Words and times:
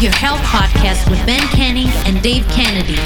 Your 0.00 0.12
Health 0.12 0.40
podcast 0.40 1.10
with 1.10 1.20
Ben 1.26 1.46
Canning 1.48 1.88
and 2.06 2.22
Dave 2.22 2.48
Kennedy. 2.48 2.96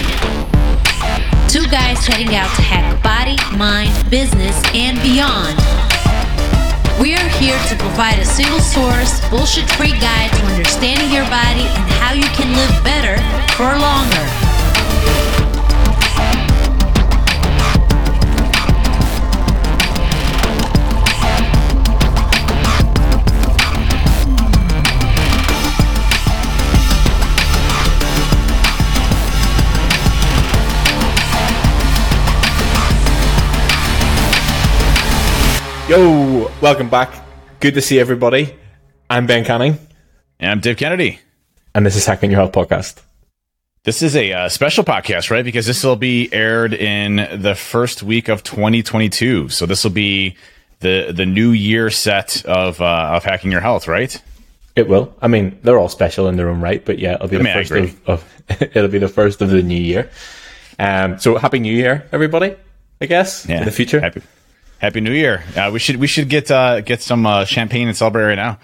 Two 1.49 1.67
guys 1.67 2.07
heading 2.07 2.37
out 2.37 2.47
to 2.55 2.63
hack 2.63 3.03
body, 3.03 3.35
mind, 3.59 3.91
business, 4.11 4.55
and 4.75 4.97
beyond. 5.03 5.59
We 7.03 7.17
are 7.17 7.29
here 7.41 7.59
to 7.67 7.75
provide 7.75 8.21
a 8.21 8.25
single 8.25 8.61
source, 8.61 9.19
bullshit 9.29 9.69
free 9.73 9.99
guide 9.99 10.31
to 10.39 10.47
understanding 10.55 11.11
your 11.11 11.25
body 11.25 11.67
and 11.67 11.91
how 11.99 12.13
you 12.13 12.31
can 12.39 12.55
live 12.55 12.85
better 12.85 13.19
for 13.59 13.75
longer. 13.75 14.54
Yo, 35.95 36.51
welcome 36.61 36.91
back. 36.91 37.25
Good 37.61 37.75
to 37.75 37.81
see 37.81 38.01
everybody. 38.01 38.53
I'm 39.09 39.29
Ben 39.29 39.45
Canning. 39.45 39.79
And 40.41 40.51
I'm 40.51 40.59
Dave 40.59 40.77
Kennedy. 40.77 41.21
And 41.73 41.87
this 41.87 41.95
is 41.95 42.05
Hacking 42.05 42.33
Your 42.33 42.41
Health 42.41 42.51
Podcast. 42.51 43.01
This 43.85 44.03
is 44.03 44.17
a 44.17 44.33
uh, 44.33 44.49
special 44.49 44.83
podcast, 44.83 45.31
right? 45.31 45.45
Because 45.45 45.67
this 45.67 45.85
will 45.85 45.95
be 45.95 46.29
aired 46.33 46.75
in 46.75 47.41
the 47.41 47.55
first 47.55 48.03
week 48.03 48.29
of 48.29 48.43
2022. 48.43 49.51
So 49.51 49.67
this 49.67 49.85
will 49.85 49.93
be 49.93 50.37
the 50.81 51.13
the 51.13 51.27
new 51.27 51.53
year 51.53 51.91
set 51.91 52.45
of 52.45 52.81
uh, 52.81 53.13
of 53.13 53.23
Hacking 53.23 53.53
Your 53.53 53.61
Health, 53.61 53.87
right? 53.87 54.21
It 54.75 54.89
will. 54.89 55.15
I 55.23 55.29
mean, 55.29 55.61
they're 55.63 55.79
all 55.79 55.89
special 55.89 56.27
in 56.27 56.37
their 56.37 56.49
own 56.49 56.61
right, 56.61 56.85
but 56.85 56.99
yeah, 56.99 57.15
it'll 57.15 57.29
be 57.29 57.37
the 57.37 57.45
mean, 57.45 57.55
first 57.55 57.71
of, 57.71 58.09
of 58.09 58.43
it'll 58.61 58.89
be 58.89 58.99
the 58.99 59.07
first 59.07 59.41
of 59.41 59.49
the 59.49 59.63
new 59.63 59.81
year. 59.81 60.11
Um, 60.77 61.21
so 61.21 61.37
happy 61.37 61.61
New 61.61 61.73
Year, 61.73 62.09
everybody! 62.11 62.57
I 63.01 63.07
guess 63.07 63.47
yeah. 63.49 63.61
in 63.61 63.65
the 63.65 63.71
future. 63.71 64.01
Happy, 64.01 64.23
Happy 64.85 65.01
New 65.01 65.13
Year. 65.13 65.43
Uh, 65.57 65.71
we 65.73 65.79
should 65.79 65.97
we 65.97 66.07
should 66.07 66.29
get 66.29 66.51
uh, 66.51 66.83
get 66.83 67.01
some 67.01 67.25
uh, 67.25 67.47
champagne 67.47 67.89
and 67.89 67.97
celebrate 67.97 68.25
right 68.25 68.35
now. 68.35 68.59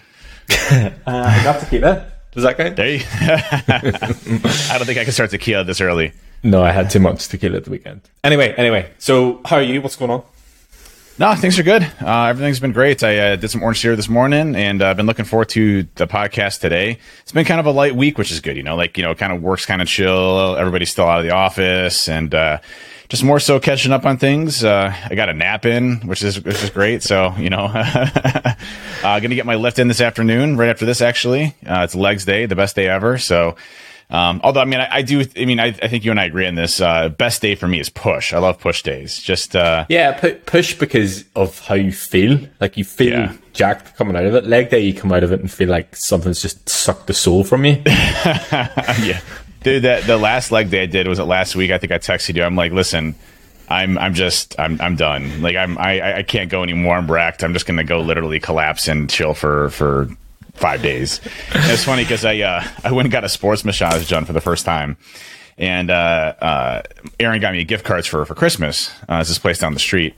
uh, 0.71 0.91
I 1.07 1.43
got 1.43 1.61
tequila. 1.61 2.13
Does 2.33 2.43
that 2.43 2.59
count? 2.59 2.77
There 2.77 2.91
you. 2.91 3.01
I 3.11 4.77
don't 4.77 4.85
think 4.85 4.99
I 4.99 5.05
can 5.05 5.15
start 5.15 5.31
tequila 5.31 5.65
this 5.65 5.81
early. 5.81 6.13
No, 6.43 6.63
I 6.63 6.73
had 6.73 6.91
too 6.91 7.01
much 7.01 7.27
tequila 7.29 7.57
at 7.57 7.65
the 7.65 7.71
weekend. 7.71 8.03
Anyway, 8.23 8.53
anyway. 8.59 8.93
So, 8.99 9.41
how 9.47 9.57
are 9.57 9.63
you? 9.63 9.81
What's 9.81 9.97
going 9.97 10.11
on? 10.11 10.23
No, 11.19 11.35
things 11.37 11.59
are 11.59 11.63
good. 11.63 11.91
Uh, 12.03 12.27
everything's 12.27 12.61
been 12.61 12.73
great. 12.73 13.03
I 13.03 13.17
uh, 13.33 13.37
did 13.37 13.51
some 13.51 13.63
orange 13.63 13.81
theory 13.81 13.97
this 13.97 14.11
morning, 14.11 14.55
and 14.55 14.83
I've 14.83 14.99
been 14.99 15.07
looking 15.07 15.25
forward 15.25 15.49
to 15.51 15.85
the 15.95 16.07
podcast 16.07 16.61
today. 16.61 16.99
It's 17.23 17.33
been 17.33 17.47
kind 17.47 17.61
of 17.61 17.65
a 17.65 17.71
light 17.71 17.97
week, 17.97 18.19
which 18.19 18.31
is 18.31 18.41
good. 18.41 18.59
You 18.59 18.63
know, 18.63 18.77
like 18.77 18.99
you 18.99 19.05
know, 19.05 19.15
kind 19.15 19.33
of 19.33 19.41
works 19.41 19.65
kind 19.65 19.81
of 19.81 19.89
chill. 19.89 20.55
Everybody's 20.57 20.91
still 20.91 21.07
out 21.07 21.21
of 21.21 21.25
the 21.25 21.33
office, 21.33 22.11
and 22.11 22.35
uh, 22.35 22.59
just 23.11 23.25
more 23.25 23.41
so 23.41 23.59
catching 23.61 23.93
up 23.93 24.07
on 24.07 24.17
things. 24.17 24.65
Uh, 24.65 24.95
I 25.05 25.15
got 25.17 25.29
a 25.29 25.35
nap 25.35 25.67
in, 25.67 25.97
which 26.07 26.23
is 26.23 26.43
which 26.43 26.63
is 26.63 26.71
great. 26.71 27.03
So 27.03 27.35
you 27.37 27.51
know, 27.51 27.65
uh, 27.75 28.55
gonna 29.03 29.35
get 29.35 29.45
my 29.45 29.57
lift 29.57 29.79
in 29.79 29.89
this 29.89 30.01
afternoon, 30.01 30.57
right 30.57 30.71
after 30.71 30.87
this. 30.87 31.03
Actually, 31.03 31.57
uh, 31.67 31.83
it's 31.83 31.95
legs 31.95 32.25
day, 32.25 32.47
the 32.47 32.57
best 32.57 32.75
day 32.75 32.89
ever. 32.89 33.19
So. 33.19 33.57
Um, 34.13 34.41
although 34.43 34.61
I 34.61 34.65
mean, 34.65 34.81
I, 34.81 34.89
I, 34.91 35.03
do. 35.03 35.25
I 35.37 35.45
mean, 35.45 35.61
I, 35.61 35.67
I, 35.67 35.87
think 35.87 36.05
you 36.05 36.11
and 36.11 36.19
I 36.19 36.25
agree 36.25 36.45
on 36.45 36.57
this. 36.57 36.81
Uh, 36.81 37.11
best 37.11 37.43
day 37.43 37.55
for 37.55 37.69
me 37.69 37.79
is 37.79 37.89
push. 37.89 38.33
I 38.33 38.39
love 38.39 38.59
push 38.59 38.83
days. 38.83 39.21
Just 39.21 39.55
uh, 39.55 39.87
yeah, 39.89 40.35
push 40.47 40.75
because 40.75 41.27
of 41.37 41.61
how 41.61 41.77
you 41.77 41.93
feel. 41.93 42.41
Like 42.61 42.77
you 42.77 42.83
feel 42.83 43.21
yeah. 43.21 43.37
jacked 43.53 43.97
coming 43.97 44.17
out 44.17 44.25
of 44.25 44.35
it. 44.35 44.47
Leg 44.47 44.69
day, 44.69 44.81
you 44.81 44.95
come 44.95 45.13
out 45.13 45.23
of 45.23 45.31
it 45.31 45.39
and 45.39 45.49
feel 45.49 45.69
like 45.69 45.95
something's 45.95 46.43
just 46.43 46.69
sucked 46.69 47.07
the 47.07 47.15
soul 47.15 47.45
from 47.45 47.65
you. 47.65 47.81
yeah, 47.87 49.21
Dude, 49.63 49.83
that 49.83 50.05
the 50.05 50.17
last 50.17 50.51
leg 50.51 50.71
day 50.71 50.85
I 50.85 50.87
did 50.87 51.07
was 51.07 51.19
it 51.19 51.25
last 51.25 51.55
week. 51.55 51.71
I 51.71 51.79
think 51.79 51.93
I 51.93 51.99
texted 51.99 52.35
you. 52.35 52.43
I'm 52.43 52.57
like, 52.57 52.73
listen, 52.73 53.15
I'm 53.69 53.99
I'm 53.99 54.15
just 54.15 54.59
I'm 54.59 54.81
I'm 54.81 54.97
done. 54.97 55.43
Like 55.43 55.57
I'm 55.57 55.79
I 55.79 56.19
I 56.19 56.23
can't 56.23 56.51
go 56.51 56.63
anymore. 56.63 56.97
I'm 56.97 57.11
wrecked. 57.11 57.45
I'm 57.45 57.53
just 57.53 57.67
gonna 57.67 57.85
go 57.85 58.01
literally 58.01 58.41
collapse 58.41 58.89
and 58.89 59.09
chill 59.09 59.35
for 59.35 59.71
for 59.71 60.09
five 60.55 60.83
days. 60.83 61.21
And 61.55 61.71
it's 61.71 61.85
funny 61.85 62.03
because 62.03 62.25
I 62.25 62.39
uh 62.41 62.65
I 62.85 62.93
went 62.93 63.07
and 63.07 63.13
got 63.13 63.25
a 63.25 63.29
sports 63.29 63.65
massage 63.65 64.09
done 64.09 64.25
for 64.25 64.33
the 64.33 64.41
first 64.41 64.65
time. 64.65 64.97
And 65.59 65.91
uh, 65.91 66.35
uh, 66.41 66.83
Aaron 67.19 67.39
got 67.39 67.53
me 67.53 67.63
gift 67.65 67.85
cards 67.85 68.07
for 68.07 68.25
for 68.25 68.35
Christmas. 68.35 68.91
Uh, 69.09 69.19
it's 69.21 69.29
this 69.29 69.39
place 69.39 69.59
down 69.59 69.75
the 69.75 69.81
street, 69.81 70.15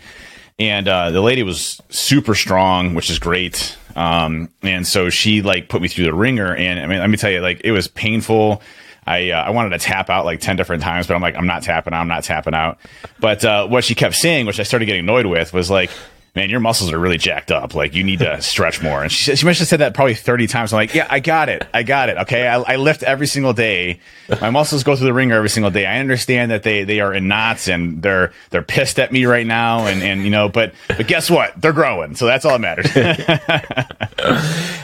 and 0.57 0.87
uh, 0.87 1.11
the 1.11 1.21
lady 1.21 1.43
was 1.43 1.81
super 1.89 2.37
strong, 2.37 2.95
which 2.95 3.11
is 3.11 3.19
great. 3.19 3.77
Um, 3.97 4.51
and 4.63 4.87
so 4.87 5.11
she 5.11 5.43
like 5.43 5.69
put 5.69 5.83
me 5.83 5.89
through 5.89 6.05
the 6.05 6.15
ringer, 6.15 6.55
and 6.55 6.79
I 6.79 6.87
mean, 6.87 7.01
let 7.01 7.11
me 7.11 7.17
tell 7.17 7.31
you, 7.31 7.41
like 7.41 7.61
it 7.65 7.73
was 7.73 7.89
painful 7.89 8.63
I 9.07 9.31
uh, 9.31 9.43
I 9.43 9.51
wanted 9.51 9.71
to 9.71 9.79
tap 9.79 10.11
out 10.11 10.25
like 10.25 10.41
ten 10.41 10.57
different 10.57 10.83
times, 10.83 11.07
but 11.07 11.15
I'm 11.15 11.23
like 11.23 11.37
I'm 11.37 11.47
not 11.47 11.63
tapping 11.63 11.93
out. 11.93 12.01
I'm 12.01 12.09
not 12.09 12.25
tapping 12.25 12.55
out. 12.55 12.79
But 13.21 13.45
uh, 13.45 13.67
what 13.67 13.85
she 13.85 13.95
kept 13.95 14.15
saying, 14.15 14.47
which 14.47 14.61
I 14.61 14.63
started 14.63 14.87
getting 14.87 15.01
annoyed 15.01 15.27
with, 15.27 15.53
was 15.53 15.69
like, 15.71 15.91
"Man, 16.37 16.51
your 16.51 16.61
muscles 16.61 16.93
are 16.93 16.99
really 17.01 17.19
jacked 17.19 17.51
up. 17.51 17.75
Like 17.75 17.95
you 17.95 18.05
need 18.05 18.21
to 18.21 18.41
stretch 18.43 18.81
more." 18.81 19.03
And 19.03 19.11
she 19.11 19.35
she 19.35 19.45
must 19.45 19.59
have 19.59 19.67
said 19.67 19.81
that 19.81 19.95
probably 19.95 20.15
thirty 20.15 20.47
times. 20.47 20.73
I'm 20.73 20.77
like, 20.77 20.95
"Yeah, 20.95 21.09
I 21.11 21.19
got 21.19 21.49
it. 21.49 21.67
I 21.75 21.83
got 21.83 22.11
it. 22.11 22.19
Okay, 22.19 22.47
I, 22.47 22.61
I 22.61 22.77
lift 22.77 23.03
every 23.03 23.27
single 23.27 23.53
day. 23.53 23.99
My 24.41 24.51
muscles 24.51 24.85
go 24.85 24.95
through 24.95 25.07
the 25.07 25.12
ringer 25.12 25.35
every 25.35 25.51
single 25.51 25.73
day. 25.73 25.85
I 25.85 25.99
understand 25.99 26.53
that 26.53 26.62
they 26.62 26.85
they 26.85 27.01
are 27.01 27.12
in 27.12 27.27
knots 27.27 27.67
and 27.67 28.03
they're 28.03 28.33
they're 28.51 28.62
pissed 28.62 29.01
at 29.01 29.11
me 29.11 29.25
right 29.25 29.47
now. 29.47 29.87
And 29.87 30.01
and 30.01 30.23
you 30.23 30.31
know, 30.31 30.49
but 30.49 30.75
but 30.87 31.09
guess 31.09 31.29
what? 31.29 31.61
They're 31.61 31.73
growing. 31.73 32.15
So 32.15 32.27
that's 32.27 32.45
all 32.45 32.57
that 32.57 32.61
matters. 32.61 32.87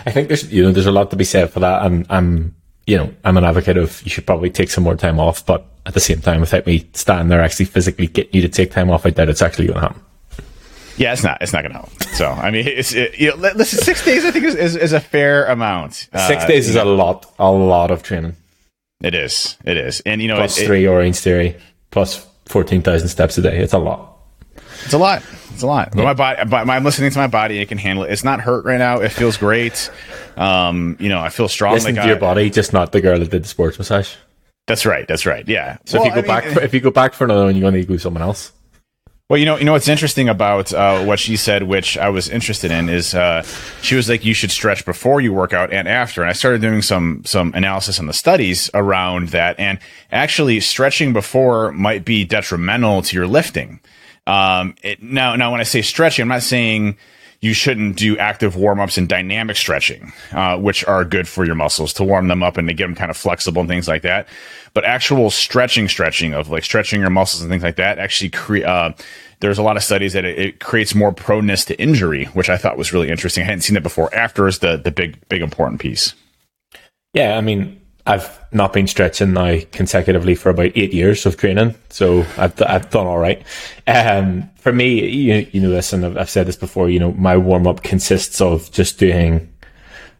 I 0.05 0.11
think 0.11 0.27
there's 0.27 0.53
you 0.53 0.65
know 0.65 0.73
there's 0.73 0.87
a 0.87 0.93
lot 0.93 1.11
to 1.11 1.17
be 1.17 1.25
said 1.25 1.51
for 1.53 1.61
that. 1.61 1.83
I'm 1.83 2.05
I'm 2.11 2.57
you 2.89 2.97
know, 2.97 3.13
I'm 3.23 3.37
an 3.37 3.45
advocate 3.45 3.77
of 3.77 4.03
you 4.03 4.09
should 4.09 4.25
probably 4.25 4.49
take 4.49 4.71
some 4.71 4.83
more 4.83 4.97
time 4.97 5.21
off, 5.21 5.45
but 5.45 5.67
at 5.85 5.93
the 5.93 6.01
same 6.01 6.23
time, 6.23 6.41
without 6.41 6.67
me 6.67 6.89
standing 6.95 7.29
there 7.29 7.43
actually 7.43 7.67
physically 7.67 8.07
getting 8.07 8.33
you 8.33 8.41
to 8.41 8.49
take 8.49 8.71
time 8.71 8.91
off, 8.91 9.05
I 9.05 9.11
doubt 9.11 9.29
it's 9.29 9.43
actually 9.43 9.67
going 9.67 9.81
to 9.81 9.89
happen. 9.89 10.03
Yeah, 10.97 11.13
it's 11.13 11.23
not. 11.23 11.43
It's 11.43 11.53
not 11.53 11.61
going 11.61 11.73
to 11.73 11.81
help. 11.81 12.03
So, 12.15 12.27
I 12.27 12.51
mean, 12.51 12.67
it's 12.67 12.95
it, 12.95 13.19
you 13.19 13.29
know, 13.29 13.37
listen. 13.37 13.81
Six 13.81 14.03
days, 14.07 14.25
I 14.25 14.31
think, 14.31 14.47
is, 14.47 14.55
is, 14.55 14.75
is 14.75 14.93
a 14.95 15.01
fair 15.01 15.45
amount. 15.45 15.95
Six 15.95 16.15
uh, 16.15 16.47
days 16.47 16.67
is 16.67 16.77
know. 16.77 16.85
a 16.85 16.87
lot, 16.87 17.31
a 17.39 17.53
lot 17.53 17.91
of 17.91 18.03
training. 18.03 18.37
It 19.03 19.15
is. 19.15 19.59
It 19.67 19.77
is, 19.77 20.01
and 20.07 20.23
you 20.23 20.29
know, 20.29 20.37
plus 20.37 20.59
it, 20.59 20.65
three 20.65 20.87
Orange 20.87 21.19
Theory, 21.19 21.57
plus 21.91 22.27
fourteen 22.47 22.81
thousand 22.81 23.09
steps 23.09 23.37
a 23.37 23.43
day. 23.43 23.59
It's 23.59 23.75
a 23.75 23.79
lot. 23.79 24.18
It's 24.89 24.95
a 24.95 24.99
lot. 24.99 25.23
It's 25.53 25.63
a 25.63 25.67
lot. 25.67 25.93
But 25.95 26.03
my 26.03 26.15
body, 26.15 26.49
but 26.49 26.67
I'm 26.67 26.83
listening 26.83 27.11
to 27.11 27.19
my 27.19 27.27
body. 27.27 27.59
It 27.59 27.69
can 27.69 27.77
handle 27.77 28.05
it. 28.05 28.11
It's 28.11 28.25
not 28.25 28.41
hurt 28.41 28.65
right 28.65 28.79
now. 28.79 29.01
It 29.01 29.11
feels 29.11 29.37
great. 29.37 29.91
Um, 30.39 30.97
you 30.99 31.11
know, 31.11 31.21
I 31.21 31.29
feel 31.29 31.47
strong. 31.47 31.75
Listen 31.75 31.95
like 31.95 32.05
to 32.05 32.07
I, 32.07 32.07
your 32.07 32.17
body, 32.17 32.49
just 32.49 32.73
not 32.73 32.93
the 32.93 33.03
girl 33.03 33.19
that 33.19 33.31
did 33.31 33.45
the 33.45 33.49
sports 33.49 33.77
massage. 33.77 34.15
That's 34.67 34.87
right. 34.87 35.07
That's 35.07 35.27
right. 35.27 35.47
Yeah. 35.47 35.77
So 35.85 35.99
well, 35.99 36.09
if 36.09 36.17
you 36.17 36.23
go 36.23 36.33
I 36.33 36.41
mean, 36.41 36.43
back, 36.43 36.55
for, 36.55 36.63
if 36.63 36.73
you 36.73 36.81
go 36.81 36.91
back 36.91 37.13
for 37.13 37.25
another 37.25 37.45
one, 37.45 37.55
you're 37.55 37.71
going 37.71 37.75
to 37.75 37.87
go 37.87 37.93
with 37.93 38.01
someone 38.01 38.23
else. 38.23 38.51
Well, 39.29 39.39
you 39.39 39.45
know, 39.45 39.59
you 39.59 39.67
know 39.67 39.73
what's 39.73 39.89
interesting 39.89 40.31
about 40.31 40.73
uh, 40.73 41.05
what 41.05 41.19
she 41.19 41.37
said, 41.37 41.65
which 41.65 41.99
I 41.99 42.09
was 42.09 42.31
interested 42.31 42.71
in, 42.71 42.89
is 42.89 43.15
uh, 43.15 43.43
she 43.83 43.95
was 43.95 44.09
like, 44.09 44.25
you 44.25 44.33
should 44.33 44.51
stretch 44.51 44.87
before 44.87 45.21
you 45.21 45.35
work 45.35 45.53
out 45.53 45.71
and 45.71 45.87
after. 45.87 46.23
And 46.23 46.31
I 46.31 46.33
started 46.33 46.63
doing 46.63 46.81
some 46.81 47.21
some 47.27 47.53
analysis 47.55 48.01
on 48.01 48.07
the 48.07 48.15
studies 48.15 48.71
around 48.73 49.29
that, 49.29 49.61
and 49.61 49.81
actually, 50.11 50.61
stretching 50.61 51.13
before 51.13 51.73
might 51.73 52.07
be 52.07 52.25
detrimental 52.25 53.03
to 53.03 53.15
your 53.15 53.27
lifting. 53.27 53.81
Um, 54.29 54.75
it, 54.83 55.03
now, 55.03 55.35
now 55.37 55.51
when 55.51 55.61
I 55.61 55.65
say 55.65 55.81
stretching, 55.83 56.23
I'm 56.23 56.29
not 56.29 56.43
saying 56.43 56.99
you 57.41 57.55
shouldn't 57.55 57.97
do 57.97 58.19
active 58.19 58.57
warm 58.57 58.79
ups 58.79 58.99
and 58.99 59.09
dynamic 59.09 59.57
stretching, 59.57 60.13
uh, 60.33 60.59
which 60.59 60.85
are 60.85 61.05
good 61.05 61.27
for 61.27 61.45
your 61.47 61.55
muscles 61.55 61.93
to 61.95 62.05
warm 62.05 62.29
them 62.29 62.43
up 62.43 62.59
and 62.59 62.69
to 62.69 62.75
get 62.75 62.85
them 62.85 62.95
kind 62.95 63.11
of 63.11 63.17
flexible 63.17 63.61
and 63.61 63.69
things 63.69 63.89
like 63.89 64.03
that. 64.03 64.29
But 64.75 64.85
actual 64.85 65.31
stretching, 65.31 65.89
stretching 65.89 66.35
of 66.35 66.51
like 66.51 66.63
stretching 66.63 67.01
your 67.01 67.11
muscles 67.11 67.43
and 67.43 67.51
things 67.51 67.63
like 67.63 67.77
that 67.77 67.99
actually 67.99 68.31
create, 68.31 68.67
uh, 68.67 68.93
there's 69.41 69.59
a 69.59 69.63
lot 69.63 69.77
of 69.77 69.83
studies 69.83 70.13
that 70.13 70.25
it, 70.25 70.39
it, 70.39 70.61
creates 70.61 70.95
more 70.95 71.13
proneness 71.13 71.65
to 71.67 71.81
injury, 71.81 72.25
which 72.27 72.51
I 72.51 72.59
thought 72.59 72.77
was 72.77 72.93
really 72.93 73.09
interesting. 73.09 73.45
I 73.45 73.47
hadn't 73.47 73.63
seen 73.63 73.77
it 73.77 73.83
before. 73.83 74.15
After 74.15 74.47
is 74.47 74.59
the, 74.59 74.77
the 74.77 74.91
big, 74.91 75.17
big 75.29 75.41
important 75.41 75.81
piece. 75.81 76.13
Yeah. 77.15 77.39
I 77.39 77.41
mean, 77.41 77.78
I've 78.09 78.39
not 78.53 78.73
been 78.73 78.87
stretching 78.87 79.35
now 79.35 79.59
consecutively 79.71 80.35
for 80.35 80.49
about 80.49 80.73
eight 80.75 80.95
years 80.95 81.27
of 81.27 81.37
training, 81.37 81.75
so 81.91 82.25
I've, 82.39 82.61
I've 82.63 82.89
done 82.89 83.07
all 83.07 83.19
right. 83.19 83.43
Um, 83.87 84.49
for 84.57 84.73
me, 84.73 85.07
you, 85.07 85.47
you 85.53 85.61
know 85.61 85.69
this, 85.69 85.93
and 85.93 86.07
I've, 86.07 86.17
I've 86.17 86.31
said 86.31 86.47
this 86.47 86.57
before. 86.57 86.89
You 86.89 87.01
know, 87.01 87.13
my 87.13 87.37
warm 87.37 87.67
up 87.67 87.83
consists 87.83 88.41
of 88.41 88.73
just 88.73 88.99
doing 88.99 89.53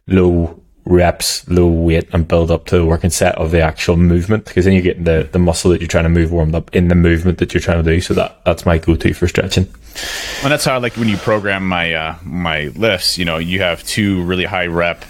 low 0.05 0.61
reps, 0.85 1.49
low 1.49 1.67
weight, 1.67 2.07
and 2.13 2.27
build 2.27 2.51
up 2.51 2.67
to 2.67 2.77
the 2.77 2.85
working 2.85 3.09
set 3.09 3.35
of 3.39 3.49
the 3.49 3.61
actual 3.61 3.97
movement. 3.97 4.45
Because 4.45 4.65
then 4.65 4.75
you 4.75 4.83
get 4.83 5.03
the 5.03 5.27
the 5.31 5.39
muscle 5.39 5.71
that 5.71 5.81
you're 5.81 5.87
trying 5.87 6.03
to 6.03 6.09
move 6.09 6.31
warmed 6.31 6.53
up 6.53 6.75
in 6.75 6.89
the 6.89 6.95
movement 6.95 7.39
that 7.39 7.55
you're 7.55 7.61
trying 7.61 7.83
to 7.83 7.91
do. 7.91 7.99
So 8.01 8.13
that 8.13 8.45
that's 8.45 8.67
my 8.67 8.77
go 8.77 8.95
to 8.97 9.13
for 9.15 9.27
stretching. 9.27 9.65
And 10.43 10.51
that's 10.51 10.65
how 10.65 10.75
I 10.75 10.77
like 10.77 10.95
when 10.95 11.09
you 11.09 11.17
program 11.17 11.67
my 11.67 11.93
uh, 11.93 12.15
my 12.21 12.67
lifts. 12.75 13.17
You 13.17 13.25
know, 13.25 13.37
you 13.37 13.61
have 13.61 13.83
two 13.83 14.23
really 14.25 14.45
high 14.45 14.67
rep 14.67 15.05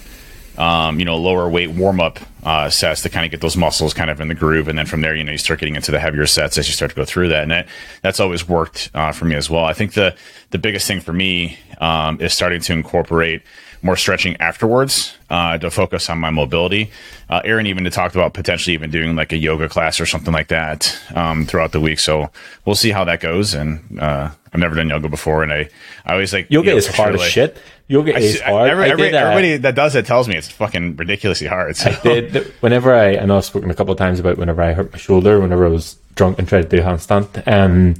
um, 0.60 0.98
you 0.98 1.04
know, 1.04 1.16
lower 1.16 1.48
weight 1.48 1.70
warm 1.70 2.00
up 2.00 2.20
uh, 2.42 2.70
sets 2.70 3.02
to 3.02 3.08
kind 3.08 3.24
of 3.24 3.30
get 3.30 3.40
those 3.40 3.56
muscles 3.56 3.94
kind 3.94 4.10
of 4.10 4.20
in 4.20 4.28
the 4.28 4.34
groove. 4.34 4.68
And 4.68 4.78
then 4.78 4.86
from 4.86 5.00
there, 5.00 5.14
you 5.14 5.24
know, 5.24 5.32
you 5.32 5.38
start 5.38 5.60
getting 5.60 5.76
into 5.76 5.90
the 5.90 6.00
heavier 6.00 6.26
sets 6.26 6.58
as 6.58 6.66
you 6.68 6.74
start 6.74 6.90
to 6.90 6.96
go 6.96 7.04
through 7.04 7.28
that. 7.28 7.42
And 7.42 7.50
that, 7.50 7.68
that's 8.02 8.20
always 8.20 8.48
worked 8.48 8.90
uh, 8.94 9.12
for 9.12 9.24
me 9.24 9.36
as 9.36 9.50
well. 9.50 9.64
I 9.64 9.72
think 9.72 9.94
the, 9.94 10.14
the 10.50 10.58
biggest 10.58 10.86
thing 10.86 11.00
for 11.00 11.12
me 11.12 11.58
um, 11.80 12.20
is 12.20 12.32
starting 12.32 12.60
to 12.62 12.72
incorporate 12.72 13.42
more 13.82 13.96
stretching 13.96 14.36
afterwards 14.40 15.16
uh, 15.30 15.56
to 15.58 15.70
focus 15.70 16.10
on 16.10 16.18
my 16.18 16.30
mobility. 16.30 16.90
Uh, 17.28 17.40
Aaron 17.44 17.66
even 17.66 17.88
talked 17.90 18.14
about 18.14 18.34
potentially 18.34 18.74
even 18.74 18.90
doing 18.90 19.16
like 19.16 19.32
a 19.32 19.38
yoga 19.38 19.68
class 19.68 20.00
or 20.00 20.06
something 20.06 20.32
like 20.32 20.48
that 20.48 20.98
um, 21.14 21.46
throughout 21.46 21.72
the 21.72 21.80
week. 21.80 21.98
So 21.98 22.30
we'll 22.64 22.76
see 22.76 22.90
how 22.90 23.04
that 23.04 23.20
goes. 23.20 23.54
And 23.54 23.98
uh, 23.98 24.30
I've 24.52 24.60
never 24.60 24.74
done 24.74 24.88
yoga 24.88 25.08
before, 25.08 25.42
and 25.42 25.52
I, 25.52 25.70
I 26.04 26.12
always 26.12 26.32
like 26.32 26.50
yoga 26.50 26.68
you 26.68 26.72
know, 26.74 26.78
is 26.78 26.86
hard 26.88 27.14
as 27.14 27.22
shit. 27.22 27.56
Yoga 27.90 28.14
I, 28.14 28.20
is 28.20 28.40
hard. 28.40 28.70
Every, 28.70 28.88
every, 28.88 29.02
did, 29.06 29.14
uh, 29.14 29.18
everybody 29.18 29.56
that 29.56 29.74
does 29.74 29.96
it 29.96 30.06
tells 30.06 30.28
me 30.28 30.36
it's 30.36 30.46
fucking 30.48 30.94
ridiculously 30.94 31.48
hard. 31.48 31.76
So. 31.76 31.90
I 31.90 31.94
did 31.94 32.46
whenever 32.60 32.94
I, 32.94 33.16
I 33.16 33.24
know 33.24 33.36
I've 33.36 33.44
spoken 33.44 33.68
a 33.68 33.74
couple 33.74 33.90
of 33.90 33.98
times 33.98 34.20
about 34.20 34.38
whenever 34.38 34.62
I 34.62 34.74
hurt 34.74 34.92
my 34.92 34.98
shoulder, 34.98 35.40
whenever 35.40 35.66
I 35.66 35.70
was 35.70 35.98
drunk 36.14 36.38
and 36.38 36.46
tried 36.46 36.70
to 36.70 36.76
do 36.76 36.82
handstand. 36.84 37.42
Um, 37.48 37.96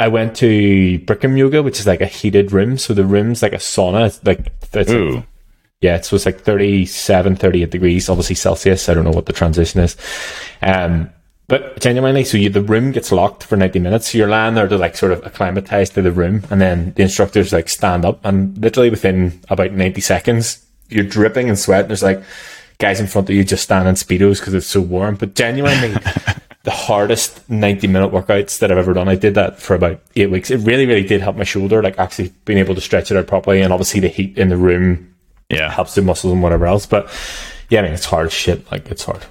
I 0.00 0.08
went 0.08 0.34
to 0.38 0.98
Bikram 0.98 1.38
Yoga, 1.38 1.62
which 1.62 1.78
is 1.78 1.86
like 1.86 2.00
a 2.00 2.06
heated 2.06 2.50
room. 2.50 2.78
So 2.78 2.92
the 2.92 3.04
room's 3.04 3.42
like 3.42 3.52
a 3.52 3.58
sauna. 3.58 4.06
It's 4.06 4.24
like, 4.24 4.52
it's 4.72 4.90
Ooh. 4.90 5.10
Like, 5.10 5.26
yeah, 5.80 6.00
so 6.00 6.16
it's 6.16 6.26
like 6.26 6.40
37, 6.40 7.36
38 7.36 7.70
degrees, 7.70 8.08
obviously 8.08 8.34
Celsius. 8.34 8.88
I 8.88 8.94
don't 8.94 9.04
know 9.04 9.12
what 9.12 9.26
the 9.26 9.32
transition 9.32 9.82
is. 9.82 9.96
Um, 10.62 11.10
but 11.50 11.80
genuinely, 11.80 12.22
so 12.22 12.38
you, 12.38 12.48
the 12.48 12.62
room 12.62 12.92
gets 12.92 13.10
locked 13.10 13.42
for 13.42 13.56
90 13.56 13.80
minutes. 13.80 14.12
So 14.12 14.18
you're 14.18 14.28
lying 14.28 14.54
there 14.54 14.68
to 14.68 14.78
like 14.78 14.96
sort 14.96 15.10
of 15.10 15.26
acclimatize 15.26 15.90
to 15.90 16.00
the 16.00 16.12
room. 16.12 16.44
And 16.48 16.60
then 16.60 16.92
the 16.94 17.02
instructors 17.02 17.52
like 17.52 17.68
stand 17.68 18.04
up 18.04 18.24
and 18.24 18.56
literally 18.56 18.88
within 18.88 19.40
about 19.48 19.72
90 19.72 20.00
seconds, 20.00 20.64
you're 20.88 21.02
dripping 21.02 21.48
in 21.48 21.56
sweat. 21.56 21.80
And 21.80 21.90
there's 21.90 22.04
like 22.04 22.22
guys 22.78 23.00
in 23.00 23.08
front 23.08 23.28
of 23.28 23.34
you 23.34 23.42
just 23.42 23.64
standing 23.64 23.94
speedos 23.94 24.38
because 24.38 24.54
it's 24.54 24.68
so 24.68 24.80
warm. 24.80 25.16
But 25.16 25.34
genuinely, 25.34 25.88
the 26.62 26.70
hardest 26.70 27.50
90 27.50 27.88
minute 27.88 28.12
workouts 28.12 28.60
that 28.60 28.70
I've 28.70 28.78
ever 28.78 28.94
done. 28.94 29.08
I 29.08 29.16
did 29.16 29.34
that 29.34 29.58
for 29.58 29.74
about 29.74 30.00
eight 30.14 30.30
weeks. 30.30 30.52
It 30.52 30.58
really, 30.58 30.86
really 30.86 31.02
did 31.02 31.20
help 31.20 31.34
my 31.34 31.42
shoulder, 31.42 31.82
like 31.82 31.98
actually 31.98 32.32
being 32.44 32.60
able 32.60 32.76
to 32.76 32.80
stretch 32.80 33.10
it 33.10 33.16
out 33.16 33.26
properly. 33.26 33.60
And 33.60 33.72
obviously 33.72 33.98
the 33.98 34.06
heat 34.06 34.38
in 34.38 34.50
the 34.50 34.56
room 34.56 35.12
yeah. 35.48 35.68
helps 35.68 35.96
the 35.96 36.02
muscles 36.02 36.32
and 36.32 36.44
whatever 36.44 36.66
else. 36.66 36.86
But 36.86 37.10
yeah, 37.70 37.80
I 37.80 37.82
mean, 37.82 37.92
it's 37.92 38.04
hard 38.04 38.30
shit. 38.30 38.70
Like 38.70 38.88
it's 38.88 39.02
hard. 39.02 39.26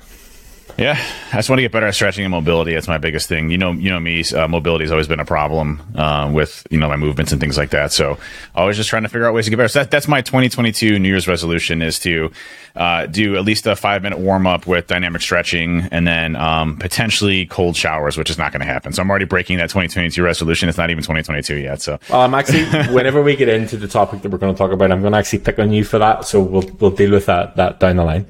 Yeah, 0.79 0.97
I 1.33 1.35
just 1.35 1.49
want 1.49 1.57
to 1.57 1.63
get 1.63 1.73
better 1.73 1.87
at 1.87 1.93
stretching 1.93 2.23
and 2.23 2.31
mobility. 2.31 2.73
That's 2.73 2.87
my 2.87 2.97
biggest 2.97 3.27
thing. 3.27 3.49
You 3.49 3.57
know, 3.57 3.73
you 3.73 3.89
know 3.89 3.99
me. 3.99 4.23
Uh, 4.23 4.47
mobility 4.47 4.85
has 4.85 4.91
always 4.91 5.09
been 5.09 5.19
a 5.19 5.25
problem 5.25 5.81
uh, 5.93 6.31
with 6.33 6.65
you 6.71 6.77
know 6.79 6.87
my 6.87 6.95
movements 6.95 7.33
and 7.33 7.41
things 7.41 7.57
like 7.57 7.71
that. 7.71 7.91
So 7.91 8.17
always 8.55 8.77
just 8.77 8.89
trying 8.89 9.03
to 9.03 9.09
figure 9.09 9.27
out 9.27 9.33
ways 9.33 9.43
to 9.43 9.49
get 9.51 9.57
better. 9.57 9.67
So 9.67 9.79
that, 9.79 9.91
that's 9.91 10.07
my 10.07 10.21
2022 10.21 10.97
New 10.97 11.09
Year's 11.09 11.27
resolution 11.27 11.81
is 11.81 11.99
to 11.99 12.31
uh, 12.77 13.07
do 13.07 13.35
at 13.35 13.43
least 13.43 13.67
a 13.67 13.75
five 13.75 14.03
minute 14.03 14.19
warm 14.19 14.47
up 14.47 14.67
with 14.67 14.87
dynamic 14.87 15.21
stretching 15.21 15.81
and 15.91 16.07
then 16.07 16.37
um, 16.37 16.77
potentially 16.77 17.45
cold 17.47 17.75
showers, 17.75 18.17
which 18.17 18.29
is 18.29 18.37
not 18.37 18.53
going 18.53 18.61
to 18.61 18.65
happen. 18.65 18.93
So 18.93 19.01
I'm 19.01 19.09
already 19.09 19.25
breaking 19.25 19.57
that 19.57 19.69
2022 19.69 20.23
resolution. 20.23 20.69
It's 20.69 20.77
not 20.77 20.89
even 20.89 21.03
2022 21.03 21.57
yet. 21.57 21.81
So 21.81 21.99
well, 22.09 22.21
I'm 22.21 22.33
actually 22.33 22.63
whenever 22.93 23.21
we 23.21 23.35
get 23.35 23.49
into 23.49 23.75
the 23.75 23.89
topic 23.89 24.21
that 24.21 24.31
we're 24.31 24.37
going 24.37 24.53
to 24.53 24.57
talk 24.57 24.71
about, 24.71 24.93
I'm 24.93 25.01
going 25.01 25.11
to 25.11 25.19
actually 25.19 25.39
pick 25.39 25.59
on 25.59 25.73
you 25.73 25.83
for 25.83 25.99
that. 25.99 26.23
So 26.23 26.41
we'll 26.41 26.71
we'll 26.79 26.91
deal 26.91 27.11
with 27.11 27.25
that 27.25 27.57
that 27.57 27.81
down 27.81 27.97
the 27.97 28.05
line. 28.05 28.27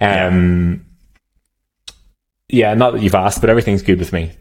Um, 0.00 0.82
yeah 0.82 0.90
yeah, 2.54 2.74
not 2.74 2.92
that 2.92 3.02
you've 3.02 3.14
asked, 3.14 3.40
but 3.40 3.50
everything's 3.50 3.82
good 3.82 3.98
with 3.98 4.12
me. 4.12 4.32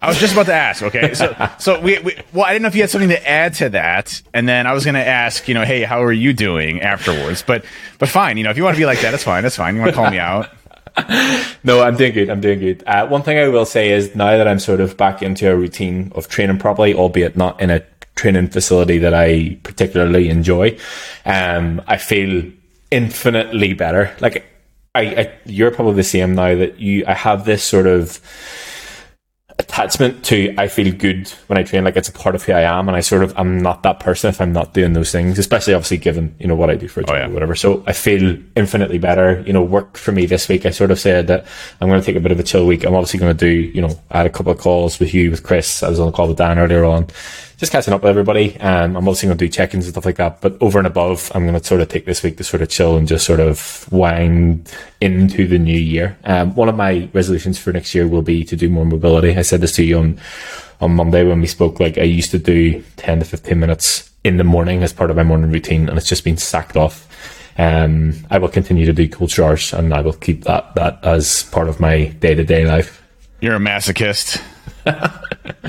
I 0.00 0.08
was 0.08 0.18
just 0.18 0.34
about 0.34 0.46
to 0.46 0.54
ask. 0.54 0.82
Okay, 0.82 1.14
so 1.14 1.34
so 1.58 1.80
we, 1.80 1.98
we, 1.98 2.16
well, 2.32 2.44
I 2.44 2.52
didn't 2.52 2.62
know 2.62 2.68
if 2.68 2.74
you 2.74 2.82
had 2.82 2.90
something 2.90 3.10
to 3.10 3.28
add 3.28 3.54
to 3.54 3.70
that, 3.70 4.22
and 4.34 4.48
then 4.48 4.66
I 4.66 4.72
was 4.72 4.84
going 4.84 4.94
to 4.94 5.06
ask, 5.06 5.48
you 5.48 5.54
know, 5.54 5.64
hey, 5.64 5.82
how 5.82 6.02
are 6.02 6.12
you 6.12 6.32
doing 6.32 6.82
afterwards? 6.82 7.42
But 7.42 7.64
but 7.98 8.08
fine, 8.08 8.36
you 8.36 8.44
know, 8.44 8.50
if 8.50 8.56
you 8.56 8.64
want 8.64 8.76
to 8.76 8.80
be 8.80 8.86
like 8.86 9.00
that, 9.00 9.10
that's 9.10 9.24
fine. 9.24 9.42
That's 9.42 9.56
fine. 9.56 9.74
You 9.74 9.80
want 9.80 9.92
to 9.92 9.96
call 9.96 10.10
me 10.10 10.18
out? 10.18 10.50
no, 11.64 11.82
I'm 11.82 11.96
doing 11.96 12.12
good. 12.12 12.30
I'm 12.30 12.40
doing 12.40 12.58
good. 12.58 12.82
Uh, 12.86 13.06
one 13.06 13.22
thing 13.22 13.38
I 13.38 13.48
will 13.48 13.66
say 13.66 13.90
is 13.90 14.14
now 14.14 14.36
that 14.36 14.48
I'm 14.48 14.58
sort 14.58 14.80
of 14.80 14.96
back 14.96 15.22
into 15.22 15.50
a 15.50 15.56
routine 15.56 16.12
of 16.14 16.28
training 16.28 16.58
properly, 16.58 16.94
albeit 16.94 17.36
not 17.36 17.60
in 17.60 17.70
a 17.70 17.82
training 18.14 18.48
facility 18.48 18.98
that 18.98 19.12
I 19.12 19.58
particularly 19.62 20.28
enjoy, 20.30 20.78
um, 21.26 21.82
I 21.86 21.98
feel 21.98 22.50
infinitely 22.90 23.74
better. 23.74 24.14
Like 24.20 24.46
I, 24.96 25.02
I, 25.02 25.32
you're 25.44 25.70
probably 25.70 25.94
the 25.94 26.04
same 26.04 26.34
now 26.34 26.54
that 26.54 26.80
you 26.80 27.04
I 27.06 27.12
have 27.12 27.44
this 27.44 27.62
sort 27.62 27.86
of 27.86 28.18
attachment 29.58 30.24
to 30.24 30.54
I 30.58 30.68
feel 30.68 30.92
good 30.94 31.28
when 31.48 31.58
I 31.58 31.62
train 31.62 31.84
like 31.84 31.96
it's 31.96 32.08
a 32.08 32.12
part 32.12 32.34
of 32.34 32.42
who 32.42 32.52
I 32.52 32.62
am 32.62 32.88
and 32.88 32.96
I 32.96 33.00
sort 33.00 33.22
of 33.22 33.32
I'm 33.38 33.58
not 33.58 33.82
that 33.82 34.00
person 34.00 34.28
if 34.30 34.40
I'm 34.40 34.52
not 34.52 34.74
doing 34.74 34.94
those 34.94 35.12
things 35.12 35.38
especially 35.38 35.74
obviously 35.74 35.98
given 35.98 36.34
you 36.38 36.46
know 36.46 36.54
what 36.54 36.70
I 36.70 36.76
do 36.76 36.88
for 36.88 37.00
a 37.00 37.04
job 37.04 37.14
oh, 37.14 37.18
yeah. 37.18 37.26
or 37.26 37.30
whatever. 37.30 37.54
So 37.54 37.84
I 37.86 37.92
feel 37.92 38.38
infinitely 38.56 38.98
better 38.98 39.42
you 39.46 39.52
know 39.52 39.62
work 39.62 39.98
for 39.98 40.12
me 40.12 40.24
this 40.24 40.48
week. 40.48 40.64
I 40.64 40.70
sort 40.70 40.90
of 40.90 40.98
said 40.98 41.26
that 41.26 41.46
I'm 41.80 41.88
going 41.88 42.00
to 42.00 42.06
take 42.06 42.16
a 42.16 42.20
bit 42.20 42.32
of 42.32 42.40
a 42.40 42.42
chill 42.42 42.66
week. 42.66 42.84
I'm 42.84 42.94
obviously 42.94 43.20
going 43.20 43.36
to 43.36 43.38
do 43.38 43.50
you 43.50 43.82
know 43.82 44.00
I 44.10 44.18
had 44.18 44.26
a 44.26 44.30
couple 44.30 44.52
of 44.52 44.58
calls 44.58 44.98
with 44.98 45.12
you 45.12 45.30
with 45.30 45.42
Chris. 45.42 45.82
I 45.82 45.90
was 45.90 46.00
on 46.00 46.08
a 46.08 46.12
call 46.12 46.28
with 46.28 46.38
Dan 46.38 46.58
earlier 46.58 46.84
on 46.84 47.08
just 47.56 47.72
catching 47.72 47.94
up 47.94 48.02
with 48.02 48.10
everybody. 48.10 48.58
Um, 48.60 48.96
I'm 48.96 49.08
obviously 49.08 49.28
going 49.28 49.38
to 49.38 49.44
do 49.44 49.48
check-ins 49.48 49.86
and 49.86 49.94
stuff 49.94 50.04
like 50.04 50.16
that, 50.16 50.40
but 50.40 50.60
over 50.60 50.78
and 50.78 50.86
above, 50.86 51.32
I'm 51.34 51.46
going 51.46 51.58
to 51.58 51.64
sort 51.64 51.80
of 51.80 51.88
take 51.88 52.04
this 52.04 52.22
week 52.22 52.36
to 52.36 52.44
sort 52.44 52.62
of 52.62 52.68
chill 52.68 52.96
and 52.96 53.08
just 53.08 53.24
sort 53.24 53.40
of 53.40 53.90
wind 53.90 54.70
into 55.00 55.46
the 55.46 55.58
new 55.58 55.78
year. 55.78 56.18
Um, 56.24 56.54
one 56.54 56.68
of 56.68 56.76
my 56.76 57.08
resolutions 57.14 57.58
for 57.58 57.72
next 57.72 57.94
year 57.94 58.06
will 58.06 58.22
be 58.22 58.44
to 58.44 58.56
do 58.56 58.68
more 58.68 58.84
mobility. 58.84 59.36
I 59.36 59.42
said 59.42 59.62
this 59.62 59.72
to 59.76 59.84
you 59.84 59.98
on, 59.98 60.20
on 60.80 60.94
Monday 60.94 61.26
when 61.26 61.40
we 61.40 61.46
spoke, 61.46 61.80
like 61.80 61.96
I 61.96 62.02
used 62.02 62.30
to 62.32 62.38
do 62.38 62.82
10 62.96 63.20
to 63.20 63.24
15 63.24 63.58
minutes 63.58 64.10
in 64.22 64.36
the 64.36 64.44
morning 64.44 64.82
as 64.82 64.92
part 64.92 65.10
of 65.10 65.16
my 65.16 65.22
morning 65.22 65.50
routine 65.50 65.88
and 65.88 65.96
it's 65.96 66.08
just 66.08 66.24
been 66.24 66.36
sacked 66.36 66.76
off. 66.76 67.08
Um, 67.58 68.12
I 68.30 68.36
will 68.36 68.48
continue 68.48 68.84
to 68.84 68.92
do 68.92 69.08
cold 69.08 69.30
showers 69.30 69.72
and 69.72 69.94
I 69.94 70.02
will 70.02 70.12
keep 70.12 70.44
that, 70.44 70.74
that 70.74 71.02
as 71.02 71.44
part 71.44 71.70
of 71.70 71.80
my 71.80 72.06
day 72.06 72.34
to 72.34 72.44
day 72.44 72.66
life. 72.66 73.02
You're 73.40 73.56
a 73.56 73.58
masochist. 73.58 74.42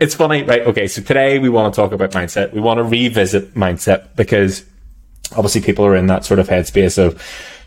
it's 0.00 0.14
funny, 0.14 0.42
right? 0.42 0.62
Okay, 0.62 0.88
so 0.88 1.00
today 1.02 1.38
we 1.38 1.48
want 1.48 1.72
to 1.72 1.80
talk 1.80 1.92
about 1.92 2.10
mindset. 2.12 2.52
We 2.52 2.60
want 2.60 2.78
to 2.78 2.84
revisit 2.84 3.54
mindset 3.54 4.14
because 4.16 4.64
obviously 5.32 5.60
people 5.62 5.86
are 5.86 5.96
in 5.96 6.06
that 6.08 6.24
sort 6.24 6.38
of 6.38 6.48
headspace 6.48 6.98
of 6.98 7.22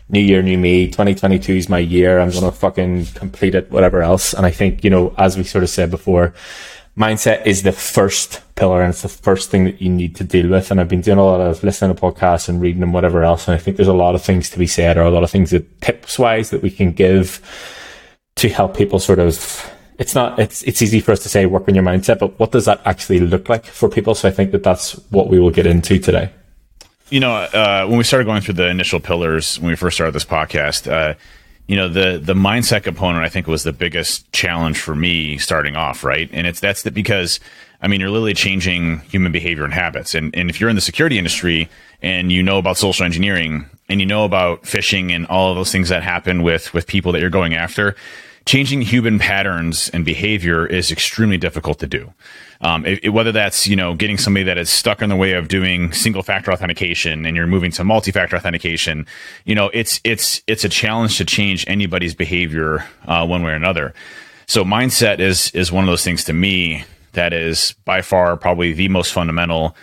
new 0.08 0.20
year, 0.20 0.42
new 0.42 0.58
me. 0.58 0.86
2022 0.86 1.54
is 1.54 1.68
my 1.68 1.78
year. 1.78 2.20
I'm 2.20 2.30
going 2.30 2.44
to 2.44 2.52
fucking 2.52 3.06
complete 3.06 3.54
it, 3.54 3.70
whatever 3.70 4.02
else. 4.02 4.32
And 4.32 4.46
I 4.46 4.50
think, 4.50 4.84
you 4.84 4.90
know, 4.90 5.14
as 5.18 5.36
we 5.36 5.44
sort 5.44 5.64
of 5.64 5.70
said 5.70 5.90
before, 5.90 6.34
mindset 6.96 7.46
is 7.46 7.62
the 7.62 7.72
first 7.72 8.42
pillar 8.54 8.82
and 8.82 8.90
it's 8.90 9.02
the 9.02 9.08
first 9.08 9.50
thing 9.50 9.64
that 9.64 9.80
you 9.80 9.88
need 9.88 10.14
to 10.16 10.24
deal 10.24 10.48
with. 10.48 10.70
And 10.70 10.80
I've 10.80 10.88
been 10.88 11.00
doing 11.00 11.18
a 11.18 11.24
lot 11.24 11.40
of 11.40 11.64
listening 11.64 11.96
to 11.96 12.00
podcasts 12.00 12.48
and 12.48 12.60
reading 12.60 12.82
and 12.82 12.92
whatever 12.92 13.24
else. 13.24 13.48
And 13.48 13.54
I 13.54 13.58
think 13.58 13.76
there's 13.76 13.88
a 13.88 13.92
lot 13.92 14.14
of 14.14 14.22
things 14.22 14.50
to 14.50 14.58
be 14.58 14.66
said 14.66 14.96
or 14.96 15.02
a 15.02 15.10
lot 15.10 15.24
of 15.24 15.30
things 15.30 15.50
that 15.50 15.80
tips 15.80 16.18
wise 16.18 16.50
that 16.50 16.62
we 16.62 16.70
can 16.70 16.92
give 16.92 17.40
to 18.36 18.48
help 18.48 18.76
people 18.76 18.98
sort 18.98 19.18
of 19.18 19.70
it's 19.98 20.14
not 20.14 20.38
it's 20.38 20.62
it's 20.62 20.82
easy 20.82 21.00
for 21.00 21.12
us 21.12 21.22
to 21.22 21.28
say 21.28 21.46
work 21.46 21.68
on 21.68 21.74
your 21.74 21.84
mindset 21.84 22.18
but 22.18 22.38
what 22.38 22.52
does 22.52 22.64
that 22.64 22.80
actually 22.84 23.20
look 23.20 23.48
like 23.48 23.64
for 23.64 23.88
people? 23.88 24.14
So 24.14 24.28
i 24.28 24.30
think 24.30 24.52
that 24.52 24.62
that's 24.62 24.92
what 25.10 25.28
we 25.28 25.38
will 25.38 25.50
get 25.50 25.66
into 25.66 25.98
today. 25.98 26.30
You 27.10 27.20
know 27.20 27.34
uh, 27.34 27.86
when 27.86 27.98
we 27.98 28.04
started 28.04 28.24
going 28.24 28.40
through 28.40 28.54
the 28.54 28.68
initial 28.68 29.00
pillars 29.00 29.58
when 29.60 29.68
we 29.68 29.76
first 29.76 29.96
started 29.96 30.14
this 30.14 30.24
podcast 30.24 30.90
uh, 30.90 31.14
you 31.66 31.76
know 31.76 31.88
the 31.88 32.18
the 32.18 32.34
mindset 32.34 32.82
component 32.82 33.24
i 33.24 33.28
think 33.28 33.46
was 33.46 33.62
the 33.62 33.72
biggest 33.72 34.30
challenge 34.32 34.78
for 34.78 34.94
me 34.94 35.38
starting 35.38 35.76
off 35.76 36.04
right? 36.04 36.28
And 36.32 36.46
it's 36.46 36.60
that's 36.60 36.82
the, 36.82 36.90
because 36.90 37.38
i 37.82 37.88
mean 37.88 38.00
you're 38.00 38.10
literally 38.10 38.34
changing 38.34 39.00
human 39.00 39.32
behavior 39.32 39.64
and 39.64 39.74
habits. 39.74 40.14
And 40.14 40.34
and 40.34 40.48
if 40.48 40.60
you're 40.60 40.70
in 40.70 40.76
the 40.76 40.82
security 40.82 41.18
industry 41.18 41.68
and 42.00 42.32
you 42.32 42.42
know 42.42 42.58
about 42.58 42.78
social 42.78 43.04
engineering 43.04 43.66
and 43.88 44.00
you 44.00 44.06
know 44.06 44.24
about 44.24 44.62
phishing 44.62 45.12
and 45.12 45.26
all 45.26 45.50
of 45.50 45.56
those 45.56 45.70
things 45.70 45.90
that 45.90 46.02
happen 46.02 46.42
with 46.42 46.72
with 46.72 46.86
people 46.86 47.12
that 47.12 47.20
you're 47.20 47.30
going 47.30 47.54
after 47.54 47.94
changing 48.46 48.82
human 48.82 49.18
patterns 49.18 49.88
and 49.90 50.04
behavior 50.04 50.66
is 50.66 50.90
extremely 50.90 51.38
difficult 51.38 51.78
to 51.80 51.86
do. 51.86 52.12
Um, 52.60 52.86
it, 52.86 53.00
it, 53.02 53.08
whether 53.10 53.32
that's 53.32 53.66
you 53.66 53.76
know 53.76 53.94
getting 53.94 54.18
somebody 54.18 54.44
that 54.44 54.58
is 54.58 54.70
stuck 54.70 55.02
in 55.02 55.08
the 55.08 55.16
way 55.16 55.32
of 55.32 55.48
doing 55.48 55.92
single 55.92 56.22
factor 56.22 56.52
authentication 56.52 57.26
and 57.26 57.36
you're 57.36 57.46
moving 57.46 57.70
to 57.72 57.84
multi 57.84 58.12
factor 58.12 58.36
authentication, 58.36 59.06
you 59.44 59.54
know 59.54 59.70
it's 59.74 60.00
it's 60.04 60.42
it's 60.46 60.64
a 60.64 60.68
challenge 60.68 61.18
to 61.18 61.24
change 61.24 61.64
anybody's 61.66 62.14
behavior 62.14 62.86
uh, 63.06 63.26
one 63.26 63.42
way 63.42 63.52
or 63.52 63.56
another. 63.56 63.94
So 64.46 64.64
mindset 64.64 65.18
is 65.18 65.50
is 65.52 65.72
one 65.72 65.84
of 65.84 65.88
those 65.88 66.04
things 66.04 66.24
to 66.24 66.32
me 66.32 66.84
that 67.12 67.32
is 67.32 67.74
by 67.84 68.02
far 68.02 68.36
probably 68.36 68.72
the 68.72 68.88
most 68.88 69.12
fundamental 69.12 69.76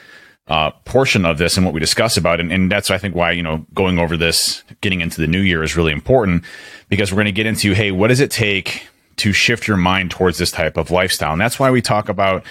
uh, 0.49 0.71
portion 0.83 1.25
of 1.25 1.37
this 1.37 1.57
and 1.57 1.65
what 1.65 1.73
we 1.73 1.79
discuss 1.79 2.17
about. 2.17 2.39
And, 2.39 2.51
and 2.51 2.71
that's, 2.71 2.89
I 2.89 2.97
think, 2.97 3.15
why, 3.15 3.31
you 3.31 3.43
know, 3.43 3.65
going 3.73 3.99
over 3.99 4.17
this, 4.17 4.63
getting 4.81 4.99
into 4.99 5.21
the 5.21 5.27
new 5.27 5.41
year 5.41 5.63
is 5.63 5.77
really 5.77 5.91
important 5.91 6.43
because 6.89 7.11
we're 7.11 7.17
going 7.17 7.25
to 7.25 7.31
get 7.31 7.45
into, 7.45 7.73
hey, 7.73 7.91
what 7.91 8.07
does 8.07 8.19
it 8.19 8.31
take 8.31 8.87
to 9.17 9.31
shift 9.31 9.67
your 9.67 9.77
mind 9.77 10.11
towards 10.11 10.39
this 10.39 10.49
type 10.49 10.75
of 10.75 10.89
lifestyle? 10.89 11.31
And 11.31 11.39
that's 11.39 11.59
why 11.59 11.69
we 11.69 11.81
talk 11.81 12.09
about 12.09 12.43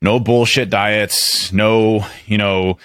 no 0.00 0.20
bullshit 0.20 0.70
diets, 0.70 1.52
no, 1.52 2.06
you 2.26 2.38
know, 2.38 2.78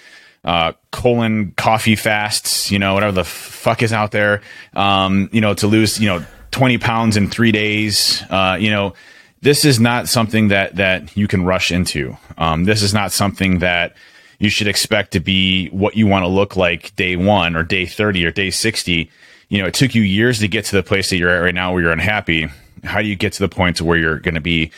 uh, 0.43 0.71
colon 0.91 1.51
coffee 1.51 1.95
fasts, 1.95 2.71
you 2.71 2.79
know, 2.79 2.95
whatever 2.95 3.11
the 3.11 3.23
fuck 3.23 3.83
is 3.83 3.93
out 3.93 4.11
there, 4.11 4.41
um, 4.75 5.29
you 5.31 5.41
know, 5.41 5.53
to 5.53 5.67
lose, 5.67 5.99
you 5.99 6.07
know, 6.07 6.25
20 6.51 6.79
pounds 6.79 7.17
in 7.17 7.29
three 7.29 7.51
days, 7.51 8.23
uh, 8.29 8.57
you 8.59 8.71
know, 8.71 8.93
this 9.41 9.65
is 9.65 9.79
not 9.79 10.07
something 10.07 10.47
that, 10.47 10.77
that 10.77 11.15
you 11.15 11.27
can 11.27 11.45
rush 11.45 11.71
into. 11.71 12.17
Um, 12.39 12.63
this 12.63 12.81
is 12.81 12.93
not 12.93 13.11
something 13.11 13.59
that, 13.59 13.95
you 14.39 14.49
should 14.49 14.67
expect 14.67 15.11
to 15.13 15.19
be 15.19 15.69
what 15.69 15.95
you 15.95 16.07
want 16.07 16.23
to 16.23 16.27
look 16.27 16.55
like 16.55 16.95
day 16.95 17.15
one 17.15 17.55
or 17.55 17.63
day 17.63 17.85
30 17.85 18.25
or 18.25 18.31
day 18.31 18.49
60. 18.49 19.09
You 19.49 19.61
know, 19.61 19.67
it 19.67 19.73
took 19.73 19.95
you 19.95 20.01
years 20.01 20.39
to 20.39 20.47
get 20.47 20.65
to 20.65 20.75
the 20.75 20.83
place 20.83 21.09
that 21.09 21.17
you're 21.17 21.29
at 21.29 21.39
right 21.39 21.55
now 21.55 21.73
where 21.73 21.81
you're 21.81 21.91
unhappy. 21.91 22.47
How 22.83 23.01
do 23.01 23.07
you 23.07 23.15
get 23.15 23.33
to 23.33 23.39
the 23.39 23.49
point 23.49 23.77
to 23.77 23.85
where 23.85 23.97
you're 23.97 24.19
going 24.19 24.35
to 24.35 24.41
be 24.41 24.71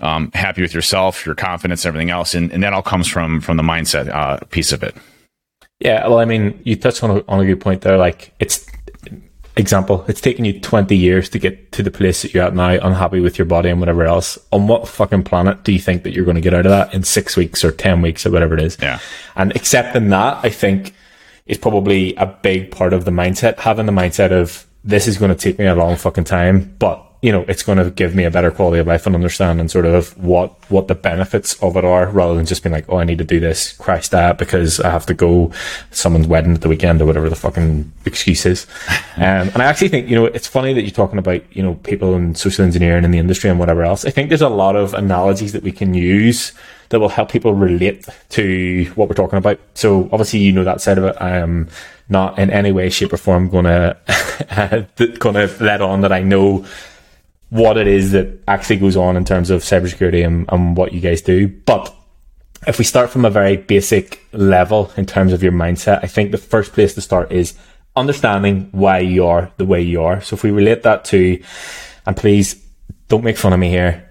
um, 0.00 0.30
happy 0.34 0.60
with 0.60 0.74
yourself, 0.74 1.24
your 1.24 1.34
confidence, 1.34 1.86
everything 1.86 2.10
else? 2.10 2.34
And, 2.34 2.52
and 2.52 2.62
that 2.62 2.72
all 2.72 2.82
comes 2.82 3.08
from, 3.08 3.40
from 3.40 3.56
the 3.56 3.62
mindset 3.62 4.08
uh, 4.08 4.38
piece 4.50 4.72
of 4.72 4.82
it. 4.82 4.94
Yeah, 5.80 6.06
well, 6.08 6.18
I 6.18 6.24
mean, 6.24 6.60
you 6.64 6.76
touched 6.76 7.02
on 7.02 7.10
a, 7.10 7.24
on 7.28 7.40
a 7.40 7.46
good 7.46 7.60
point 7.60 7.82
there. 7.82 7.96
Like, 7.96 8.34
it's 8.40 8.66
example, 9.56 10.04
it's 10.08 10.20
taken 10.20 10.44
you 10.44 10.60
20 10.60 10.96
years 10.96 11.28
to 11.30 11.38
get 11.38 11.72
to 11.72 11.82
the 11.82 11.90
place 11.90 12.22
that 12.22 12.34
you're 12.34 12.44
at 12.44 12.54
now, 12.54 12.70
unhappy 12.70 13.20
with 13.20 13.38
your 13.38 13.46
body 13.46 13.70
and 13.70 13.80
whatever 13.80 14.04
else. 14.04 14.38
On 14.52 14.66
what 14.66 14.86
fucking 14.88 15.24
planet 15.24 15.64
do 15.64 15.72
you 15.72 15.78
think 15.78 16.02
that 16.02 16.12
you're 16.12 16.24
going 16.24 16.36
to 16.36 16.40
get 16.40 16.54
out 16.54 16.66
of 16.66 16.70
that 16.70 16.92
in 16.94 17.02
six 17.02 17.36
weeks 17.36 17.64
or 17.64 17.72
10 17.72 18.02
weeks 18.02 18.26
or 18.26 18.30
whatever 18.30 18.54
it 18.54 18.62
is? 18.62 18.76
Yeah. 18.80 18.98
And 19.34 19.54
accepting 19.56 20.10
that, 20.10 20.44
I 20.44 20.50
think, 20.50 20.94
is 21.46 21.58
probably 21.58 22.14
a 22.16 22.26
big 22.26 22.70
part 22.70 22.92
of 22.92 23.04
the 23.04 23.10
mindset. 23.10 23.58
Having 23.58 23.86
the 23.86 23.92
mindset 23.92 24.32
of 24.32 24.66
this 24.84 25.06
is 25.06 25.16
going 25.18 25.34
to 25.34 25.36
take 25.36 25.58
me 25.58 25.66
a 25.66 25.74
long 25.74 25.96
fucking 25.96 26.24
time, 26.24 26.74
but 26.78 27.05
you 27.22 27.32
know, 27.32 27.44
it's 27.48 27.62
going 27.62 27.78
to 27.78 27.90
give 27.90 28.14
me 28.14 28.24
a 28.24 28.30
better 28.30 28.50
quality 28.50 28.78
of 28.78 28.86
life 28.86 29.06
and 29.06 29.14
understanding 29.14 29.68
sort 29.68 29.86
of 29.86 30.16
what, 30.18 30.52
what 30.70 30.86
the 30.88 30.94
benefits 30.94 31.60
of 31.62 31.76
it 31.76 31.84
are 31.84 32.06
rather 32.08 32.34
than 32.34 32.46
just 32.46 32.62
being 32.62 32.72
like, 32.72 32.84
oh, 32.88 32.98
I 32.98 33.04
need 33.04 33.18
to 33.18 33.24
do 33.24 33.40
this, 33.40 33.72
crash 33.72 34.08
that 34.08 34.38
because 34.38 34.80
I 34.80 34.90
have 34.90 35.06
to 35.06 35.14
go 35.14 35.50
someone's 35.90 36.26
wedding 36.26 36.54
at 36.54 36.60
the 36.60 36.68
weekend 36.68 37.00
or 37.00 37.06
whatever 37.06 37.28
the 37.28 37.36
fucking 37.36 37.92
excuse 38.04 38.46
is. 38.46 38.66
Um, 39.16 39.48
and 39.54 39.62
I 39.62 39.64
actually 39.64 39.88
think, 39.88 40.10
you 40.10 40.14
know, 40.14 40.26
it's 40.26 40.46
funny 40.46 40.74
that 40.74 40.82
you're 40.82 40.90
talking 40.90 41.18
about, 41.18 41.40
you 41.56 41.62
know, 41.62 41.76
people 41.76 42.14
in 42.14 42.34
social 42.34 42.66
engineering 42.66 43.02
in 43.02 43.12
the 43.12 43.18
industry 43.18 43.48
and 43.48 43.58
whatever 43.58 43.82
else. 43.82 44.04
I 44.04 44.10
think 44.10 44.28
there's 44.28 44.42
a 44.42 44.50
lot 44.50 44.76
of 44.76 44.92
analogies 44.92 45.52
that 45.52 45.62
we 45.62 45.72
can 45.72 45.94
use 45.94 46.52
that 46.90 47.00
will 47.00 47.08
help 47.08 47.30
people 47.30 47.54
relate 47.54 48.06
to 48.30 48.92
what 48.94 49.08
we're 49.08 49.14
talking 49.14 49.38
about. 49.38 49.58
So 49.72 50.10
obviously, 50.12 50.40
you 50.40 50.52
know 50.52 50.64
that 50.64 50.82
side 50.82 50.98
of 50.98 51.04
it. 51.04 51.16
I 51.18 51.38
am 51.38 51.70
not 52.10 52.38
in 52.38 52.50
any 52.50 52.72
way, 52.72 52.90
shape 52.90 53.12
or 53.12 53.16
form 53.16 53.48
going 53.48 53.64
to, 53.64 54.86
going 55.18 55.34
to 55.34 55.56
let 55.60 55.80
on 55.80 56.02
that 56.02 56.12
I 56.12 56.22
know 56.22 56.66
what 57.56 57.76
it 57.76 57.86
is 57.86 58.12
that 58.12 58.42
actually 58.46 58.76
goes 58.76 58.96
on 58.96 59.16
in 59.16 59.24
terms 59.24 59.50
of 59.50 59.62
cybersecurity 59.62 60.24
and, 60.24 60.46
and 60.50 60.76
what 60.76 60.92
you 60.92 61.00
guys 61.00 61.22
do. 61.22 61.48
But 61.48 61.94
if 62.66 62.78
we 62.78 62.84
start 62.84 63.10
from 63.10 63.24
a 63.24 63.30
very 63.30 63.56
basic 63.56 64.24
level 64.32 64.90
in 64.96 65.06
terms 65.06 65.32
of 65.32 65.42
your 65.42 65.52
mindset, 65.52 66.00
I 66.02 66.06
think 66.06 66.30
the 66.30 66.38
first 66.38 66.72
place 66.72 66.94
to 66.94 67.00
start 67.00 67.32
is 67.32 67.54
understanding 67.94 68.68
why 68.72 68.98
you 68.98 69.26
are 69.26 69.50
the 69.56 69.64
way 69.64 69.80
you 69.80 70.02
are. 70.02 70.20
So 70.20 70.34
if 70.34 70.42
we 70.42 70.50
relate 70.50 70.82
that 70.82 71.04
to, 71.06 71.42
and 72.06 72.16
please 72.16 72.62
don't 73.08 73.24
make 73.24 73.36
fun 73.36 73.52
of 73.52 73.60
me 73.60 73.70
here. 73.70 74.02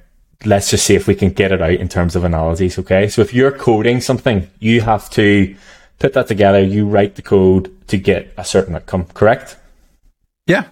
Let's 0.46 0.70
just 0.70 0.86
see 0.86 0.96
if 0.96 1.08
we 1.08 1.16
can 1.16 1.32
get 1.32 1.52
it 1.52 1.62
out 1.62 1.72
in 1.72 1.90
terms 1.90 2.16
of 2.16 2.24
analogies. 2.24 2.78
Okay. 2.80 3.08
So 3.08 3.22
if 3.22 3.34
you're 3.34 3.52
coding 3.52 4.02
something, 4.02 4.50
you 4.60 4.82
have 4.82 5.10
to 5.12 5.56
put 6.00 6.14
that 6.14 6.28
together. 6.28 6.62
You 6.62 6.88
write 6.88 7.16
the 7.16 7.22
code 7.22 7.72
to 7.88 7.98
get 7.98 8.34
a 8.38 8.46
certain 8.46 8.76
outcome, 8.76 9.06
correct? 9.06 9.58
Yeah. 10.46 10.66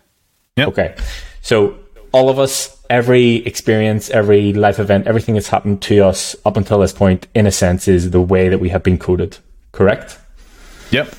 Yep. 0.58 0.68
Okay. 0.70 0.96
So 1.42 1.80
all 2.14 2.30
of 2.30 2.40
us, 2.40 2.78
every 2.90 3.38
experience, 3.46 4.10
every 4.12 4.54
life 4.54 4.80
event, 4.80 5.08
everything 5.08 5.34
that's 5.34 5.50
happened 5.50 5.82
to 5.82 6.06
us 6.06 6.36
up 6.46 6.56
until 6.56 6.80
this 6.80 6.94
point, 6.94 7.28
in 7.34 7.46
a 7.48 7.52
sense, 7.52 7.88
is 7.88 8.12
the 8.12 8.22
way 8.22 8.50
that 8.50 8.60
we 8.60 8.70
have 8.70 8.84
been 8.84 8.98
coded. 8.98 9.38
Correct? 9.72 10.20
Yep. 10.92 11.14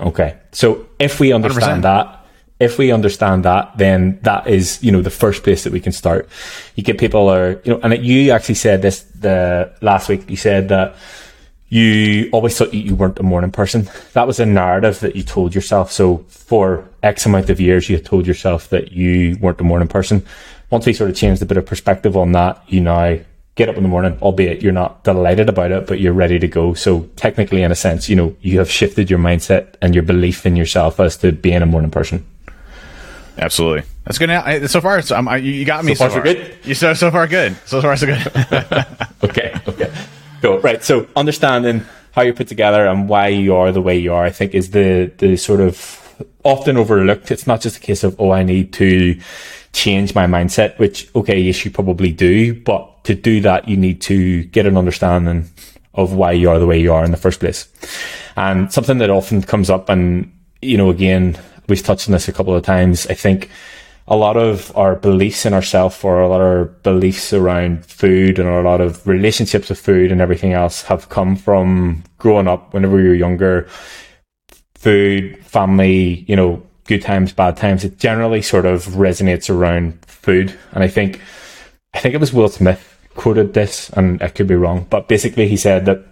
Okay. 0.00 0.36
So 0.52 0.86
if 0.98 1.20
we 1.20 1.32
understand 1.32 1.80
100%. 1.80 1.82
that, 1.82 2.26
if 2.60 2.78
we 2.78 2.92
understand 2.92 3.44
that, 3.44 3.76
then 3.76 4.20
that 4.22 4.46
is, 4.46 4.82
you 4.82 4.92
know, 4.92 5.02
the 5.02 5.10
first 5.10 5.42
place 5.42 5.64
that 5.64 5.72
we 5.72 5.80
can 5.80 5.92
start. 5.92 6.28
You 6.76 6.84
get 6.84 6.98
people 6.98 7.28
are, 7.28 7.60
you 7.64 7.72
know, 7.72 7.80
and 7.82 8.04
you 8.04 8.30
actually 8.30 8.54
said 8.54 8.82
this 8.82 9.00
the 9.02 9.72
last 9.80 10.08
week. 10.08 10.28
You 10.30 10.36
said 10.36 10.68
that 10.68 10.94
you 11.70 12.28
always 12.32 12.58
thought 12.58 12.74
you 12.74 12.96
weren't 12.96 13.18
a 13.20 13.22
morning 13.22 13.52
person. 13.52 13.88
That 14.12 14.26
was 14.26 14.40
a 14.40 14.46
narrative 14.46 15.00
that 15.00 15.14
you 15.14 15.22
told 15.22 15.54
yourself. 15.54 15.92
So 15.92 16.18
for 16.28 16.86
X 17.02 17.24
amount 17.24 17.48
of 17.48 17.60
years, 17.60 17.88
you 17.88 17.96
had 17.96 18.04
told 18.04 18.26
yourself 18.26 18.68
that 18.70 18.90
you 18.92 19.38
weren't 19.40 19.60
a 19.60 19.64
morning 19.64 19.88
person. 19.88 20.26
Once 20.70 20.84
we 20.84 20.92
sort 20.92 21.10
of 21.10 21.16
changed 21.16 21.40
a 21.42 21.46
bit 21.46 21.56
of 21.56 21.64
perspective 21.64 22.16
on 22.16 22.32
that, 22.32 22.62
you 22.66 22.80
now 22.80 23.18
get 23.54 23.68
up 23.68 23.76
in 23.76 23.84
the 23.84 23.88
morning, 23.88 24.18
albeit 24.20 24.62
you're 24.62 24.72
not 24.72 25.04
delighted 25.04 25.48
about 25.48 25.70
it, 25.70 25.86
but 25.86 26.00
you're 26.00 26.12
ready 26.12 26.40
to 26.40 26.48
go. 26.48 26.74
So 26.74 27.08
technically, 27.14 27.62
in 27.62 27.70
a 27.70 27.76
sense, 27.76 28.08
you 28.08 28.16
know, 28.16 28.34
you 28.40 28.58
have 28.58 28.70
shifted 28.70 29.08
your 29.08 29.20
mindset 29.20 29.74
and 29.80 29.94
your 29.94 30.02
belief 30.02 30.44
in 30.46 30.56
yourself 30.56 30.98
as 30.98 31.16
to 31.18 31.30
being 31.30 31.62
a 31.62 31.66
morning 31.66 31.90
person. 31.90 32.26
Absolutely. 33.38 33.84
That's 34.04 34.18
good. 34.18 34.70
So 34.70 34.80
far, 34.80 35.00
so, 35.02 35.16
um, 35.16 35.28
you 35.42 35.64
got 35.64 35.84
me. 35.84 35.94
So, 35.94 36.08
so 36.08 36.14
far, 36.14 36.22
good. 36.22 36.58
You 36.64 36.74
so 36.74 36.94
so 36.94 37.10
far 37.10 37.26
good. 37.28 37.56
So 37.64 37.80
far, 37.80 37.96
so 37.96 38.06
good. 38.06 38.26
okay. 39.24 39.54
Okay. 39.68 39.92
Cool. 40.40 40.60
Right. 40.60 40.82
So 40.82 41.06
understanding 41.16 41.84
how 42.12 42.22
you're 42.22 42.34
put 42.34 42.48
together 42.48 42.86
and 42.86 43.08
why 43.08 43.28
you 43.28 43.54
are 43.54 43.72
the 43.72 43.82
way 43.82 43.98
you 43.98 44.12
are, 44.12 44.24
I 44.24 44.30
think 44.30 44.54
is 44.54 44.70
the, 44.70 45.12
the 45.18 45.36
sort 45.36 45.60
of 45.60 45.96
often 46.44 46.76
overlooked. 46.76 47.30
It's 47.30 47.46
not 47.46 47.60
just 47.60 47.76
a 47.76 47.80
case 47.80 48.02
of, 48.04 48.18
oh, 48.18 48.30
I 48.30 48.42
need 48.42 48.72
to 48.74 49.20
change 49.72 50.14
my 50.14 50.26
mindset, 50.26 50.78
which, 50.78 51.08
okay, 51.14 51.38
yes, 51.38 51.64
you 51.64 51.70
probably 51.70 52.12
do. 52.12 52.54
But 52.54 53.04
to 53.04 53.14
do 53.14 53.40
that, 53.42 53.68
you 53.68 53.76
need 53.76 54.00
to 54.02 54.44
get 54.44 54.66
an 54.66 54.76
understanding 54.76 55.48
of 55.94 56.12
why 56.14 56.32
you 56.32 56.50
are 56.50 56.58
the 56.58 56.66
way 56.66 56.80
you 56.80 56.92
are 56.92 57.04
in 57.04 57.10
the 57.10 57.16
first 57.16 57.40
place. 57.40 57.68
And 58.36 58.72
something 58.72 58.98
that 58.98 59.10
often 59.10 59.42
comes 59.42 59.70
up 59.70 59.88
and, 59.88 60.32
you 60.62 60.76
know, 60.76 60.90
again, 60.90 61.38
we've 61.68 61.82
touched 61.82 62.08
on 62.08 62.12
this 62.12 62.28
a 62.28 62.32
couple 62.32 62.54
of 62.54 62.64
times. 62.64 63.06
I 63.06 63.14
think 63.14 63.50
a 64.08 64.16
lot 64.16 64.36
of 64.36 64.76
our 64.76 64.96
beliefs 64.96 65.46
in 65.46 65.54
ourselves 65.54 66.02
or 66.02 66.20
a 66.20 66.28
lot 66.28 66.40
of 66.40 66.46
our 66.46 66.64
beliefs 66.64 67.32
around 67.32 67.86
food 67.86 68.38
and 68.38 68.48
a 68.48 68.62
lot 68.62 68.80
of 68.80 69.06
relationships 69.06 69.68
with 69.68 69.80
food 69.80 70.10
and 70.10 70.20
everything 70.20 70.52
else 70.52 70.82
have 70.82 71.08
come 71.08 71.36
from 71.36 72.02
growing 72.18 72.48
up 72.48 72.74
whenever 72.74 72.96
we 72.96 73.06
were 73.06 73.14
younger. 73.14 73.68
Food, 74.74 75.44
family, 75.44 76.24
you 76.26 76.34
know, 76.34 76.62
good 76.84 77.02
times, 77.02 77.32
bad 77.32 77.56
times. 77.56 77.84
It 77.84 77.98
generally 77.98 78.42
sort 78.42 78.66
of 78.66 78.84
resonates 78.86 79.48
around 79.48 80.04
food. 80.06 80.58
And 80.72 80.82
I 80.82 80.88
think, 80.88 81.20
I 81.94 82.00
think 82.00 82.14
it 82.14 82.20
was 82.20 82.32
Will 82.32 82.48
Smith 82.48 82.86
quoted 83.14 83.54
this 83.54 83.90
and 83.90 84.20
I 84.22 84.28
could 84.28 84.46
be 84.46 84.54
wrong, 84.54 84.86
but 84.90 85.06
basically 85.06 85.46
he 85.46 85.56
said 85.56 85.86
that 85.86 86.04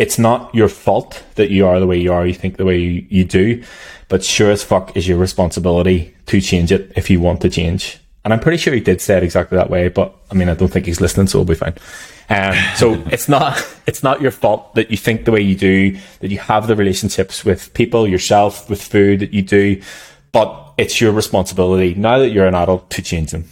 it's 0.00 0.18
not 0.18 0.52
your 0.54 0.68
fault 0.68 1.22
that 1.34 1.50
you 1.50 1.66
are 1.66 1.78
the 1.78 1.86
way 1.86 1.98
you 1.98 2.10
are, 2.10 2.26
you 2.26 2.32
think 2.32 2.56
the 2.56 2.64
way 2.64 2.78
you, 2.78 3.06
you 3.10 3.22
do, 3.22 3.62
but 4.08 4.24
sure 4.24 4.50
as 4.50 4.64
fuck 4.64 4.96
is 4.96 5.06
your 5.06 5.18
responsibility 5.18 6.16
to 6.24 6.40
change 6.40 6.72
it 6.72 6.90
if 6.96 7.10
you 7.10 7.20
want 7.20 7.42
to 7.42 7.50
change. 7.50 7.98
And 8.24 8.32
I'm 8.32 8.40
pretty 8.40 8.56
sure 8.56 8.72
he 8.72 8.80
did 8.80 9.02
say 9.02 9.18
it 9.18 9.22
exactly 9.22 9.56
that 9.56 9.68
way, 9.68 9.88
but 9.88 10.16
I 10.30 10.34
mean, 10.34 10.48
I 10.48 10.54
don't 10.54 10.68
think 10.68 10.86
he's 10.86 11.02
listening, 11.02 11.26
so 11.26 11.38
we'll 11.38 11.44
be 11.44 11.54
fine. 11.54 11.74
Um, 12.30 12.56
so 12.76 12.94
it's 13.10 13.28
not, 13.28 13.62
it's 13.86 14.02
not 14.02 14.22
your 14.22 14.30
fault 14.30 14.74
that 14.74 14.90
you 14.90 14.96
think 14.96 15.26
the 15.26 15.32
way 15.32 15.42
you 15.42 15.54
do, 15.54 15.98
that 16.20 16.30
you 16.30 16.38
have 16.38 16.66
the 16.66 16.76
relationships 16.76 17.44
with 17.44 17.74
people, 17.74 18.08
yourself, 18.08 18.70
with 18.70 18.82
food 18.82 19.20
that 19.20 19.34
you 19.34 19.42
do, 19.42 19.82
but 20.32 20.72
it's 20.78 20.98
your 20.98 21.12
responsibility 21.12 21.94
now 21.94 22.18
that 22.18 22.30
you're 22.30 22.46
an 22.46 22.54
adult 22.54 22.88
to 22.90 23.02
change 23.02 23.32
them. 23.32 23.44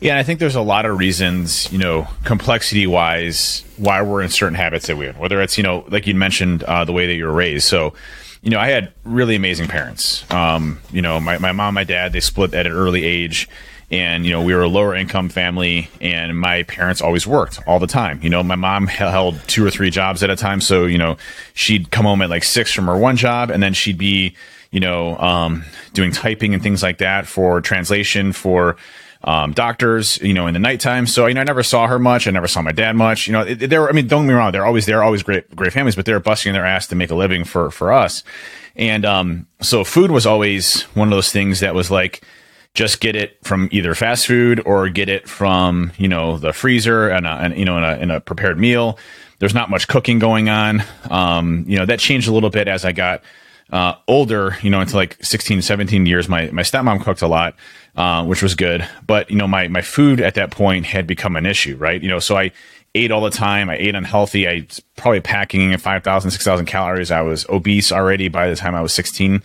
Yeah, 0.00 0.16
I 0.16 0.22
think 0.22 0.38
there's 0.38 0.54
a 0.54 0.62
lot 0.62 0.86
of 0.86 0.96
reasons, 0.96 1.70
you 1.72 1.78
know, 1.78 2.06
complexity 2.24 2.86
wise, 2.86 3.64
why 3.76 4.00
we're 4.02 4.22
in 4.22 4.28
certain 4.28 4.54
habits 4.54 4.86
that 4.86 4.96
we're. 4.96 5.12
Whether 5.14 5.40
it's, 5.40 5.56
you 5.56 5.64
know, 5.64 5.84
like 5.88 6.06
you 6.06 6.14
mentioned, 6.14 6.62
uh, 6.62 6.84
the 6.84 6.92
way 6.92 7.06
that 7.06 7.14
you 7.14 7.26
were 7.26 7.32
raised. 7.32 7.66
So, 7.66 7.94
you 8.40 8.50
know, 8.50 8.60
I 8.60 8.68
had 8.68 8.92
really 9.02 9.34
amazing 9.34 9.66
parents. 9.66 10.24
Um, 10.32 10.78
you 10.92 11.02
know, 11.02 11.18
my, 11.18 11.38
my 11.38 11.50
mom, 11.50 11.74
my 11.74 11.82
dad, 11.82 12.12
they 12.12 12.20
split 12.20 12.54
at 12.54 12.66
an 12.66 12.72
early 12.72 13.04
age. 13.04 13.48
And, 13.90 14.24
you 14.24 14.30
know, 14.30 14.42
we 14.42 14.54
were 14.54 14.62
a 14.62 14.68
lower 14.68 14.94
income 14.94 15.30
family, 15.30 15.88
and 16.00 16.38
my 16.38 16.62
parents 16.64 17.00
always 17.00 17.26
worked 17.26 17.58
all 17.66 17.78
the 17.78 17.86
time. 17.86 18.20
You 18.22 18.28
know, 18.28 18.42
my 18.42 18.54
mom 18.54 18.86
held 18.86 19.40
two 19.48 19.64
or 19.64 19.70
three 19.70 19.90
jobs 19.90 20.22
at 20.22 20.30
a 20.30 20.36
time. 20.36 20.60
So, 20.60 20.84
you 20.84 20.98
know, 20.98 21.16
she'd 21.54 21.90
come 21.90 22.04
home 22.04 22.22
at 22.22 22.30
like 22.30 22.44
six 22.44 22.72
from 22.72 22.86
her 22.86 22.96
one 22.96 23.16
job, 23.16 23.50
and 23.50 23.62
then 23.62 23.72
she'd 23.72 23.98
be, 23.98 24.34
you 24.70 24.78
know, 24.78 25.16
um, 25.18 25.64
doing 25.94 26.12
typing 26.12 26.52
and 26.52 26.62
things 26.62 26.82
like 26.82 26.98
that 26.98 27.26
for 27.26 27.62
translation 27.62 28.32
for 28.32 28.76
um, 29.28 29.52
doctors, 29.52 30.18
you 30.22 30.32
know, 30.32 30.46
in 30.46 30.54
the 30.54 30.58
nighttime. 30.58 31.06
So, 31.06 31.26
you 31.26 31.34
know, 31.34 31.42
I 31.42 31.44
never 31.44 31.62
saw 31.62 31.86
her 31.86 31.98
much. 31.98 32.26
I 32.26 32.30
never 32.30 32.48
saw 32.48 32.62
my 32.62 32.72
dad 32.72 32.96
much. 32.96 33.26
You 33.26 33.34
know, 33.34 33.44
they're, 33.44 33.86
I 33.86 33.92
mean, 33.92 34.06
don't 34.06 34.22
get 34.22 34.28
me 34.28 34.34
wrong. 34.34 34.52
They're 34.52 34.64
always, 34.64 34.86
they're 34.86 35.02
always 35.02 35.22
great, 35.22 35.54
great 35.54 35.74
families, 35.74 35.96
but 35.96 36.06
they're 36.06 36.18
busting 36.18 36.54
their 36.54 36.64
ass 36.64 36.86
to 36.86 36.94
make 36.94 37.10
a 37.10 37.14
living 37.14 37.44
for, 37.44 37.70
for 37.70 37.92
us. 37.92 38.24
And, 38.74 39.04
um, 39.04 39.46
so 39.60 39.84
food 39.84 40.10
was 40.10 40.24
always 40.24 40.84
one 40.94 41.08
of 41.08 41.12
those 41.12 41.30
things 41.30 41.60
that 41.60 41.74
was 41.74 41.90
like, 41.90 42.22
just 42.72 43.00
get 43.00 43.16
it 43.16 43.36
from 43.44 43.68
either 43.70 43.94
fast 43.94 44.26
food 44.26 44.62
or 44.64 44.88
get 44.88 45.10
it 45.10 45.28
from, 45.28 45.92
you 45.98 46.08
know, 46.08 46.38
the 46.38 46.54
freezer 46.54 47.10
and, 47.10 47.26
a, 47.26 47.30
and 47.30 47.58
you 47.58 47.66
know, 47.66 47.76
in 47.76 47.84
a, 47.84 47.96
in 47.98 48.10
a 48.10 48.20
prepared 48.20 48.58
meal. 48.58 48.98
There's 49.40 49.54
not 49.54 49.68
much 49.68 49.88
cooking 49.88 50.18
going 50.18 50.48
on. 50.48 50.82
Um, 51.10 51.66
you 51.68 51.76
know, 51.76 51.84
that 51.84 51.98
changed 51.98 52.28
a 52.28 52.32
little 52.32 52.50
bit 52.50 52.66
as 52.66 52.86
I 52.86 52.92
got, 52.92 53.22
uh, 53.70 53.94
older, 54.06 54.56
you 54.62 54.70
know, 54.70 54.80
into 54.80 54.96
like 54.96 55.22
16, 55.22 55.60
17 55.62 56.06
years, 56.06 56.28
my, 56.28 56.50
my 56.50 56.62
stepmom 56.62 57.02
cooked 57.02 57.20
a 57.20 57.28
lot, 57.28 57.54
uh, 57.98 58.24
which 58.24 58.42
was 58.44 58.54
good. 58.54 58.88
But, 59.04 59.28
you 59.28 59.36
know, 59.36 59.48
my, 59.48 59.66
my 59.66 59.82
food 59.82 60.20
at 60.20 60.34
that 60.34 60.52
point 60.52 60.86
had 60.86 61.04
become 61.04 61.34
an 61.34 61.44
issue, 61.44 61.76
right? 61.76 62.00
You 62.00 62.08
know, 62.08 62.20
so 62.20 62.36
I 62.36 62.52
ate 62.94 63.10
all 63.10 63.20
the 63.20 63.30
time. 63.30 63.68
I 63.68 63.76
ate 63.76 63.96
unhealthy. 63.96 64.46
I 64.46 64.66
was 64.68 64.80
probably 64.94 65.20
packing 65.20 65.76
5,000, 65.76 66.30
6,000 66.30 66.66
calories. 66.66 67.10
I 67.10 67.22
was 67.22 67.44
obese 67.48 67.90
already 67.90 68.28
by 68.28 68.48
the 68.48 68.54
time 68.54 68.76
I 68.76 68.82
was 68.82 68.94
16 68.94 69.42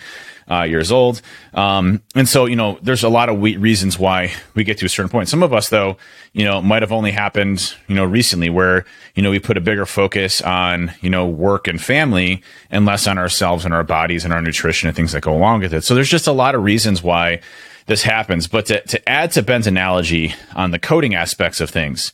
uh, 0.52 0.62
years 0.64 0.92
old. 0.92 1.24
Um, 1.56 2.04
and 2.14 2.30
so, 2.30 2.46
you 2.46 2.56
know, 2.56 2.78
there's 2.84 3.02
a 3.04 3.10
lot 3.10 3.28
of 3.28 3.40
we- 3.40 3.58
reasons 3.58 3.98
why 3.98 4.32
we 4.54 4.64
get 4.64 4.78
to 4.78 4.86
a 4.86 4.90
certain 4.90 5.10
point. 5.10 5.30
Some 5.30 5.42
of 5.42 5.52
us, 5.52 5.70
though, 5.70 5.98
you 6.34 6.46
know, 6.46 6.62
might 6.62 6.84
have 6.84 6.92
only 6.92 7.12
happened, 7.12 7.74
you 7.88 7.96
know, 7.96 8.06
recently 8.06 8.52
where, 8.52 8.86
you 9.16 9.24
know, 9.24 9.32
we 9.32 9.40
put 9.40 9.58
a 9.58 9.62
bigger 9.62 9.88
focus 9.88 10.42
on, 10.42 10.92
you 11.02 11.10
know, 11.10 11.26
work 11.26 11.68
and 11.68 11.82
family 11.82 12.44
and 12.70 12.86
less 12.86 13.08
on 13.08 13.18
ourselves 13.18 13.66
and 13.66 13.74
our 13.74 13.84
bodies 13.84 14.26
and 14.26 14.32
our 14.32 14.44
nutrition 14.44 14.88
and 14.88 14.96
things 14.96 15.14
that 15.14 15.22
go 15.22 15.34
along 15.34 15.62
with 15.62 15.74
it. 15.74 15.84
So 15.84 15.96
there's 15.96 16.10
just 16.10 16.28
a 16.28 16.32
lot 16.34 16.54
of 16.54 16.64
reasons 16.64 17.02
why 17.02 17.42
this 17.86 18.04
happens. 18.04 18.48
But 18.48 18.66
to, 18.68 18.82
to 18.82 19.10
add 19.10 19.32
to 19.32 19.44
Ben's 19.44 19.68
analogy 19.68 20.34
on 20.56 20.72
the 20.72 20.80
coding 20.80 21.16
aspects 21.16 21.62
of 21.62 21.70
things, 21.70 22.14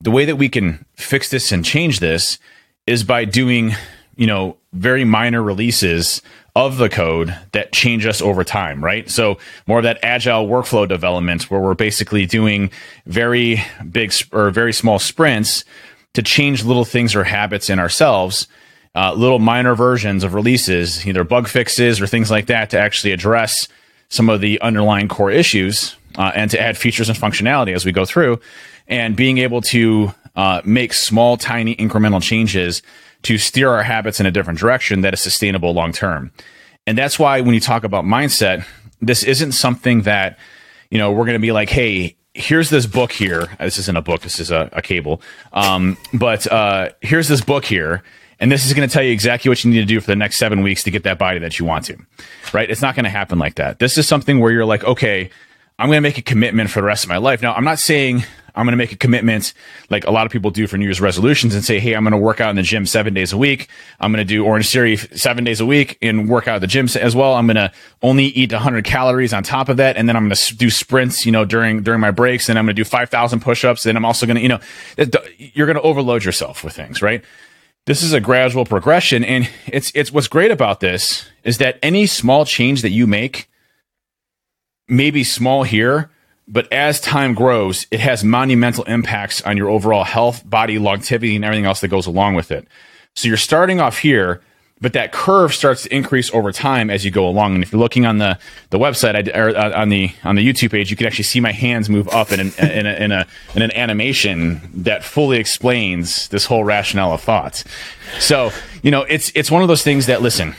the 0.00 0.10
way 0.10 0.24
that 0.24 0.36
we 0.36 0.48
can 0.48 0.84
fix 0.94 1.30
this 1.30 1.52
and 1.52 1.64
change 1.64 2.00
this 2.00 2.38
is 2.86 3.04
by 3.04 3.24
doing, 3.24 3.72
you 4.16 4.26
know, 4.26 4.56
very 4.72 5.04
minor 5.04 5.42
releases 5.42 6.22
of 6.56 6.78
the 6.78 6.88
code 6.88 7.36
that 7.52 7.72
change 7.72 8.06
us 8.06 8.20
over 8.20 8.44
time, 8.44 8.82
right? 8.82 9.08
So 9.08 9.38
more 9.66 9.78
of 9.78 9.84
that 9.84 9.98
agile 10.02 10.46
workflow 10.46 10.88
development 10.88 11.50
where 11.50 11.60
we're 11.60 11.74
basically 11.74 12.26
doing 12.26 12.70
very 13.06 13.62
big 13.90 14.12
or 14.32 14.50
very 14.50 14.72
small 14.72 14.98
sprints 14.98 15.64
to 16.14 16.22
change 16.22 16.64
little 16.64 16.84
things 16.84 17.14
or 17.14 17.24
habits 17.24 17.70
in 17.70 17.78
ourselves, 17.78 18.48
uh, 18.94 19.12
little 19.14 19.38
minor 19.38 19.74
versions 19.74 20.24
of 20.24 20.34
releases, 20.34 21.06
either 21.06 21.22
bug 21.22 21.46
fixes 21.46 22.00
or 22.00 22.06
things 22.06 22.30
like 22.30 22.46
that 22.46 22.70
to 22.70 22.78
actually 22.78 23.12
address 23.12 23.68
some 24.10 24.28
of 24.28 24.40
the 24.40 24.60
underlying 24.60 25.08
core 25.08 25.30
issues 25.30 25.96
uh, 26.18 26.32
and 26.34 26.50
to 26.50 26.60
add 26.60 26.76
features 26.76 27.08
and 27.08 27.16
functionality 27.16 27.74
as 27.74 27.84
we 27.84 27.92
go 27.92 28.04
through 28.04 28.38
and 28.86 29.16
being 29.16 29.38
able 29.38 29.60
to 29.60 30.12
uh, 30.36 30.60
make 30.64 30.92
small, 30.92 31.36
tiny 31.36 31.74
incremental 31.76 32.22
changes 32.22 32.82
to 33.22 33.38
steer 33.38 33.70
our 33.70 33.82
habits 33.82 34.20
in 34.20 34.26
a 34.26 34.30
different 34.30 34.58
direction 34.58 35.02
that 35.02 35.14
is 35.14 35.20
sustainable 35.20 35.72
long 35.72 35.92
term. 35.92 36.32
And 36.86 36.98
that's 36.98 37.18
why 37.18 37.40
when 37.40 37.54
you 37.54 37.60
talk 37.60 37.84
about 37.84 38.04
mindset, 38.04 38.64
this 39.00 39.22
isn't 39.22 39.52
something 39.52 40.02
that, 40.02 40.38
you 40.90 40.98
know, 40.98 41.12
we're 41.12 41.24
going 41.24 41.34
to 41.34 41.38
be 41.38 41.52
like, 41.52 41.70
hey, 41.70 42.16
here's 42.34 42.70
this 42.70 42.86
book 42.86 43.12
here. 43.12 43.48
This 43.58 43.78
isn't 43.78 43.96
a 43.96 44.02
book, 44.02 44.22
this 44.22 44.40
is 44.40 44.50
a, 44.50 44.68
a 44.72 44.82
cable. 44.82 45.22
Um, 45.52 45.96
but 46.12 46.50
uh, 46.50 46.90
here's 47.00 47.28
this 47.28 47.40
book 47.40 47.64
here. 47.64 48.02
And 48.40 48.50
this 48.50 48.66
is 48.66 48.72
going 48.72 48.88
to 48.88 48.92
tell 48.92 49.02
you 49.02 49.12
exactly 49.12 49.48
what 49.50 49.62
you 49.62 49.70
need 49.70 49.80
to 49.80 49.84
do 49.84 50.00
for 50.00 50.06
the 50.06 50.16
next 50.16 50.38
seven 50.38 50.62
weeks 50.62 50.82
to 50.84 50.90
get 50.90 51.02
that 51.02 51.18
body 51.18 51.38
that 51.40 51.58
you 51.58 51.66
want 51.66 51.84
to, 51.86 51.98
right? 52.52 52.68
It's 52.68 52.80
not 52.80 52.94
going 52.96 53.04
to 53.04 53.10
happen 53.10 53.38
like 53.38 53.56
that. 53.56 53.78
This 53.78 53.98
is 53.98 54.08
something 54.08 54.40
where 54.40 54.50
you're 54.50 54.64
like, 54.64 54.82
okay, 54.82 55.30
I'm 55.78 55.88
going 55.88 55.98
to 55.98 56.02
make 56.02 56.18
a 56.18 56.22
commitment 56.22 56.70
for 56.70 56.80
the 56.80 56.86
rest 56.86 57.04
of 57.04 57.10
my 57.10 57.18
life. 57.18 57.42
Now, 57.42 57.52
I'm 57.52 57.64
not 57.64 57.78
saying 57.78 58.24
I'm 58.54 58.66
going 58.66 58.72
to 58.72 58.76
make 58.76 58.92
a 58.92 58.96
commitment 58.96 59.52
like 59.88 60.06
a 60.06 60.10
lot 60.10 60.26
of 60.26 60.32
people 60.32 60.50
do 60.50 60.66
for 60.66 60.76
New 60.76 60.84
Year's 60.84 61.00
resolutions 61.00 61.54
and 61.54 61.64
say, 61.64 61.78
Hey, 61.78 61.94
I'm 61.94 62.02
going 62.02 62.12
to 62.12 62.18
work 62.18 62.40
out 62.40 62.50
in 62.50 62.56
the 62.56 62.62
gym 62.62 62.86
seven 62.86 63.14
days 63.14 63.32
a 63.32 63.38
week. 63.38 63.68
I'm 64.00 64.12
going 64.12 64.26
to 64.26 64.30
do 64.30 64.44
Orange 64.44 64.70
Theory 64.70 64.96
seven 64.96 65.44
days 65.44 65.60
a 65.60 65.66
week 65.66 65.98
and 66.02 66.28
work 66.28 66.48
out 66.48 66.56
at 66.56 66.60
the 66.60 66.66
gym 66.66 66.86
as 67.00 67.14
well. 67.14 67.34
I'm 67.34 67.46
going 67.46 67.56
to 67.56 67.72
only 68.02 68.24
eat 68.24 68.52
100 68.52 68.84
calories 68.84 69.32
on 69.32 69.42
top 69.42 69.68
of 69.68 69.76
that. 69.78 69.96
And 69.96 70.08
then 70.08 70.16
I'm 70.16 70.24
going 70.28 70.36
to 70.36 70.56
do 70.56 70.70
sprints, 70.70 71.24
you 71.24 71.32
know, 71.32 71.44
during, 71.44 71.82
during 71.82 72.00
my 72.00 72.10
breaks. 72.10 72.48
And 72.48 72.58
I'm 72.58 72.66
going 72.66 72.76
to 72.76 72.80
do 72.80 72.84
5,000 72.84 73.40
push-ups. 73.40 73.86
And 73.86 73.96
I'm 73.96 74.04
also 74.04 74.26
going 74.26 74.36
to, 74.36 74.42
you 74.42 74.48
know, 74.48 74.60
you're 75.38 75.66
going 75.66 75.76
to 75.76 75.82
overload 75.82 76.24
yourself 76.24 76.64
with 76.64 76.74
things, 76.74 77.00
right? 77.02 77.24
This 77.86 78.02
is 78.02 78.12
a 78.12 78.20
gradual 78.20 78.64
progression. 78.64 79.24
And 79.24 79.48
it's, 79.66 79.90
it's 79.94 80.12
what's 80.12 80.28
great 80.28 80.50
about 80.50 80.80
this 80.80 81.26
is 81.44 81.58
that 81.58 81.78
any 81.82 82.06
small 82.06 82.44
change 82.44 82.82
that 82.82 82.90
you 82.90 83.06
make 83.06 83.48
may 84.88 85.10
be 85.10 85.24
small 85.24 85.62
here, 85.62 86.10
but 86.46 86.70
as 86.72 87.00
time 87.00 87.34
grows, 87.34 87.86
it 87.90 88.00
has 88.00 88.24
monumental 88.24 88.84
impacts 88.84 89.40
on 89.42 89.56
your 89.56 89.70
overall 89.70 90.04
health, 90.04 90.48
body, 90.48 90.78
longevity, 90.78 91.36
and 91.36 91.44
everything 91.44 91.64
else 91.64 91.80
that 91.80 91.88
goes 91.88 92.06
along 92.06 92.34
with 92.34 92.50
it. 92.50 92.66
So 93.14 93.28
you're 93.28 93.36
starting 93.36 93.80
off 93.80 93.98
here, 93.98 94.40
but 94.80 94.94
that 94.94 95.12
curve 95.12 95.52
starts 95.52 95.82
to 95.82 95.94
increase 95.94 96.32
over 96.32 96.52
time 96.52 96.88
as 96.88 97.04
you 97.04 97.10
go 97.10 97.28
along. 97.28 97.54
And 97.54 97.62
if 97.62 97.72
you're 97.72 97.80
looking 97.80 98.06
on 98.06 98.18
the, 98.18 98.38
the 98.70 98.78
website 98.78 99.14
I, 99.14 99.38
or 99.38 99.56
uh, 99.56 99.78
on 99.80 99.90
the 99.90 100.10
on 100.24 100.36
the 100.36 100.46
YouTube 100.46 100.70
page, 100.70 100.90
you 100.90 100.96
can 100.96 101.06
actually 101.06 101.24
see 101.24 101.40
my 101.40 101.52
hands 101.52 101.90
move 101.90 102.08
up 102.08 102.32
in 102.32 102.40
an, 102.40 102.52
in, 102.58 102.86
a, 102.86 102.92
in, 102.94 103.12
a, 103.12 103.26
in 103.54 103.62
an 103.62 103.70
animation 103.72 104.60
that 104.74 105.04
fully 105.04 105.38
explains 105.38 106.28
this 106.28 106.46
whole 106.46 106.64
rationale 106.64 107.12
of 107.12 107.20
thoughts. 107.20 107.64
So 108.18 108.50
you 108.82 108.90
know, 108.90 109.02
it's 109.02 109.30
it's 109.34 109.50
one 109.50 109.62
of 109.62 109.68
those 109.68 109.82
things 109.82 110.06
that 110.06 110.22
listen, 110.22 110.54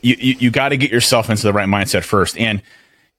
you 0.00 0.16
you, 0.18 0.34
you 0.38 0.50
got 0.50 0.70
to 0.70 0.76
get 0.76 0.90
yourself 0.90 1.28
into 1.28 1.42
the 1.42 1.52
right 1.52 1.68
mindset 1.68 2.04
first, 2.04 2.38
and 2.38 2.62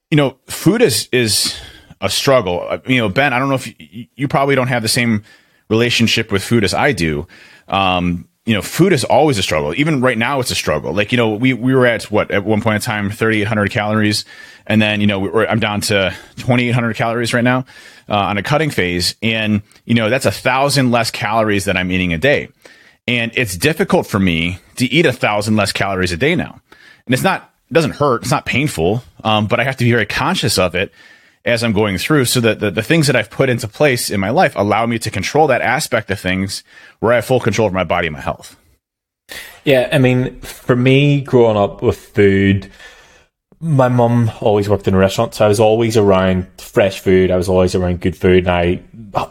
you 0.09 0.17
know, 0.17 0.37
food 0.47 0.81
is 0.81 1.07
is 1.11 1.59
a 2.01 2.09
struggle. 2.09 2.65
Uh, 2.67 2.79
you 2.87 2.97
know, 2.97 3.07
Ben, 3.07 3.33
I 3.33 3.39
don't 3.39 3.49
know 3.49 3.55
if 3.55 3.79
you, 3.79 4.07
you 4.15 4.27
probably 4.27 4.55
don't 4.55 4.67
have 4.67 4.81
the 4.81 4.87
same 4.87 5.23
relationship 5.69 6.31
with 6.31 6.43
food 6.43 6.63
as 6.63 6.73
I 6.73 6.91
do. 6.91 7.27
Um, 7.67 8.27
you 8.45 8.55
know, 8.55 8.61
food 8.61 8.91
is 8.91 9.03
always 9.03 9.37
a 9.37 9.43
struggle. 9.43 9.73
Even 9.75 10.01
right 10.01 10.17
now, 10.17 10.39
it's 10.39 10.49
a 10.49 10.55
struggle. 10.55 10.93
Like, 10.93 11.11
you 11.11 11.17
know, 11.17 11.29
we, 11.35 11.53
we 11.53 11.75
were 11.75 11.85
at 11.85 12.03
what, 12.05 12.31
at 12.31 12.43
one 12.43 12.61
point 12.61 12.75
in 12.75 12.81
time, 12.81 13.09
3,800 13.09 13.69
calories. 13.69 14.25
And 14.65 14.81
then, 14.81 14.99
you 14.99 15.07
know, 15.07 15.19
we 15.19 15.45
I'm 15.45 15.59
down 15.59 15.81
to 15.81 16.15
2,800 16.37 16.95
calories 16.95 17.33
right 17.33 17.43
now 17.43 17.65
uh, 18.09 18.15
on 18.15 18.37
a 18.37 18.43
cutting 18.43 18.71
phase. 18.71 19.15
And, 19.21 19.61
you 19.85 19.93
know, 19.93 20.09
that's 20.09 20.25
a 20.25 20.31
thousand 20.31 20.91
less 20.91 21.11
calories 21.11 21.65
that 21.65 21.77
I'm 21.77 21.91
eating 21.91 22.13
a 22.13 22.17
day. 22.17 22.49
And 23.07 23.31
it's 23.35 23.55
difficult 23.55 24.07
for 24.07 24.19
me 24.19 24.59
to 24.77 24.85
eat 24.85 25.05
a 25.05 25.13
thousand 25.13 25.55
less 25.55 25.71
calories 25.71 26.11
a 26.11 26.17
day 26.17 26.35
now. 26.35 26.59
And 27.05 27.13
it's 27.13 27.23
not 27.23 27.53
it 27.69 27.73
doesn't 27.73 27.91
hurt. 27.91 28.23
It's 28.23 28.31
not 28.31 28.45
painful, 28.45 29.01
um, 29.23 29.47
but 29.47 29.61
I 29.61 29.63
have 29.63 29.77
to 29.77 29.85
be 29.85 29.91
very 29.91 30.05
conscious 30.05 30.57
of 30.57 30.75
it 30.75 30.91
as 31.45 31.63
I'm 31.63 31.73
going 31.73 31.97
through 31.97 32.25
so 32.25 32.39
that 32.41 32.59
the, 32.59 32.71
the 32.71 32.83
things 32.83 33.07
that 33.07 33.15
I've 33.15 33.29
put 33.29 33.49
into 33.49 33.67
place 33.67 34.09
in 34.09 34.19
my 34.19 34.29
life 34.29 34.53
allow 34.55 34.85
me 34.85 34.99
to 34.99 35.09
control 35.09 35.47
that 35.47 35.61
aspect 35.61 36.11
of 36.11 36.19
things 36.19 36.63
where 36.99 37.13
I 37.13 37.15
have 37.15 37.25
full 37.25 37.39
control 37.39 37.67
of 37.67 37.73
my 37.73 37.83
body 37.83 38.07
and 38.07 38.15
my 38.15 38.21
health. 38.21 38.57
Yeah, 39.63 39.89
I 39.91 39.97
mean, 39.97 40.39
for 40.41 40.75
me, 40.75 41.21
growing 41.21 41.57
up 41.57 41.81
with 41.81 41.97
food, 41.97 42.71
my 43.59 43.89
mum 43.89 44.31
always 44.41 44.67
worked 44.67 44.87
in 44.87 44.93
a 44.93 44.97
restaurant, 44.97 45.35
so 45.35 45.45
I 45.45 45.47
was 45.47 45.59
always 45.59 45.97
around 45.97 46.47
fresh 46.59 46.99
food. 46.99 47.31
I 47.31 47.37
was 47.37 47.47
always 47.47 47.75
around 47.75 48.01
good 48.01 48.17
food, 48.17 48.47
and 48.47 48.49
I, 48.49 48.81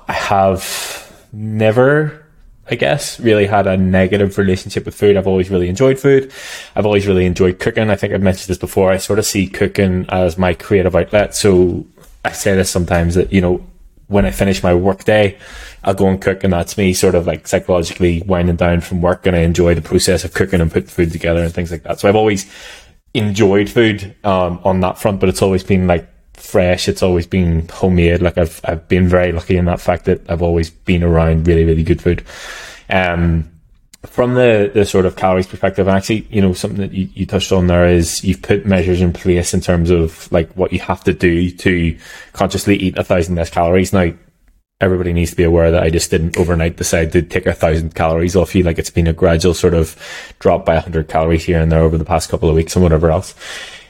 I 0.09 0.13
have 0.13 1.29
never 1.33 2.21
I 2.71 2.77
guess, 2.77 3.19
really 3.19 3.47
had 3.47 3.67
a 3.67 3.77
negative 3.77 4.39
relationship 4.39 4.85
with 4.85 4.95
food. 4.95 5.17
I've 5.17 5.27
always 5.27 5.51
really 5.51 5.69
enjoyed 5.69 5.99
food. 5.99 6.33
I've 6.77 6.87
always 6.87 7.05
really 7.05 7.27
enjoyed 7.27 7.59
cooking. 7.59 7.91
I 7.91 7.97
think 7.97 8.15
I've 8.15 8.23
mentioned 8.23 8.47
this 8.47 8.59
before. 8.59 8.93
I 8.93 8.99
sort 8.99 9.19
of 9.19 9.27
see 9.27 9.49
cooking 9.49 10.07
as 10.09 10.39
my 10.39 10.55
creative 10.55 10.95
outlet. 10.95 11.35
So 11.35 11.85
I 12.25 12.33
say 12.33 12.55
this 12.55 12.71
sometimes 12.71 13.15
that, 13.15 13.33
you 13.33 13.41
know, 13.41 13.67
when 14.09 14.27
I 14.27 14.31
finish 14.33 14.63
my 14.63 14.75
work 14.75 15.05
day, 15.05 15.39
I'll 15.85 15.95
go 15.95 16.09
and 16.09 16.21
cook 16.21 16.43
and 16.43 16.53
that's 16.53 16.77
me 16.77 16.93
sort 16.93 17.15
of 17.15 17.27
like 17.27 17.47
psychologically 17.47 18.23
winding 18.23 18.57
down 18.57 18.81
from 18.81 19.01
work 19.01 19.27
and 19.27 19.37
I 19.37 19.41
enjoy 19.41 19.75
the 19.75 19.83
process 19.83 20.25
of 20.25 20.35
cooking 20.35 20.61
and 20.61 20.71
putting 20.71 20.89
food 20.89 21.13
together 21.13 21.43
and 21.43 21.55
things 21.55 21.71
like 21.71 21.85
that. 21.85 22.01
So 22.01 22.09
I've 22.09 22.17
always 22.17 22.51
enjoyed 23.15 23.71
food, 23.71 24.15
um, 24.25 24.61
on 24.65 24.81
that 24.81 24.99
front, 24.99 25.21
but 25.21 25.29
it's 25.29 25.43
always 25.43 25.63
been 25.63 25.87
like 25.87 26.09
fresh. 26.35 26.89
It's 26.89 27.03
always 27.03 27.27
been 27.27 27.69
homemade. 27.69 28.23
Like 28.23 28.39
I've 28.39 28.61
I've 28.65 28.89
been 28.89 29.09
very 29.09 29.33
lucky 29.33 29.57
in 29.57 29.67
that 29.67 29.81
fact 29.81 30.07
that 30.07 30.29
I've 30.29 30.43
always 30.43 30.71
been 30.71 31.03
around 31.05 31.47
really 31.47 31.65
really 31.65 31.85
good 31.85 32.03
food. 32.03 32.25
Um, 32.89 33.51
from 34.05 34.35
the 34.35 34.71
the 34.73 34.85
sort 34.85 35.05
of 35.05 35.17
calories 35.17 35.47
perspective, 35.47 35.87
and 35.87 35.97
actually, 35.97 36.27
you 36.31 36.41
know, 36.41 36.55
something 36.55 36.81
that 36.81 36.93
you, 36.93 37.09
you 37.15 37.27
touched 37.27 37.53
on 37.53 37.67
there 37.67 37.87
is 37.87 38.25
you've 38.25 38.43
put 38.43 38.65
measures 38.65 39.01
in 39.01 39.13
place 39.13 39.53
in 39.53 39.61
terms 39.61 39.91
of 39.91 40.31
like 40.33 40.51
what 40.55 40.73
you 40.73 40.81
have 40.81 41.05
to 41.05 41.13
do 41.13 41.51
to 41.51 41.99
consciously 42.33 42.77
eat 42.77 42.97
a 42.97 43.05
thousand 43.05 43.35
less 43.35 43.51
calories. 43.51 43.93
Now, 43.93 44.13
everybody 44.81 45.13
needs 45.13 45.33
to 45.33 45.37
be 45.37 45.43
aware 45.45 45.71
that 45.71 45.83
I 45.83 45.91
just 45.91 46.11
didn't 46.11 46.39
overnight 46.39 46.77
decide 46.77 47.13
to 47.13 47.23
take 47.23 47.45
a 47.45 47.53
thousand 47.53 47.95
calories 47.95 48.37
off 48.37 48.55
you. 48.55 48.63
Like 48.63 48.79
it's 48.79 48.91
been 48.91 49.07
a 49.07 49.13
gradual 49.13 49.53
sort 49.53 49.75
of 49.75 49.97
drop 50.39 50.65
by 50.65 50.77
a 50.77 50.81
hundred 50.81 51.09
calories 51.09 51.45
here 51.45 51.61
and 51.61 51.71
there 51.71 51.83
over 51.83 51.99
the 51.99 52.05
past 52.05 52.31
couple 52.31 52.49
of 52.49 52.55
weeks 52.55 52.75
and 52.75 52.83
whatever 52.83 53.11
else. 53.11 53.35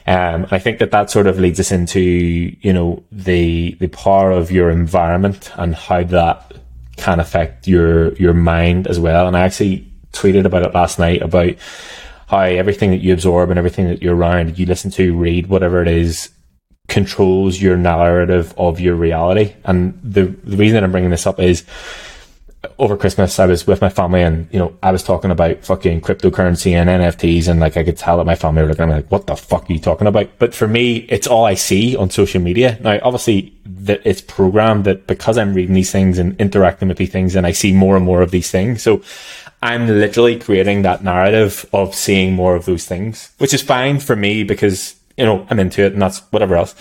Um, 0.07 0.47
I 0.51 0.59
think 0.59 0.79
that 0.79 0.91
that 0.91 1.09
sort 1.09 1.27
of 1.27 1.39
leads 1.39 1.59
us 1.59 1.71
into, 1.71 2.01
you 2.01 2.73
know, 2.73 3.03
the, 3.11 3.77
the 3.79 3.87
power 3.87 4.31
of 4.31 4.51
your 4.51 4.69
environment 4.69 5.51
and 5.55 5.73
how 5.73 6.03
that 6.03 6.53
can 6.97 7.19
affect 7.19 7.67
your, 7.67 8.13
your 8.15 8.33
mind 8.33 8.87
as 8.87 8.99
well. 8.99 9.27
And 9.27 9.37
I 9.37 9.41
actually 9.41 9.90
tweeted 10.11 10.45
about 10.45 10.63
it 10.63 10.73
last 10.73 10.99
night 10.99 11.21
about 11.21 11.55
how 12.27 12.39
everything 12.39 12.91
that 12.91 13.01
you 13.01 13.13
absorb 13.13 13.49
and 13.49 13.57
everything 13.57 13.87
that 13.87 14.01
you're 14.01 14.15
around, 14.15 14.57
you 14.57 14.65
listen 14.65 14.91
to, 14.91 15.15
read, 15.17 15.47
whatever 15.47 15.81
it 15.81 15.87
is, 15.87 16.29
controls 16.87 17.61
your 17.61 17.77
narrative 17.77 18.53
of 18.57 18.79
your 18.79 18.95
reality. 18.95 19.53
And 19.65 19.99
the, 20.03 20.25
the 20.43 20.57
reason 20.57 20.75
that 20.75 20.83
I'm 20.83 20.91
bringing 20.91 21.09
this 21.09 21.27
up 21.27 21.39
is, 21.39 21.65
over 22.77 22.95
Christmas, 22.95 23.39
I 23.39 23.47
was 23.47 23.65
with 23.65 23.81
my 23.81 23.89
family 23.89 24.21
and, 24.21 24.47
you 24.51 24.59
know, 24.59 24.77
I 24.83 24.91
was 24.91 25.03
talking 25.03 25.31
about 25.31 25.65
fucking 25.65 26.01
cryptocurrency 26.01 26.73
and 26.73 26.89
NFTs 26.89 27.47
and 27.47 27.59
like 27.59 27.75
I 27.75 27.83
could 27.83 27.97
tell 27.97 28.17
that 28.17 28.25
my 28.25 28.35
family 28.35 28.61
were 28.61 28.67
looking 28.67 28.83
at 28.83 28.89
me 28.89 28.95
like, 28.95 29.11
what 29.11 29.25
the 29.25 29.35
fuck 29.35 29.67
are 29.67 29.73
you 29.73 29.79
talking 29.79 30.05
about? 30.05 30.29
But 30.37 30.53
for 30.53 30.67
me, 30.67 30.97
it's 31.09 31.25
all 31.25 31.45
I 31.45 31.55
see 31.55 31.95
on 31.95 32.11
social 32.11 32.39
media. 32.39 32.77
Now, 32.81 32.99
obviously 33.01 33.53
that 33.65 34.01
it's 34.05 34.21
programmed 34.21 34.85
that 34.85 35.07
because 35.07 35.39
I'm 35.39 35.55
reading 35.55 35.73
these 35.73 35.91
things 35.91 36.19
and 36.19 36.39
interacting 36.39 36.87
with 36.87 36.97
these 36.97 37.11
things 37.11 37.35
and 37.35 37.47
I 37.47 37.51
see 37.51 37.73
more 37.73 37.95
and 37.95 38.05
more 38.05 38.21
of 38.21 38.29
these 38.29 38.51
things. 38.51 38.83
So 38.83 39.01
I'm 39.63 39.87
literally 39.87 40.39
creating 40.39 40.81
that 40.81 41.03
narrative 41.03 41.65
of 41.71 41.93
seeing 41.93 42.33
more 42.33 42.55
of 42.55 42.65
those 42.65 42.85
things, 42.85 43.31
which 43.37 43.53
is 43.53 43.61
fine 43.61 43.99
for 43.99 44.15
me 44.15 44.43
because, 44.43 44.95
you 45.17 45.25
know, 45.25 45.45
I'm 45.49 45.59
into 45.59 45.83
it 45.83 45.93
and 45.93 46.01
that's 46.01 46.19
whatever 46.31 46.55
else. 46.55 46.73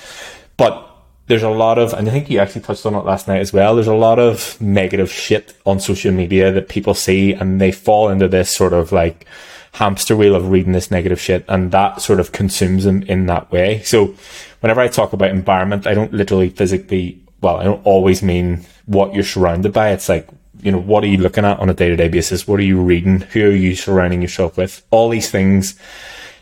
But 0.56 0.86
there's 1.26 1.42
a 1.42 1.50
lot 1.50 1.78
of, 1.78 1.92
and 1.92 2.08
I 2.08 2.10
think 2.10 2.30
you 2.30 2.38
actually 2.38 2.62
touched 2.62 2.86
on 2.86 2.94
it 2.94 3.04
last 3.04 3.28
night 3.28 3.40
as 3.40 3.52
well. 3.52 3.74
There's 3.74 3.86
a 3.86 3.94
lot 3.94 4.18
of 4.18 4.58
negative 4.60 5.12
shit 5.12 5.54
on 5.66 5.78
social 5.78 6.10
media 6.10 6.50
that 6.52 6.68
people 6.68 6.94
see 6.94 7.32
and 7.32 7.60
they 7.60 7.70
fall 7.70 8.08
into 8.08 8.28
this 8.28 8.50
sort 8.50 8.72
of 8.72 8.92
like 8.92 9.26
hamster 9.72 10.16
wheel 10.16 10.34
of 10.34 10.50
reading 10.50 10.72
this 10.72 10.90
negative 10.90 11.20
shit 11.20 11.44
and 11.48 11.70
that 11.72 12.00
sort 12.00 12.18
of 12.18 12.32
consumes 12.32 12.84
them 12.84 13.02
in 13.02 13.26
that 13.26 13.52
way. 13.52 13.82
So 13.82 14.14
whenever 14.60 14.80
I 14.80 14.88
talk 14.88 15.12
about 15.12 15.30
environment, 15.30 15.86
I 15.86 15.94
don't 15.94 16.12
literally 16.12 16.48
physically, 16.48 17.22
well, 17.42 17.58
I 17.58 17.64
don't 17.64 17.84
always 17.84 18.22
mean 18.22 18.64
what 18.86 19.14
you're 19.14 19.22
surrounded 19.22 19.72
by. 19.72 19.90
It's 19.90 20.08
like, 20.08 20.26
you 20.62 20.72
know, 20.72 20.78
what 20.78 21.04
are 21.04 21.08
you 21.08 21.18
looking 21.18 21.44
at 21.44 21.58
on 21.58 21.68
a 21.68 21.74
day 21.74 21.88
to 21.88 21.96
day 21.96 22.08
basis? 22.08 22.46
What 22.46 22.60
are 22.60 22.64
you 22.64 22.80
reading? 22.80 23.20
Who 23.20 23.46
are 23.46 23.50
you 23.50 23.74
surrounding 23.74 24.22
yourself 24.22 24.56
with? 24.56 24.84
All 24.90 25.08
these 25.08 25.30
things 25.30 25.78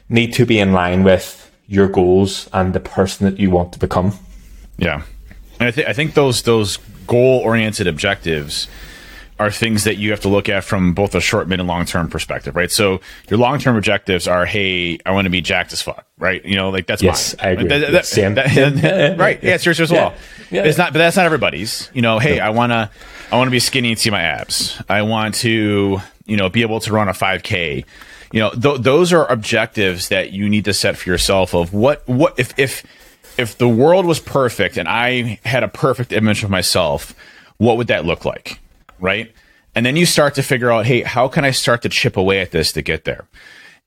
need 0.09 0.33
to 0.35 0.46
be 0.46 0.59
in 0.59 0.72
line 0.72 1.04
with 1.04 1.50
your 1.66 1.88
goals 1.88 2.48
and 2.52 2.72
the 2.72 2.81
person 2.81 3.31
that 3.31 3.38
you 3.38 3.50
want 3.50 3.72
to 3.74 3.78
become. 3.78 4.12
Yeah, 4.78 5.02
and 5.59 5.68
I, 5.68 5.70
th- 5.70 5.87
I 5.87 5.92
think 5.92 6.14
those 6.14 6.42
those 6.42 6.78
goal 7.07 7.40
oriented 7.40 7.87
objectives 7.87 8.68
are 9.38 9.50
things 9.50 9.85
that 9.85 9.96
you 9.96 10.11
have 10.11 10.20
to 10.20 10.28
look 10.28 10.48
at 10.48 10.64
from 10.64 10.92
both 10.94 11.14
a 11.14 11.20
short, 11.20 11.46
mid, 11.46 11.61
and 11.61 11.68
long 11.68 11.85
term 11.85 12.11
perspective, 12.11 12.57
right? 12.57 12.70
So 12.70 13.00
your 13.28 13.38
long 13.38 13.59
term 13.59 13.76
objectives 13.76 14.26
are, 14.26 14.46
hey, 14.46 14.98
I 15.07 15.12
want 15.12 15.26
to 15.26 15.31
be 15.31 15.40
jacked 15.40 15.72
as 15.72 15.81
fuck, 15.81 16.07
right? 16.18 16.44
You 16.44 16.57
know, 16.57 16.70
like 16.70 16.87
that's 16.87 17.02
yes, 17.02 17.37
mine. 17.38 17.46
I 17.46 17.50
agree. 17.50 17.68
That, 17.68 17.92
that, 17.92 18.74
that, 18.83 19.18
right? 19.18 19.42
Yeah, 19.42 19.54
it's 19.54 19.64
yours 19.64 19.81
as 19.81 19.92
well. 19.92 20.14
Yeah. 20.50 20.64
It's 20.64 20.78
not, 20.78 20.92
but 20.92 20.98
that's 20.98 21.16
not 21.16 21.26
everybody's. 21.26 21.90
You 21.94 22.02
know, 22.02 22.18
hey, 22.18 22.40
I 22.40 22.50
want 22.50 22.72
to, 22.72 22.90
I 23.30 23.36
want 23.36 23.48
to 23.48 23.52
be 23.52 23.60
skinny 23.60 23.90
and 23.90 23.98
see 23.98 24.10
my 24.10 24.22
abs. 24.22 24.82
I 24.88 25.02
want 25.02 25.34
to, 25.36 25.98
you 26.24 26.36
know, 26.36 26.48
be 26.48 26.62
able 26.62 26.80
to 26.80 26.92
run 26.92 27.08
a 27.08 27.12
5K. 27.12 27.84
You 28.32 28.40
know, 28.40 28.50
th- 28.50 28.80
those 28.80 29.12
are 29.12 29.30
objectives 29.30 30.08
that 30.08 30.32
you 30.32 30.48
need 30.48 30.64
to 30.64 30.72
set 30.72 30.96
for 30.96 31.10
yourself. 31.10 31.54
Of 31.54 31.74
what, 31.74 32.08
what 32.08 32.38
if 32.38 32.58
if 32.58 32.84
if 33.36 33.58
the 33.58 33.68
world 33.68 34.06
was 34.06 34.18
perfect 34.18 34.78
and 34.78 34.88
I 34.88 35.40
had 35.44 35.62
a 35.62 35.68
perfect 35.68 36.12
image 36.12 36.42
of 36.42 36.48
myself, 36.48 37.14
what 37.58 37.76
would 37.76 37.88
that 37.88 38.06
look 38.06 38.24
like? 38.24 38.60
Right. 38.98 39.32
And 39.74 39.84
then 39.84 39.96
you 39.96 40.06
start 40.06 40.34
to 40.36 40.42
figure 40.42 40.72
out, 40.72 40.86
hey, 40.86 41.02
how 41.02 41.28
can 41.28 41.44
I 41.44 41.50
start 41.50 41.82
to 41.82 41.88
chip 41.88 42.16
away 42.16 42.40
at 42.40 42.50
this 42.50 42.72
to 42.72 42.82
get 42.82 43.04
there? 43.04 43.28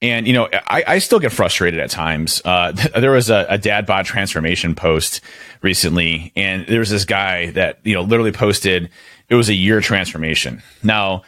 And, 0.04 0.26
you 0.26 0.34
know, 0.34 0.50
I, 0.54 0.84
I 0.88 0.98
still 1.00 1.20
get 1.20 1.32
frustrated 1.32 1.80
at 1.80 1.90
times. 1.90 2.42
Uh, 2.46 2.72
there 2.96 3.12
was 3.12 3.30
a, 3.30 3.46
a 3.50 3.58
dad 3.58 3.86
bod 3.86 4.06
transformation 4.06 4.74
post 4.74 5.22
recently, 5.62 6.32
and 6.36 6.66
there 6.68 6.80
was 6.80 6.90
this 6.90 7.06
guy 7.06 7.52
that, 7.52 7.80
you 7.84 7.94
know, 7.94 8.02
literally 8.02 8.32
posted 8.32 8.90
it 9.32 9.36
was 9.36 9.48
a 9.50 9.54
year 9.54 9.80
transformation. 9.80 10.62
Now, 10.84 11.24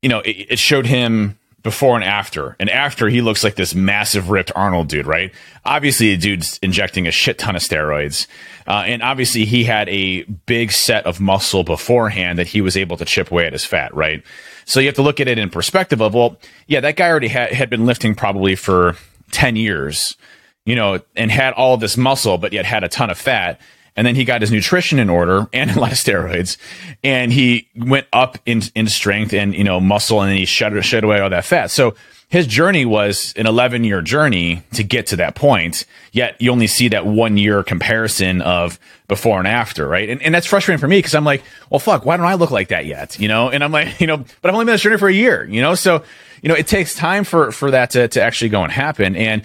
you 0.00 0.08
know, 0.08 0.20
it, 0.20 0.46
it 0.50 0.58
showed 0.60 0.86
him 0.86 1.36
before 1.64 1.96
and 1.96 2.04
after. 2.04 2.54
And 2.60 2.70
after, 2.70 3.08
he 3.08 3.20
looks 3.20 3.42
like 3.42 3.56
this 3.56 3.74
massive 3.74 4.30
ripped 4.30 4.52
Arnold 4.54 4.86
dude, 4.86 5.08
right? 5.08 5.34
Obviously, 5.64 6.14
the 6.14 6.16
dude's 6.16 6.58
injecting 6.62 7.08
a 7.08 7.10
shit 7.10 7.36
ton 7.36 7.56
of 7.56 7.62
steroids. 7.62 8.28
Uh, 8.68 8.84
and 8.86 9.02
obviously, 9.02 9.44
he 9.44 9.64
had 9.64 9.88
a 9.88 10.22
big 10.22 10.70
set 10.70 11.04
of 11.04 11.20
muscle 11.20 11.64
beforehand 11.64 12.38
that 12.38 12.46
he 12.46 12.60
was 12.60 12.76
able 12.76 12.96
to 12.96 13.04
chip 13.04 13.32
away 13.32 13.44
at 13.44 13.52
his 13.52 13.64
fat, 13.64 13.92
right? 13.92 14.22
So 14.64 14.78
you 14.78 14.86
have 14.86 14.94
to 14.94 15.02
look 15.02 15.18
at 15.18 15.26
it 15.26 15.36
in 15.36 15.50
perspective 15.50 16.00
of, 16.00 16.14
well, 16.14 16.38
yeah, 16.68 16.78
that 16.78 16.94
guy 16.94 17.08
already 17.08 17.28
had, 17.28 17.52
had 17.52 17.68
been 17.68 17.86
lifting 17.86 18.14
probably 18.14 18.54
for 18.54 18.94
10 19.32 19.56
years, 19.56 20.16
you 20.64 20.76
know, 20.76 21.00
and 21.16 21.32
had 21.32 21.54
all 21.54 21.76
this 21.76 21.96
muscle, 21.96 22.38
but 22.38 22.52
yet 22.52 22.66
had 22.66 22.84
a 22.84 22.88
ton 22.88 23.10
of 23.10 23.18
fat 23.18 23.60
and 23.98 24.06
then 24.06 24.14
he 24.14 24.24
got 24.24 24.40
his 24.40 24.52
nutrition 24.52 25.00
in 25.00 25.10
order 25.10 25.48
and 25.52 25.70
a 25.76 25.80
lot 25.80 25.90
of 25.90 25.98
steroids. 25.98 26.56
And 27.02 27.32
he 27.32 27.66
went 27.76 28.06
up 28.12 28.38
in 28.46 28.62
in 28.76 28.86
strength 28.86 29.34
and 29.34 29.54
you 29.54 29.64
know 29.64 29.80
muscle 29.80 30.22
and 30.22 30.30
then 30.30 30.38
he 30.38 30.44
shed, 30.44 30.82
shed 30.84 31.02
away 31.02 31.18
all 31.18 31.28
that 31.30 31.44
fat. 31.44 31.72
So 31.72 31.94
his 32.28 32.46
journey 32.46 32.84
was 32.84 33.34
an 33.36 33.46
11 33.46 33.84
year 33.84 34.00
journey 34.02 34.62
to 34.74 34.84
get 34.84 35.06
to 35.06 35.16
that 35.16 35.34
point 35.34 35.86
yet 36.12 36.38
you 36.38 36.52
only 36.52 36.66
see 36.66 36.88
that 36.88 37.06
one 37.06 37.38
year 37.38 37.62
comparison 37.62 38.42
of 38.42 38.78
before 39.08 39.38
and 39.38 39.48
after 39.48 39.88
right? 39.88 40.10
And, 40.10 40.22
and 40.22 40.34
that's 40.34 40.46
frustrating 40.46 40.78
for 40.78 40.88
me 40.88 40.98
because 40.98 41.14
i'm 41.14 41.24
like 41.24 41.42
well 41.70 41.78
fuck 41.78 42.04
why 42.04 42.18
don't 42.18 42.26
i 42.26 42.34
look 42.34 42.50
like 42.50 42.68
that 42.68 42.84
yet? 42.84 43.18
You 43.18 43.28
know? 43.28 43.48
And 43.48 43.64
i'm 43.64 43.72
like 43.72 43.98
you 44.00 44.06
know 44.06 44.18
but 44.18 44.48
i've 44.48 44.54
only 44.54 44.66
been 44.66 44.72
on 44.72 44.74
this 44.74 44.82
journey 44.82 44.98
for 44.98 45.08
a 45.08 45.12
year 45.12 45.44
you 45.44 45.62
know? 45.62 45.74
So 45.74 46.04
you 46.42 46.50
know 46.50 46.54
it 46.54 46.66
takes 46.66 46.94
time 46.94 47.24
for 47.24 47.50
for 47.50 47.70
that 47.70 47.90
to, 47.90 48.08
to 48.08 48.22
actually 48.22 48.50
go 48.50 48.62
and 48.62 48.70
happen. 48.70 49.16
And 49.16 49.42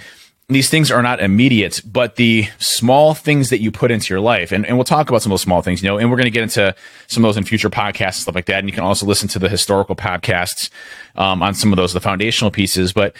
these 0.49 0.69
things 0.69 0.91
are 0.91 1.01
not 1.01 1.21
immediate, 1.21 1.81
but 1.85 2.17
the 2.17 2.47
small 2.59 3.13
things 3.13 3.49
that 3.49 3.61
you 3.61 3.71
put 3.71 3.91
into 3.91 4.13
your 4.13 4.19
life, 4.19 4.51
and, 4.51 4.65
and 4.65 4.77
we'll 4.77 4.83
talk 4.83 5.09
about 5.09 5.21
some 5.21 5.31
of 5.31 5.33
those 5.33 5.41
small 5.41 5.61
things, 5.61 5.81
you 5.81 5.87
know, 5.87 5.97
and 5.97 6.11
we're 6.11 6.17
going 6.17 6.25
to 6.25 6.31
get 6.31 6.43
into 6.43 6.75
some 7.07 7.23
of 7.23 7.29
those 7.29 7.37
in 7.37 7.45
future 7.45 7.69
podcasts 7.69 8.15
stuff 8.15 8.35
like 8.35 8.45
that. 8.45 8.59
And 8.59 8.67
you 8.67 8.73
can 8.73 8.83
also 8.83 9.05
listen 9.05 9.29
to 9.29 9.39
the 9.39 9.47
historical 9.47 9.95
podcasts 9.95 10.69
um, 11.15 11.41
on 11.41 11.53
some 11.53 11.71
of 11.71 11.77
those, 11.77 11.93
the 11.93 12.01
foundational 12.01 12.51
pieces. 12.51 12.91
But, 12.91 13.15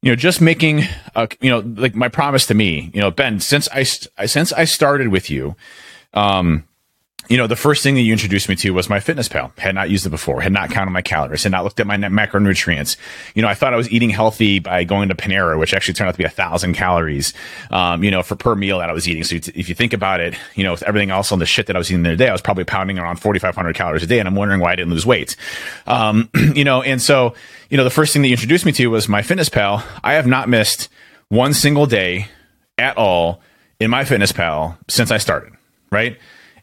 you 0.00 0.12
know, 0.12 0.16
just 0.16 0.40
making, 0.40 0.84
a, 1.16 1.28
you 1.40 1.50
know, 1.50 1.58
like 1.58 1.94
my 1.94 2.08
promise 2.08 2.46
to 2.46 2.54
me, 2.54 2.90
you 2.94 3.00
know, 3.00 3.10
Ben, 3.10 3.40
since 3.40 3.68
I, 3.68 3.82
since 3.82 4.52
I 4.52 4.64
started 4.64 5.08
with 5.08 5.28
you, 5.28 5.56
um, 6.14 6.64
you 7.30 7.36
know, 7.36 7.46
the 7.46 7.54
first 7.54 7.84
thing 7.84 7.94
that 7.94 8.00
you 8.00 8.12
introduced 8.12 8.48
me 8.48 8.56
to 8.56 8.70
was 8.72 8.88
MyFitnessPal. 8.88 9.56
Had 9.56 9.76
not 9.76 9.88
used 9.88 10.04
it 10.04 10.10
before, 10.10 10.40
had 10.40 10.52
not 10.52 10.68
counted 10.70 10.90
my 10.90 11.00
calories, 11.00 11.44
had 11.44 11.52
not 11.52 11.62
looked 11.62 11.78
at 11.78 11.86
my 11.86 11.96
macronutrients. 11.96 12.96
You 13.36 13.42
know, 13.42 13.46
I 13.46 13.54
thought 13.54 13.72
I 13.72 13.76
was 13.76 13.88
eating 13.88 14.10
healthy 14.10 14.58
by 14.58 14.82
going 14.82 15.08
to 15.10 15.14
Panera, 15.14 15.56
which 15.56 15.72
actually 15.72 15.94
turned 15.94 16.08
out 16.08 16.12
to 16.12 16.18
be 16.18 16.24
a 16.24 16.28
thousand 16.28 16.74
calories, 16.74 17.32
um, 17.70 18.02
you 18.02 18.10
know, 18.10 18.24
for 18.24 18.34
per 18.34 18.56
meal 18.56 18.80
that 18.80 18.90
I 18.90 18.92
was 18.92 19.08
eating. 19.08 19.22
So 19.22 19.36
if 19.36 19.68
you 19.68 19.76
think 19.76 19.92
about 19.92 20.18
it, 20.18 20.34
you 20.56 20.64
know, 20.64 20.72
with 20.72 20.82
everything 20.82 21.10
else 21.10 21.30
on 21.30 21.38
the 21.38 21.46
shit 21.46 21.68
that 21.68 21.76
I 21.76 21.78
was 21.78 21.88
eating 21.88 22.02
the 22.02 22.10
other 22.10 22.16
day, 22.16 22.28
I 22.28 22.32
was 22.32 22.42
probably 22.42 22.64
pounding 22.64 22.98
around 22.98 23.20
4,500 23.20 23.76
calories 23.76 24.02
a 24.02 24.08
day. 24.08 24.18
And 24.18 24.26
I'm 24.26 24.34
wondering 24.34 24.60
why 24.60 24.72
I 24.72 24.76
didn't 24.76 24.90
lose 24.90 25.06
weight. 25.06 25.36
Um, 25.86 26.30
you 26.54 26.64
know, 26.64 26.82
and 26.82 27.00
so, 27.00 27.34
you 27.68 27.76
know, 27.76 27.84
the 27.84 27.90
first 27.90 28.12
thing 28.12 28.22
that 28.22 28.28
you 28.28 28.34
introduced 28.34 28.66
me 28.66 28.72
to 28.72 28.88
was 28.88 29.06
MyFitnessPal. 29.06 29.84
I 30.02 30.14
have 30.14 30.26
not 30.26 30.48
missed 30.48 30.88
one 31.28 31.54
single 31.54 31.86
day 31.86 32.26
at 32.76 32.96
all 32.96 33.40
in 33.78 33.92
MyFitnessPal 33.92 34.78
since 34.88 35.12
I 35.12 35.18
started, 35.18 35.52
right? 35.92 36.18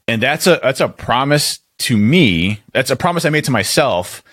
And 0.07 0.21
that's 0.21 0.47
a 0.47 0.59
that's 0.61 0.79
a 0.79 0.87
promise 0.89 1.59
to 1.79 1.97
me. 1.97 2.61
That's 2.73 2.89
a 2.89 2.95
promise 2.95 3.25
I 3.25 3.29
made 3.29 3.45
to 3.45 3.51
myself 3.51 4.23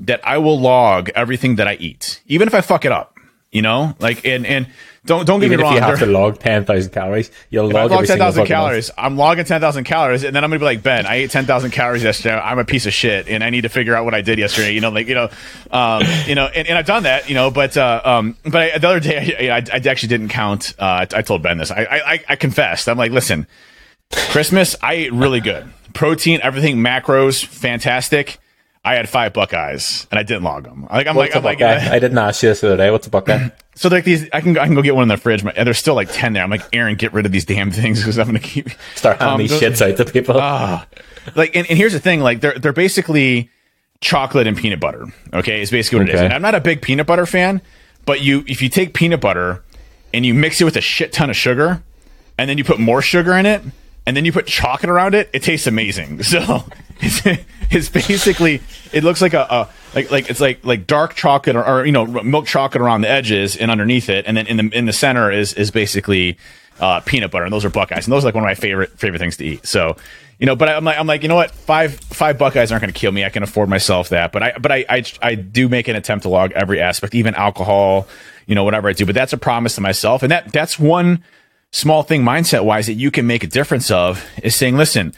that 0.00 0.20
I 0.24 0.38
will 0.38 0.60
log 0.60 1.10
everything 1.14 1.56
that 1.56 1.66
I 1.68 1.74
eat, 1.74 2.20
even 2.26 2.48
if 2.48 2.54
I 2.54 2.60
fuck 2.60 2.84
it 2.84 2.92
up. 2.92 3.12
You 3.52 3.62
know, 3.62 3.94
like 4.00 4.26
and 4.26 4.44
and 4.44 4.66
don't 5.06 5.24
don't 5.24 5.38
get 5.40 5.46
Even 5.46 5.58
me 5.58 5.62
if 5.62 5.62
wrong. 5.62 5.74
you 5.76 5.80
have 5.80 5.98
to 6.00 6.06
log 6.06 6.38
ten 6.40 6.64
thousand 6.66 6.90
calories, 6.92 7.30
you'll 7.48 7.68
if 7.68 7.74
log 7.74 7.90
log 7.90 8.04
ten 8.04 8.18
thousand 8.18 8.42
fucking 8.42 8.54
month. 8.54 8.66
calories. 8.66 8.90
I'm 8.98 9.16
logging 9.16 9.44
ten 9.46 9.60
thousand 9.62 9.84
calories, 9.84 10.24
and 10.24 10.34
then 10.36 10.44
I'm 10.44 10.50
gonna 10.50 10.58
be 10.58 10.64
like 10.66 10.82
Ben. 10.82 11.06
I 11.06 11.14
ate 11.14 11.30
ten 11.30 11.46
thousand 11.46 11.70
calories 11.70 12.02
yesterday. 12.02 12.34
I'm 12.34 12.58
a 12.58 12.64
piece 12.66 12.84
of 12.86 12.92
shit, 12.92 13.28
and 13.28 13.42
I 13.42 13.48
need 13.50 13.62
to 13.62 13.68
figure 13.70 13.94
out 13.94 14.04
what 14.04 14.14
I 14.14 14.20
did 14.20 14.38
yesterday. 14.38 14.72
You 14.72 14.80
know, 14.82 14.90
like 14.90 15.06
you 15.06 15.14
know, 15.14 15.30
um, 15.70 16.02
you 16.26 16.34
know, 16.34 16.46
and, 16.46 16.68
and 16.68 16.76
I've 16.76 16.86
done 16.86 17.04
that. 17.04 17.28
You 17.30 17.34
know, 17.36 17.50
but 17.50 17.76
uh, 17.78 18.02
um, 18.04 18.36
but 18.44 18.56
I, 18.74 18.78
the 18.78 18.88
other 18.88 19.00
day, 19.00 19.48
I, 19.48 19.56
I, 19.58 19.62
I 19.72 19.76
actually 19.88 20.08
didn't 20.08 20.28
count. 20.28 20.74
Uh, 20.78 20.82
I, 20.84 21.18
I 21.18 21.22
told 21.22 21.40
Ben 21.40 21.56
this. 21.56 21.70
I, 21.70 21.82
I 21.84 22.24
I 22.28 22.36
confessed. 22.36 22.88
I'm 22.88 22.98
like, 22.98 23.12
listen, 23.12 23.46
Christmas, 24.12 24.76
I 24.82 24.94
ate 24.94 25.12
really 25.12 25.40
good. 25.40 25.66
Protein, 25.94 26.40
everything, 26.42 26.76
macros, 26.76 27.44
fantastic. 27.44 28.38
I 28.84 28.94
had 28.94 29.08
five 29.08 29.32
Buckeyes, 29.32 30.06
and 30.10 30.18
I 30.20 30.22
didn't 30.22 30.44
log 30.44 30.62
them. 30.64 30.86
Like 30.88 31.08
I'm 31.08 31.16
What's 31.16 31.34
like 31.34 31.36
I'm 31.36 31.42
like. 31.42 31.58
Buckeye? 31.58 31.88
I 31.94 31.98
didn't 31.98 32.18
ask 32.18 32.42
you 32.42 32.50
this 32.50 32.60
the 32.60 32.68
other 32.68 32.76
day. 32.76 32.90
What's 32.90 33.06
a 33.06 33.10
Buckeye? 33.10 33.48
So 33.78 33.90
like 33.90 34.04
these, 34.04 34.26
I 34.32 34.40
can 34.40 34.54
go, 34.54 34.62
I 34.62 34.64
can 34.64 34.74
go 34.74 34.80
get 34.80 34.94
one 34.94 35.02
in 35.02 35.08
the 35.08 35.18
fridge, 35.18 35.44
and 35.44 35.66
there's 35.66 35.76
still 35.76 35.94
like 35.94 36.08
ten 36.10 36.32
there. 36.32 36.42
I'm 36.42 36.48
like, 36.48 36.62
Aaron, 36.72 36.94
get 36.94 37.12
rid 37.12 37.26
of 37.26 37.32
these 37.32 37.44
damn 37.44 37.70
things 37.70 37.98
because 38.00 38.18
I'm 38.18 38.24
gonna 38.24 38.38
keep 38.38 38.70
Start 38.94 39.18
handing 39.18 39.34
Um, 39.34 39.38
these 39.38 39.52
shits 39.52 39.82
out 39.86 39.98
to 39.98 40.10
people. 40.10 40.36
Ah, 40.40 40.86
like, 41.34 41.54
and, 41.54 41.66
and 41.68 41.76
here's 41.76 41.92
the 41.92 41.98
thing, 42.00 42.20
like 42.20 42.40
they're 42.40 42.58
they're 42.58 42.72
basically 42.72 43.50
chocolate 44.00 44.46
and 44.46 44.56
peanut 44.56 44.80
butter. 44.80 45.04
Okay, 45.34 45.60
is 45.60 45.70
basically 45.70 45.98
what 45.98 46.08
it 46.08 46.14
is. 46.14 46.22
And 46.22 46.32
I'm 46.32 46.40
not 46.40 46.54
a 46.54 46.60
big 46.60 46.80
peanut 46.80 47.06
butter 47.06 47.26
fan, 47.26 47.60
but 48.06 48.22
you 48.22 48.44
if 48.48 48.62
you 48.62 48.70
take 48.70 48.94
peanut 48.94 49.20
butter 49.20 49.62
and 50.14 50.24
you 50.24 50.32
mix 50.32 50.58
it 50.62 50.64
with 50.64 50.76
a 50.76 50.80
shit 50.80 51.12
ton 51.12 51.28
of 51.28 51.36
sugar, 51.36 51.82
and 52.38 52.48
then 52.48 52.56
you 52.56 52.64
put 52.64 52.78
more 52.80 53.02
sugar 53.02 53.34
in 53.34 53.44
it, 53.44 53.60
and 54.06 54.16
then 54.16 54.24
you 54.24 54.32
put 54.32 54.46
chocolate 54.46 54.90
around 54.90 55.14
it, 55.14 55.28
it 55.32 55.42
tastes 55.42 55.66
amazing. 55.66 56.22
So 56.36 56.64
it's, 56.98 57.20
it's 57.70 57.88
basically 57.90 58.62
it 58.92 59.04
looks 59.04 59.20
like 59.20 59.34
a, 59.34 59.46
a 59.50 59.68
like 59.94 60.10
like 60.10 60.30
it's 60.30 60.40
like 60.40 60.64
like 60.64 60.86
dark 60.86 61.14
chocolate 61.14 61.56
or, 61.56 61.66
or 61.66 61.84
you 61.84 61.92
know 61.92 62.06
milk 62.06 62.46
chocolate 62.46 62.80
around 62.80 63.02
the 63.02 63.10
edges 63.10 63.56
and 63.56 63.70
underneath 63.70 64.08
it, 64.08 64.24
and 64.26 64.36
then 64.36 64.46
in 64.46 64.56
the 64.56 64.70
in 64.72 64.86
the 64.86 64.92
center 64.92 65.30
is 65.30 65.52
is 65.54 65.70
basically 65.70 66.38
uh, 66.80 67.00
peanut 67.00 67.30
butter, 67.30 67.44
and 67.44 67.52
those 67.52 67.64
are 67.64 67.70
Buckeyes, 67.70 68.06
and 68.06 68.12
those 68.12 68.24
are 68.24 68.28
like 68.28 68.34
one 68.34 68.44
of 68.44 68.48
my 68.48 68.54
favorite 68.54 68.98
favorite 68.98 69.18
things 69.18 69.36
to 69.38 69.44
eat. 69.44 69.66
So. 69.66 69.96
You 70.38 70.44
know, 70.44 70.54
but 70.54 70.68
I'm 70.68 70.84
like, 70.84 70.98
I'm 70.98 71.06
like, 71.06 71.22
you 71.22 71.30
know 71.30 71.34
what? 71.34 71.50
Five 71.50 71.94
five 71.94 72.36
Buckeyes 72.36 72.70
aren't 72.70 72.82
going 72.82 72.92
to 72.92 73.00
kill 73.00 73.10
me. 73.10 73.24
I 73.24 73.30
can 73.30 73.42
afford 73.42 73.70
myself 73.70 74.10
that. 74.10 74.32
But 74.32 74.42
I, 74.42 74.52
but 74.60 74.70
I, 74.70 74.84
I, 74.86 75.04
I 75.22 75.34
do 75.34 75.66
make 75.66 75.88
an 75.88 75.96
attempt 75.96 76.24
to 76.24 76.28
log 76.28 76.52
every 76.52 76.78
aspect, 76.78 77.14
even 77.14 77.34
alcohol, 77.34 78.06
you 78.44 78.54
know, 78.54 78.62
whatever 78.62 78.86
I 78.86 78.92
do. 78.92 79.06
But 79.06 79.14
that's 79.14 79.32
a 79.32 79.38
promise 79.38 79.76
to 79.76 79.80
myself, 79.80 80.22
and 80.22 80.30
that 80.30 80.52
that's 80.52 80.78
one 80.78 81.24
small 81.72 82.02
thing 82.02 82.22
mindset 82.22 82.64
wise 82.64 82.86
that 82.86 82.94
you 82.94 83.10
can 83.10 83.26
make 83.26 83.44
a 83.44 83.46
difference 83.46 83.90
of 83.90 84.24
is 84.42 84.54
saying, 84.54 84.76
listen, 84.76 85.12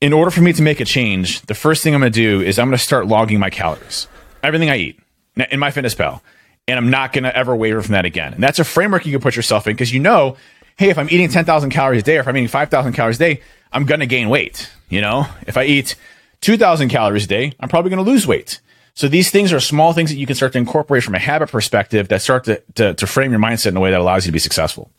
in 0.00 0.12
order 0.12 0.30
for 0.30 0.40
me 0.40 0.52
to 0.52 0.62
make 0.62 0.80
a 0.80 0.84
change, 0.84 1.42
the 1.42 1.54
first 1.54 1.82
thing 1.82 1.94
I'm 1.94 2.00
going 2.00 2.12
to 2.12 2.20
do 2.20 2.40
is 2.42 2.58
I'm 2.58 2.68
going 2.68 2.78
to 2.78 2.82
start 2.82 3.06
logging 3.06 3.38
my 3.38 3.50
calories, 3.50 4.08
everything 4.42 4.70
I 4.70 4.76
eat 4.76 5.00
in 5.36 5.60
MyFitnessPal. 5.60 6.20
And 6.68 6.78
I'm 6.78 6.90
not 6.90 7.12
going 7.12 7.24
to 7.24 7.36
ever 7.36 7.54
waver 7.54 7.80
from 7.80 7.92
that 7.92 8.04
again. 8.04 8.34
And 8.34 8.42
that's 8.42 8.58
a 8.58 8.64
framework 8.64 9.06
you 9.06 9.12
can 9.12 9.20
put 9.20 9.36
yourself 9.36 9.68
in 9.68 9.74
because 9.74 9.92
you 9.92 10.00
know, 10.00 10.36
hey, 10.76 10.90
if 10.90 10.98
I'm 10.98 11.08
eating 11.10 11.28
10,000 11.28 11.70
calories 11.70 12.02
a 12.02 12.04
day 12.04 12.16
or 12.16 12.20
if 12.20 12.28
I'm 12.28 12.36
eating 12.36 12.48
5,000 12.48 12.92
calories 12.92 13.16
a 13.16 13.18
day, 13.20 13.40
I'm 13.72 13.84
going 13.84 14.00
to 14.00 14.06
gain 14.06 14.28
weight. 14.28 14.70
You 14.88 15.00
know, 15.00 15.26
if 15.46 15.56
I 15.56 15.64
eat 15.64 15.94
2,000 16.40 16.88
calories 16.88 17.24
a 17.24 17.28
day, 17.28 17.52
I'm 17.60 17.68
probably 17.68 17.90
going 17.90 18.04
to 18.04 18.10
lose 18.10 18.26
weight. 18.26 18.60
So 18.94 19.08
these 19.08 19.30
things 19.30 19.52
are 19.52 19.60
small 19.60 19.92
things 19.92 20.10
that 20.10 20.16
you 20.16 20.26
can 20.26 20.34
start 20.34 20.52
to 20.52 20.58
incorporate 20.58 21.04
from 21.04 21.14
a 21.14 21.18
habit 21.18 21.50
perspective 21.50 22.08
that 22.08 22.22
start 22.22 22.44
to, 22.44 22.62
to, 22.74 22.94
to 22.94 23.06
frame 23.06 23.30
your 23.30 23.40
mindset 23.40 23.68
in 23.68 23.76
a 23.76 23.80
way 23.80 23.90
that 23.90 24.00
allows 24.00 24.24
you 24.24 24.30
to 24.30 24.32
be 24.32 24.38
successful. 24.38 24.90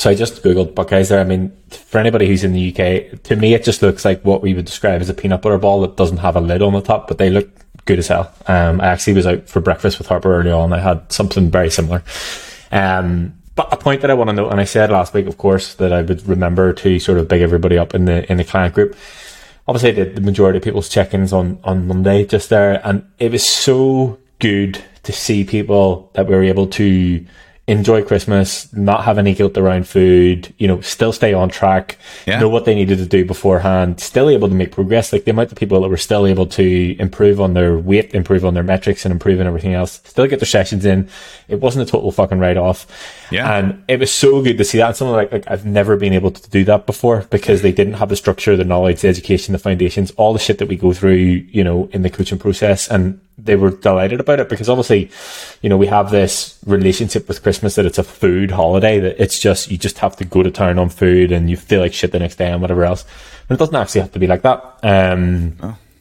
So 0.00 0.08
I 0.08 0.14
just 0.14 0.42
googled 0.42 0.74
Buckeyes 0.74 1.10
there. 1.10 1.20
I 1.20 1.24
mean, 1.24 1.54
for 1.68 1.98
anybody 1.98 2.26
who's 2.26 2.42
in 2.42 2.54
the 2.54 2.70
UK, 2.70 3.22
to 3.24 3.36
me 3.36 3.52
it 3.52 3.62
just 3.62 3.82
looks 3.82 4.02
like 4.02 4.22
what 4.22 4.40
we 4.40 4.54
would 4.54 4.64
describe 4.64 5.02
as 5.02 5.10
a 5.10 5.14
peanut 5.14 5.42
butter 5.42 5.58
ball 5.58 5.82
that 5.82 5.98
doesn't 5.98 6.16
have 6.16 6.36
a 6.36 6.40
lid 6.40 6.62
on 6.62 6.72
the 6.72 6.80
top, 6.80 7.06
but 7.06 7.18
they 7.18 7.28
look 7.28 7.50
good 7.84 7.98
as 7.98 8.08
hell. 8.08 8.32
Um, 8.46 8.80
I 8.80 8.86
actually 8.86 9.12
was 9.12 9.26
out 9.26 9.46
for 9.46 9.60
breakfast 9.60 9.98
with 9.98 10.06
Harper 10.06 10.34
earlier 10.34 10.54
on. 10.54 10.72
I 10.72 10.80
had 10.80 11.12
something 11.12 11.50
very 11.50 11.68
similar. 11.68 12.02
Um, 12.72 13.34
but 13.54 13.70
a 13.74 13.76
point 13.76 14.00
that 14.00 14.10
I 14.10 14.14
want 14.14 14.30
to 14.30 14.32
note, 14.32 14.50
and 14.50 14.58
I 14.58 14.64
said 14.64 14.90
last 14.90 15.12
week, 15.12 15.26
of 15.26 15.36
course, 15.36 15.74
that 15.74 15.92
I 15.92 16.00
would 16.00 16.26
remember 16.26 16.72
to 16.72 16.98
sort 16.98 17.18
of 17.18 17.28
big 17.28 17.42
everybody 17.42 17.76
up 17.76 17.94
in 17.94 18.06
the 18.06 18.24
in 18.32 18.38
the 18.38 18.44
client 18.44 18.74
group. 18.74 18.96
Obviously, 19.68 19.92
did 19.92 20.14
the 20.14 20.22
majority 20.22 20.56
of 20.56 20.64
people's 20.64 20.88
check-ins 20.88 21.30
on 21.30 21.58
on 21.62 21.86
Monday 21.86 22.24
just 22.24 22.48
there, 22.48 22.80
and 22.86 23.06
it 23.18 23.32
was 23.32 23.46
so 23.46 24.18
good 24.38 24.82
to 25.02 25.12
see 25.12 25.44
people 25.44 26.10
that 26.14 26.26
we 26.26 26.34
were 26.34 26.42
able 26.42 26.68
to 26.68 27.26
enjoy 27.70 28.02
Christmas, 28.02 28.70
not 28.74 29.04
have 29.04 29.16
any 29.16 29.32
guilt 29.34 29.56
around 29.56 29.86
food, 29.86 30.52
you 30.58 30.66
know, 30.66 30.80
still 30.80 31.12
stay 31.12 31.32
on 31.32 31.48
track, 31.48 31.98
Yeah. 32.26 32.40
know 32.40 32.48
what 32.48 32.64
they 32.64 32.74
needed 32.74 32.98
to 32.98 33.06
do 33.06 33.24
beforehand, 33.24 34.00
still 34.00 34.28
able 34.28 34.48
to 34.48 34.54
make 34.54 34.72
progress. 34.72 35.12
Like 35.12 35.24
the 35.24 35.30
amount 35.30 35.52
of 35.52 35.58
people 35.58 35.80
that 35.80 35.88
were 35.88 35.96
still 35.96 36.26
able 36.26 36.46
to 36.46 36.96
improve 36.98 37.40
on 37.40 37.54
their 37.54 37.78
weight, 37.78 38.12
improve 38.14 38.44
on 38.44 38.54
their 38.54 38.62
metrics 38.64 39.04
and 39.04 39.12
improve 39.12 39.40
on 39.40 39.46
everything 39.46 39.74
else, 39.74 40.00
still 40.04 40.26
get 40.26 40.40
their 40.40 40.46
sessions 40.46 40.84
in. 40.84 41.08
It 41.48 41.60
wasn't 41.60 41.88
a 41.88 41.90
total 41.90 42.10
fucking 42.10 42.38
write 42.40 42.56
off. 42.56 42.86
Yeah. 43.30 43.52
And 43.56 43.84
it 43.88 44.00
was 44.00 44.12
so 44.12 44.42
good 44.42 44.58
to 44.58 44.64
see 44.64 44.78
that. 44.78 44.88
And 44.88 44.96
Something 44.96 45.14
like, 45.14 45.32
like 45.32 45.44
I've 45.50 45.64
never 45.64 45.96
been 45.96 46.12
able 46.12 46.30
to 46.30 46.50
do 46.50 46.64
that 46.64 46.86
before 46.86 47.26
because 47.30 47.62
they 47.62 47.72
didn't 47.72 47.94
have 47.94 48.08
the 48.08 48.16
structure, 48.16 48.56
the 48.56 48.64
knowledge, 48.64 49.02
the 49.02 49.08
education, 49.08 49.52
the 49.52 49.58
foundations, 49.58 50.10
all 50.12 50.32
the 50.32 50.38
shit 50.38 50.58
that 50.58 50.66
we 50.66 50.76
go 50.76 50.92
through, 50.92 51.14
you 51.14 51.64
know, 51.64 51.88
in 51.92 52.02
the 52.02 52.10
coaching 52.10 52.38
process. 52.38 52.88
And 52.88 53.20
they 53.38 53.56
were 53.56 53.70
delighted 53.70 54.20
about 54.20 54.40
it 54.40 54.48
because 54.48 54.68
obviously, 54.68 55.10
you 55.62 55.68
know, 55.68 55.76
we 55.76 55.86
have 55.86 56.10
this 56.10 56.58
relationship 56.66 57.28
with 57.28 57.42
Christmas 57.42 57.74
that 57.76 57.86
it's 57.86 57.98
a 57.98 58.04
food 58.04 58.50
holiday 58.50 58.98
that 59.00 59.20
it's 59.22 59.38
just, 59.38 59.70
you 59.70 59.78
just 59.78 59.98
have 59.98 60.16
to 60.16 60.24
go 60.24 60.42
to 60.42 60.50
town 60.50 60.78
on 60.78 60.88
food 60.88 61.32
and 61.32 61.48
you 61.48 61.56
feel 61.56 61.80
like 61.80 61.94
shit 61.94 62.12
the 62.12 62.18
next 62.18 62.36
day 62.36 62.50
and 62.50 62.60
whatever 62.60 62.84
else. 62.84 63.04
But 63.48 63.54
it 63.54 63.58
doesn't 63.58 63.74
actually 63.74 64.02
have 64.02 64.12
to 64.12 64.18
be 64.18 64.26
like 64.26 64.42
that. 64.42 64.78
Um, 64.82 65.56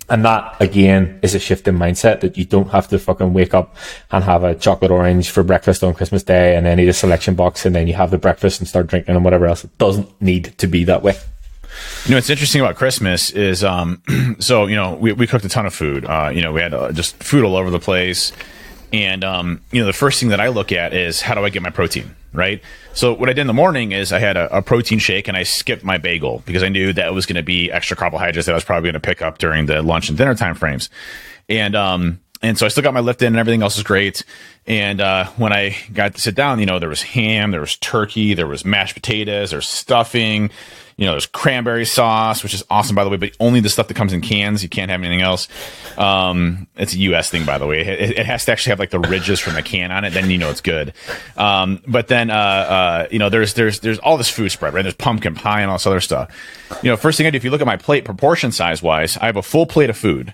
and 0.09 0.25
that 0.25 0.55
again 0.59 1.19
is 1.21 1.35
a 1.35 1.39
shift 1.39 1.67
in 1.67 1.77
mindset 1.77 2.21
that 2.21 2.37
you 2.37 2.45
don't 2.45 2.69
have 2.69 2.87
to 2.89 2.99
fucking 2.99 3.33
wake 3.33 3.53
up 3.53 3.75
and 4.11 4.23
have 4.23 4.43
a 4.43 4.55
chocolate 4.55 4.91
orange 4.91 5.29
for 5.29 5.43
breakfast 5.43 5.83
on 5.83 5.93
Christmas 5.93 6.23
Day 6.23 6.55
and 6.55 6.65
then 6.65 6.79
eat 6.79 6.87
a 6.87 6.93
selection 6.93 7.35
box 7.35 7.65
and 7.65 7.75
then 7.75 7.87
you 7.87 7.93
have 7.93 8.11
the 8.11 8.17
breakfast 8.17 8.59
and 8.59 8.67
start 8.67 8.87
drinking 8.87 9.15
and 9.15 9.23
whatever 9.23 9.45
else. 9.45 9.63
It 9.63 9.77
doesn't 9.77 10.21
need 10.21 10.57
to 10.57 10.67
be 10.67 10.83
that 10.85 11.03
way. 11.03 11.15
You 12.05 12.11
know, 12.11 12.17
what's 12.17 12.29
interesting 12.29 12.61
about 12.61 12.75
Christmas 12.75 13.29
is, 13.31 13.63
um, 13.63 14.01
so, 14.39 14.65
you 14.65 14.75
know, 14.75 14.95
we, 14.95 15.13
we 15.13 15.27
cooked 15.27 15.45
a 15.45 15.49
ton 15.49 15.65
of 15.65 15.73
food. 15.73 16.05
Uh, 16.05 16.31
you 16.33 16.41
know, 16.41 16.51
we 16.51 16.61
had 16.61 16.73
uh, 16.73 16.91
just 16.91 17.21
food 17.23 17.43
all 17.43 17.55
over 17.55 17.69
the 17.69 17.79
place. 17.79 18.31
And, 18.91 19.23
um, 19.23 19.61
you 19.71 19.79
know, 19.79 19.85
the 19.85 19.93
first 19.93 20.19
thing 20.19 20.29
that 20.29 20.39
I 20.39 20.47
look 20.47 20.71
at 20.71 20.93
is 20.93 21.21
how 21.21 21.35
do 21.35 21.45
I 21.45 21.49
get 21.49 21.61
my 21.61 21.69
protein, 21.69 22.15
right? 22.33 22.61
So 22.93 23.13
what 23.13 23.29
I 23.29 23.33
did 23.33 23.41
in 23.41 23.47
the 23.47 23.53
morning 23.53 23.91
is 23.91 24.11
I 24.11 24.19
had 24.19 24.35
a, 24.35 24.57
a 24.57 24.61
protein 24.61 24.99
shake 24.99 25.27
and 25.27 25.37
I 25.37 25.43
skipped 25.43 25.83
my 25.83 25.97
bagel 25.97 26.41
because 26.45 26.63
I 26.63 26.69
knew 26.69 26.91
that 26.93 27.07
it 27.07 27.13
was 27.13 27.25
going 27.25 27.35
to 27.35 27.43
be 27.43 27.71
extra 27.71 27.95
carbohydrates 27.95 28.47
that 28.47 28.53
I 28.53 28.55
was 28.55 28.63
probably 28.63 28.87
going 28.91 29.01
to 29.01 29.07
pick 29.07 29.21
up 29.21 29.37
during 29.37 29.67
the 29.67 29.81
lunch 29.81 30.09
and 30.09 30.17
dinner 30.17 30.33
time 30.33 30.55
frames. 30.55 30.89
And, 31.47 31.75
um, 31.75 32.19
and 32.41 32.57
so 32.57 32.65
I 32.65 32.69
still 32.69 32.83
got 32.83 32.93
my 32.93 32.99
lift 33.01 33.21
in 33.21 33.27
and 33.27 33.37
everything 33.37 33.61
else 33.61 33.77
was 33.77 33.83
great. 33.83 34.23
And, 34.65 35.01
uh, 35.01 35.25
when 35.37 35.53
I 35.53 35.75
got 35.93 36.15
to 36.15 36.21
sit 36.21 36.35
down, 36.35 36.59
you 36.59 36.65
know, 36.65 36.79
there 36.79 36.89
was 36.89 37.01
ham, 37.01 37.51
there 37.51 37.59
was 37.59 37.77
turkey, 37.77 38.33
there 38.33 38.47
was 38.47 38.65
mashed 38.65 38.95
potatoes, 38.95 39.51
there's 39.51 39.67
stuffing, 39.67 40.49
you 40.99 41.05
know, 41.05 41.13
there's 41.13 41.27
cranberry 41.27 41.85
sauce, 41.85 42.43
which 42.43 42.53
is 42.53 42.61
awesome, 42.69 42.93
by 42.93 43.05
the 43.05 43.09
way, 43.09 43.15
but 43.15 43.31
only 43.39 43.61
the 43.61 43.69
stuff 43.69 43.87
that 43.87 43.93
comes 43.93 44.11
in 44.11 44.19
cans. 44.19 44.61
You 44.61 44.67
can't 44.67 44.91
have 44.91 44.99
anything 44.99 45.21
else. 45.21 45.47
Um, 45.97 46.67
it's 46.75 46.93
a 46.93 46.97
U.S. 46.97 47.29
thing, 47.29 47.45
by 47.45 47.57
the 47.57 47.65
way. 47.65 47.79
It, 47.79 48.19
it 48.19 48.25
has 48.25 48.43
to 48.43 48.51
actually 48.51 48.71
have 48.71 48.79
like 48.79 48.89
the 48.89 48.99
ridges 48.99 49.39
from 49.39 49.53
the 49.53 49.61
can 49.61 49.93
on 49.93 50.03
it. 50.03 50.09
Then 50.09 50.29
you 50.29 50.37
know 50.37 50.49
it's 50.49 50.59
good. 50.59 50.93
Um, 51.37 51.81
but 51.87 52.09
then, 52.09 52.29
uh, 52.29 52.33
uh, 52.33 53.07
you 53.11 53.17
know, 53.17 53.29
there's, 53.29 53.53
there's, 53.53 53.79
there's 53.79 53.97
all 53.99 54.17
this 54.17 54.29
food 54.29 54.49
spread, 54.49 54.73
right? 54.73 54.81
There's 54.81 54.93
pumpkin 54.93 55.35
pie 55.35 55.61
and 55.61 55.71
all 55.71 55.77
this 55.77 55.87
other 55.87 56.01
stuff. 56.01 56.35
You 56.83 56.89
know, 56.89 56.97
first 56.97 57.17
thing 57.17 57.25
I 57.25 57.29
do, 57.29 57.37
if 57.37 57.45
you 57.45 57.51
look 57.51 57.61
at 57.61 57.67
my 57.67 57.77
plate 57.77 58.03
proportion 58.03 58.51
size 58.51 58.83
wise, 58.83 59.15
I 59.15 59.27
have 59.27 59.37
a 59.37 59.41
full 59.41 59.67
plate 59.67 59.89
of 59.89 59.95
food 59.95 60.33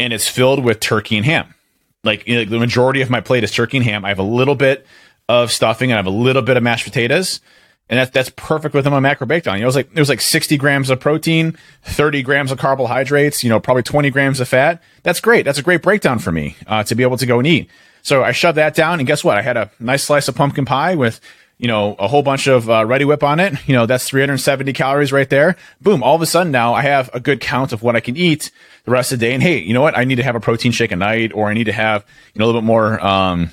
and 0.00 0.12
it's 0.12 0.26
filled 0.26 0.64
with 0.64 0.80
turkey 0.80 1.16
and 1.16 1.24
ham. 1.24 1.54
Like, 2.02 2.26
you 2.26 2.34
know, 2.34 2.44
the 2.44 2.58
majority 2.58 3.02
of 3.02 3.10
my 3.10 3.20
plate 3.20 3.44
is 3.44 3.52
turkey 3.52 3.76
and 3.76 3.86
ham. 3.86 4.04
I 4.04 4.08
have 4.08 4.18
a 4.18 4.24
little 4.24 4.56
bit 4.56 4.84
of 5.28 5.52
stuffing 5.52 5.92
and 5.92 5.96
I 5.96 5.98
have 6.00 6.06
a 6.06 6.10
little 6.10 6.42
bit 6.42 6.56
of 6.56 6.64
mashed 6.64 6.86
potatoes. 6.86 7.40
And 7.88 7.98
that's 7.98 8.10
that's 8.10 8.30
perfect 8.36 8.74
within 8.74 8.92
my 8.92 9.00
macro 9.00 9.26
breakdown. 9.26 9.56
You 9.56 9.60
know, 9.60 9.66
it 9.66 9.68
was 9.68 9.76
like 9.76 9.90
it 9.92 9.98
was 9.98 10.08
like 10.08 10.20
60 10.20 10.56
grams 10.56 10.88
of 10.88 10.98
protein, 10.98 11.58
30 11.84 12.22
grams 12.22 12.50
of 12.50 12.58
carbohydrates, 12.58 13.44
you 13.44 13.50
know, 13.50 13.60
probably 13.60 13.82
20 13.82 14.10
grams 14.10 14.40
of 14.40 14.48
fat. 14.48 14.82
That's 15.02 15.20
great. 15.20 15.44
That's 15.44 15.58
a 15.58 15.62
great 15.62 15.82
breakdown 15.82 16.18
for 16.18 16.32
me 16.32 16.56
uh, 16.66 16.84
to 16.84 16.94
be 16.94 17.02
able 17.02 17.18
to 17.18 17.26
go 17.26 17.38
and 17.38 17.46
eat. 17.46 17.68
So 18.02 18.24
I 18.24 18.32
shoved 18.32 18.58
that 18.58 18.74
down, 18.74 18.98
and 18.98 19.06
guess 19.06 19.22
what? 19.22 19.38
I 19.38 19.42
had 19.42 19.56
a 19.56 19.70
nice 19.78 20.04
slice 20.04 20.28
of 20.28 20.34
pumpkin 20.34 20.64
pie 20.64 20.96
with 20.96 21.20
you 21.58 21.68
know 21.68 21.94
a 21.98 22.08
whole 22.08 22.22
bunch 22.22 22.48
of 22.48 22.68
uh, 22.68 22.84
Reddi-wip 22.84 23.22
on 23.22 23.40
it. 23.40 23.54
You 23.66 23.74
know, 23.74 23.86
that's 23.86 24.08
370 24.08 24.72
calories 24.72 25.12
right 25.12 25.28
there. 25.28 25.56
Boom! 25.80 26.02
All 26.02 26.16
of 26.16 26.22
a 26.22 26.26
sudden 26.26 26.50
now 26.50 26.74
I 26.74 26.82
have 26.82 27.10
a 27.14 27.20
good 27.20 27.40
count 27.40 27.72
of 27.72 27.82
what 27.82 27.94
I 27.94 28.00
can 28.00 28.16
eat 28.16 28.50
the 28.84 28.90
rest 28.90 29.12
of 29.12 29.20
the 29.20 29.26
day. 29.26 29.34
And 29.34 29.42
hey, 29.42 29.58
you 29.58 29.72
know 29.72 29.82
what? 29.82 29.96
I 29.96 30.04
need 30.04 30.16
to 30.16 30.24
have 30.24 30.34
a 30.34 30.40
protein 30.40 30.72
shake 30.72 30.92
at 30.92 30.98
night, 30.98 31.32
or 31.32 31.48
I 31.48 31.54
need 31.54 31.64
to 31.64 31.72
have 31.72 32.04
you 32.34 32.40
know 32.40 32.44
a 32.44 32.46
little 32.46 32.60
bit 32.60 32.66
more. 32.66 33.04
Um, 33.04 33.50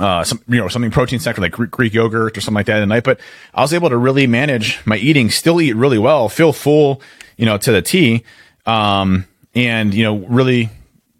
uh, 0.00 0.24
some, 0.24 0.40
you 0.48 0.56
know, 0.56 0.66
something 0.68 0.90
protein 0.90 1.20
sector 1.20 1.40
like 1.40 1.52
Greek, 1.52 1.70
Greek 1.70 1.94
yogurt 1.94 2.36
or 2.36 2.40
something 2.40 2.56
like 2.56 2.66
that 2.66 2.82
at 2.82 2.88
night. 2.88 3.04
But 3.04 3.20
I 3.54 3.60
was 3.60 3.72
able 3.72 3.90
to 3.90 3.96
really 3.96 4.26
manage 4.26 4.84
my 4.86 4.96
eating, 4.96 5.30
still 5.30 5.60
eat 5.60 5.76
really 5.76 5.98
well, 5.98 6.28
feel 6.28 6.52
full, 6.52 7.02
you 7.36 7.46
know, 7.46 7.58
to 7.58 7.70
the 7.70 7.82
T. 7.82 8.24
Um, 8.66 9.26
and, 9.54 9.94
you 9.94 10.02
know, 10.02 10.16
really, 10.16 10.70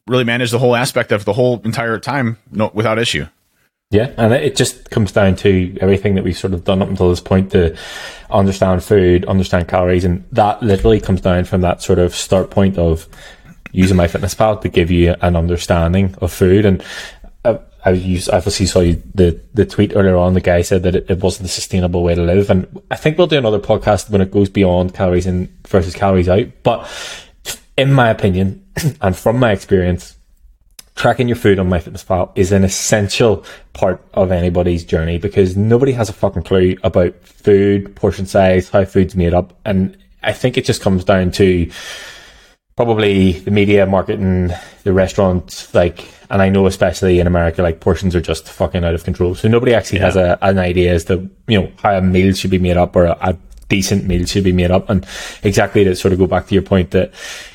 really 0.06 0.24
manage 0.24 0.50
the 0.50 0.58
whole 0.58 0.74
aspect 0.74 1.12
of 1.12 1.24
the 1.24 1.32
whole 1.32 1.60
entire 1.64 1.98
time 1.98 2.38
no, 2.50 2.70
without 2.74 2.98
issue. 2.98 3.26
Yeah, 3.90 4.12
and 4.16 4.32
it 4.32 4.54
just 4.54 4.90
comes 4.90 5.10
down 5.10 5.34
to 5.36 5.76
everything 5.80 6.14
that 6.14 6.22
we've 6.22 6.38
sort 6.38 6.54
of 6.54 6.62
done 6.62 6.80
up 6.80 6.88
until 6.88 7.10
this 7.10 7.20
point 7.20 7.50
to 7.50 7.76
understand 8.30 8.84
food, 8.84 9.24
understand 9.24 9.66
calories, 9.66 10.04
and 10.04 10.24
that 10.30 10.62
literally 10.62 11.00
comes 11.00 11.20
down 11.20 11.44
from 11.44 11.62
that 11.62 11.82
sort 11.82 11.98
of 11.98 12.14
start 12.14 12.50
point 12.50 12.78
of 12.78 13.08
using 13.72 13.96
MyFitnessPal 13.96 14.60
to 14.60 14.68
give 14.68 14.92
you 14.92 15.16
an 15.22 15.34
understanding 15.34 16.14
of 16.20 16.32
food. 16.32 16.64
And 16.66 16.84
I, 17.84 17.90
I 17.90 18.36
obviously 18.36 18.66
saw 18.66 18.80
you, 18.80 19.02
the 19.14 19.40
the 19.54 19.66
tweet 19.66 19.92
earlier 19.94 20.16
on. 20.16 20.34
The 20.34 20.40
guy 20.40 20.62
said 20.62 20.82
that 20.82 20.94
it, 20.94 21.10
it 21.10 21.20
wasn't 21.20 21.48
a 21.48 21.52
sustainable 21.52 22.02
way 22.02 22.14
to 22.14 22.22
live, 22.22 22.50
and 22.50 22.80
I 22.90 22.96
think 22.96 23.16
we'll 23.16 23.26
do 23.26 23.38
another 23.38 23.58
podcast 23.58 24.10
when 24.10 24.20
it 24.20 24.30
goes 24.30 24.48
beyond 24.48 24.94
calories 24.94 25.26
in 25.26 25.54
versus 25.66 25.94
calories 25.94 26.28
out. 26.28 26.46
But 26.62 26.88
in 27.76 27.92
my 27.92 28.10
opinion, 28.10 28.66
and 29.00 29.16
from 29.16 29.38
my 29.38 29.52
experience, 29.52 30.16
tracking 30.94 31.28
your 31.28 31.36
food 31.36 31.58
on 31.58 31.70
MyFitnessPal 31.70 32.32
is 32.34 32.52
an 32.52 32.64
essential 32.64 33.44
part 33.72 34.04
of 34.12 34.30
anybody's 34.30 34.84
journey 34.84 35.16
because 35.16 35.56
nobody 35.56 35.92
has 35.92 36.10
a 36.10 36.12
fucking 36.12 36.42
clue 36.42 36.76
about 36.82 37.14
food, 37.22 37.96
portion 37.96 38.26
size, 38.26 38.68
how 38.68 38.84
food's 38.84 39.16
made 39.16 39.32
up. 39.32 39.58
And 39.64 39.96
I 40.22 40.34
think 40.34 40.58
it 40.58 40.66
just 40.66 40.82
comes 40.82 41.04
down 41.04 41.30
to 41.32 41.70
probably 42.80 43.32
the 43.32 43.50
media, 43.50 43.84
marketing, 43.84 44.50
the 44.84 44.92
restaurants, 44.94 45.74
like, 45.74 46.08
and 46.30 46.40
I 46.40 46.48
know 46.48 46.64
especially 46.66 47.20
in 47.20 47.26
America, 47.26 47.60
like 47.60 47.78
portions 47.80 48.16
are 48.16 48.22
just 48.22 48.48
fucking 48.48 48.82
out 48.86 48.94
of 48.94 49.04
control. 49.04 49.34
So 49.34 49.48
nobody 49.48 49.74
actually 49.74 49.98
has 49.98 50.16
a, 50.16 50.38
an 50.40 50.58
idea 50.58 50.94
as 50.94 51.04
to, 51.04 51.28
you 51.46 51.60
know, 51.60 51.70
how 51.82 51.98
a 51.98 52.00
meal 52.00 52.32
should 52.32 52.50
be 52.50 52.58
made 52.58 52.78
up 52.78 52.96
or 52.96 53.04
a, 53.04 53.18
a 53.20 53.36
decent 53.68 54.06
meal 54.06 54.24
should 54.24 54.44
be 54.44 54.52
made 54.52 54.70
up. 54.70 54.88
And 54.88 55.06
exactly 55.42 55.84
to 55.84 55.94
sort 55.94 56.14
of 56.14 56.18
go 56.18 56.26
back 56.26 56.46
to 56.46 56.54
your 56.54 56.62
point 56.62 56.92
that, 56.92 57.12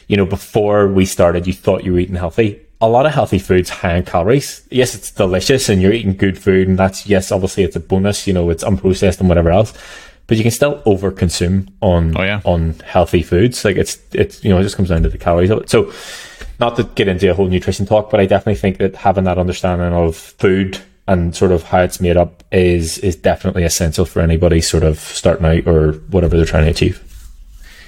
you 0.08 0.16
know, 0.16 0.28
before 0.28 0.90
we 0.90 1.06
started, 1.06 1.48
you 1.48 1.54
thought 1.54 1.84
you 1.84 1.94
were 1.94 2.00
eating 2.00 2.18
healthy. 2.18 2.62
A 2.80 2.88
lot 2.88 3.08
of 3.08 3.12
healthy 3.12 3.40
foods 3.40 3.72
high 3.72 3.96
in 3.96 4.06
calories. 4.06 4.62
Yes, 4.70 4.94
it's 4.94 5.10
delicious 5.10 5.70
and 5.70 5.82
you're 5.82 5.92
eating 5.92 6.16
good 6.16 6.38
food 6.38 6.68
and 6.68 6.78
that's, 6.78 7.08
yes, 7.08 7.32
obviously 7.32 7.64
it's 7.64 7.76
a 7.76 7.80
bonus, 7.80 8.28
you 8.28 8.34
know, 8.34 8.52
it's 8.52 8.64
unprocessed 8.64 9.20
and 9.20 9.28
whatever 9.28 9.50
else. 9.50 9.74
But 10.28 10.38
you 10.38 10.44
can 10.44 10.52
still 10.52 10.82
overconsume 10.88 11.68
on 11.82 12.18
Oh, 12.18 12.24
yeah. 12.24 12.42
on 12.46 12.74
healthy 12.84 13.22
foods. 13.22 13.64
Like 13.64 13.76
it's 13.78 14.00
it's 14.12 14.44
you 14.44 14.50
know, 14.50 14.60
it 14.60 14.64
just 14.64 14.76
comes 14.76 14.90
down 14.90 15.04
to 15.04 15.10
the 15.10 15.18
calories 15.20 15.50
of 15.52 15.60
it. 15.62 15.70
So 15.70 15.92
not 16.60 16.76
to 16.78 16.84
get 16.84 17.08
into 17.08 17.30
a 17.30 17.34
whole 17.34 17.48
nutrition 17.48 17.86
talk, 17.86 18.10
but 18.10 18.20
I 18.20 18.26
definitely 18.26 18.56
think 18.56 18.78
that 18.80 18.96
having 18.96 19.26
that 19.26 19.38
understanding 19.38 19.94
of 19.94 20.16
food 20.16 20.80
and 21.08 21.36
sort 21.36 21.52
of 21.52 21.62
how 21.64 21.82
it's 21.82 22.02
made 22.02 22.18
up 22.18 22.44
is 22.52 22.98
is 23.00 23.16
definitely 23.16 23.64
essential 23.64 24.06
for 24.06 24.20
anybody 24.22 24.62
sort 24.62 24.82
of 24.84 24.98
starting 24.98 25.46
out 25.46 25.68
or 25.68 25.94
whatever 26.10 26.36
they're 26.38 26.46
trying 26.48 26.66
to 26.66 26.72
achieve. 26.72 27.02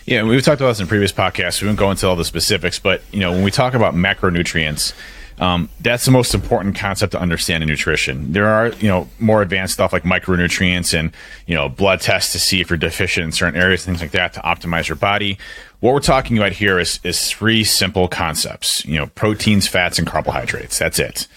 Yeah, 0.06 0.24
we've 0.24 0.44
talked 0.44 0.62
about 0.62 0.70
this 0.70 0.80
in 0.80 0.88
previous 0.88 1.12
podcasts. 1.12 1.62
We 1.62 1.68
won't 1.68 1.80
go 1.80 1.90
into 1.92 2.08
all 2.08 2.16
the 2.16 2.24
specifics, 2.24 2.78
but 2.80 3.02
you 3.12 3.20
know, 3.20 3.32
when 3.32 3.44
we 3.44 3.52
talk 3.52 3.74
about 3.74 3.94
macronutrients, 3.94 4.94
um, 5.40 5.70
that's 5.80 6.06
the 6.06 6.12
most 6.12 6.34
important 6.34 6.76
concept 6.76 7.12
to 7.12 7.20
understand 7.20 7.64
in 7.64 7.70
nutrition. 7.70 8.32
There 8.34 8.48
are, 8.48 8.70
you 8.70 8.88
know, 8.88 9.08
more 9.20 9.42
advanced 9.42 9.76
stuff 9.76 9.94
like 9.94 10.04
micronutrients 10.04 10.98
and, 10.98 11.12
you 11.46 11.54
know, 11.54 11.70
blood 11.70 12.02
tests 12.02 12.32
to 12.32 12.40
see 12.40 12.60
if 12.60 12.70
you're 12.70 12.78
deficient 12.78 13.26
in 13.26 13.32
certain 13.32 13.60
areas, 13.60 13.86
things 13.86 14.02
like 14.02 14.12
that 14.12 14.34
to 14.34 14.40
optimize 14.42 14.88
your 14.88 14.96
body. 14.96 15.38
What 15.80 15.94
we're 15.94 16.00
talking 16.00 16.38
about 16.38 16.54
here 16.54 16.80
is, 16.80 17.00
is 17.04 17.32
three 17.32 17.64
simple 17.64 18.08
concepts, 18.08 18.84
you 18.86 18.98
know, 18.98 19.08
proteins, 19.08 19.68
fats, 19.68 20.00
and 20.00 20.08
carbohydrates. 20.08 20.80
That's 20.80 20.98
it. 20.98 21.28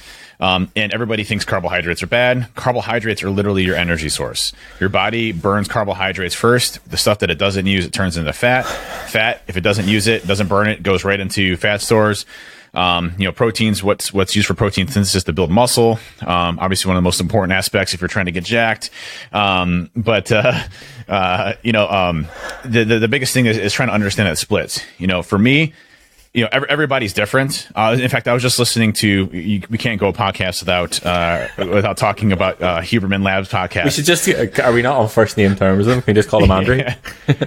Um, 0.41 0.73
and 0.75 0.91
everybody 0.95 1.23
thinks 1.23 1.45
carbohydrates 1.45 2.03
are 2.03 2.07
bad. 2.07 2.49
Carbohydrates 2.55 3.23
are 3.23 3.29
literally 3.29 3.63
your 3.63 3.77
energy 3.77 4.09
source. 4.09 4.55
Your 4.81 4.89
body 4.89 5.33
burns 5.33 5.69
carbohydrates 5.69 6.35
first. 6.35 6.83
The 6.89 6.97
stuff 6.97 7.19
that 7.19 7.29
it 7.29 7.37
doesn't 7.37 7.67
use, 7.67 7.85
it 7.85 7.93
turns 7.93 8.17
into 8.17 8.33
fat. 8.33 8.63
Fat, 8.63 9.43
if 9.47 9.59
it 9.59 9.61
doesn't 9.61 9.87
use 9.87 10.07
it, 10.07 10.27
doesn't 10.27 10.49
burn 10.49 10.69
it, 10.69 10.83
goes 10.83 11.05
right 11.05 11.21
into 11.21 11.59
fat 11.59 11.83
stores. 11.83 12.25
Um, 12.73 13.15
you 13.19 13.25
know, 13.25 13.33
proteins, 13.33 13.83
what's, 13.83 14.13
what's 14.13 14.37
used 14.37 14.47
for 14.47 14.55
protein 14.55 14.87
synthesis 14.87 15.25
to 15.25 15.33
build 15.33 15.51
muscle. 15.51 15.99
Um, 16.21 16.59
obviously 16.61 16.89
one 16.89 16.97
of 16.97 17.03
the 17.03 17.07
most 17.07 17.21
important 17.21 17.53
aspects 17.53 17.95
if 17.95 18.01
you're 18.01 18.09
trying 18.09 18.27
to 18.27 18.33
get 18.33 18.45
jacked. 18.45 18.91
Um, 19.33 19.91
but, 19.97 20.31
uh, 20.31 20.61
uh, 21.09 21.55
you 21.63 21.73
know, 21.73 21.89
um, 21.89 22.29
the, 22.65 22.85
the, 22.85 22.99
the 23.01 23.09
biggest 23.09 23.35
thing 23.35 23.47
is, 23.47 23.59
is 23.59 23.73
trying 23.73 23.89
to 23.89 23.95
understand 23.95 24.29
that 24.29 24.39
splits. 24.39 24.85
You 24.99 25.09
know, 25.09 25.23
for 25.23 25.39
me, 25.39 25.73
you 26.33 26.45
know, 26.45 26.49
everybody's 26.53 27.13
different. 27.13 27.69
Uh, 27.75 27.97
in 28.01 28.09
fact, 28.09 28.29
I 28.29 28.33
was 28.33 28.43
just 28.43 28.61
listening 28.61 28.93
to 28.95 29.09
you, 29.33 29.63
we 29.69 29.79
can't 29.79 29.99
go 29.99 30.09
a 30.09 30.13
podcast 30.13 30.61
without 30.61 31.05
uh, 31.05 31.49
without 31.59 31.97
talking 31.97 32.31
about 32.31 32.63
uh, 32.63 32.81
Huberman 32.83 33.25
Labs 33.25 33.49
podcast. 33.49 33.87
We 33.87 33.91
should 33.91 34.05
just 34.05 34.29
are 34.61 34.73
we 34.73 34.83
not 34.83 34.97
on 34.97 35.09
first 35.09 35.37
name 35.37 35.57
terms? 35.57 35.87
Can 35.87 36.05
we 36.07 36.13
just 36.13 36.29
call 36.29 36.45
him 36.45 36.53
Andrew? 36.53 36.77
yeah. 36.77 36.95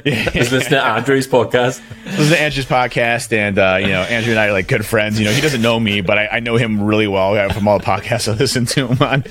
yeah. 0.04 0.30
Is 0.38 0.50
this 0.50 0.68
the 0.68 0.84
Andrew's 0.84 1.30
podcast? 1.30 1.82
This 2.04 2.20
is 2.20 2.34
Andrew's 2.34 2.66
podcast, 2.66 3.32
and 3.32 3.58
uh, 3.58 3.78
you 3.80 3.88
know, 3.88 4.02
Andrew 4.02 4.32
and 4.32 4.40
I 4.40 4.48
are 4.48 4.52
like 4.52 4.68
good 4.68 4.86
friends. 4.86 5.18
You 5.18 5.26
know, 5.26 5.32
he 5.32 5.40
doesn't 5.40 5.62
know 5.62 5.80
me, 5.80 6.02
but 6.02 6.18
I, 6.18 6.28
I 6.34 6.40
know 6.42 6.58
him 6.58 6.84
really 6.84 7.08
well 7.08 7.50
from 7.52 7.70
all 7.70 7.80
the 7.80 7.86
podcasts 7.86 8.28
I 8.28 8.36
listen 8.36 8.66
to 8.66 8.88
him 8.88 9.02
on. 9.02 9.24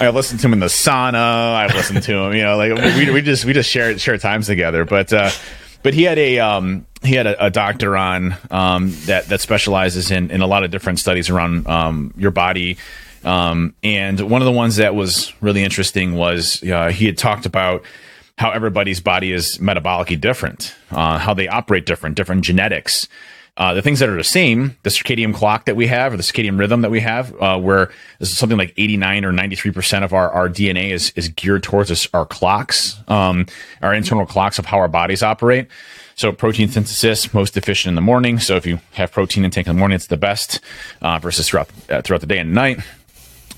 I've 0.00 0.14
listened 0.14 0.38
to 0.40 0.46
him 0.46 0.52
in 0.52 0.60
the 0.60 0.66
sauna. 0.66 1.54
I've 1.54 1.74
listened 1.74 2.04
to 2.04 2.16
him. 2.16 2.34
You 2.34 2.44
know, 2.44 2.56
like 2.56 2.96
we, 2.96 3.10
we 3.10 3.22
just 3.22 3.44
we 3.44 3.54
just 3.54 3.68
share 3.68 3.98
share 3.98 4.18
times 4.18 4.46
together, 4.46 4.84
but. 4.84 5.12
But 5.82 5.94
he 5.94 6.02
had 6.02 6.18
a 6.18 6.38
um, 6.38 6.86
he 7.02 7.14
had 7.14 7.26
a, 7.26 7.46
a 7.46 7.50
doctor 7.50 7.96
on 7.96 8.36
um, 8.50 8.92
that 9.06 9.26
that 9.26 9.40
specializes 9.40 10.10
in 10.10 10.30
in 10.30 10.40
a 10.42 10.46
lot 10.46 10.64
of 10.64 10.70
different 10.70 10.98
studies 10.98 11.30
around 11.30 11.66
um, 11.66 12.12
your 12.16 12.30
body. 12.30 12.76
Um, 13.24 13.74
and 13.82 14.18
one 14.30 14.40
of 14.40 14.46
the 14.46 14.52
ones 14.52 14.76
that 14.76 14.94
was 14.94 15.32
really 15.42 15.62
interesting 15.62 16.14
was 16.14 16.62
uh, 16.62 16.88
he 16.88 17.06
had 17.06 17.18
talked 17.18 17.44
about 17.44 17.84
how 18.38 18.50
everybody's 18.50 19.00
body 19.00 19.32
is 19.32 19.58
metabolically 19.58 20.18
different, 20.18 20.74
uh, 20.90 21.18
how 21.18 21.34
they 21.34 21.46
operate 21.46 21.84
different, 21.84 22.16
different 22.16 22.42
genetics. 22.42 23.06
Uh, 23.60 23.74
the 23.74 23.82
things 23.82 23.98
that 23.98 24.08
are 24.08 24.16
the 24.16 24.24
same, 24.24 24.74
the 24.84 24.90
circadian 24.90 25.34
clock 25.34 25.66
that 25.66 25.76
we 25.76 25.86
have, 25.86 26.14
or 26.14 26.16
the 26.16 26.22
circadian 26.22 26.58
rhythm 26.58 26.80
that 26.80 26.90
we 26.90 26.98
have, 26.98 27.34
uh, 27.42 27.58
where 27.58 27.90
something 28.22 28.56
like 28.56 28.72
89 28.78 29.22
or 29.22 29.32
93% 29.32 30.02
of 30.02 30.14
our, 30.14 30.30
our 30.30 30.48
DNA 30.48 30.92
is, 30.92 31.12
is 31.14 31.28
geared 31.28 31.62
towards 31.62 32.08
our 32.14 32.24
clocks, 32.24 32.98
um, 33.06 33.44
our 33.82 33.92
internal 33.92 34.24
clocks 34.24 34.58
of 34.58 34.64
how 34.64 34.78
our 34.78 34.88
bodies 34.88 35.22
operate. 35.22 35.68
So 36.14 36.32
protein 36.32 36.70
synthesis 36.70 37.34
most 37.34 37.54
efficient 37.58 37.90
in 37.90 37.96
the 37.96 38.00
morning. 38.00 38.38
So 38.38 38.56
if 38.56 38.64
you 38.64 38.80
have 38.92 39.12
protein 39.12 39.44
intake 39.44 39.66
in 39.66 39.74
the 39.74 39.78
morning, 39.78 39.96
it's 39.96 40.06
the 40.06 40.16
best 40.16 40.60
uh, 41.02 41.18
versus 41.18 41.46
throughout 41.46 41.68
uh, 41.90 42.00
throughout 42.00 42.22
the 42.22 42.26
day 42.26 42.38
and 42.38 42.54
night. 42.54 42.80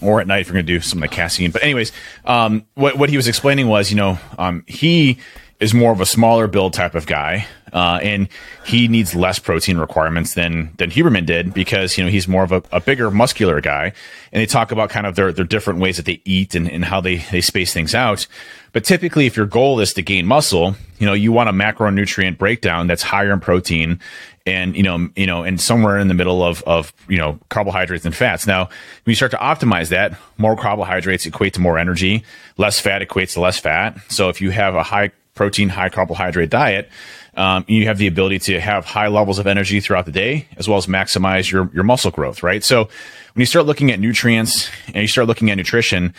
Or 0.00 0.20
at 0.20 0.26
night 0.26 0.40
if 0.40 0.48
you're 0.48 0.54
going 0.54 0.66
to 0.66 0.72
do 0.72 0.80
some 0.80 1.00
of 1.00 1.08
the 1.08 1.14
casein. 1.14 1.52
But 1.52 1.62
anyways, 1.62 1.92
um, 2.24 2.66
what 2.74 2.98
what 2.98 3.08
he 3.08 3.16
was 3.16 3.28
explaining 3.28 3.68
was, 3.68 3.90
you 3.90 3.96
know, 3.96 4.18
um, 4.36 4.64
he 4.66 5.18
is 5.60 5.72
more 5.72 5.92
of 5.92 6.00
a 6.00 6.06
smaller 6.06 6.48
build 6.48 6.72
type 6.72 6.96
of 6.96 7.06
guy, 7.06 7.46
uh, 7.72 7.98
and 8.02 8.28
he 8.66 8.86
needs 8.86 9.14
less 9.14 9.38
protein 9.38 9.78
requirements 9.78 10.34
than 10.34 10.72
than 10.76 10.90
Huberman 10.90 11.24
did 11.24 11.54
because 11.54 11.96
you 11.96 12.04
know 12.04 12.10
he's 12.10 12.28
more 12.28 12.42
of 12.42 12.52
a, 12.52 12.62
a, 12.70 12.80
bigger 12.80 13.10
muscular 13.10 13.60
guy. 13.60 13.92
And 14.30 14.40
they 14.40 14.46
talk 14.46 14.72
about 14.72 14.90
kind 14.90 15.06
of 15.06 15.14
their 15.14 15.32
their 15.32 15.44
different 15.44 15.80
ways 15.80 15.96
that 15.96 16.06
they 16.06 16.20
eat 16.24 16.54
and, 16.54 16.70
and 16.70 16.84
how 16.84 17.00
they 17.00 17.16
they 17.16 17.40
space 17.40 17.72
things 17.72 17.94
out. 17.94 18.26
But 18.72 18.84
typically, 18.84 19.26
if 19.26 19.36
your 19.36 19.46
goal 19.46 19.80
is 19.80 19.92
to 19.94 20.02
gain 20.02 20.26
muscle, 20.26 20.76
you 20.98 21.06
know 21.06 21.14
you 21.14 21.32
want 21.32 21.48
a 21.48 21.52
macronutrient 21.52 22.36
breakdown 22.36 22.86
that's 22.86 23.02
higher 23.02 23.32
in 23.32 23.40
protein 23.40 23.98
and 24.44 24.76
you 24.76 24.82
know 24.82 25.08
you 25.16 25.26
know 25.26 25.42
and 25.42 25.60
somewhere 25.60 25.98
in 25.98 26.08
the 26.08 26.14
middle 26.14 26.42
of 26.42 26.62
of 26.64 26.92
you 27.08 27.16
know 27.16 27.38
carbohydrates 27.48 28.04
and 28.04 28.14
fats 28.14 28.46
now 28.46 28.64
when 28.64 29.10
you 29.10 29.14
start 29.14 29.30
to 29.30 29.36
optimize 29.36 29.88
that 29.90 30.18
more 30.36 30.56
carbohydrates 30.56 31.24
equate 31.26 31.54
to 31.54 31.60
more 31.60 31.78
energy 31.78 32.24
less 32.56 32.80
fat 32.80 33.02
equates 33.02 33.34
to 33.34 33.40
less 33.40 33.60
fat 33.60 33.96
so 34.08 34.28
if 34.28 34.40
you 34.40 34.50
have 34.50 34.74
a 34.74 34.82
high 34.82 35.12
protein, 35.34 35.70
high 35.70 35.88
carbohydrate 35.88 36.50
diet, 36.50 36.88
um, 37.34 37.64
you 37.66 37.86
have 37.86 37.98
the 37.98 38.06
ability 38.06 38.38
to 38.40 38.60
have 38.60 38.84
high 38.84 39.08
levels 39.08 39.38
of 39.38 39.46
energy 39.46 39.80
throughout 39.80 40.04
the 40.04 40.12
day, 40.12 40.46
as 40.56 40.68
well 40.68 40.78
as 40.78 40.86
maximize 40.86 41.50
your, 41.50 41.70
your 41.72 41.84
muscle 41.84 42.10
growth, 42.10 42.42
right? 42.42 42.62
So 42.62 42.84
when 42.84 43.40
you 43.40 43.46
start 43.46 43.66
looking 43.66 43.90
at 43.90 44.00
nutrients 44.00 44.68
and 44.88 44.96
you 44.96 45.06
start 45.06 45.26
looking 45.26 45.50
at 45.50 45.56
nutrition, 45.56 46.14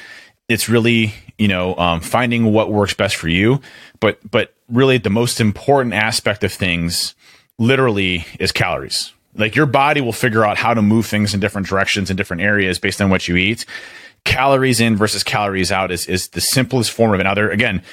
it's 0.49 0.67
really, 0.67 1.13
you 1.38 1.47
know, 1.47 1.76
um, 1.76 2.02
finding 2.02 2.52
what 2.52 2.71
works 2.71 2.93
best 2.93 3.15
for 3.15 3.30
you. 3.30 3.62
But, 3.99 4.19
but 4.30 4.54
really 4.69 4.97
the 4.97 5.10
most 5.10 5.39
important 5.39 5.93
aspect 5.93 6.43
of 6.43 6.52
things 6.52 7.15
literally 7.60 8.26
is 8.39 8.52
calories. 8.52 9.13
Like 9.36 9.56
your 9.56 9.65
body 9.65 10.02
will 10.02 10.13
figure 10.13 10.43
out 10.43 10.58
how 10.58 10.73
to 10.73 10.82
move 10.82 11.06
things 11.06 11.34
in 11.34 11.39
different 11.39 11.67
directions 11.67 12.10
in 12.10 12.17
different 12.17 12.41
areas 12.41 12.80
based 12.80 13.02
on 13.02 13.10
what 13.10 13.28
you 13.28 13.36
eat. 13.36 13.65
Calories 14.26 14.80
in 14.80 14.95
versus 14.95 15.23
calories 15.23 15.71
out 15.71 15.91
is, 15.91 16.08
is 16.08 16.30
the 16.30 16.41
simplest 16.41 16.91
form 16.91 17.13
of 17.13 17.19
it. 17.19 17.23
Now 17.23 17.34
there, 17.34 17.49
again, 17.49 17.84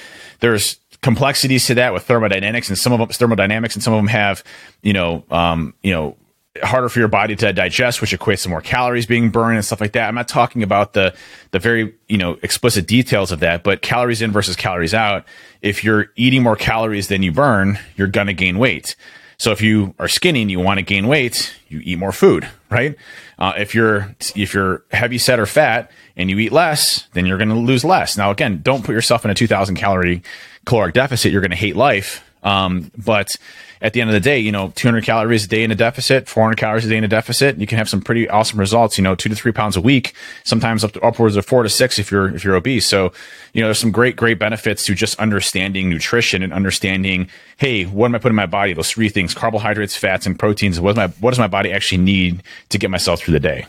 there's 0.40 0.78
complexities 1.02 1.66
to 1.66 1.74
that 1.74 1.92
with 1.92 2.04
thermodynamics, 2.04 2.68
and 2.68 2.78
some 2.78 2.92
of 2.92 2.98
them 2.98 3.08
thermodynamics, 3.08 3.74
and 3.74 3.82
some 3.82 3.92
of 3.92 3.98
them 3.98 4.08
have 4.08 4.44
you 4.82 4.92
know 4.92 5.24
um, 5.30 5.74
you 5.82 5.92
know 5.92 6.16
harder 6.62 6.88
for 6.88 6.98
your 6.98 7.08
body 7.08 7.36
to 7.36 7.52
digest, 7.52 8.00
which 8.00 8.12
equates 8.12 8.42
to 8.42 8.48
more 8.48 8.60
calories 8.60 9.06
being 9.06 9.30
burned 9.30 9.56
and 9.56 9.64
stuff 9.64 9.80
like 9.80 9.92
that. 9.92 10.08
I'm 10.08 10.14
not 10.14 10.28
talking 10.28 10.62
about 10.62 10.92
the 10.92 11.14
the 11.52 11.58
very 11.58 11.94
you 12.08 12.18
know 12.18 12.38
explicit 12.42 12.86
details 12.86 13.32
of 13.32 13.40
that, 13.40 13.62
but 13.62 13.82
calories 13.82 14.22
in 14.22 14.32
versus 14.32 14.56
calories 14.56 14.94
out. 14.94 15.24
If 15.62 15.84
you're 15.84 16.06
eating 16.16 16.42
more 16.42 16.56
calories 16.56 17.08
than 17.08 17.22
you 17.22 17.32
burn, 17.32 17.78
you're 17.96 18.08
gonna 18.08 18.34
gain 18.34 18.58
weight. 18.58 18.96
So 19.38 19.52
if 19.52 19.62
you 19.62 19.94
are 19.98 20.06
skinny 20.06 20.42
and 20.42 20.50
you 20.50 20.60
want 20.60 20.80
to 20.80 20.82
gain 20.84 21.06
weight, 21.06 21.54
you 21.68 21.80
eat 21.82 21.98
more 21.98 22.12
food, 22.12 22.46
right? 22.68 22.94
Uh, 23.40 23.54
if 23.56 23.74
you're 23.74 24.14
if 24.36 24.52
you're 24.52 24.84
heavy 24.90 25.16
set 25.16 25.40
or 25.40 25.46
fat 25.46 25.90
and 26.16 26.28
you 26.28 26.38
eat 26.38 26.52
less, 26.52 27.08
then 27.14 27.24
you're 27.24 27.38
going 27.38 27.48
to 27.48 27.54
lose 27.54 27.84
less. 27.84 28.16
Now, 28.18 28.30
again, 28.30 28.60
don't 28.62 28.84
put 28.84 28.92
yourself 28.92 29.24
in 29.24 29.30
a 29.30 29.34
2,000 29.34 29.76
calorie 29.76 30.22
caloric 30.66 30.94
deficit. 30.94 31.32
You're 31.32 31.40
going 31.40 31.50
to 31.50 31.56
hate 31.56 31.76
life. 31.76 32.22
Um, 32.42 32.90
but 32.96 33.36
at 33.82 33.92
the 33.92 34.00
end 34.00 34.10
of 34.10 34.14
the 34.14 34.20
day, 34.20 34.38
you 34.38 34.52
know, 34.52 34.72
200 34.74 35.04
calories 35.04 35.44
a 35.44 35.48
day 35.48 35.62
in 35.62 35.70
a 35.70 35.74
deficit, 35.74 36.28
400 36.28 36.56
calories 36.56 36.84
a 36.84 36.88
day 36.88 36.96
in 36.96 37.04
a 37.04 37.08
deficit, 37.08 37.58
you 37.58 37.66
can 37.66 37.78
have 37.78 37.88
some 37.88 38.00
pretty 38.00 38.28
awesome 38.28 38.58
results. 38.58 38.98
You 38.98 39.04
know, 39.04 39.14
two 39.14 39.28
to 39.28 39.34
three 39.34 39.52
pounds 39.52 39.76
a 39.76 39.80
week, 39.80 40.14
sometimes 40.44 40.84
up 40.84 40.92
to 40.92 41.00
upwards 41.00 41.36
of 41.36 41.46
four 41.46 41.62
to 41.62 41.68
six 41.68 41.98
if 41.98 42.10
you're 42.10 42.34
if 42.34 42.44
you're 42.44 42.56
obese. 42.56 42.86
So, 42.86 43.12
you 43.52 43.60
know, 43.60 43.68
there's 43.68 43.78
some 43.78 43.90
great 43.92 44.16
great 44.16 44.38
benefits 44.38 44.84
to 44.86 44.94
just 44.94 45.18
understanding 45.18 45.88
nutrition 45.88 46.42
and 46.42 46.52
understanding, 46.52 47.28
hey, 47.56 47.84
what 47.84 48.06
am 48.06 48.14
I 48.14 48.18
putting 48.18 48.32
in 48.32 48.36
my 48.36 48.46
body? 48.46 48.72
Those 48.74 48.90
three 48.90 49.08
things: 49.08 49.34
carbohydrates, 49.34 49.96
fats, 49.96 50.26
and 50.26 50.38
proteins. 50.38 50.80
What, 50.80 50.96
my, 50.96 51.08
what 51.08 51.30
does 51.30 51.38
my 51.38 51.48
body 51.48 51.72
actually 51.72 51.98
need 51.98 52.42
to 52.68 52.78
get 52.78 52.90
myself 52.90 53.20
through 53.20 53.32
the 53.32 53.40
day? 53.40 53.66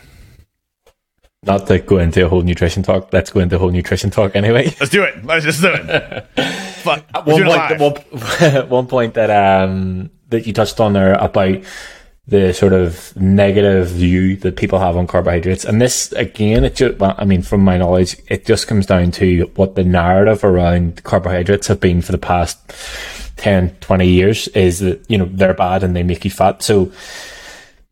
Not 1.44 1.66
to 1.66 1.78
go 1.80 1.98
into 1.98 2.24
a 2.24 2.28
whole 2.28 2.42
nutrition 2.42 2.82
talk. 2.82 3.12
Let's 3.12 3.30
go 3.30 3.40
into 3.40 3.56
a 3.56 3.58
whole 3.58 3.70
nutrition 3.70 4.10
talk 4.10 4.36
anyway. 4.36 4.66
Let's 4.78 4.90
do 4.90 5.02
it. 5.02 5.24
Let's 5.24 5.44
just 5.44 5.60
do 5.60 5.72
it. 5.72 6.26
Fuck. 6.82 7.04
One 7.26 7.44
point, 7.44 7.80
one, 7.80 8.68
one 8.68 8.86
point 8.86 9.14
that 9.14 9.30
um 9.30 10.10
that 10.28 10.46
you 10.46 10.52
touched 10.52 10.78
on 10.80 10.92
there 10.92 11.14
about 11.14 11.58
the 12.28 12.54
sort 12.54 12.72
of 12.72 13.14
negative 13.16 13.88
view 13.88 14.36
that 14.36 14.56
people 14.56 14.78
have 14.78 14.96
on 14.96 15.08
carbohydrates, 15.08 15.64
and 15.64 15.80
this 15.80 16.12
again, 16.12 16.64
it 16.64 16.76
just, 16.76 16.98
well, 16.98 17.16
I 17.18 17.24
mean, 17.24 17.42
from 17.42 17.62
my 17.62 17.76
knowledge, 17.76 18.16
it 18.28 18.46
just 18.46 18.68
comes 18.68 18.86
down 18.86 19.10
to 19.12 19.50
what 19.56 19.74
the 19.74 19.82
narrative 19.82 20.44
around 20.44 21.02
carbohydrates 21.02 21.66
have 21.66 21.80
been 21.80 22.00
for 22.00 22.12
the 22.12 22.18
past 22.18 22.72
10, 23.38 23.74
20 23.80 24.06
years 24.06 24.46
is 24.48 24.78
that 24.78 25.04
you 25.10 25.18
know 25.18 25.28
they're 25.32 25.54
bad 25.54 25.82
and 25.82 25.96
they 25.96 26.04
make 26.04 26.24
you 26.24 26.30
fat. 26.30 26.62
So 26.62 26.92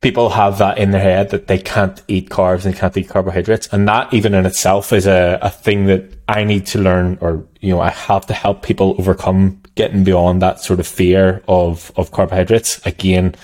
people 0.00 0.30
have 0.30 0.58
that 0.58 0.78
in 0.78 0.92
their 0.92 1.00
head 1.00 1.30
that 1.30 1.46
they 1.46 1.58
can't 1.58 2.02
eat 2.08 2.30
carbs 2.30 2.64
and 2.64 2.74
can't 2.74 2.96
eat 2.96 3.08
carbohydrates. 3.08 3.68
And 3.68 3.86
that 3.88 4.12
even 4.14 4.34
in 4.34 4.46
itself 4.46 4.92
is 4.92 5.06
a, 5.06 5.38
a 5.42 5.50
thing 5.50 5.86
that 5.86 6.04
I 6.26 6.44
need 6.44 6.66
to 6.66 6.78
learn 6.78 7.18
or, 7.20 7.46
you 7.60 7.70
know, 7.70 7.80
I 7.80 7.90
have 7.90 8.26
to 8.26 8.34
help 8.34 8.62
people 8.62 8.96
overcome 8.98 9.62
getting 9.74 10.04
beyond 10.04 10.40
that 10.40 10.60
sort 10.60 10.80
of 10.80 10.86
fear 10.86 11.42
of, 11.48 11.92
of 11.96 12.12
carbohydrates 12.12 12.84
again, 12.86 13.34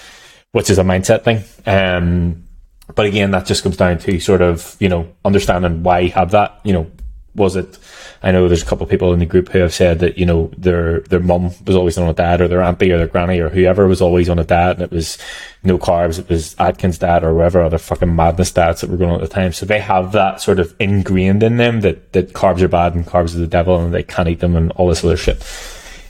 which 0.52 0.70
is 0.70 0.78
a 0.78 0.82
mindset 0.82 1.24
thing. 1.24 1.44
Um, 1.66 2.44
but 2.94 3.04
again, 3.04 3.32
that 3.32 3.44
just 3.44 3.62
comes 3.62 3.76
down 3.76 3.98
to 3.98 4.18
sort 4.20 4.40
of, 4.40 4.76
you 4.80 4.88
know, 4.88 5.12
understanding 5.24 5.82
why 5.82 6.00
you 6.00 6.10
have 6.12 6.30
that, 6.30 6.60
you 6.64 6.72
know, 6.72 6.90
was 7.36 7.56
it 7.56 7.78
I 8.22 8.32
know 8.32 8.48
there's 8.48 8.62
a 8.62 8.66
couple 8.66 8.84
of 8.84 8.90
people 8.90 9.12
in 9.12 9.18
the 9.18 9.26
group 9.26 9.50
who 9.50 9.58
have 9.58 9.74
said 9.74 9.98
that, 10.00 10.18
you 10.18 10.26
know, 10.26 10.50
their 10.56 11.00
their 11.00 11.20
mum 11.20 11.52
was 11.66 11.76
always 11.76 11.98
on 11.98 12.08
a 12.08 12.14
diet 12.14 12.40
or 12.40 12.48
their 12.48 12.62
auntie 12.62 12.90
or 12.90 12.98
their 12.98 13.06
granny 13.06 13.38
or 13.38 13.48
whoever 13.50 13.86
was 13.86 14.00
always 14.00 14.28
on 14.28 14.38
a 14.38 14.44
diet 14.44 14.76
and 14.76 14.82
it 14.82 14.90
was 14.90 15.18
no 15.62 15.78
carbs, 15.78 16.18
it 16.18 16.28
was 16.28 16.56
Atkins 16.58 16.98
diet 16.98 17.24
or 17.24 17.34
whatever 17.34 17.62
other 17.62 17.78
fucking 17.78 18.16
madness 18.16 18.50
diets 18.50 18.80
that 18.80 18.90
were 18.90 18.96
going 18.96 19.10
on 19.10 19.22
at 19.22 19.28
the 19.28 19.34
time. 19.34 19.52
So 19.52 19.66
they 19.66 19.80
have 19.80 20.12
that 20.12 20.40
sort 20.40 20.58
of 20.58 20.74
ingrained 20.80 21.42
in 21.42 21.56
them 21.56 21.82
that, 21.82 22.12
that 22.14 22.32
carbs 22.32 22.62
are 22.62 22.68
bad 22.68 22.94
and 22.94 23.06
carbs 23.06 23.34
are 23.34 23.38
the 23.38 23.46
devil 23.46 23.78
and 23.78 23.92
they 23.92 24.02
can't 24.02 24.28
eat 24.28 24.40
them 24.40 24.56
and 24.56 24.72
all 24.72 24.88
this 24.88 25.04
other 25.04 25.16
shit. 25.16 25.42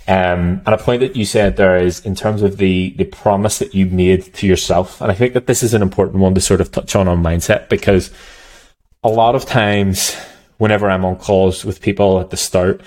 Um, 0.08 0.62
and 0.64 0.68
a 0.68 0.78
point 0.78 1.00
that 1.00 1.16
you 1.16 1.24
said 1.24 1.56
there 1.56 1.76
is 1.76 2.06
in 2.06 2.14
terms 2.14 2.42
of 2.42 2.58
the, 2.58 2.94
the 2.96 3.04
promise 3.04 3.58
that 3.58 3.74
you 3.74 3.86
made 3.86 4.32
to 4.34 4.46
yourself. 4.46 5.00
And 5.00 5.10
I 5.10 5.14
think 5.14 5.34
that 5.34 5.48
this 5.48 5.64
is 5.64 5.74
an 5.74 5.82
important 5.82 6.18
one 6.18 6.34
to 6.34 6.40
sort 6.40 6.60
of 6.60 6.70
touch 6.70 6.94
on 6.94 7.08
on 7.08 7.22
mindset 7.22 7.68
because 7.68 8.12
a 9.02 9.08
lot 9.08 9.34
of 9.34 9.44
times 9.44 10.16
whenever 10.58 10.90
I'm 10.90 11.04
on 11.04 11.16
calls 11.16 11.64
with 11.64 11.80
people 11.80 12.20
at 12.20 12.30
the 12.30 12.36
start, 12.36 12.80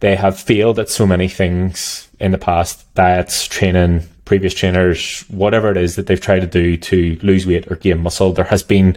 they 0.00 0.16
have 0.16 0.38
failed 0.38 0.78
at 0.78 0.88
so 0.88 1.06
many 1.06 1.28
things 1.28 2.08
in 2.18 2.32
the 2.32 2.38
past 2.38 2.92
diets, 2.94 3.46
training, 3.46 4.04
previous 4.24 4.54
trainers, 4.54 5.22
whatever 5.28 5.70
it 5.70 5.76
is 5.76 5.96
that 5.96 6.06
they've 6.06 6.20
tried 6.20 6.40
to 6.40 6.46
do 6.46 6.76
to 6.76 7.18
lose 7.22 7.46
weight 7.46 7.70
or 7.70 7.76
gain 7.76 7.98
muscle. 7.98 8.32
There 8.32 8.44
has 8.44 8.62
been 8.62 8.96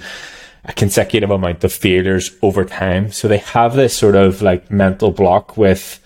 a 0.65 0.74
consecutive 0.74 1.30
amount 1.30 1.63
of 1.63 1.74
failures 1.74 2.32
over 2.41 2.63
time. 2.63 3.11
So 3.11 3.28
they 3.28 3.39
have 3.39 3.76
this 3.76 3.97
sort 3.97 4.15
of 4.15 4.41
like 4.41 4.71
mental 4.71 5.11
block 5.11 5.57
with 5.57 5.99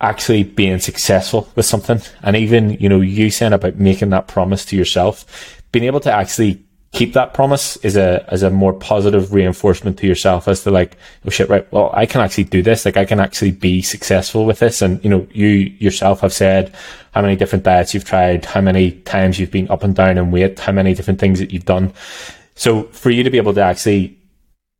actually 0.00 0.44
being 0.44 0.78
successful 0.78 1.48
with 1.54 1.66
something. 1.66 2.00
And 2.22 2.36
even, 2.36 2.70
you 2.70 2.88
know, 2.88 3.00
you 3.00 3.30
saying 3.30 3.52
about 3.52 3.76
making 3.76 4.10
that 4.10 4.28
promise 4.28 4.64
to 4.66 4.76
yourself, 4.76 5.62
being 5.70 5.84
able 5.84 6.00
to 6.00 6.12
actually 6.12 6.64
keep 6.92 7.12
that 7.12 7.34
promise 7.34 7.76
is 7.78 7.96
a 7.96 8.24
as 8.28 8.42
a 8.42 8.50
more 8.50 8.72
positive 8.72 9.32
reinforcement 9.32 9.98
to 9.98 10.06
yourself 10.06 10.48
as 10.48 10.62
to 10.62 10.70
like 10.70 10.96
oh 11.26 11.30
shit 11.30 11.48
right 11.48 11.70
well 11.72 11.90
I 11.92 12.06
can 12.06 12.20
actually 12.20 12.44
do 12.44 12.62
this. 12.62 12.84
Like 12.84 12.96
I 12.96 13.04
can 13.04 13.20
actually 13.20 13.50
be 13.50 13.82
successful 13.82 14.46
with 14.46 14.58
this. 14.58 14.80
And 14.80 15.02
you 15.04 15.10
know 15.10 15.26
you 15.32 15.46
yourself 15.46 16.20
have 16.20 16.32
said 16.32 16.74
how 17.12 17.22
many 17.22 17.36
different 17.36 17.64
diets 17.64 17.92
you've 17.92 18.04
tried 18.04 18.44
how 18.44 18.60
many 18.60 18.92
times 18.92 19.38
you've 19.38 19.50
been 19.50 19.70
up 19.70 19.82
and 19.82 19.94
down 19.94 20.18
in 20.18 20.30
weight 20.30 20.58
how 20.58 20.72
many 20.72 20.94
different 20.94 21.20
things 21.20 21.38
that 21.40 21.52
you've 21.52 21.66
done. 21.66 21.92
So 22.54 22.84
for 22.84 23.10
you 23.10 23.22
to 23.22 23.30
be 23.30 23.38
able 23.38 23.54
to 23.54 23.62
actually 23.62 24.18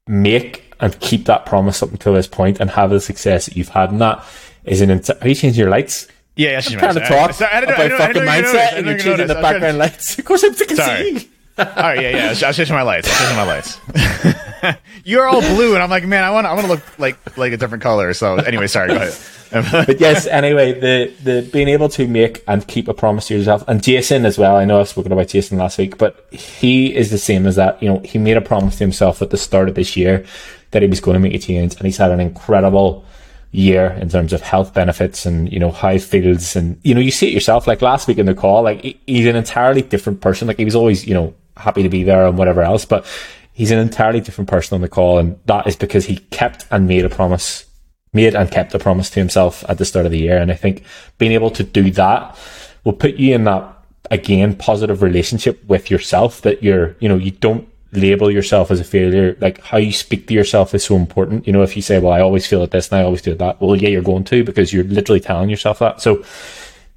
make 0.06 0.74
and 0.80 0.98
keep 1.00 1.26
that 1.26 1.44
promise 1.44 1.82
up 1.82 1.90
until 1.90 2.14
this 2.14 2.26
point 2.26 2.60
and 2.60 2.70
have 2.70 2.90
the 2.90 3.00
success 3.00 3.46
that 3.46 3.56
you've 3.56 3.68
had 3.68 3.90
in 3.90 3.98
that 3.98 4.24
is 4.64 4.80
an 4.80 4.90
int- 4.90 5.10
are 5.10 5.28
you 5.28 5.34
changing 5.34 5.58
your 5.60 5.70
lights? 5.70 6.08
Yeah, 6.36 6.50
yeah, 6.50 6.60
she's 6.60 6.78
trying 6.78 6.94
to 6.94 7.00
talk 7.00 7.30
about 7.30 7.50
fucking 7.98 8.22
mindset 8.22 8.74
and 8.74 8.86
you're 8.86 8.98
changing 8.98 9.26
the 9.26 9.34
background 9.34 9.78
lights. 9.78 10.18
Of 10.18 10.24
course 10.24 10.44
I'm 10.44 10.54
Sorry. 10.54 11.18
seeing 11.18 11.28
All 11.58 11.64
right, 11.76 12.00
yeah, 12.00 12.10
yeah. 12.10 12.26
I 12.26 12.28
was, 12.30 12.42
I 12.42 12.52
changing 12.52 12.74
my 12.76 12.82
lights. 12.82 13.08
I 13.08 13.10
was 13.10 13.18
changing 13.18 13.36
my 13.36 14.74
lights. 14.74 14.78
You're 15.04 15.26
all 15.26 15.40
blue, 15.40 15.74
and 15.74 15.82
I'm 15.82 15.90
like, 15.90 16.04
man, 16.06 16.22
I 16.24 16.30
want, 16.30 16.46
I 16.46 16.52
want 16.52 16.66
to 16.66 16.72
look 16.72 16.98
like 16.98 17.36
like 17.38 17.52
a 17.52 17.56
different 17.56 17.82
color. 17.82 18.12
So, 18.14 18.36
anyway, 18.36 18.66
sorry. 18.66 18.88
Go 18.88 18.96
ahead. 18.96 19.14
but 19.86 19.98
yes, 19.98 20.26
anyway, 20.26 20.78
the 20.78 21.12
the 21.24 21.48
being 21.50 21.68
able 21.68 21.88
to 21.90 22.06
make 22.06 22.44
and 22.46 22.66
keep 22.68 22.86
a 22.86 22.94
promise 22.94 23.28
to 23.28 23.36
yourself, 23.38 23.64
and 23.66 23.82
Jason 23.82 24.26
as 24.26 24.36
well. 24.38 24.56
I 24.56 24.64
know 24.66 24.80
I've 24.80 24.88
spoken 24.88 25.10
about 25.10 25.28
Jason 25.28 25.56
last 25.58 25.78
week, 25.78 25.96
but 25.96 26.26
he 26.30 26.94
is 26.94 27.10
the 27.10 27.18
same 27.18 27.46
as 27.46 27.56
that. 27.56 27.82
You 27.82 27.88
know, 27.88 27.98
he 28.00 28.18
made 28.18 28.36
a 28.36 28.42
promise 28.42 28.76
to 28.76 28.84
himself 28.84 29.22
at 29.22 29.30
the 29.30 29.38
start 29.38 29.68
of 29.68 29.74
this 29.74 29.96
year 29.96 30.24
that 30.72 30.82
he 30.82 30.88
was 30.88 31.00
going 31.00 31.14
to 31.14 31.20
make 31.20 31.34
a 31.34 31.38
change, 31.38 31.74
and 31.76 31.84
he's 31.86 31.96
had 31.96 32.10
an 32.10 32.20
incredible 32.20 33.04
year 33.50 33.92
in 34.02 34.10
terms 34.10 34.34
of 34.34 34.42
health 34.42 34.74
benefits 34.74 35.24
and 35.24 35.50
you 35.50 35.58
know 35.58 35.70
how 35.70 35.90
he 35.92 35.98
feels, 35.98 36.54
and 36.54 36.78
you 36.82 36.94
know 36.94 37.00
you 37.00 37.10
see 37.10 37.28
it 37.28 37.32
yourself. 37.32 37.66
Like 37.66 37.80
last 37.80 38.06
week 38.06 38.18
in 38.18 38.26
the 38.26 38.34
call, 38.34 38.62
like 38.64 38.82
he- 38.82 39.00
he's 39.06 39.26
an 39.26 39.36
entirely 39.36 39.80
different 39.80 40.20
person. 40.20 40.46
Like 40.46 40.58
he 40.58 40.66
was 40.66 40.74
always 40.76 41.06
you 41.06 41.14
know 41.14 41.34
happy 41.58 41.82
to 41.82 41.88
be 41.88 42.02
there 42.02 42.26
and 42.26 42.38
whatever 42.38 42.62
else, 42.62 42.84
but 42.84 43.04
he's 43.52 43.70
an 43.70 43.78
entirely 43.78 44.20
different 44.20 44.48
person 44.48 44.74
on 44.76 44.80
the 44.80 44.88
call, 44.88 45.18
and 45.18 45.38
that 45.46 45.66
is 45.66 45.76
because 45.76 46.06
he 46.06 46.18
kept 46.30 46.66
and 46.70 46.86
made 46.86 47.04
a 47.04 47.10
promise 47.10 47.64
made 48.12 48.34
and 48.34 48.50
kept 48.50 48.74
a 48.74 48.78
promise 48.78 49.10
to 49.10 49.20
himself 49.20 49.64
at 49.68 49.76
the 49.78 49.84
start 49.84 50.06
of 50.06 50.12
the 50.12 50.18
year. 50.18 50.38
And 50.38 50.50
I 50.50 50.54
think 50.54 50.82
being 51.18 51.32
able 51.32 51.50
to 51.50 51.62
do 51.62 51.90
that 51.90 52.38
will 52.84 52.94
put 52.94 53.16
you 53.16 53.34
in 53.34 53.44
that 53.44 53.74
again 54.10 54.56
positive 54.56 55.02
relationship 55.02 55.62
with 55.68 55.90
yourself 55.90 56.40
that 56.42 56.62
you're, 56.62 56.96
you 57.00 57.08
know, 57.08 57.16
you 57.16 57.32
don't 57.32 57.68
label 57.92 58.30
yourself 58.30 58.70
as 58.70 58.80
a 58.80 58.84
failure. 58.84 59.36
Like 59.40 59.60
how 59.60 59.78
you 59.78 59.92
speak 59.92 60.26
to 60.28 60.34
yourself 60.34 60.74
is 60.74 60.84
so 60.84 60.96
important. 60.96 61.46
You 61.46 61.52
know, 61.52 61.62
if 61.62 61.76
you 61.76 61.82
say, 61.82 61.98
well, 61.98 62.12
I 62.12 62.20
always 62.20 62.46
feel 62.46 62.62
at 62.62 62.70
this 62.70 62.90
and 62.90 63.00
I 63.00 63.04
always 63.04 63.22
do 63.22 63.34
that. 63.34 63.60
Well, 63.60 63.76
yeah, 63.76 63.88
you're 63.88 64.02
going 64.02 64.24
to 64.24 64.44
because 64.44 64.72
you're 64.72 64.84
literally 64.84 65.20
telling 65.20 65.50
yourself 65.50 65.78
that. 65.80 66.00
So 66.00 66.24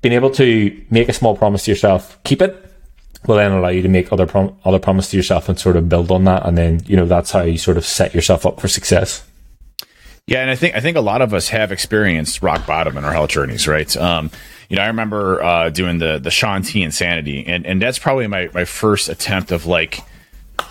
being 0.01 0.13
able 0.13 0.31
to 0.31 0.85
make 0.89 1.09
a 1.09 1.13
small 1.13 1.35
promise 1.35 1.65
to 1.65 1.71
yourself, 1.71 2.21
keep 2.23 2.41
it, 2.41 2.70
will 3.27 3.35
then 3.35 3.51
allow 3.51 3.69
you 3.69 3.81
to 3.81 3.89
make 3.89 4.11
other 4.11 4.25
prom- 4.25 4.55
other 4.65 4.79
promise 4.79 5.09
to 5.11 5.17
yourself 5.17 5.49
and 5.49 5.59
sort 5.59 5.75
of 5.75 5.89
build 5.89 6.11
on 6.11 6.23
that. 6.25 6.45
And 6.45 6.57
then, 6.57 6.81
you 6.85 6.95
know, 6.95 7.05
that's 7.05 7.31
how 7.31 7.41
you 7.41 7.57
sort 7.57 7.77
of 7.77 7.85
set 7.85 8.13
yourself 8.13 8.45
up 8.45 8.59
for 8.59 8.67
success. 8.67 9.23
Yeah, 10.27 10.41
and 10.41 10.49
I 10.49 10.55
think 10.55 10.75
I 10.75 10.79
think 10.79 10.97
a 10.97 11.01
lot 11.01 11.21
of 11.21 11.33
us 11.33 11.49
have 11.49 11.71
experienced 11.71 12.41
rock 12.41 12.65
bottom 12.65 12.97
in 12.97 13.03
our 13.03 13.11
health 13.11 13.31
journeys, 13.31 13.67
right? 13.67 13.95
Um, 13.97 14.31
you 14.69 14.77
know, 14.77 14.83
I 14.83 14.87
remember 14.87 15.43
uh, 15.43 15.69
doing 15.69 15.97
the 15.97 16.19
the 16.19 16.31
Shaun 16.31 16.61
T 16.61 16.83
insanity, 16.83 17.45
and 17.45 17.65
and 17.65 17.81
that's 17.81 17.99
probably 17.99 18.27
my 18.27 18.49
my 18.53 18.65
first 18.65 19.09
attempt 19.09 19.51
of 19.51 19.65
like, 19.65 19.99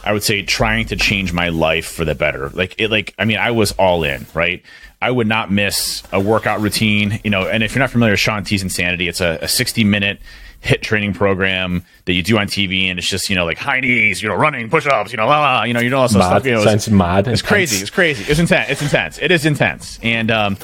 I 0.05 0.13
would 0.13 0.23
say 0.23 0.43
trying 0.43 0.87
to 0.87 0.97
change 0.97 1.33
my 1.33 1.49
life 1.51 1.87
for 1.87 2.05
the 2.05 2.15
better. 2.15 2.49
Like 2.51 2.77
it, 2.79 2.91
like 2.91 3.15
I 3.19 3.25
mean, 3.25 3.39
I 3.39 3.51
was 3.51 3.73
all 3.73 4.05
in, 4.05 4.25
right? 4.35 4.63
I 5.03 5.11
would 5.11 5.27
not 5.27 5.51
miss 5.51 6.03
a 6.13 6.21
workout 6.21 6.61
routine, 6.61 7.21
you 7.25 7.31
know. 7.31 7.49
And 7.49 7.63
if 7.63 7.75
you're 7.75 7.81
not 7.81 7.91
familiar 7.91 8.13
with 8.13 8.21
Shaun 8.21 8.45
T's 8.45 8.63
insanity, 8.63 9.09
it's 9.09 9.21
a, 9.21 9.39
a 9.43 9.49
60 9.49 9.85
minute 9.85 10.21
HIIT 10.63 10.83
training 10.83 11.15
program 11.15 11.85
that 12.05 12.13
you 12.13 12.23
do 12.23 12.39
on 12.39 12.47
TV, 12.47 12.85
and 12.91 12.99
it's 12.99 13.09
just 13.09 13.31
you 13.31 13.37
know 13.37 13.45
like 13.47 13.59
high 13.59 13.81
knees, 13.81 14.23
you 14.23 14.29
know, 14.29 14.35
running, 14.35 14.69
push 14.69 14.87
ups, 14.87 15.11
you 15.11 15.17
know, 15.17 15.27
la 15.27 15.41
la, 15.41 15.63
you 15.65 15.73
know, 15.73 15.81
you 15.81 15.89
know 15.89 16.01
all 16.01 16.09
that 16.09 16.13
stuff. 16.13 16.45
You 16.45 16.53
know, 16.53 16.65
Sounds 16.65 16.91
mad. 16.91 17.29
It's 17.29 17.43
crazy. 17.43 17.81
It's 17.81 17.91
crazy. 17.91 18.25
It's 18.31 18.41
intense. 18.41 18.69
It's 18.69 18.83
intense. 18.83 19.19
It 19.19 19.31
is 19.31 19.47
intense. 19.47 19.99
And 20.03 20.31
um, 20.31 20.59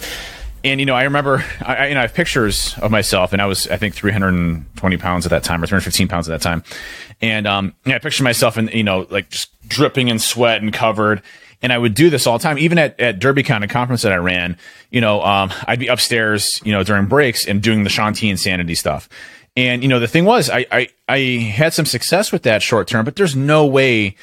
and 0.64 0.80
you 0.80 0.86
know, 0.86 0.94
I 0.94 1.04
remember, 1.04 1.44
I, 1.64 1.76
I 1.76 1.86
you 1.86 1.94
know, 1.94 2.00
I 2.00 2.02
have 2.02 2.14
pictures 2.14 2.76
of 2.78 2.90
myself, 2.90 3.32
and 3.32 3.40
I 3.40 3.46
was 3.46 3.68
I 3.68 3.76
think 3.76 3.94
320 3.94 4.96
pounds 4.98 5.24
at 5.24 5.30
that 5.30 5.44
time, 5.44 5.62
or 5.62 5.66
315 5.66 6.08
pounds 6.08 6.28
at 6.28 6.32
that 6.32 6.42
time, 6.42 6.62
and 7.20 7.46
um, 7.46 7.74
yeah, 7.86 7.94
I 7.94 7.98
picture 7.98 8.24
myself 8.24 8.58
in 8.58 8.68
you 8.68 8.84
know 8.84 9.06
like 9.10 9.30
just 9.30 9.50
dripping 9.68 10.08
in 10.08 10.18
sweat 10.18 10.62
and 10.62 10.72
covered. 10.72 11.22
And 11.62 11.72
I 11.72 11.78
would 11.78 11.94
do 11.94 12.10
this 12.10 12.26
all 12.26 12.36
the 12.36 12.42
time, 12.42 12.58
even 12.58 12.76
at, 12.76 13.00
at 13.00 13.18
DerbyCon, 13.18 13.64
a 13.64 13.66
conference 13.66 14.02
that 14.02 14.12
I 14.12 14.16
ran. 14.16 14.58
You 14.90 15.00
know, 15.00 15.22
um, 15.22 15.50
I'd 15.66 15.78
be 15.78 15.86
upstairs, 15.86 16.60
you 16.64 16.70
know, 16.70 16.84
during 16.84 17.06
breaks 17.06 17.46
and 17.46 17.62
doing 17.62 17.82
the 17.82 17.88
Shaun 17.88 18.12
T 18.12 18.28
insanity 18.28 18.74
stuff. 18.74 19.08
And 19.56 19.82
you 19.82 19.88
know, 19.88 19.98
the 19.98 20.08
thing 20.08 20.24
was, 20.24 20.50
I, 20.50 20.66
I 20.70 20.88
I 21.08 21.18
had 21.18 21.72
some 21.72 21.86
success 21.86 22.30
with 22.30 22.42
that 22.42 22.62
short 22.62 22.88
term, 22.88 23.04
but 23.04 23.16
there's 23.16 23.34
no 23.34 23.66
way 23.66 24.16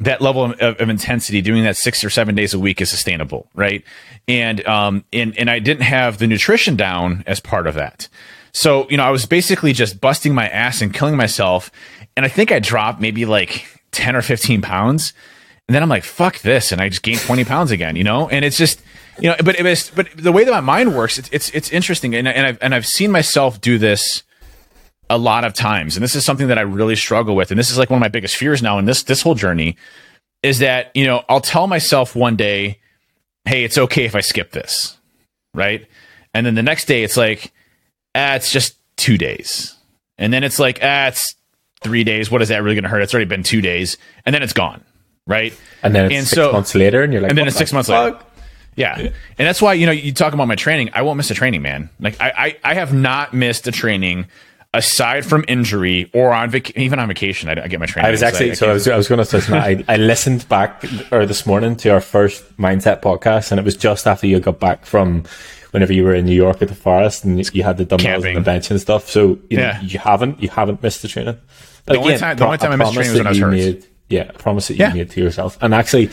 that 0.00 0.20
level 0.20 0.44
of, 0.44 0.60
of 0.60 0.88
intensity 0.88 1.42
doing 1.42 1.62
that 1.64 1.76
six 1.76 2.02
or 2.02 2.10
seven 2.10 2.34
days 2.34 2.54
a 2.54 2.58
week 2.58 2.80
is 2.80 2.90
sustainable, 2.90 3.48
right? 3.54 3.84
And 4.26 4.66
um 4.66 5.04
and 5.12 5.36
and 5.38 5.50
I 5.50 5.58
didn't 5.58 5.82
have 5.82 6.18
the 6.18 6.26
nutrition 6.26 6.74
down 6.74 7.22
as 7.26 7.38
part 7.38 7.66
of 7.66 7.74
that. 7.74 8.08
So, 8.52 8.88
you 8.90 8.96
know, 8.96 9.04
I 9.04 9.10
was 9.10 9.26
basically 9.26 9.72
just 9.72 10.00
busting 10.00 10.34
my 10.34 10.48
ass 10.48 10.82
and 10.82 10.92
killing 10.92 11.16
myself. 11.16 11.70
And 12.16 12.26
I 12.26 12.28
think 12.28 12.50
I 12.50 12.58
dropped 12.58 13.00
maybe 13.00 13.24
like 13.24 13.64
10 13.92 14.16
or 14.16 14.22
15 14.22 14.62
pounds. 14.62 15.12
And 15.68 15.74
then 15.74 15.82
I'm 15.82 15.88
like, 15.88 16.02
fuck 16.02 16.40
this. 16.40 16.72
And 16.72 16.80
I 16.80 16.88
just 16.88 17.02
gained 17.02 17.20
20 17.20 17.44
pounds 17.44 17.70
again, 17.70 17.94
you 17.94 18.02
know? 18.02 18.28
And 18.28 18.44
it's 18.44 18.58
just, 18.58 18.82
you 19.20 19.28
know, 19.28 19.36
but 19.44 19.56
it 19.56 19.62
was, 19.62 19.90
but 19.90 20.08
the 20.16 20.32
way 20.32 20.42
that 20.42 20.50
my 20.50 20.60
mind 20.60 20.96
works, 20.96 21.18
it's, 21.18 21.28
it's, 21.30 21.50
it's 21.50 21.70
interesting. 21.70 22.14
And, 22.14 22.26
and 22.26 22.46
I've, 22.46 22.58
and 22.60 22.74
I've 22.74 22.86
seen 22.86 23.12
myself 23.12 23.60
do 23.60 23.78
this 23.78 24.24
a 25.10 25.18
lot 25.18 25.44
of 25.44 25.52
times. 25.52 25.96
And 25.96 26.02
this 26.02 26.14
is 26.14 26.24
something 26.24 26.46
that 26.48 26.56
I 26.56 26.62
really 26.62 26.96
struggle 26.96 27.36
with. 27.36 27.50
And 27.50 27.58
this 27.58 27.70
is 27.70 27.76
like 27.76 27.90
one 27.90 27.98
of 27.98 28.00
my 28.00 28.08
biggest 28.08 28.36
fears 28.36 28.62
now 28.62 28.78
in 28.78 28.86
this, 28.86 29.02
this 29.02 29.20
whole 29.20 29.34
journey 29.34 29.76
is 30.42 30.60
that, 30.60 30.90
you 30.94 31.04
know, 31.04 31.22
I'll 31.28 31.40
tell 31.42 31.66
myself 31.66 32.16
one 32.16 32.36
day, 32.36 32.78
Hey, 33.44 33.64
it's 33.64 33.76
okay 33.76 34.04
if 34.04 34.14
I 34.14 34.20
skip 34.20 34.52
this. 34.52 34.96
Right. 35.54 35.86
And 36.32 36.46
then 36.46 36.54
the 36.54 36.62
next 36.62 36.84
day 36.86 37.02
it's 37.02 37.16
like, 37.16 37.52
ah, 38.14 38.34
it's 38.36 38.52
just 38.52 38.76
two 38.96 39.18
days. 39.18 39.74
And 40.18 40.32
then 40.32 40.44
it's 40.44 40.58
like, 40.58 40.78
ah, 40.82 41.08
it's 41.08 41.34
three 41.82 42.04
days. 42.04 42.30
What 42.30 42.42
is 42.42 42.48
that 42.50 42.62
really 42.62 42.76
going 42.76 42.84
to 42.84 42.90
hurt? 42.90 43.02
It's 43.02 43.12
already 43.14 43.28
been 43.28 43.42
two 43.42 43.60
days. 43.60 43.96
And 44.24 44.34
then 44.34 44.42
it's 44.42 44.52
gone. 44.52 44.84
Right. 45.26 45.52
And 45.82 45.94
then 45.94 46.06
it's 46.06 46.14
And 46.14 46.26
six 46.26 46.36
so- 46.36 46.52
months 46.52 46.74
later, 46.74 47.02
and 47.02 47.12
you're 47.12 47.22
like, 47.22 47.30
and 47.30 47.38
then 47.38 47.46
it's 47.46 47.56
the 47.56 47.58
six 47.60 47.72
months 47.72 47.88
fuck? 47.88 48.14
later. 48.14 48.24
Yeah. 48.76 48.96
And 48.98 49.12
that's 49.48 49.60
why, 49.60 49.72
you 49.74 49.86
know, 49.86 49.92
you 49.92 50.12
talk 50.12 50.32
about 50.32 50.46
my 50.46 50.54
training. 50.54 50.90
I 50.92 51.02
won't 51.02 51.16
miss 51.16 51.30
a 51.30 51.34
training, 51.34 51.62
man. 51.62 51.90
Like 51.98 52.20
I, 52.20 52.32
I, 52.36 52.56
I 52.70 52.74
have 52.74 52.92
not 52.94 53.34
missed 53.34 53.66
a 53.66 53.72
training 53.72 54.26
aside 54.72 55.24
from 55.26 55.44
injury 55.48 56.08
or 56.14 56.32
on 56.32 56.50
vac- 56.50 56.76
even 56.76 56.98
on 56.98 57.08
vacation. 57.08 57.48
I, 57.48 57.64
I 57.64 57.68
get 57.68 57.80
my 57.80 57.86
training. 57.86 58.06
I 58.08 58.10
was 58.10 58.22
actually, 58.22 58.54
so 58.54 58.66
I 58.66 58.68
can't- 58.68 58.74
was, 58.74 58.88
I 58.88 58.96
was 58.96 59.08
going 59.08 59.18
to 59.18 59.24
say, 59.40 59.58
I, 59.58 59.84
I 59.88 59.96
listened 59.96 60.48
back 60.48 60.84
or 61.10 61.26
this 61.26 61.44
morning 61.46 61.74
to 61.76 61.88
our 61.90 62.00
first 62.00 62.56
mindset 62.56 63.02
podcast, 63.02 63.50
and 63.50 63.58
it 63.58 63.64
was 63.64 63.76
just 63.76 64.06
after 64.06 64.26
you 64.26 64.38
got 64.40 64.60
back 64.60 64.86
from 64.86 65.24
whenever 65.72 65.92
you 65.92 66.04
were 66.04 66.14
in 66.14 66.24
New 66.26 66.34
York 66.34 66.62
at 66.62 66.68
the 66.68 66.74
forest 66.74 67.24
and 67.24 67.52
you 67.54 67.62
had 67.62 67.76
the 67.78 67.84
dumbbells 67.84 68.22
Camping. 68.22 68.36
and 68.36 68.44
the 68.44 68.48
bench 68.48 68.70
and 68.70 68.80
stuff. 68.80 69.08
So 69.08 69.38
you, 69.50 69.56
know, 69.56 69.72
you 69.82 69.98
haven't, 69.98 70.42
you 70.42 70.48
haven't 70.48 70.82
missed 70.82 71.02
the 71.02 71.08
training. 71.08 71.36
But 71.86 71.94
The 71.94 71.98
only 72.00 72.18
time- 72.18 72.36
the 72.36 72.44
only 72.46 72.58
time 72.58 72.72
I 72.72 72.76
missed 72.76 72.92
training 72.94 73.10
was 73.12 73.18
when 73.18 73.26
I 73.26 73.30
was 73.30 73.38
hurt. 73.38 73.50
Made, 73.52 73.86
yeah, 74.08 74.22
a 74.22 74.32
promise 74.32 74.66
that 74.68 74.74
you 74.74 74.84
Yeah. 74.84 74.92
made 74.92 75.10
to 75.10 75.20
yourself. 75.20 75.56
And 75.60 75.72
actually, 75.72 76.10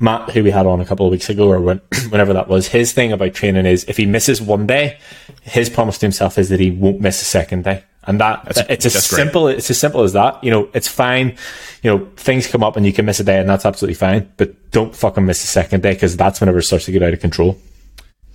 Matt, 0.00 0.30
who 0.30 0.42
we 0.42 0.50
had 0.50 0.66
on 0.66 0.80
a 0.80 0.84
couple 0.86 1.04
of 1.06 1.12
weeks 1.12 1.28
ago, 1.28 1.50
or 1.50 1.60
when, 1.60 1.78
whenever 2.08 2.32
that 2.32 2.48
was, 2.48 2.68
his 2.68 2.92
thing 2.92 3.12
about 3.12 3.34
training 3.34 3.66
is 3.66 3.84
if 3.84 3.98
he 3.98 4.06
misses 4.06 4.40
one 4.40 4.66
day, 4.66 4.98
his 5.42 5.68
promise 5.68 5.98
to 5.98 6.06
himself 6.06 6.38
is 6.38 6.48
that 6.48 6.58
he 6.60 6.70
won't 6.70 7.00
miss 7.00 7.20
a 7.20 7.26
second 7.26 7.64
day. 7.64 7.84
And 8.06 8.20
that 8.20 8.44
That's- 8.44 8.66
it's 8.68 8.86
as 8.86 8.92
great. 8.92 9.16
simple 9.18 9.48
it's 9.48 9.70
as 9.70 9.78
simple 9.78 10.02
as 10.02 10.12
that. 10.12 10.42
You 10.44 10.50
know, 10.50 10.68
it's 10.74 10.88
fine. 10.88 11.36
You 11.82 11.90
know, 11.90 12.08
things 12.16 12.46
come 12.46 12.62
up 12.62 12.76
and 12.76 12.84
you 12.86 12.92
can 12.92 13.04
miss 13.06 13.20
a 13.20 13.24
day, 13.24 13.38
and 13.38 13.48
that's 13.48 13.64
absolutely 13.64 13.94
fine. 13.94 14.28
But 14.36 14.70
don't 14.70 14.94
fucking 14.94 15.24
miss 15.24 15.42
a 15.44 15.46
second 15.46 15.82
day 15.82 15.94
because 15.94 16.16
that's 16.16 16.40
whenever 16.40 16.58
it 16.58 16.62
starts 16.64 16.84
to 16.86 16.92
get 16.92 17.02
out 17.02 17.12
of 17.12 17.20
control. 17.20 17.58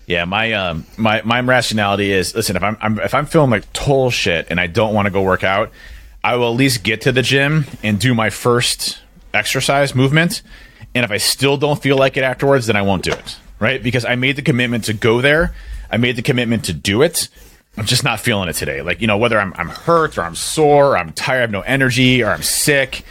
Yeah, 0.08 0.26
my 0.26 0.54
um 0.54 0.86
my 0.98 1.22
my 1.24 1.40
rationality 1.42 2.12
is 2.12 2.34
listen 2.34 2.56
if 2.56 2.64
I'm, 2.64 2.78
I'm 2.82 3.00
if 3.00 3.14
I'm 3.14 3.28
feeling 3.28 3.52
like 3.52 3.72
total 3.74 4.10
shit 4.10 4.48
and 4.50 4.60
I 4.60 4.66
don't 4.68 4.94
want 4.96 5.06
to 5.06 5.12
go 5.12 5.22
work 5.22 5.44
out, 5.44 5.72
I 6.24 6.36
will 6.36 6.52
at 6.52 6.58
least 6.58 6.84
get 6.84 7.02
to 7.02 7.12
the 7.12 7.22
gym 7.22 7.66
and 7.84 8.00
do 8.00 8.16
my 8.16 8.32
first 8.32 8.98
exercise 9.36 9.94
movement, 9.94 10.42
and 10.96 11.06
if 11.06 11.12
I 11.12 11.18
still 11.18 11.58
don't 11.58 11.80
feel 11.80 11.96
like 11.96 12.18
it 12.18 12.24
afterwards, 12.24 12.66
then 12.66 12.76
I 12.76 12.82
won't 12.82 13.04
do 13.04 13.12
it. 13.12 13.38
Right? 13.60 13.84
Because 13.84 14.04
I 14.04 14.16
made 14.16 14.36
the 14.36 14.42
commitment 14.42 14.86
to 14.86 14.94
go 14.94 15.22
there, 15.22 15.54
I 15.92 15.98
made 15.98 16.16
the 16.16 16.22
commitment 16.24 16.66
to 16.66 16.74
do 16.74 17.04
it. 17.04 17.30
I'm 17.80 17.86
just 17.86 18.04
not 18.04 18.20
feeling 18.20 18.50
it 18.50 18.54
today. 18.54 18.82
Like 18.82 19.00
you 19.00 19.08
know 19.08 19.18
whether 19.18 19.40
I'm 19.40 19.54
I'm 19.56 19.70
hurt 19.70 20.18
or 20.18 20.24
I'm 20.24 20.36
sore, 20.36 20.92
or 20.92 20.98
I'm 20.98 21.14
tired, 21.14 21.38
I 21.38 21.42
have 21.42 21.52
no 21.52 21.62
energy, 21.62 22.22
or 22.22 22.30
I'm 22.30 22.44
sick. 22.44 23.06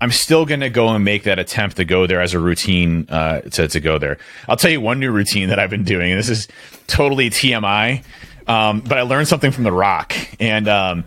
I'm 0.00 0.10
still 0.10 0.46
going 0.46 0.60
to 0.60 0.70
go 0.70 0.88
and 0.88 1.04
make 1.04 1.24
that 1.24 1.38
attempt 1.38 1.76
to 1.76 1.84
go 1.84 2.06
there 2.06 2.20
as 2.20 2.32
a 2.34 2.38
routine 2.38 3.06
uh, 3.10 3.42
to, 3.42 3.68
to 3.68 3.80
go 3.80 3.98
there. 3.98 4.18
I'll 4.48 4.56
tell 4.56 4.70
you 4.70 4.80
one 4.80 4.98
new 4.98 5.10
routine 5.10 5.50
that 5.50 5.58
I've 5.58 5.70
been 5.70 5.84
doing. 5.84 6.10
and 6.10 6.18
This 6.18 6.30
is 6.30 6.48
totally 6.86 7.30
TMI, 7.30 8.02
um, 8.46 8.80
but 8.80 8.98
I 8.98 9.02
learned 9.02 9.28
something 9.28 9.50
from 9.50 9.64
The 9.64 9.72
Rock. 9.72 10.14
And 10.40 10.68
um, 10.68 11.04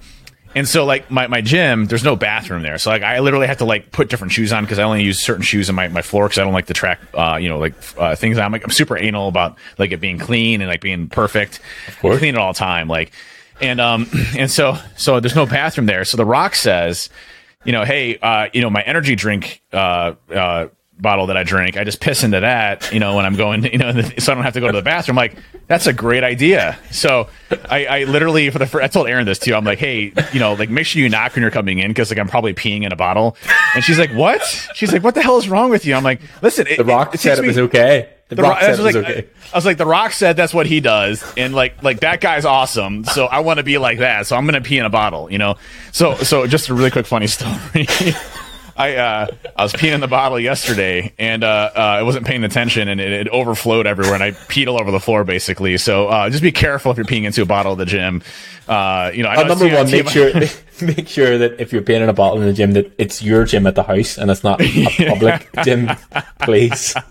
and 0.58 0.68
so 0.68 0.86
like 0.86 1.12
my, 1.12 1.28
my 1.28 1.40
gym, 1.42 1.86
there's 1.86 2.04
no 2.04 2.16
bathroom 2.16 2.64
there. 2.64 2.80
So 2.80 2.90
like 2.90 3.04
I 3.04 3.20
literally 3.20 3.46
have 3.46 3.60
to 3.60 3.66
like 3.66 3.92
put 3.92 4.10
different 4.10 4.34
shoes 4.34 4.52
on 4.52 4.64
because 4.64 4.80
I 4.80 4.84
only 4.84 5.04
use 5.04 5.20
certain 5.20 5.44
shoes 5.44 5.70
on 5.70 5.76
my, 5.76 5.88
my 5.88 6.02
floor 6.02 6.26
because 6.26 6.40
I 6.40 6.44
don't 6.44 6.54
like 6.54 6.66
to 6.66 6.74
track 6.74 7.00
uh, 7.14 7.38
you 7.40 7.48
know 7.48 7.60
like 7.60 7.76
uh, 7.96 8.16
things. 8.16 8.40
I'm 8.40 8.52
like 8.52 8.64
I'm 8.64 8.72
super 8.72 8.98
anal 8.98 9.28
about 9.28 9.56
like 9.78 9.92
it 9.92 9.98
being 9.98 10.18
clean 10.18 10.62
and 10.62 10.68
like 10.68 10.82
being 10.82 11.10
perfect. 11.10 11.60
Clean 12.00 12.34
it 12.34 12.38
all 12.38 12.54
the 12.54 12.58
time. 12.58 12.88
Like 12.88 13.12
and 13.62 13.80
um 13.80 14.10
and 14.36 14.50
so 14.50 14.78
so 14.96 15.20
there's 15.20 15.36
no 15.36 15.46
bathroom 15.46 15.86
there. 15.86 16.04
So 16.06 16.18
The 16.18 16.26
Rock 16.26 16.56
says 16.56 17.10
you 17.64 17.74
know, 17.74 17.84
hey, 17.84 18.18
uh, 18.20 18.48
you 18.54 18.62
know, 18.62 18.70
my 18.70 18.82
energy 18.82 19.16
drink 19.16 19.62
uh, 19.74 20.14
uh, 20.34 20.68
bottle 21.00 21.28
that 21.28 21.38
I 21.38 21.44
drink, 21.44 21.78
I 21.78 21.84
just 21.84 22.00
piss 22.00 22.24
into 22.24 22.40
that, 22.40 22.92
you 22.92 23.00
know, 23.00 23.16
when 23.16 23.26
I'm 23.26 23.36
going, 23.36 23.64
you 23.64 23.78
know, 23.78 23.92
so 24.18 24.32
I 24.32 24.36
don't 24.36 24.44
have 24.44 24.54
to 24.54 24.60
go 24.60 24.68
to 24.68 24.78
the 24.78 24.82
bathroom. 24.82 25.18
I'm 25.18 25.30
like, 25.30 25.38
that's 25.68 25.88
a 25.88 25.94
great 25.94 26.24
idea. 26.24 26.78
So 26.92 27.30
I, 27.70 27.86
I 27.86 28.04
literally, 28.06 28.50
for 28.50 28.60
the 28.60 28.66
first, 28.66 28.84
I 28.84 28.88
told 28.88 29.08
Erin 29.08 29.26
this 29.26 29.40
too. 29.40 29.54
I'm 29.54 29.66
like, 29.66 29.80
hey, 29.80 30.14
you 30.34 30.40
know, 30.40 30.54
like 30.54 30.70
make 30.70 30.86
sure 30.86 31.02
you 31.02 31.10
knock 31.10 31.36
when 31.36 31.42
you're 31.42 31.52
coming 31.52 31.80
in 31.80 31.90
because 31.92 32.10
like 32.10 32.20
I'm 32.20 32.28
probably 32.28 32.54
peeing 32.54 32.84
in 32.84 32.92
a 32.92 32.96
bottle. 32.96 33.38
And 33.76 33.84
she's 33.84 34.00
like, 34.00 34.12
what? 34.12 34.42
She's 34.74 34.92
like, 34.92 35.04
what 35.04 35.16
the 35.16 35.22
hell 35.22 35.38
is 35.38 35.50
wrong 35.50 35.70
with 35.70 35.86
you? 35.86 35.94
I'm 35.94 36.04
like, 36.04 36.22
listen, 36.42 36.66
the 36.76 36.86
Rock 36.86 37.10
it, 37.10 37.16
it 37.16 37.18
said 37.20 37.40
it 37.40 37.46
was 37.46 37.58
okay. 37.58 38.14
The, 38.30 38.36
the 38.36 38.42
Rock, 38.42 38.60
said 38.60 38.78
it 38.78 38.84
was 38.84 38.96
like, 38.96 38.96
okay. 38.96 39.28
I, 39.52 39.54
I 39.54 39.58
was 39.58 39.66
like, 39.66 39.78
the 39.78 39.86
Rock 39.86 40.12
said 40.12 40.36
that's 40.36 40.54
what 40.54 40.66
he 40.66 40.82
does, 40.82 41.24
and 41.38 41.56
like, 41.56 41.82
like 41.82 42.02
that 42.02 42.20
guy's 42.20 42.44
awesome. 42.44 43.06
So 43.06 43.26
I 43.26 43.40
want 43.40 43.60
to 43.60 43.64
be 43.64 43.78
like 43.78 44.00
that. 44.00 44.28
So 44.28 44.36
I'm 44.36 44.46
gonna 44.46 44.60
pee 44.60 44.78
in 44.78 44.86
a 44.86 44.90
bottle, 44.90 45.32
you 45.32 45.38
know. 45.38 45.56
So, 45.94 46.16
so 46.16 46.46
just 46.46 46.68
a 46.68 46.74
really 46.74 46.92
quick 46.92 47.06
funny 47.06 47.28
story. 47.28 47.88
I 48.78 48.96
uh, 48.96 49.28
I 49.56 49.64
was 49.64 49.74
peeing 49.74 49.94
in 49.94 50.02
the 50.02 50.08
bottle 50.08 50.40
yesterday, 50.40 51.14
and 51.18 51.44
uh, 51.44 51.72
uh, 51.76 51.80
I 51.80 52.04
wasn't 52.04 52.28
paying 52.28 52.44
attention, 52.44 52.88
and 52.88 53.02
it, 53.02 53.12
it, 53.12 53.28
overflowed 53.30 53.88
everywhere, 53.88 54.14
and 54.14 54.24
I 54.24 54.32
peed 54.32 54.68
all 54.68 54.80
over 54.80 54.92
the 54.92 55.00
floor, 55.00 55.24
basically. 55.24 55.78
So 55.78 56.08
uh, 56.08 56.30
just 56.30 56.44
be 56.44 56.52
careful 56.52 56.92
if 56.92 56.98
you're 56.98 57.06
peeing 57.06 57.24
into 57.24 57.42
a 57.42 57.46
bottle 57.46 57.72
at 57.72 57.80
the 57.80 57.86
gym. 57.86 58.22
Uh, 58.68 59.12
you 59.14 59.24
know, 59.24 59.30
I 59.30 59.42
know 59.42 59.56
number 59.56 59.68
one, 59.68 59.90
make 59.90 60.10
sure 60.10 60.32
make 60.82 61.08
sure 61.08 61.40
that 61.40 61.60
if 61.60 61.74
you're 61.74 61.82
peeing 61.82 62.02
in 62.02 62.10
a 62.10 62.14
bottle 62.14 62.40
in 62.40 62.48
the 62.48 62.54
gym, 62.54 62.74
that 62.74 62.92
it's 63.00 63.24
your 63.24 63.46
gym 63.46 63.66
at 63.66 63.74
the 63.74 63.84
house 63.84 64.18
and 64.18 64.30
it's 64.30 64.44
not 64.44 64.62
a 64.62 64.86
public 65.08 65.50
gym, 65.64 65.90
please. 66.42 66.94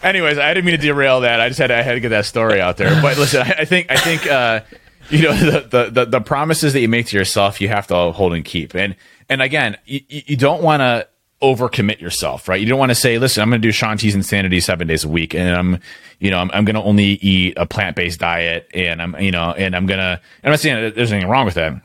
Anyways, 0.00 0.38
I 0.38 0.54
didn't 0.54 0.64
mean 0.64 0.76
to 0.76 0.80
derail 0.80 1.22
that. 1.22 1.40
I 1.40 1.48
just 1.48 1.58
had 1.58 1.66
to, 1.68 1.76
I 1.76 1.82
had 1.82 1.94
to 1.94 2.00
get 2.00 2.10
that 2.10 2.24
story 2.24 2.60
out 2.60 2.76
there. 2.76 3.02
But 3.02 3.18
listen, 3.18 3.42
I, 3.42 3.56
I 3.58 3.64
think 3.64 3.90
I 3.90 3.96
think 3.96 4.28
uh, 4.28 4.60
you 5.10 5.22
know 5.22 5.34
the, 5.34 5.90
the 5.90 6.04
the 6.04 6.20
promises 6.20 6.72
that 6.72 6.80
you 6.80 6.88
make 6.88 7.06
to 7.06 7.16
yourself 7.16 7.60
you 7.60 7.68
have 7.68 7.86
to 7.86 8.12
hold 8.12 8.34
and 8.34 8.44
keep 8.44 8.74
and 8.74 8.94
and 9.28 9.40
again 9.40 9.76
you, 9.86 10.00
you 10.08 10.36
don't 10.36 10.62
want 10.62 10.80
to 10.80 11.06
overcommit 11.40 12.00
yourself 12.00 12.48
right 12.48 12.60
you 12.60 12.66
don't 12.66 12.78
want 12.78 12.90
to 12.90 12.94
say 12.94 13.18
listen 13.18 13.42
i'm 13.42 13.48
going 13.48 13.60
to 13.60 13.66
do 13.66 13.72
Shaun 13.72 13.96
T's 13.96 14.14
insanity 14.14 14.60
seven 14.60 14.86
days 14.86 15.04
a 15.04 15.08
week 15.08 15.34
and 15.34 15.54
i'm 15.54 15.80
you 16.18 16.30
know 16.30 16.38
i'm, 16.38 16.50
I'm 16.52 16.64
going 16.64 16.74
to 16.74 16.82
only 16.82 17.04
eat 17.04 17.54
a 17.56 17.64
plant-based 17.64 18.18
diet 18.18 18.68
and 18.74 19.00
i'm 19.00 19.18
you 19.20 19.30
know 19.30 19.52
and 19.52 19.74
i'm 19.76 19.86
going 19.86 20.00
to 20.00 20.20
i'm 20.44 20.50
not 20.50 20.60
saying 20.60 20.92
there's 20.94 21.12
anything 21.12 21.30
wrong 21.30 21.46
with 21.46 21.54
that 21.54 21.80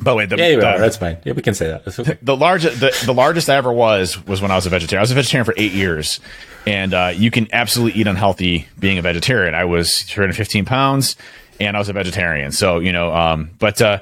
but 0.00 0.16
wait, 0.16 0.30
the, 0.30 0.36
yeah, 0.36 0.54
the, 0.54 0.60
that's 0.60 0.96
fine. 0.96 1.18
Yeah, 1.24 1.34
we 1.34 1.42
can 1.42 1.54
say 1.54 1.68
that. 1.68 1.98
Okay. 1.98 2.18
The 2.22 2.36
largest, 2.36 2.80
the, 2.80 2.98
the 3.04 3.12
largest 3.12 3.50
I 3.50 3.56
ever 3.56 3.72
was 3.72 4.24
was 4.26 4.40
when 4.40 4.50
I 4.50 4.56
was 4.56 4.66
a 4.66 4.70
vegetarian. 4.70 5.00
I 5.00 5.02
was 5.02 5.10
a 5.10 5.14
vegetarian 5.14 5.44
for 5.44 5.54
eight 5.56 5.72
years, 5.72 6.20
and 6.66 6.94
uh, 6.94 7.12
you 7.14 7.30
can 7.30 7.48
absolutely 7.52 8.00
eat 8.00 8.06
unhealthy 8.06 8.66
being 8.78 8.98
a 8.98 9.02
vegetarian. 9.02 9.54
I 9.54 9.66
was 9.66 10.04
215 10.06 10.64
pounds 10.64 11.16
and 11.60 11.76
I 11.76 11.78
was 11.78 11.88
a 11.88 11.92
vegetarian. 11.92 12.52
So 12.52 12.78
you 12.78 12.92
know, 12.92 13.14
um, 13.14 13.50
but 13.58 13.80
uh, 13.80 14.00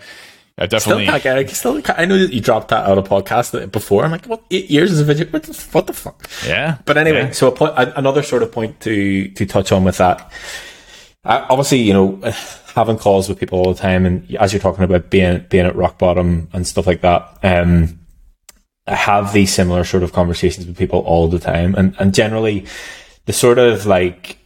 I 0.58 0.66
definitely. 0.66 1.06
Still, 1.06 1.34
I, 1.34 1.44
still, 1.46 1.82
I 1.96 2.04
know 2.04 2.18
that 2.18 2.32
you 2.32 2.40
dropped 2.40 2.68
that 2.68 2.88
out 2.88 2.98
of 2.98 3.08
podcast 3.08 3.72
before. 3.72 4.04
I'm 4.04 4.10
like, 4.10 4.26
what? 4.26 4.42
Eight 4.50 4.70
years 4.70 4.92
as 4.92 5.00
a 5.00 5.04
vegetarian? 5.04 5.32
What 5.32 5.42
the, 5.44 5.68
what 5.72 5.86
the 5.86 5.92
fuck? 5.92 6.28
Yeah. 6.46 6.78
But 6.84 6.98
anyway, 6.98 7.24
yeah. 7.24 7.30
so 7.32 7.48
a 7.48 7.52
point, 7.52 7.74
another 7.76 8.22
sort 8.22 8.42
of 8.42 8.52
point 8.52 8.80
to 8.80 9.28
to 9.28 9.46
touch 9.46 9.72
on 9.72 9.84
with 9.84 9.98
that. 9.98 10.30
Uh, 11.24 11.46
obviously, 11.48 11.78
you 11.78 11.92
know, 11.92 12.20
having 12.74 12.98
calls 12.98 13.28
with 13.28 13.38
people 13.38 13.58
all 13.58 13.72
the 13.72 13.80
time, 13.80 14.04
and 14.04 14.34
as 14.36 14.52
you're 14.52 14.60
talking 14.60 14.84
about 14.84 15.10
being 15.10 15.44
being 15.48 15.66
at 15.66 15.76
rock 15.76 15.98
bottom 15.98 16.48
and 16.52 16.66
stuff 16.66 16.86
like 16.86 17.00
that. 17.00 17.38
Um, 17.42 17.98
I 18.86 18.96
have 18.96 19.32
these 19.32 19.54
similar 19.54 19.84
sort 19.84 20.02
of 20.02 20.12
conversations 20.12 20.66
with 20.66 20.76
people 20.76 21.00
all 21.00 21.28
the 21.28 21.38
time, 21.38 21.74
and 21.76 21.94
and 21.98 22.12
generally, 22.12 22.66
the 23.26 23.32
sort 23.32 23.58
of 23.58 23.86
like 23.86 24.38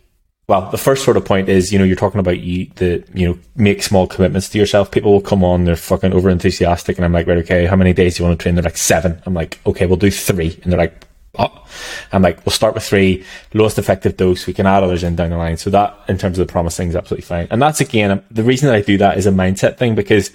well, 0.49 0.71
the 0.71 0.79
first 0.79 1.05
sort 1.05 1.17
of 1.17 1.25
point 1.25 1.49
is, 1.49 1.73
you 1.73 1.79
know, 1.79 1.85
you're 1.85 1.97
talking 1.97 2.21
about 2.21 2.39
you, 2.39 2.71
the, 2.77 3.05
you 3.13 3.29
know, 3.29 3.39
make 3.57 3.83
small 3.83 4.07
commitments 4.07 4.49
to 4.51 4.59
yourself. 4.59 4.93
People 4.93 5.13
will 5.13 5.21
come 5.21 5.43
on, 5.43 5.65
they're 5.65 5.75
fucking 5.75 6.13
over 6.13 6.31
enthusiastic. 6.31 6.97
And 6.97 7.05
I'm 7.05 7.13
like, 7.13 7.27
right, 7.27 7.39
okay, 7.39 7.67
how 7.67 7.75
many 7.75 7.93
days 7.93 8.17
do 8.17 8.23
you 8.23 8.29
want 8.29 8.39
to 8.39 8.43
train? 8.43 8.55
They're 8.55 8.63
like 8.63 8.77
seven. 8.77 9.21
I'm 9.27 9.35
like, 9.35 9.59
okay, 9.67 9.87
we'll 9.87 9.97
do 9.97 10.11
three. 10.11 10.59
And 10.63 10.73
they're 10.73 10.79
like, 10.79 11.05
oh, 11.37 11.67
I'm 12.13 12.23
like, 12.23 12.47
we'll 12.47 12.53
start 12.53 12.75
with 12.75 12.85
three, 12.85 13.25
lowest 13.55 13.77
effective 13.77 14.17
dose. 14.17 14.47
We 14.47 14.53
can 14.53 14.67
add 14.67 14.85
others 14.85 15.03
in 15.03 15.17
down 15.17 15.31
the 15.31 15.37
line. 15.37 15.57
So 15.57 15.69
that, 15.71 15.99
in 16.07 16.17
terms 16.17 16.39
of 16.39 16.47
the 16.47 16.53
promising, 16.53 16.91
is 16.91 16.97
absolutely 16.97 17.27
fine. 17.27 17.49
And 17.51 17.61
that's 17.61 17.81
again, 17.81 18.23
the 18.31 18.45
reason 18.45 18.69
that 18.69 18.77
I 18.77 18.83
do 18.83 18.99
that 18.99 19.19
is 19.19 19.27
a 19.27 19.33
mindset 19.33 19.79
thing 19.79 19.97
because 19.97 20.31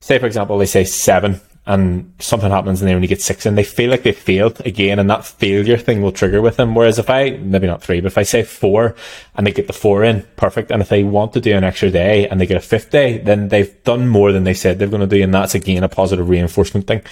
say, 0.00 0.20
for 0.20 0.26
example, 0.26 0.58
they 0.58 0.66
say 0.66 0.84
seven 0.84 1.40
and 1.66 2.12
something 2.18 2.50
happens 2.50 2.80
and 2.80 2.88
they 2.88 2.94
only 2.94 3.06
get 3.06 3.20
six 3.20 3.44
and 3.44 3.56
they 3.56 3.62
feel 3.62 3.90
like 3.90 4.02
they 4.02 4.12
failed 4.12 4.60
again 4.64 4.98
and 4.98 5.10
that 5.10 5.24
failure 5.24 5.76
thing 5.76 6.00
will 6.00 6.10
trigger 6.10 6.40
with 6.40 6.56
them. 6.56 6.74
Whereas 6.74 6.98
if 6.98 7.10
I, 7.10 7.30
maybe 7.30 7.66
not 7.66 7.82
three, 7.82 8.00
but 8.00 8.08
if 8.08 8.18
I 8.18 8.22
say 8.22 8.42
four 8.42 8.96
and 9.34 9.46
they 9.46 9.52
get 9.52 9.66
the 9.66 9.72
four 9.72 10.02
in, 10.02 10.26
perfect. 10.36 10.70
And 10.70 10.80
if 10.80 10.88
they 10.88 11.04
want 11.04 11.32
to 11.34 11.40
do 11.40 11.54
an 11.54 11.62
extra 11.62 11.90
day 11.90 12.26
and 12.28 12.40
they 12.40 12.46
get 12.46 12.56
a 12.56 12.60
fifth 12.60 12.90
day, 12.90 13.18
then 13.18 13.48
they've 13.48 13.82
done 13.84 14.08
more 14.08 14.32
than 14.32 14.44
they 14.44 14.54
said 14.54 14.78
they're 14.78 14.88
going 14.88 15.00
to 15.00 15.06
do. 15.06 15.22
And 15.22 15.34
that's 15.34 15.54
again 15.54 15.84
a 15.84 15.88
positive 15.88 16.28
reinforcement 16.28 16.86
thing. 16.86 17.02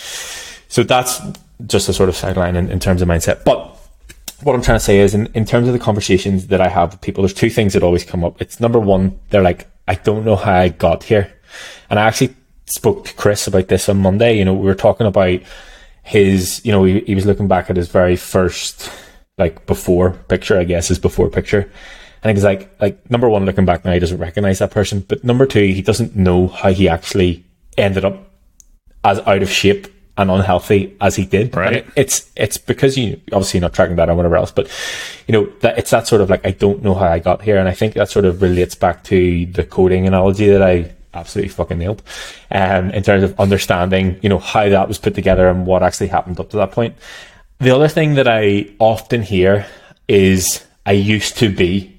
So 0.68 0.82
that's 0.82 1.20
just 1.66 1.88
a 1.88 1.92
sort 1.92 2.08
of 2.08 2.16
sideline 2.16 2.56
in, 2.56 2.70
in 2.70 2.80
terms 2.80 3.02
of 3.02 3.08
mindset. 3.08 3.44
But 3.44 3.76
what 4.42 4.54
I'm 4.54 4.62
trying 4.62 4.78
to 4.78 4.84
say 4.84 4.98
is 4.98 5.14
in, 5.14 5.26
in 5.34 5.44
terms 5.44 5.66
of 5.66 5.72
the 5.72 5.78
conversations 5.78 6.46
that 6.48 6.60
I 6.60 6.68
have 6.68 6.92
with 6.92 7.00
people, 7.00 7.22
there's 7.22 7.34
two 7.34 7.50
things 7.50 7.74
that 7.74 7.82
always 7.82 8.04
come 8.04 8.24
up. 8.24 8.40
It's 8.40 8.60
number 8.60 8.78
one, 8.78 9.18
they're 9.30 9.42
like, 9.42 9.68
I 9.86 9.94
don't 9.94 10.24
know 10.24 10.36
how 10.36 10.52
I 10.52 10.68
got 10.68 11.04
here. 11.04 11.32
And 11.90 11.98
I 11.98 12.04
actually 12.04 12.34
spoke 12.70 13.04
to 13.04 13.14
Chris 13.14 13.46
about 13.46 13.68
this 13.68 13.88
on 13.88 13.98
Monday. 13.98 14.36
You 14.36 14.44
know, 14.44 14.54
we 14.54 14.66
were 14.66 14.74
talking 14.74 15.06
about 15.06 15.40
his, 16.02 16.64
you 16.64 16.72
know, 16.72 16.84
he, 16.84 17.00
he 17.00 17.14
was 17.14 17.26
looking 17.26 17.48
back 17.48 17.68
at 17.68 17.76
his 17.76 17.88
very 17.88 18.16
first, 18.16 18.90
like, 19.36 19.66
before 19.66 20.12
picture, 20.28 20.58
I 20.58 20.64
guess, 20.64 20.88
his 20.88 20.98
before 20.98 21.28
picture. 21.28 21.70
And 22.22 22.36
he's 22.36 22.44
like, 22.44 22.74
like, 22.80 23.10
number 23.10 23.28
one, 23.28 23.44
looking 23.44 23.64
back 23.64 23.84
now, 23.84 23.92
he 23.92 24.00
doesn't 24.00 24.18
recognize 24.18 24.58
that 24.58 24.70
person. 24.70 25.04
But 25.06 25.22
number 25.22 25.46
two, 25.46 25.62
he 25.62 25.82
doesn't 25.82 26.16
know 26.16 26.48
how 26.48 26.72
he 26.72 26.88
actually 26.88 27.44
ended 27.76 28.04
up 28.04 28.32
as 29.04 29.20
out 29.20 29.42
of 29.42 29.50
shape 29.50 29.86
and 30.16 30.30
unhealthy 30.30 30.96
as 31.00 31.14
he 31.14 31.24
did. 31.24 31.54
Right. 31.54 31.86
it's, 31.94 32.28
it's 32.34 32.58
because 32.58 32.98
you, 32.98 33.20
obviously 33.30 33.60
not 33.60 33.72
tracking 33.72 33.96
that 33.96 34.10
or 34.10 34.16
whatever 34.16 34.36
else, 34.36 34.50
but, 34.50 34.68
you 35.28 35.32
know, 35.32 35.44
that 35.60 35.78
it's 35.78 35.90
that 35.90 36.08
sort 36.08 36.20
of 36.20 36.28
like, 36.28 36.44
I 36.44 36.50
don't 36.50 36.82
know 36.82 36.94
how 36.94 37.06
I 37.06 37.20
got 37.20 37.42
here. 37.42 37.58
And 37.58 37.68
I 37.68 37.72
think 37.72 37.94
that 37.94 38.10
sort 38.10 38.24
of 38.24 38.42
relates 38.42 38.74
back 38.74 39.04
to 39.04 39.46
the 39.46 39.62
coding 39.62 40.08
analogy 40.08 40.48
that 40.48 40.62
I 40.62 40.92
absolutely 41.18 41.50
fucking 41.50 41.78
nailed. 41.78 42.02
Um, 42.50 42.90
in 42.90 43.02
terms 43.02 43.22
of 43.24 43.38
understanding, 43.38 44.18
you 44.22 44.28
know, 44.28 44.38
how 44.38 44.68
that 44.68 44.88
was 44.88 44.98
put 44.98 45.14
together 45.14 45.48
and 45.48 45.66
what 45.66 45.82
actually 45.82 46.08
happened 46.08 46.40
up 46.40 46.50
to 46.50 46.56
that 46.58 46.72
point. 46.72 46.96
The 47.58 47.74
other 47.74 47.88
thing 47.88 48.14
that 48.14 48.28
I 48.28 48.70
often 48.78 49.22
hear 49.22 49.66
is 50.06 50.64
I 50.86 50.92
used 50.92 51.36
to 51.38 51.48
be 51.48 51.98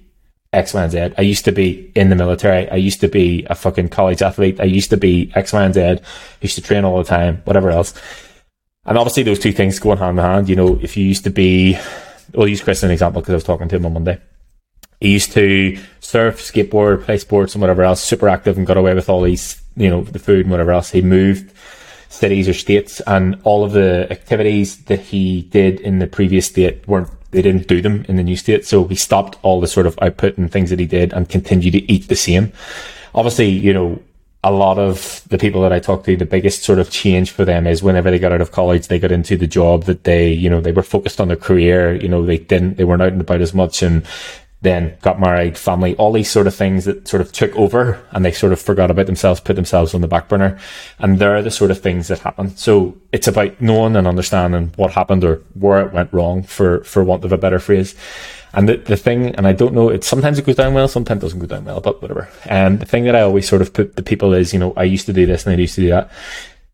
X, 0.52 0.74
Y, 0.74 0.84
and 0.84 0.92
Z. 0.92 1.14
I 1.18 1.22
used 1.22 1.46
to 1.46 1.52
be 1.52 1.92
in 1.96 2.10
the 2.10 2.16
military. 2.16 2.70
I 2.70 2.76
used 2.76 3.02
to 3.02 3.08
be 3.08 3.46
a 3.50 3.56
fucking 3.56 3.90
college 3.90 4.22
athlete. 4.22 4.60
I 4.60 4.64
used 4.64 4.90
to 4.90 4.98
be 4.98 5.32
X, 5.36 5.54
Y, 5.54 5.64
and 5.64 5.74
Z. 5.74 5.82
I 5.82 6.00
used 6.42 6.56
to 6.56 6.62
train 6.62 6.86
all 6.86 6.98
the 6.98 7.04
time, 7.04 7.42
whatever 7.46 7.70
else. 7.70 7.94
And 8.86 8.98
obviously 8.98 9.24
those 9.24 9.40
two 9.40 9.52
things 9.52 9.78
go 9.78 9.96
hand 9.96 10.18
in 10.18 10.26
hand. 10.26 10.50
You 10.50 10.56
know, 10.56 10.80
if 10.82 10.98
you 10.98 11.06
used 11.06 11.24
to 11.26 11.30
be, 11.30 11.78
we'll 12.34 12.48
use 12.48 12.62
Chris 12.62 12.80
as 12.80 12.86
an 12.86 12.92
example 12.92 13.22
because 13.22 13.34
I 13.34 13.36
was 13.36 13.44
talking 13.44 13.68
to 13.68 13.76
him 13.76 13.86
on 13.86 13.94
Monday. 13.94 14.20
He 15.00 15.14
used 15.14 15.32
to 15.34 15.80
surf, 16.00 16.40
skateboard, 16.40 17.06
play 17.06 17.18
sports 17.18 17.56
and 17.56 17.62
whatever 17.62 17.84
else, 17.84 18.02
super 18.02 18.28
active 18.28 18.58
and 18.58 18.68
got 18.68 18.78
away 18.78 18.94
with 18.94 19.10
all 19.10 19.22
these, 19.22 19.62
you 19.76 19.90
know, 19.90 20.04
the 20.04 20.20
food 20.20 20.42
and 20.42 20.52
whatever 20.52 20.72
else. 20.72 20.92
He 20.92 21.02
moved 21.02 21.54
cities 22.10 22.50
or 22.50 22.54
states 22.54 23.02
and 23.08 23.40
all 23.44 23.64
of 23.64 23.72
the 23.72 24.12
activities 24.12 24.84
that 24.86 25.00
he 25.00 25.44
did 25.44 25.80
in 25.80 26.00
the 26.00 26.08
previous 26.08 26.48
state 26.48 26.86
weren't, 26.88 27.10
they 27.32 27.42
didn't 27.42 27.68
do 27.68 27.82
them 27.82 28.04
in 28.10 28.16
the 28.16 28.24
new 28.24 28.36
state. 28.36 28.66
So 28.66 28.86
he 28.86 28.96
stopped 28.96 29.38
all 29.42 29.62
the 29.62 29.68
sort 29.68 29.86
of 29.86 29.98
output 30.02 30.38
and 30.38 30.52
things 30.52 30.72
that 30.72 30.80
he 30.80 30.88
did 30.88 31.14
and 31.14 31.30
continued 31.30 31.74
to 31.74 31.92
eat 31.92 32.08
the 32.08 32.16
same. 32.16 32.52
Obviously, 33.14 33.50
you 33.50 33.72
know, 33.72 34.02
a 34.44 34.52
lot 34.52 34.80
of 34.80 35.22
the 35.30 35.38
people 35.38 35.62
that 35.62 35.74
I 35.74 35.80
talk 35.80 36.06
to, 36.06 36.16
the 36.16 36.26
biggest 36.26 36.64
sort 36.64 36.80
of 36.80 36.90
change 36.90 37.32
for 37.32 37.46
them 37.46 37.68
is 37.68 37.84
whenever 37.84 38.10
they 38.10 38.20
got 38.20 38.32
out 38.32 38.42
of 38.42 38.52
college, 38.52 38.88
they 38.88 38.98
got 38.98 39.12
into 39.12 39.38
the 39.38 39.48
job 39.48 39.84
that 39.84 40.06
they, 40.06 40.30
you 40.32 40.50
know, 40.50 40.62
they 40.62 40.72
were 40.72 40.82
focused 40.82 41.20
on 41.20 41.28
their 41.28 41.38
career. 41.38 41.94
You 41.94 42.08
know, 42.08 42.26
they 42.26 42.38
didn't, 42.38 42.78
they 42.78 42.86
weren't 42.86 43.02
out 43.02 43.12
and 43.12 43.22
about 43.22 43.42
as 43.42 43.54
much 43.54 43.84
and 43.84 44.06
then 44.62 44.98
got 45.02 45.20
married, 45.20 45.58
family, 45.58 45.96
all 45.96 46.12
these 46.12 46.30
sort 46.30 46.46
of 46.46 46.54
things 46.54 46.84
that 46.86 47.08
sort 47.08 47.22
of 47.22 47.32
took 47.32 47.56
over 47.56 48.04
and 48.12 48.26
they 48.26 48.32
sort 48.32 48.52
of 48.52 48.60
forgot 48.60 48.92
about 48.92 49.06
themselves, 49.06 49.40
put 49.40 49.56
themselves 49.56 49.94
on 49.94 50.02
the 50.02 50.08
back 50.08 50.28
burner. 50.28 50.60
And 51.00 51.18
they're 51.18 51.42
the 51.42 51.52
sort 51.52 51.72
of 51.72 51.80
things 51.80 52.10
that 52.10 52.20
happen. 52.20 52.56
So 52.58 52.98
it's 53.14 53.28
about 53.28 53.62
knowing 53.62 53.96
and 53.96 54.06
understanding 54.06 54.74
what 54.76 54.92
happened 54.92 55.24
or 55.24 55.38
where 55.54 55.86
it 55.86 55.94
went 55.94 56.12
wrong 56.12 56.44
for, 56.44 56.84
for 56.84 57.04
want 57.04 57.24
of 57.24 57.32
a 57.32 57.38
better 57.38 57.60
phrase. 57.60 57.96
And 58.52 58.68
the, 58.68 58.78
the 58.78 58.98
thing, 58.98 59.36
and 59.36 59.48
I 59.48 59.54
don't 59.54 59.74
know, 59.74 59.90
it 59.90 60.04
sometimes 60.04 60.40
it 60.40 60.46
goes 60.46 60.56
down 60.56 60.74
well, 60.74 60.88
sometimes 60.88 61.20
it 61.20 61.26
doesn't 61.26 61.40
go 61.40 61.46
down 61.46 61.66
well, 61.66 61.80
but 61.80 62.02
whatever. 62.02 62.28
And 62.46 62.80
the 62.80 62.86
thing 62.86 63.06
that 63.06 63.16
I 63.16 63.22
always 63.22 63.48
sort 63.48 63.62
of 63.62 63.74
put 63.74 63.96
the 63.96 64.04
people 64.04 64.34
is, 64.34 64.54
you 64.54 64.60
know, 64.60 64.74
I 64.76 64.84
used 64.84 65.06
to 65.06 65.14
do 65.14 65.26
this 65.26 65.46
and 65.46 65.56
I 65.56 65.58
used 65.58 65.76
to 65.76 65.82
do 65.82 65.90
that. 65.90 66.12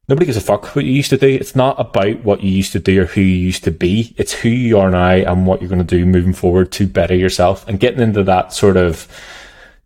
Nobody 0.07 0.27
gives 0.27 0.37
a 0.37 0.41
fuck 0.41 0.75
what 0.75 0.85
you 0.85 0.91
used 0.91 1.09
to 1.09 1.17
do. 1.17 1.27
It's 1.27 1.55
not 1.55 1.79
about 1.79 2.23
what 2.23 2.43
you 2.43 2.51
used 2.51 2.73
to 2.73 2.79
do 2.79 3.01
or 3.01 3.05
who 3.05 3.21
you 3.21 3.37
used 3.37 3.63
to 3.63 3.71
be. 3.71 4.13
It's 4.17 4.33
who 4.33 4.49
you 4.49 4.77
are 4.77 4.91
now 4.91 5.09
and 5.09 5.47
what 5.47 5.61
you're 5.61 5.69
going 5.69 5.85
to 5.85 5.97
do 5.97 6.05
moving 6.05 6.33
forward 6.33 6.71
to 6.73 6.85
better 6.85 7.15
yourself 7.15 7.67
and 7.67 7.79
getting 7.79 8.01
into 8.01 8.23
that 8.23 8.53
sort 8.53 8.77
of 8.77 9.07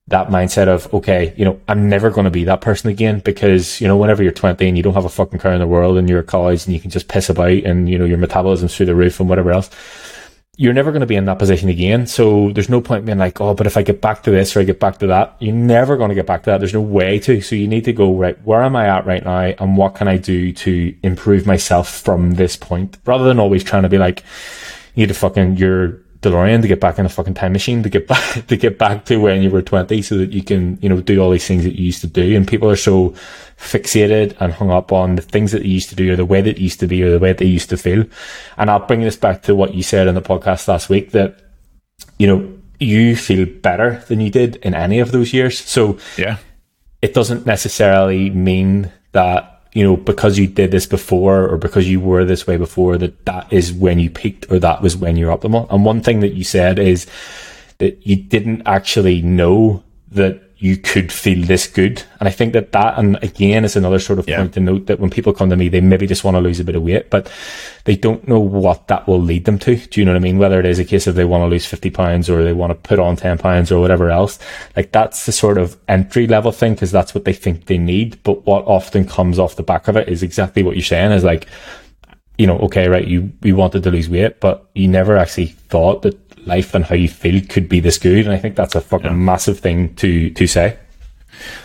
that 0.10 0.28
mindset 0.28 0.68
of, 0.68 0.92
okay, 0.94 1.34
you 1.38 1.46
know, 1.46 1.60
I'm 1.68 1.88
never 1.88 2.10
going 2.10 2.26
to 2.26 2.32
be 2.32 2.44
that 2.46 2.62
person 2.62 2.90
again 2.90 3.20
because, 3.20 3.80
you 3.80 3.88
know, 3.88 3.96
whenever 3.96 4.24
you're 4.24 4.32
20 4.32 4.68
and 4.68 4.76
you 4.76 4.84
don't 4.84 4.96
have 4.96 5.06
a 5.06 5.10
fucking 5.10 5.40
car 5.40 5.54
in 5.54 5.60
the 5.60 5.68
world 5.68 5.98
and 5.98 6.10
you're 6.10 6.20
at 6.20 6.28
college 6.28 6.66
and 6.66 6.74
you 6.74 6.82
can 6.82 6.90
just 6.90 7.08
piss 7.08 7.30
about 7.30 7.52
and, 7.52 7.88
you 7.88 7.98
know, 7.98 8.06
your 8.06 8.18
metabolism's 8.18 8.76
through 8.76 8.88
the 8.88 8.96
roof 8.96 9.20
and 9.20 9.30
whatever 9.30 9.52
else, 9.52 9.70
you're 10.60 10.74
never 10.74 10.92
going 10.92 11.00
to 11.00 11.08
be 11.08 11.16
in 11.16 11.24
that 11.24 11.40
position 11.40 11.70
again. 11.70 12.06
So 12.06 12.52
there's 12.52 12.68
no 12.68 12.82
point 12.82 13.06
being 13.06 13.18
like, 13.18 13.40
oh, 13.40 13.54
but 13.54 13.66
if 13.66 13.78
I 13.78 13.82
get 13.82 14.02
back 14.02 14.24
to 14.24 14.30
this 14.30 14.58
or 14.58 14.60
I 14.60 14.64
get 14.66 14.78
back 14.78 14.98
to 14.98 15.08
that, 15.08 15.38
you're 15.40 15.56
never 15.56 15.96
going 15.96 16.10
to 16.10 16.16
get 16.16 16.26
back 16.26 16.44
to 16.44 16.50
that. 16.50 16.58
There's 16.58 16.74
no 16.74 16.82
way 16.82 17.18
to. 17.20 17.40
So 17.40 17.56
you 17.56 17.66
need 17.66 17.86
to 17.86 17.94
go, 17.94 18.14
right, 18.14 18.38
where 18.44 18.62
am 18.62 18.76
I 18.76 18.90
at 18.90 19.06
right 19.06 19.24
now? 19.24 19.40
And 19.58 19.78
what 19.78 19.96
can 19.96 20.10
I 20.10 20.18
do 20.18 20.52
to 20.52 20.94
improve 21.02 21.46
myself 21.46 21.88
from 21.88 22.32
this 22.32 22.58
point 22.58 22.98
rather 23.06 23.24
than 23.24 23.40
always 23.40 23.64
trying 23.64 23.84
to 23.84 23.90
be 23.90 23.98
like, 23.98 24.26
you 24.96 25.04
need 25.04 25.08
to 25.08 25.18
fucking, 25.18 25.56
you're 25.56 26.02
DeLorean 26.22 26.62
to 26.62 26.68
get 26.68 26.82
back 26.82 27.00
in 27.00 27.06
a 27.06 27.10
fucking 27.10 27.34
time 27.34 27.54
machine 27.54 27.82
to 27.84 27.90
get 27.90 28.08
back 28.14 28.48
to 28.48 28.58
get 28.58 28.78
back 28.78 29.06
to 29.06 29.18
when 29.18 29.42
you 29.42 29.50
were 29.50 29.62
20 29.62 30.02
so 30.02 30.18
that 30.18 30.32
you 30.32 30.44
can, 30.44 30.78
you 30.82 30.90
know, 30.90 31.02
do 31.02 31.20
all 31.20 31.30
these 31.30 31.48
things 31.48 31.64
that 31.64 31.78
you 31.78 31.86
used 31.86 32.02
to 32.02 32.08
do. 32.08 32.36
And 32.36 32.48
people 32.48 32.70
are 32.70 32.76
so 32.76 33.14
fixated 33.58 34.36
and 34.40 34.54
hung 34.54 34.70
up 34.70 34.92
on 34.92 35.16
the 35.16 35.22
things 35.22 35.52
that 35.52 35.64
they 35.64 35.68
used 35.68 35.90
to 35.90 35.96
do 35.96 36.12
or 36.12 36.16
the 36.16 36.26
way 36.26 36.42
that 36.42 36.58
it 36.58 36.62
used 36.62 36.80
to 36.82 36.88
be 36.88 37.02
or 37.04 37.12
the 37.12 37.20
way 37.20 37.30
that 37.30 37.38
they 37.38 37.46
used 37.46 37.70
to 37.70 37.78
feel. 37.78 38.06
And 38.58 38.70
I'll 38.70 38.86
bring 38.86 39.02
this 39.02 39.16
back 39.16 39.44
to 39.44 39.56
what 39.56 39.74
you 39.74 39.84
said 39.84 40.08
in 40.08 40.16
the 40.16 40.22
podcast 40.22 40.68
last 40.68 40.90
week 40.90 41.12
that, 41.12 41.40
you 42.18 42.28
know, 42.28 42.60
you 42.80 43.16
feel 43.16 43.46
better 43.46 44.04
than 44.08 44.20
you 44.22 44.30
did 44.30 44.56
in 44.58 44.74
any 44.74 45.00
of 45.00 45.12
those 45.12 45.34
years. 45.34 45.60
So 45.60 45.98
yeah, 46.18 46.38
it 47.02 47.14
doesn't 47.14 47.46
necessarily 47.46 48.30
mean 48.30 48.92
that 49.12 49.59
you 49.74 49.84
know, 49.84 49.96
because 49.96 50.38
you 50.38 50.48
did 50.48 50.72
this 50.72 50.86
before 50.86 51.48
or 51.48 51.58
because 51.58 51.90
you 51.90 52.00
were 52.00 52.26
this 52.26 52.48
way 52.48 52.58
before, 52.58 52.98
that 52.98 53.26
that 53.26 53.52
is 53.54 53.72
when 53.72 54.00
you 54.00 54.10
peaked 54.10 54.52
or 54.52 54.60
that 54.60 54.82
was 54.82 54.98
when 54.98 55.16
you're 55.16 55.36
optimal. 55.36 55.68
And 55.72 55.86
one 55.86 56.02
thing 56.02 56.22
that 56.22 56.34
you 56.34 56.44
said 56.44 56.80
is 56.80 57.06
that 57.78 58.06
you 58.06 58.16
didn't 58.16 58.64
actually 58.66 59.22
know 59.22 59.84
that 60.12 60.42
you 60.62 60.76
could 60.76 61.10
feel 61.10 61.46
this 61.46 61.68
good. 61.68 62.04
And 62.20 62.28
I 62.28 62.32
think 62.32 62.52
that 62.52 62.74
that, 62.74 63.00
and 63.00 63.18
again, 63.24 63.64
is 63.64 63.78
another 63.78 63.98
sort 63.98 64.20
of 64.20 64.28
yeah. 64.28 64.38
point 64.38 64.54
to 64.56 64.60
note 64.60 64.88
that 64.88 65.00
when 65.00 65.10
people 65.10 65.32
come 65.32 65.50
to 65.50 65.56
me, 65.56 65.70
they 65.70 65.80
maybe 65.80 66.06
just 66.06 66.26
want 66.26 66.36
to 66.36 66.42
lose 66.42 66.60
a 66.60 66.66
bit 66.66 66.76
of 66.76 66.84
weight, 66.84 67.10
but 67.10 67.32
they 67.86 67.96
don't 67.96 68.28
know 68.28 68.42
what 68.42 68.90
that 68.90 69.08
will 69.08 69.22
lead 69.22 69.46
them 69.46 69.58
to. 69.60 69.78
Do 69.78 70.02
you 70.02 70.06
know 70.06 70.12
what 70.12 70.18
I 70.18 70.22
mean? 70.22 70.38
Whether 70.38 70.60
it 70.60 70.66
is 70.66 70.78
a 70.78 70.84
case 70.84 71.08
of 71.08 71.16
they 71.16 71.24
want 71.24 71.44
to 71.44 71.48
lose 71.48 71.66
50 71.66 71.90
pounds 71.92 72.30
or 72.30 72.44
they 72.44 72.52
want 72.52 72.72
to 72.72 72.76
put 72.76 73.00
on 73.00 73.16
10 73.16 73.38
pounds 73.38 73.72
or 73.72 73.80
whatever 73.80 74.12
else. 74.12 74.38
Like 74.76 74.92
that's 74.92 75.26
the 75.26 75.32
sort 75.32 75.58
of 75.58 75.78
entry 75.88 76.28
level 76.28 76.52
thing 76.52 76.74
because 76.74 76.92
that's 76.92 77.16
what 77.16 77.24
they 77.24 77.34
think 77.34 77.68
they 77.68 77.78
need. 77.78 78.22
But 78.24 78.46
what 78.46 78.66
often 78.66 79.08
comes 79.08 79.40
off 79.40 79.56
the 79.56 79.64
back 79.64 79.88
of 79.88 79.96
it 79.96 80.10
is 80.10 80.24
exactly 80.24 80.62
what 80.62 80.76
you're 80.76 80.84
saying 80.84 81.14
is 81.14 81.24
like, 81.24 81.48
you 82.38 82.48
know, 82.48 82.58
okay, 82.60 82.90
right, 82.90 83.08
you, 83.08 83.32
you 83.44 83.56
wanted 83.56 83.84
to 83.84 83.92
lose 83.92 84.10
weight, 84.10 84.42
but 84.42 84.70
you 84.74 84.90
never 84.90 85.18
actually 85.18 85.48
thought 85.48 86.02
that 86.02 86.29
life 86.46 86.74
and 86.74 86.86
how 86.86 86.96
you 86.96 87.08
feel 87.08 87.42
could 87.48 87.70
be 87.70 87.80
this 87.80 87.98
good. 87.98 88.26
And 88.26 88.34
I 88.34 88.38
think 88.38 88.56
that's 88.56 88.76
a 88.76 88.82
fucking 88.82 89.08
yeah. 89.08 89.14
massive 89.14 89.60
thing 89.60 89.96
to 89.96 90.30
to 90.32 90.48
say. 90.48 90.78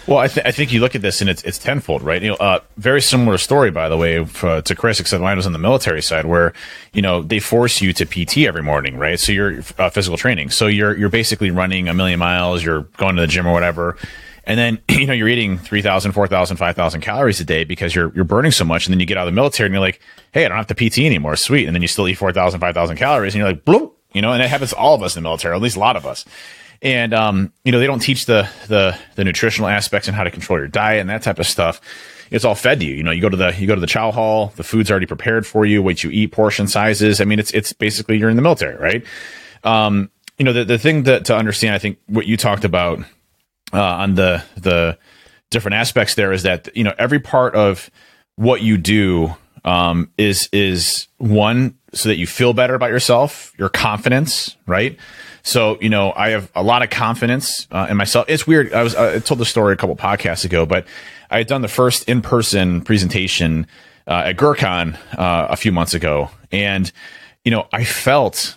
Well, 0.07 0.19
I, 0.19 0.29
th- 0.29 0.47
I 0.47 0.53
think 0.53 0.73
you 0.73 0.81
look 0.81 0.95
at 0.95 1.03
this 1.03 1.21
and 1.21 1.31
it's 1.31 1.43
it's 1.43 1.59
tenfold, 1.59 2.03
right? 2.03 2.23
You 2.23 2.31
know, 2.31 2.37
uh, 2.37 2.61
very 2.77 3.01
similar 3.01 3.39
story, 3.39 3.71
by 3.71 3.89
the 3.89 3.97
way, 3.97 4.19
uh, 4.19 4.61
to 4.61 4.75
Chris, 4.75 5.01
except 5.01 5.23
mine 5.23 5.37
was 5.37 5.47
on 5.47 5.53
the 5.53 5.59
military 5.59 6.03
side, 6.03 6.27
where 6.27 6.53
you 6.93 7.03
know 7.03 7.23
they 7.23 7.41
force 7.41 7.81
you 7.81 7.93
to 7.95 8.05
PT 8.05 8.39
every 8.39 8.63
morning, 8.63 8.97
right? 8.97 9.19
So 9.19 9.33
you're 9.33 9.61
uh, 9.79 9.91
physical 9.91 10.17
training, 10.17 10.51
so 10.51 10.67
you're 10.67 10.97
you're 10.97 11.09
basically 11.09 11.51
running 11.51 11.89
a 11.89 11.95
million 11.95 12.19
miles, 12.19 12.63
you're 12.65 12.83
going 12.99 13.17
to 13.17 13.23
the 13.23 13.27
gym 13.27 13.47
or 13.47 13.53
whatever, 13.53 13.97
and 14.45 14.59
then 14.59 14.79
you 14.89 15.07
know 15.07 15.15
you're 15.15 15.29
eating 15.29 15.59
3,000, 15.59 16.13
4,000, 16.13 16.57
5,000 16.57 17.01
calories 17.01 17.41
a 17.41 17.45
day 17.45 17.65
because 17.65 17.95
you're 17.95 18.13
you're 18.15 18.25
burning 18.25 18.53
so 18.53 18.65
much, 18.65 18.87
and 18.87 18.93
then 18.93 19.01
you 19.01 19.07
get 19.07 19.17
out 19.17 19.27
of 19.27 19.33
the 19.33 19.37
military 19.37 19.67
and 19.67 19.75
you're 19.75 19.81
like, 19.81 20.01
hey, 20.33 20.45
I 20.45 20.49
don't 20.49 20.59
have 20.59 20.67
to 20.69 20.75
PT 20.75 20.99
anymore, 20.99 21.37
sweet, 21.37 21.67
and 21.67 21.75
then 21.75 21.83
you 21.83 21.89
still 21.89 22.07
eat 22.09 22.15
4,000, 22.15 22.61
5,000 22.61 22.97
calories, 22.97 23.35
and 23.35 23.41
you're 23.41 23.49
like, 23.49 23.65
bloop, 23.65 23.93
you 24.15 24.23
know, 24.23 24.33
and 24.33 24.43
it 24.43 24.49
happens 24.49 24.71
to 24.71 24.77
all 24.77 24.95
of 24.95 25.03
us 25.03 25.17
in 25.17 25.23
the 25.23 25.29
military, 25.29 25.55
at 25.55 25.61
least 25.61 25.77
a 25.77 25.81
lot 25.81 25.97
of 25.97 26.07
us. 26.07 26.25
And 26.81 27.13
um, 27.13 27.53
you 27.65 27.73
know, 27.73 27.79
they 27.79 27.87
don't 27.87 28.01
teach 28.01 28.27
the 28.27 28.49
the 28.69 28.99
the 29.17 29.25
nutritional 29.25 29.69
aspects 29.69 30.09
and 30.09 30.17
how 30.17 30.25
to 30.25 30.31
control 30.31 30.59
your 30.59 30.69
diet 30.69 31.01
and 31.01 31.11
that 31.11 31.23
type 31.23 31.39
of 31.39 31.47
stuff. 31.47 31.81
It's 32.31 32.45
all 32.45 32.55
fed 32.55 32.81
to 32.81 32.87
you. 32.87 32.95
You 32.95 33.03
know, 33.03 33.11
you 33.11 33.21
go 33.21 33.29
to 33.29 33.37
the 33.37 33.55
you 33.59 33.67
go 33.67 33.75
to 33.75 33.81
the 33.81 33.87
chow 33.87 34.11
hall, 34.11 34.53
the 34.57 34.65
food's 34.65 34.91
already 34.91 35.07
prepared 35.07 35.47
for 35.47 35.67
you, 35.67 35.83
what 35.83 36.03
you 36.03 36.11
eat, 36.11 36.33
portion 36.33 36.67
sizes. 36.69 37.21
I 37.21 37.25
mean, 37.25 37.39
it's 37.39 37.51
it's 37.53 37.73
basically 37.73 38.19
you're 38.19 38.31
in 38.31 38.37
the 38.37 38.43
military, 38.43 38.77
right? 38.77 39.05
Um, 39.63 40.11
you 40.39 40.45
know, 40.45 40.53
the 40.53 40.65
the 40.65 40.79
thing 40.79 41.05
that 41.05 41.27
to 41.27 41.37
understand, 41.37 41.75
I 41.75 41.79
think 41.79 41.99
what 42.07 42.27
you 42.27 42.37
talked 42.37 42.65
about 42.65 43.01
uh, 43.73 43.83
on 43.83 44.15
the 44.15 44.43
the 44.57 44.99
different 45.51 45.77
aspects 45.77 46.15
there 46.15 46.33
is 46.33 46.43
that 46.43 46.69
you 46.77 46.85
know 46.85 46.95
every 46.99 47.21
part 47.21 47.55
of 47.55 47.91
what 48.37 48.61
you 48.61 48.77
do 48.77 49.35
um, 49.65 50.11
is 50.19 50.49
is 50.53 51.09
one 51.19 51.77
so 51.93 52.09
that 52.09 52.17
you 52.17 52.27
feel 52.27 52.53
better 52.53 52.75
about 52.75 52.91
yourself, 52.91 53.53
your 53.57 53.69
confidence, 53.69 54.57
right? 54.67 54.99
So 55.43 55.79
you 55.81 55.89
know, 55.89 56.13
I 56.17 56.31
have 56.31 56.51
a 56.55 56.63
lot 56.63 56.83
of 56.83 56.91
confidence 56.91 57.67
uh, 57.71 57.87
in 57.91 57.97
myself. 57.97 58.27
It's 58.29 58.47
weird. 58.47 58.73
I 58.73 58.83
was 58.83 58.95
I 58.95 59.19
told 59.21 59.41
the 59.41 59.45
story 59.45 59.75
a 59.75 59.77
couple 59.77 59.97
podcasts 59.97 60.45
ago, 60.45 60.67
but 60.67 60.87
I 61.31 61.39
had 61.39 61.47
done 61.47 61.63
the 61.63 61.69
first 61.69 62.09
in 62.09 62.23
person 62.23 62.81
presentation 62.81 63.67
uh, 64.07 64.25
at 64.27 64.37
GrrCon 64.37 64.97
uh, 65.19 65.47
a 65.51 65.57
few 65.57 65.73
months 65.73 65.95
ago, 65.95 66.31
and 66.53 66.91
you 67.45 67.51
know, 67.51 67.67
I 67.73 67.85
felt 67.85 68.57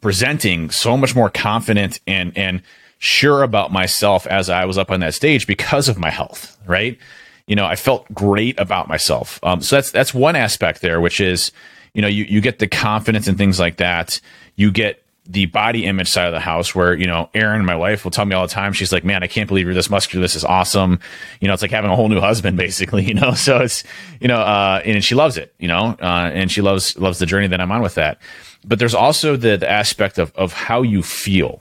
presenting 0.00 0.70
so 0.70 0.96
much 0.96 1.14
more 1.14 1.30
confident 1.30 2.00
and 2.06 2.36
and 2.36 2.62
sure 2.98 3.42
about 3.42 3.72
myself 3.72 4.26
as 4.26 4.48
I 4.48 4.64
was 4.64 4.78
up 4.78 4.90
on 4.90 5.00
that 5.00 5.14
stage 5.14 5.46
because 5.46 5.88
of 5.88 5.98
my 5.98 6.10
health, 6.10 6.58
right? 6.66 6.98
You 7.46 7.56
know, 7.56 7.64
I 7.64 7.76
felt 7.76 8.12
great 8.12 8.58
about 8.58 8.88
myself. 8.88 9.38
Um, 9.42 9.60
so 9.60 9.76
that's 9.76 9.90
that's 9.90 10.12
one 10.12 10.36
aspect 10.36 10.80
there, 10.80 11.00
which 11.00 11.20
is, 11.20 11.52
you 11.94 12.02
know, 12.02 12.08
you 12.08 12.24
you 12.24 12.40
get 12.40 12.58
the 12.58 12.66
confidence 12.66 13.28
and 13.28 13.38
things 13.38 13.60
like 13.60 13.76
that. 13.76 14.20
You 14.56 14.72
get 14.72 15.02
the 15.28 15.46
body 15.46 15.84
image 15.84 16.08
side 16.08 16.26
of 16.26 16.32
the 16.32 16.40
house 16.40 16.74
where, 16.74 16.94
you 16.94 17.06
know, 17.06 17.28
Erin, 17.34 17.64
my 17.64 17.74
wife, 17.74 18.04
will 18.04 18.10
tell 18.10 18.24
me 18.24 18.34
all 18.34 18.46
the 18.46 18.52
time, 18.52 18.72
she's 18.72 18.92
like, 18.92 19.04
man, 19.04 19.22
I 19.22 19.26
can't 19.26 19.48
believe 19.48 19.66
you're 19.66 19.74
this 19.74 19.90
muscular. 19.90 20.22
This 20.22 20.36
is 20.36 20.44
awesome. 20.44 21.00
You 21.40 21.48
know, 21.48 21.54
it's 21.54 21.62
like 21.62 21.70
having 21.70 21.90
a 21.90 21.96
whole 21.96 22.08
new 22.08 22.20
husband, 22.20 22.56
basically, 22.56 23.04
you 23.04 23.14
know? 23.14 23.34
So 23.34 23.58
it's, 23.58 23.84
you 24.20 24.28
know, 24.28 24.38
uh, 24.38 24.82
and 24.84 25.02
she 25.02 25.14
loves 25.14 25.36
it, 25.36 25.54
you 25.58 25.68
know, 25.68 25.96
uh, 26.00 26.30
and 26.32 26.50
she 26.50 26.62
loves, 26.62 26.96
loves 26.98 27.18
the 27.18 27.26
journey 27.26 27.48
that 27.48 27.60
I'm 27.60 27.72
on 27.72 27.82
with 27.82 27.94
that. 27.96 28.20
But 28.64 28.78
there's 28.78 28.94
also 28.94 29.36
the, 29.36 29.56
the 29.56 29.70
aspect 29.70 30.18
of, 30.18 30.32
of 30.36 30.52
how 30.52 30.82
you 30.82 31.02
feel. 31.02 31.60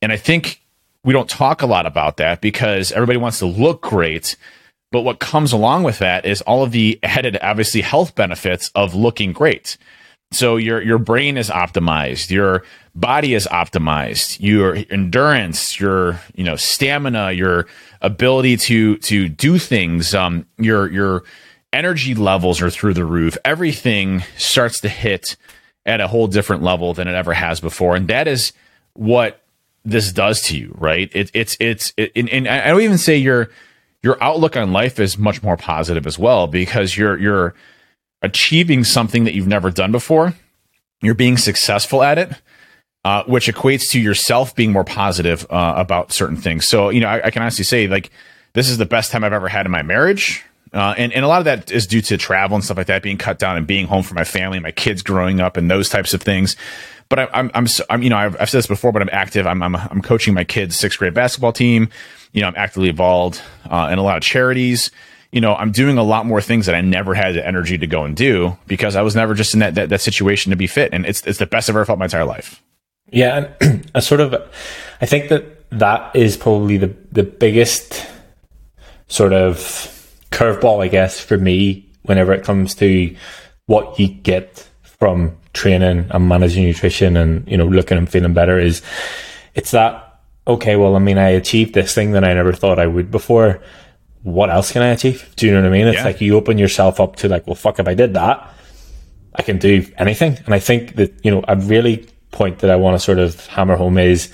And 0.00 0.12
I 0.12 0.16
think 0.16 0.60
we 1.04 1.12
don't 1.12 1.28
talk 1.28 1.62
a 1.62 1.66
lot 1.66 1.86
about 1.86 2.16
that 2.18 2.40
because 2.40 2.92
everybody 2.92 3.18
wants 3.18 3.38
to 3.40 3.46
look 3.46 3.82
great. 3.82 4.36
But 4.92 5.02
what 5.02 5.18
comes 5.18 5.52
along 5.52 5.82
with 5.82 5.98
that 5.98 6.26
is 6.26 6.42
all 6.42 6.62
of 6.62 6.70
the 6.70 7.00
added, 7.02 7.38
obviously, 7.42 7.80
health 7.80 8.14
benefits 8.14 8.70
of 8.74 8.94
looking 8.94 9.32
great. 9.32 9.78
So 10.30 10.56
your 10.56 10.80
your 10.82 10.98
brain 10.98 11.36
is 11.36 11.50
optimized, 11.50 12.30
your 12.30 12.62
body 12.94 13.34
is 13.34 13.46
optimized, 13.50 14.38
your 14.40 14.76
endurance, 14.90 15.80
your 15.80 16.20
you 16.34 16.44
know 16.44 16.56
stamina, 16.56 17.32
your 17.32 17.66
ability 18.00 18.58
to 18.58 18.98
to 18.98 19.28
do 19.28 19.58
things, 19.58 20.14
um, 20.14 20.46
your 20.58 20.90
your 20.90 21.24
energy 21.72 22.14
levels 22.14 22.60
are 22.62 22.70
through 22.70 22.94
the 22.94 23.04
roof. 23.04 23.36
Everything 23.44 24.22
starts 24.36 24.80
to 24.80 24.88
hit 24.88 25.36
at 25.84 26.00
a 26.00 26.08
whole 26.08 26.26
different 26.26 26.62
level 26.62 26.94
than 26.94 27.08
it 27.08 27.14
ever 27.14 27.32
has 27.32 27.60
before, 27.60 27.96
and 27.96 28.08
that 28.08 28.28
is 28.28 28.52
what 28.92 29.42
this 29.84 30.12
does 30.12 30.42
to 30.42 30.56
you, 30.56 30.74
right? 30.78 31.10
It, 31.14 31.30
it's 31.34 31.56
it's 31.60 31.92
it, 31.96 32.12
and, 32.14 32.28
and 32.28 32.48
I 32.48 32.68
don't 32.68 32.82
even 32.82 32.98
say 32.98 33.16
you're 33.16 33.50
your 34.02 34.22
outlook 34.22 34.56
on 34.56 34.72
life 34.72 34.98
is 34.98 35.16
much 35.16 35.42
more 35.42 35.56
positive 35.56 36.06
as 36.06 36.18
well 36.18 36.46
because 36.46 36.96
you're 36.96 37.18
you're 37.18 37.54
achieving 38.22 38.84
something 38.84 39.24
that 39.24 39.34
you've 39.34 39.46
never 39.46 39.70
done 39.70 39.92
before. 39.92 40.34
You're 41.00 41.14
being 41.14 41.36
successful 41.36 42.02
at 42.02 42.18
it, 42.18 42.30
uh, 43.04 43.24
which 43.24 43.48
equates 43.48 43.90
to 43.90 44.00
yourself 44.00 44.54
being 44.54 44.72
more 44.72 44.84
positive 44.84 45.46
uh, 45.50 45.74
about 45.76 46.12
certain 46.12 46.36
things. 46.36 46.66
So 46.68 46.90
you 46.90 47.00
know, 47.00 47.08
I, 47.08 47.26
I, 47.26 47.30
can 47.30 47.42
honestly 47.42 47.64
say 47.64 47.86
like 47.88 48.10
this 48.54 48.68
is 48.68 48.78
the 48.78 48.86
best 48.86 49.10
time 49.10 49.24
I've 49.24 49.32
ever 49.32 49.48
had 49.48 49.66
in 49.66 49.72
my 49.72 49.82
marriage. 49.82 50.44
Uh, 50.72 50.94
and, 50.96 51.12
and 51.12 51.22
a 51.22 51.28
lot 51.28 51.38
of 51.38 51.44
that 51.44 51.70
is 51.70 51.86
due 51.86 52.00
to 52.00 52.16
travel 52.16 52.54
and 52.54 52.64
stuff 52.64 52.78
like 52.78 52.86
that, 52.86 53.02
being 53.02 53.18
cut 53.18 53.38
down 53.38 53.58
and 53.58 53.66
being 53.66 53.86
home 53.86 54.02
for 54.02 54.14
my 54.14 54.24
family, 54.24 54.58
my 54.58 54.70
kids 54.70 55.02
growing 55.02 55.38
up, 55.38 55.58
and 55.58 55.70
those 55.70 55.90
types 55.90 56.14
of 56.14 56.22
things. 56.22 56.56
But 57.12 57.18
I, 57.18 57.38
I'm, 57.38 57.50
I'm, 57.54 57.66
I'm, 57.90 58.02
you 58.02 58.08
know, 58.10 58.16
I've, 58.16 58.40
I've 58.40 58.48
said 58.48 58.58
this 58.58 58.66
before, 58.66 58.90
but 58.90 59.02
I'm 59.02 59.10
active. 59.12 59.46
I'm, 59.46 59.62
I'm, 59.62 59.76
I'm 59.76 60.00
coaching 60.00 60.32
my 60.32 60.44
kids' 60.44 60.76
sixth 60.76 60.98
grade 60.98 61.12
basketball 61.12 61.52
team 61.52 61.90
you 62.32 62.40
know, 62.40 62.48
I'm 62.48 62.56
actively 62.56 62.88
involved 62.88 63.40
uh, 63.70 63.88
in 63.92 63.98
a 63.98 64.02
lot 64.02 64.16
of 64.16 64.22
charities. 64.22 64.90
You 65.30 65.40
know, 65.40 65.54
I'm 65.54 65.70
doing 65.70 65.98
a 65.98 66.02
lot 66.02 66.26
more 66.26 66.40
things 66.40 66.66
that 66.66 66.74
I 66.74 66.80
never 66.80 67.14
had 67.14 67.34
the 67.34 67.46
energy 67.46 67.78
to 67.78 67.86
go 67.86 68.04
and 68.04 68.16
do 68.16 68.56
because 68.66 68.96
I 68.96 69.02
was 69.02 69.14
never 69.14 69.34
just 69.34 69.54
in 69.54 69.60
that, 69.60 69.74
that, 69.76 69.88
that 69.90 70.00
situation 70.00 70.50
to 70.50 70.56
be 70.56 70.66
fit. 70.66 70.92
And 70.92 71.06
it's, 71.06 71.22
it's 71.26 71.38
the 71.38 71.46
best 71.46 71.70
I've 71.70 71.76
ever 71.76 71.84
felt 71.84 71.98
my 71.98 72.06
entire 72.06 72.24
life. 72.24 72.62
Yeah. 73.10 73.52
And 73.60 73.90
a 73.94 74.02
sort 74.02 74.20
of, 74.20 74.34
I 75.00 75.06
think 75.06 75.28
that 75.28 75.70
that 75.70 76.14
is 76.14 76.36
probably 76.36 76.76
the, 76.76 76.94
the 77.12 77.22
biggest 77.22 78.06
sort 79.08 79.32
of 79.32 79.56
curveball, 80.30 80.82
I 80.82 80.88
guess, 80.88 81.20
for 81.20 81.38
me, 81.38 81.88
whenever 82.02 82.32
it 82.32 82.44
comes 82.44 82.74
to 82.76 83.14
what 83.66 83.98
you 83.98 84.08
get 84.08 84.68
from 84.82 85.36
training 85.52 86.06
and 86.10 86.28
managing 86.28 86.64
nutrition 86.64 87.16
and, 87.16 87.46
you 87.48 87.56
know, 87.56 87.66
looking 87.66 87.98
and 87.98 88.08
feeling 88.08 88.34
better 88.34 88.58
is 88.58 88.82
it's 89.54 89.70
that 89.72 90.12
okay, 90.46 90.76
well, 90.76 90.96
I 90.96 90.98
mean, 90.98 91.18
I 91.18 91.28
achieved 91.28 91.74
this 91.74 91.94
thing 91.94 92.12
that 92.12 92.24
I 92.24 92.34
never 92.34 92.52
thought 92.52 92.78
I 92.78 92.86
would 92.86 93.10
before. 93.10 93.62
What 94.22 94.50
else 94.50 94.72
can 94.72 94.82
I 94.82 94.88
achieve? 94.88 95.32
Do 95.36 95.46
you 95.46 95.52
know 95.52 95.60
what 95.60 95.68
I 95.68 95.70
mean? 95.70 95.86
It's 95.86 95.98
yeah. 95.98 96.04
like 96.04 96.20
you 96.20 96.36
open 96.36 96.58
yourself 96.58 97.00
up 97.00 97.16
to 97.16 97.28
like, 97.28 97.46
well, 97.46 97.54
fuck, 97.54 97.78
if 97.78 97.88
I 97.88 97.94
did 97.94 98.14
that, 98.14 98.48
I 99.34 99.42
can 99.42 99.58
do 99.58 99.86
anything. 99.98 100.38
And 100.44 100.54
I 100.54 100.58
think 100.58 100.96
that, 100.96 101.12
you 101.24 101.30
know, 101.30 101.44
a 101.48 101.56
really 101.56 102.08
point 102.30 102.60
that 102.60 102.70
I 102.70 102.76
want 102.76 102.94
to 102.94 102.98
sort 103.00 103.18
of 103.18 103.46
hammer 103.46 103.76
home 103.76 103.98
is 103.98 104.32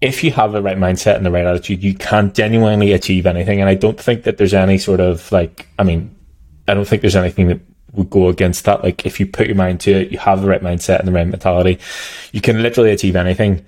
if 0.00 0.24
you 0.24 0.32
have 0.32 0.52
the 0.52 0.62
right 0.62 0.76
mindset 0.76 1.16
and 1.16 1.24
the 1.24 1.30
right 1.30 1.46
attitude, 1.46 1.82
you 1.82 1.94
can 1.94 2.32
genuinely 2.32 2.92
achieve 2.92 3.24
anything. 3.24 3.60
And 3.60 3.68
I 3.68 3.74
don't 3.74 4.00
think 4.00 4.24
that 4.24 4.36
there's 4.36 4.54
any 4.54 4.78
sort 4.78 5.00
of 5.00 5.30
like, 5.30 5.68
I 5.78 5.84
mean, 5.84 6.14
I 6.66 6.74
don't 6.74 6.86
think 6.86 7.02
there's 7.02 7.16
anything 7.16 7.48
that 7.48 7.60
would 7.92 8.10
go 8.10 8.28
against 8.28 8.64
that. 8.64 8.82
Like 8.82 9.06
if 9.06 9.20
you 9.20 9.26
put 9.26 9.46
your 9.46 9.56
mind 9.56 9.80
to 9.80 9.92
it, 9.92 10.12
you 10.12 10.18
have 10.18 10.42
the 10.42 10.48
right 10.48 10.62
mindset 10.62 10.98
and 10.98 11.08
the 11.08 11.12
right 11.12 11.26
mentality, 11.26 11.78
you 12.32 12.40
can 12.40 12.62
literally 12.62 12.90
achieve 12.90 13.16
anything. 13.16 13.64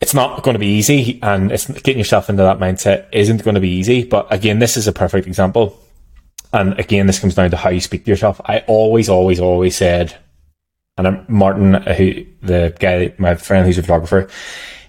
It's 0.00 0.14
not 0.14 0.42
going 0.42 0.54
to 0.54 0.58
be 0.58 0.66
easy 0.66 1.18
and 1.22 1.50
it's 1.50 1.66
getting 1.66 1.98
yourself 1.98 2.28
into 2.28 2.42
that 2.42 2.58
mindset 2.58 3.06
isn't 3.12 3.44
going 3.44 3.54
to 3.54 3.60
be 3.60 3.70
easy. 3.70 4.04
But 4.04 4.32
again, 4.32 4.58
this 4.58 4.76
is 4.76 4.86
a 4.86 4.92
perfect 4.92 5.26
example. 5.26 5.80
And 6.52 6.78
again, 6.78 7.06
this 7.06 7.18
comes 7.18 7.34
down 7.34 7.50
to 7.50 7.56
how 7.56 7.70
you 7.70 7.80
speak 7.80 8.04
to 8.04 8.10
yourself. 8.10 8.40
I 8.44 8.60
always, 8.60 9.08
always, 9.08 9.40
always 9.40 9.76
said, 9.76 10.16
and 10.98 11.06
I'm 11.06 11.24
Martin, 11.28 11.74
who 11.74 12.24
the 12.42 12.74
guy, 12.78 13.14
my 13.18 13.34
friend 13.34 13.66
who's 13.66 13.78
a 13.78 13.82
photographer, 13.82 14.28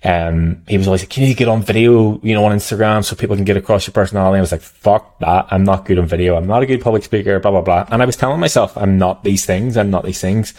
um, 0.03 0.63
he 0.67 0.77
was 0.77 0.87
always 0.87 1.01
like, 1.01 1.09
can 1.09 1.23
you 1.23 1.33
get 1.33 1.47
on 1.47 1.61
video, 1.61 2.19
you 2.21 2.33
know, 2.33 2.45
on 2.45 2.55
Instagram 2.55 3.03
so 3.03 3.15
people 3.15 3.35
can 3.35 3.45
get 3.45 3.57
across 3.57 3.87
your 3.87 3.93
personality? 3.93 4.37
I 4.37 4.41
was 4.41 4.51
like, 4.51 4.61
fuck 4.61 5.19
that. 5.19 5.47
I'm 5.51 5.63
not 5.63 5.85
good 5.85 5.99
on 5.99 6.05
video. 6.05 6.35
I'm 6.35 6.47
not 6.47 6.63
a 6.63 6.65
good 6.65 6.81
public 6.81 7.03
speaker, 7.03 7.39
blah, 7.39 7.51
blah, 7.51 7.61
blah. 7.61 7.87
And 7.91 8.01
I 8.01 8.05
was 8.05 8.15
telling 8.15 8.39
myself, 8.39 8.77
I'm 8.77 8.97
not 8.97 9.23
these 9.23 9.45
things. 9.45 9.77
I'm 9.77 9.89
not 9.89 10.05
these 10.05 10.21
things. 10.21 10.53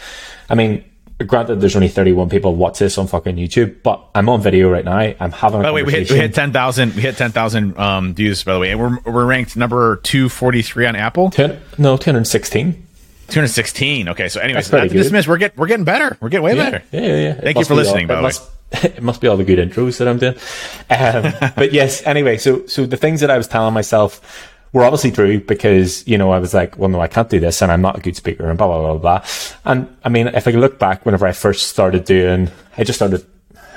I 0.49 0.55
mean, 0.55 0.83
granted, 1.25 1.61
there's 1.61 1.75
only 1.75 1.87
31 1.87 2.29
people 2.29 2.55
watch 2.55 2.79
this 2.79 2.97
on 2.97 3.07
fucking 3.07 3.35
YouTube, 3.35 3.81
but 3.83 4.03
I'm 4.15 4.29
on 4.29 4.41
video 4.41 4.69
right 4.69 4.85
now. 4.85 4.97
I'm 4.97 5.31
having 5.31 5.61
a 5.61 5.63
By 5.63 5.69
the 5.69 5.73
way, 5.73 5.83
we 5.83 5.93
hit, 5.93 6.11
we 6.11 6.17
hit 6.17 6.33
10,000, 6.33 6.95
we 6.95 7.01
hit 7.01 7.17
10,000, 7.17 7.77
um, 7.77 8.13
views, 8.13 8.43
by 8.43 8.53
the 8.53 8.59
way. 8.59 8.71
And 8.71 8.79
we're, 8.79 9.11
we're 9.11 9.25
ranked 9.25 9.55
number 9.55 9.97
243 9.97 10.85
on 10.85 10.95
Apple. 10.95 11.29
Ten, 11.31 11.61
no, 11.77 11.97
216. 11.97 12.87
216. 13.29 14.09
Okay, 14.09 14.27
so 14.27 14.39
anyways, 14.39 14.71
not 14.71 14.81
to 14.81 14.89
dismiss, 14.89 15.27
we're 15.27 15.37
getting 15.37 15.57
we're 15.57 15.67
getting 15.67 15.85
better. 15.85 16.17
We're 16.19 16.29
getting 16.29 16.43
way 16.43 16.55
yeah, 16.55 16.63
better. 16.63 16.83
Yeah, 16.91 17.01
yeah, 17.01 17.15
yeah. 17.15 17.33
Thank 17.35 17.57
you 17.59 17.65
for 17.65 17.75
listening. 17.75 18.09
All, 18.09 18.21
by 18.21 18.31
the 18.31 18.39
way, 18.39 18.45
it 18.83 19.01
must 19.01 19.21
be 19.21 19.27
all 19.27 19.37
the 19.37 19.43
good 19.43 19.57
intros 19.59 19.97
that 19.97 20.07
I'm 20.07 20.19
doing. 20.19 20.35
Um, 20.89 21.51
but 21.55 21.73
yes, 21.73 22.05
anyway, 22.05 22.37
so 22.37 22.65
so 22.67 22.85
the 22.85 22.97
things 22.97 23.21
that 23.21 23.31
I 23.31 23.37
was 23.37 23.47
telling 23.47 23.73
myself 23.73 24.21
were 24.71 24.83
obviously 24.83 25.11
true 25.11 25.39
because 25.39 26.07
you 26.07 26.17
know 26.17 26.31
I 26.31 26.39
was 26.39 26.53
like, 26.53 26.77
well, 26.77 26.89
no, 26.89 27.01
I 27.01 27.07
can't 27.07 27.29
do 27.29 27.39
this, 27.39 27.61
and 27.61 27.71
I'm 27.71 27.81
not 27.81 27.97
a 27.97 28.01
good 28.01 28.15
speaker, 28.15 28.47
and 28.47 28.57
blah 28.57 28.67
blah 28.67 28.93
blah 28.93 28.97
blah. 28.97 29.25
And 29.65 29.95
I 30.03 30.09
mean, 30.09 30.27
if 30.27 30.47
I 30.47 30.51
look 30.51 30.77
back, 30.77 31.05
whenever 31.05 31.25
I 31.25 31.31
first 31.31 31.67
started 31.67 32.05
doing, 32.05 32.49
I 32.77 32.83
just 32.83 32.97
started. 32.97 33.25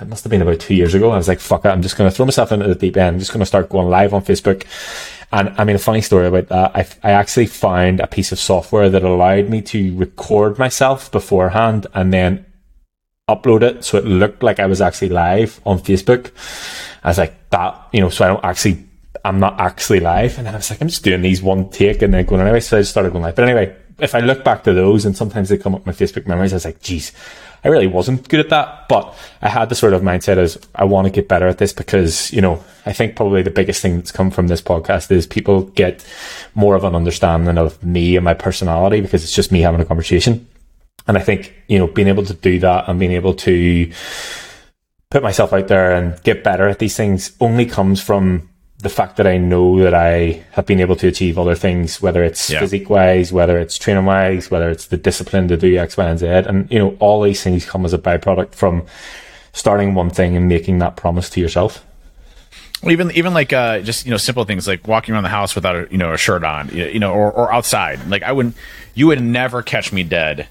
It 0.00 0.08
must 0.08 0.24
have 0.24 0.30
been 0.30 0.42
about 0.42 0.58
two 0.58 0.74
years 0.74 0.94
ago. 0.94 1.10
I 1.12 1.16
was 1.16 1.28
like, 1.28 1.38
fuck 1.38 1.64
it, 1.64 1.68
I'm 1.68 1.82
just 1.82 1.96
going 1.96 2.10
to 2.10 2.16
throw 2.16 2.26
myself 2.26 2.50
into 2.50 2.66
the 2.66 2.74
deep 2.74 2.96
end. 2.96 3.14
I'm 3.14 3.18
just 3.20 3.30
going 3.30 3.40
to 3.40 3.46
start 3.46 3.68
going 3.68 3.88
live 3.88 4.12
on 4.12 4.22
Facebook. 4.22 4.64
And 5.30 5.54
I 5.56 5.64
mean, 5.64 5.76
a 5.76 5.78
funny 5.78 6.00
story 6.00 6.26
about 6.26 6.48
that. 6.48 6.76
I, 6.76 7.08
I 7.08 7.12
actually 7.12 7.46
found 7.46 8.00
a 8.00 8.08
piece 8.08 8.32
of 8.32 8.40
software 8.40 8.90
that 8.90 9.04
allowed 9.04 9.48
me 9.48 9.62
to 9.62 9.96
record 9.96 10.58
myself 10.58 11.10
beforehand 11.12 11.86
and 11.94 12.12
then 12.12 12.44
upload 13.28 13.62
it 13.62 13.84
so 13.84 13.98
it 13.98 14.04
looked 14.04 14.42
like 14.42 14.58
I 14.58 14.66
was 14.66 14.80
actually 14.80 15.10
live 15.10 15.60
on 15.64 15.78
Facebook. 15.78 16.32
I 17.04 17.08
was 17.08 17.18
like, 17.18 17.50
that, 17.50 17.88
you 17.92 18.00
know, 18.00 18.08
so 18.08 18.24
I 18.24 18.28
don't 18.28 18.44
actually, 18.44 18.84
I'm 19.24 19.38
not 19.38 19.60
actually 19.60 20.00
live. 20.00 20.38
And 20.38 20.46
then 20.46 20.54
I 20.54 20.58
was 20.58 20.70
like, 20.70 20.80
I'm 20.80 20.88
just 20.88 21.04
doing 21.04 21.22
these 21.22 21.42
one 21.42 21.70
take 21.70 22.02
and 22.02 22.12
then 22.12 22.26
going 22.26 22.40
anyway. 22.40 22.60
So 22.60 22.76
I 22.76 22.80
just 22.80 22.90
started 22.90 23.12
going 23.12 23.22
live. 23.22 23.36
But 23.36 23.44
anyway, 23.48 23.76
if 23.98 24.14
I 24.14 24.20
look 24.20 24.42
back 24.42 24.64
to 24.64 24.72
those 24.72 25.04
and 25.04 25.16
sometimes 25.16 25.48
they 25.48 25.56
come 25.56 25.74
up 25.74 25.86
my 25.86 25.92
Facebook 25.92 26.26
memories, 26.26 26.52
I 26.52 26.56
was 26.56 26.64
like, 26.64 26.80
geez, 26.80 27.12
I 27.62 27.68
really 27.68 27.86
wasn't 27.86 28.28
good 28.28 28.40
at 28.40 28.48
that. 28.50 28.88
But 28.88 29.14
I 29.40 29.48
had 29.48 29.68
the 29.68 29.76
sort 29.76 29.92
of 29.92 30.02
mindset 30.02 30.38
as 30.38 30.58
I 30.74 30.84
want 30.84 31.06
to 31.06 31.12
get 31.12 31.28
better 31.28 31.46
at 31.46 31.58
this 31.58 31.72
because, 31.72 32.32
you 32.32 32.40
know, 32.40 32.64
I 32.86 32.92
think 32.92 33.14
probably 33.14 33.42
the 33.42 33.50
biggest 33.50 33.80
thing 33.80 33.96
that's 33.96 34.10
come 34.10 34.32
from 34.32 34.48
this 34.48 34.62
podcast 34.62 35.12
is 35.12 35.28
people 35.28 35.62
get 35.62 36.04
more 36.56 36.74
of 36.74 36.82
an 36.82 36.96
understanding 36.96 37.56
of 37.58 37.82
me 37.84 38.16
and 38.16 38.24
my 38.24 38.34
personality 38.34 39.00
because 39.00 39.22
it's 39.22 39.34
just 39.34 39.52
me 39.52 39.60
having 39.60 39.80
a 39.80 39.84
conversation. 39.84 40.48
And 41.06 41.18
I 41.18 41.20
think, 41.20 41.54
you 41.66 41.78
know, 41.78 41.86
being 41.86 42.08
able 42.08 42.24
to 42.24 42.34
do 42.34 42.58
that 42.60 42.88
and 42.88 42.98
being 42.98 43.12
able 43.12 43.34
to 43.34 43.92
put 45.10 45.22
myself 45.22 45.52
out 45.52 45.68
there 45.68 45.94
and 45.94 46.20
get 46.22 46.42
better 46.44 46.68
at 46.68 46.78
these 46.78 46.96
things 46.96 47.36
only 47.40 47.66
comes 47.66 48.00
from 48.00 48.48
the 48.78 48.88
fact 48.88 49.16
that 49.16 49.26
I 49.26 49.38
know 49.38 49.78
that 49.80 49.94
I 49.94 50.44
have 50.52 50.66
been 50.66 50.80
able 50.80 50.96
to 50.96 51.06
achieve 51.06 51.38
other 51.38 51.54
things, 51.54 52.02
whether 52.02 52.24
it's 52.24 52.50
yeah. 52.50 52.58
physique 52.58 52.90
wise, 52.90 53.32
whether 53.32 53.58
it's 53.58 53.78
training 53.78 54.06
wise, 54.06 54.50
whether 54.50 54.70
it's 54.70 54.86
the 54.86 54.96
discipline 54.96 55.48
to 55.48 55.56
do 55.56 55.76
X, 55.76 55.96
Y, 55.96 56.08
and 56.08 56.18
Z. 56.18 56.26
And, 56.26 56.70
you 56.70 56.78
know, 56.78 56.96
all 56.98 57.22
these 57.22 57.42
things 57.42 57.64
come 57.64 57.84
as 57.84 57.92
a 57.92 57.98
byproduct 57.98 58.54
from 58.54 58.84
starting 59.52 59.94
one 59.94 60.10
thing 60.10 60.36
and 60.36 60.48
making 60.48 60.78
that 60.78 60.96
promise 60.96 61.30
to 61.30 61.40
yourself. 61.40 61.84
Even 62.84 63.12
even 63.12 63.32
like 63.32 63.52
uh, 63.52 63.78
just 63.80 64.06
you 64.06 64.10
know 64.10 64.16
simple 64.16 64.44
things 64.44 64.66
like 64.66 64.88
walking 64.88 65.14
around 65.14 65.22
the 65.22 65.28
house 65.28 65.54
without 65.54 65.76
a 65.76 65.86
you 65.88 65.98
know 65.98 66.12
a 66.12 66.16
shirt 66.16 66.42
on 66.42 66.68
you 66.70 66.98
know 66.98 67.12
or, 67.12 67.30
or 67.30 67.52
outside 67.52 68.08
like 68.08 68.24
I 68.24 68.32
wouldn't 68.32 68.56
you 68.94 69.06
would 69.06 69.22
never 69.22 69.62
catch 69.62 69.92
me 69.92 70.02
dead 70.02 70.48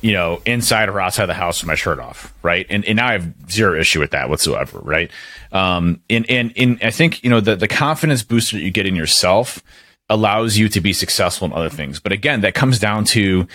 you 0.00 0.12
know, 0.12 0.40
inside 0.46 0.88
or 0.88 1.00
outside 1.00 1.26
the 1.26 1.34
house 1.34 1.60
with 1.60 1.68
my 1.68 1.74
shirt 1.74 1.98
off, 1.98 2.32
right? 2.42 2.66
And 2.70 2.84
and 2.84 2.96
now 2.96 3.08
I 3.08 3.12
have 3.12 3.32
zero 3.50 3.78
issue 3.78 4.00
with 4.00 4.12
that 4.12 4.28
whatsoever, 4.28 4.78
right? 4.80 5.10
Um, 5.52 6.00
and 6.08 6.28
and 6.30 6.52
and 6.56 6.78
I 6.82 6.90
think 6.90 7.22
you 7.22 7.30
know 7.30 7.40
the 7.40 7.56
the 7.56 7.68
confidence 7.68 8.22
booster 8.22 8.56
that 8.56 8.62
you 8.62 8.70
get 8.70 8.86
in 8.86 8.96
yourself 8.96 9.62
allows 10.08 10.56
you 10.58 10.68
to 10.68 10.80
be 10.80 10.92
successful 10.92 11.46
in 11.46 11.52
other 11.52 11.70
things. 11.70 12.00
But 12.00 12.12
again, 12.12 12.40
that 12.40 12.54
comes 12.54 12.78
down 12.78 13.04
to 13.06 13.46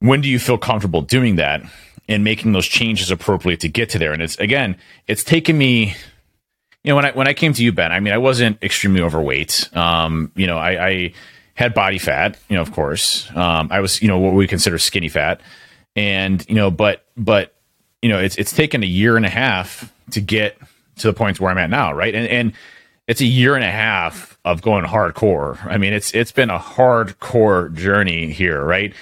when 0.00 0.20
do 0.20 0.28
you 0.28 0.38
feel 0.38 0.58
comfortable 0.58 1.02
doing 1.02 1.36
that 1.36 1.62
and 2.08 2.24
making 2.24 2.52
those 2.52 2.66
changes 2.66 3.10
appropriately 3.10 3.56
to 3.58 3.68
get 3.68 3.90
to 3.90 3.98
there. 3.98 4.12
And 4.12 4.22
it's 4.22 4.36
again, 4.38 4.76
it's 5.06 5.22
taken 5.22 5.56
me. 5.56 5.94
You 6.84 6.92
know, 6.92 6.96
when 6.96 7.04
I 7.04 7.10
when 7.12 7.28
I 7.28 7.34
came 7.34 7.52
to 7.52 7.62
you, 7.62 7.72
Ben, 7.72 7.92
I 7.92 8.00
mean, 8.00 8.14
I 8.14 8.18
wasn't 8.18 8.62
extremely 8.62 9.02
overweight. 9.02 9.68
Um, 9.76 10.32
you 10.34 10.46
know, 10.46 10.56
I, 10.56 10.88
I 10.88 11.12
had 11.58 11.74
body 11.74 11.98
fat, 11.98 12.38
you 12.48 12.54
know, 12.54 12.62
of 12.62 12.70
course. 12.70 13.28
Um, 13.34 13.66
I 13.72 13.80
was, 13.80 14.00
you 14.00 14.06
know, 14.06 14.16
what 14.16 14.32
we 14.32 14.46
consider 14.46 14.78
skinny 14.78 15.08
fat. 15.08 15.40
And, 15.96 16.48
you 16.48 16.54
know, 16.54 16.70
but, 16.70 17.04
but, 17.16 17.52
you 18.00 18.08
know, 18.08 18.20
it's, 18.20 18.36
it's 18.36 18.52
taken 18.52 18.84
a 18.84 18.86
year 18.86 19.16
and 19.16 19.26
a 19.26 19.28
half 19.28 19.92
to 20.12 20.20
get 20.20 20.56
to 20.98 21.08
the 21.08 21.12
point 21.12 21.40
where 21.40 21.50
I'm 21.50 21.58
at 21.58 21.68
now. 21.68 21.92
Right. 21.92 22.14
And, 22.14 22.28
and 22.28 22.52
it's 23.08 23.20
a 23.20 23.24
year 23.24 23.56
and 23.56 23.64
a 23.64 23.70
half 23.72 24.38
of 24.44 24.62
going 24.62 24.84
hardcore. 24.84 25.58
I 25.66 25.78
mean, 25.78 25.92
it's, 25.92 26.14
it's 26.14 26.30
been 26.30 26.48
a 26.48 26.60
hardcore 26.60 27.74
journey 27.74 28.30
here. 28.30 28.62
Right. 28.62 28.94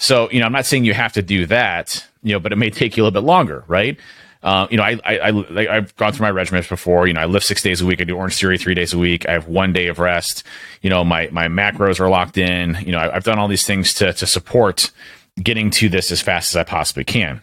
So, 0.00 0.28
you 0.32 0.40
know, 0.40 0.46
I'm 0.46 0.52
not 0.52 0.66
saying 0.66 0.84
you 0.84 0.94
have 0.94 1.12
to 1.12 1.22
do 1.22 1.46
that, 1.46 2.04
you 2.24 2.32
know, 2.32 2.40
but 2.40 2.52
it 2.52 2.56
may 2.56 2.70
take 2.70 2.96
you 2.96 3.04
a 3.04 3.06
little 3.06 3.22
bit 3.22 3.24
longer. 3.24 3.62
Right. 3.68 3.96
Uh, 4.42 4.66
you 4.70 4.76
know, 4.78 4.82
I, 4.82 4.98
I, 5.04 5.28
I 5.28 5.76
I've 5.76 5.94
gone 5.96 6.12
through 6.12 6.32
my 6.32 6.32
regimens 6.32 6.68
before. 6.68 7.06
You 7.06 7.12
know, 7.12 7.20
I 7.20 7.26
lift 7.26 7.44
six 7.44 7.62
days 7.62 7.80
a 7.80 7.86
week. 7.86 8.00
I 8.00 8.04
do 8.04 8.16
Orange 8.16 8.38
Theory 8.38 8.56
three 8.56 8.74
days 8.74 8.94
a 8.94 8.98
week. 8.98 9.28
I 9.28 9.32
have 9.32 9.48
one 9.48 9.72
day 9.72 9.88
of 9.88 9.98
rest. 9.98 10.44
You 10.80 10.88
know, 10.88 11.04
my 11.04 11.28
my 11.30 11.48
macros 11.48 12.00
are 12.00 12.08
locked 12.08 12.38
in. 12.38 12.76
You 12.84 12.92
know, 12.92 12.98
I, 12.98 13.16
I've 13.16 13.24
done 13.24 13.38
all 13.38 13.48
these 13.48 13.66
things 13.66 13.92
to 13.94 14.12
to 14.14 14.26
support 14.26 14.90
getting 15.42 15.70
to 15.70 15.88
this 15.88 16.10
as 16.10 16.20
fast 16.20 16.52
as 16.52 16.56
I 16.56 16.64
possibly 16.64 17.04
can. 17.04 17.42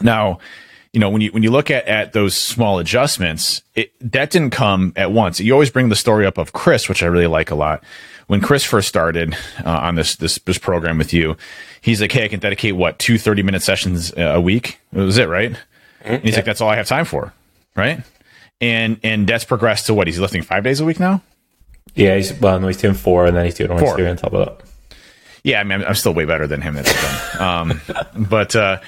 Now, 0.00 0.38
you 0.92 1.00
know, 1.00 1.10
when 1.10 1.20
you 1.20 1.30
when 1.32 1.42
you 1.42 1.50
look 1.50 1.70
at 1.70 1.86
at 1.86 2.12
those 2.12 2.36
small 2.36 2.78
adjustments, 2.78 3.62
it, 3.74 3.92
that 4.00 4.30
didn't 4.30 4.50
come 4.50 4.92
at 4.96 5.12
once. 5.12 5.40
You 5.40 5.52
always 5.52 5.70
bring 5.70 5.88
the 5.88 5.96
story 5.96 6.26
up 6.26 6.38
of 6.38 6.52
Chris, 6.52 6.88
which 6.88 7.02
I 7.02 7.06
really 7.06 7.26
like 7.28 7.50
a 7.50 7.54
lot. 7.54 7.82
When 8.26 8.40
Chris 8.40 8.64
first 8.64 8.88
started 8.88 9.34
uh, 9.64 9.70
on 9.70 9.96
this, 9.96 10.14
this 10.16 10.38
this 10.38 10.58
program 10.58 10.98
with 10.98 11.12
you, 11.12 11.36
he's 11.80 12.00
like, 12.00 12.12
"Hey, 12.12 12.24
I 12.24 12.28
can 12.28 12.40
dedicate 12.40 12.76
what 12.76 12.98
two 12.98 13.18
30 13.18 13.42
minute 13.42 13.62
sessions 13.62 14.12
a 14.16 14.40
week." 14.40 14.80
That 14.92 15.02
was 15.02 15.18
it, 15.18 15.28
right? 15.28 15.56
And 16.02 16.22
he's 16.22 16.32
yeah. 16.32 16.38
like, 16.38 16.44
that's 16.44 16.60
all 16.60 16.68
I 16.68 16.76
have 16.76 16.86
time 16.86 17.04
for. 17.04 17.32
Right. 17.76 18.00
And, 18.60 18.98
and 19.02 19.26
that's 19.26 19.44
progressed 19.44 19.86
to 19.86 19.94
what? 19.94 20.06
He's 20.06 20.18
lifting 20.18 20.42
five 20.42 20.64
days 20.64 20.80
a 20.80 20.84
week 20.84 21.00
now? 21.00 21.22
Yeah. 21.94 22.16
He's, 22.16 22.32
well, 22.34 22.60
no, 22.60 22.66
he's 22.66 22.76
doing 22.76 22.94
four 22.94 23.26
and 23.26 23.36
then 23.36 23.44
he's 23.44 23.54
doing 23.54 23.70
orange 23.70 24.00
on 24.00 24.16
top 24.16 24.32
of 24.32 24.46
that. 24.46 24.96
Yeah. 25.44 25.60
I 25.60 25.64
mean, 25.64 25.80
I'm, 25.80 25.88
I'm 25.88 25.94
still 25.94 26.14
way 26.14 26.24
better 26.24 26.46
than 26.46 26.60
him. 26.60 26.74
That's 26.74 27.40
um, 27.40 27.80
but, 28.16 28.54
uh, 28.54 28.80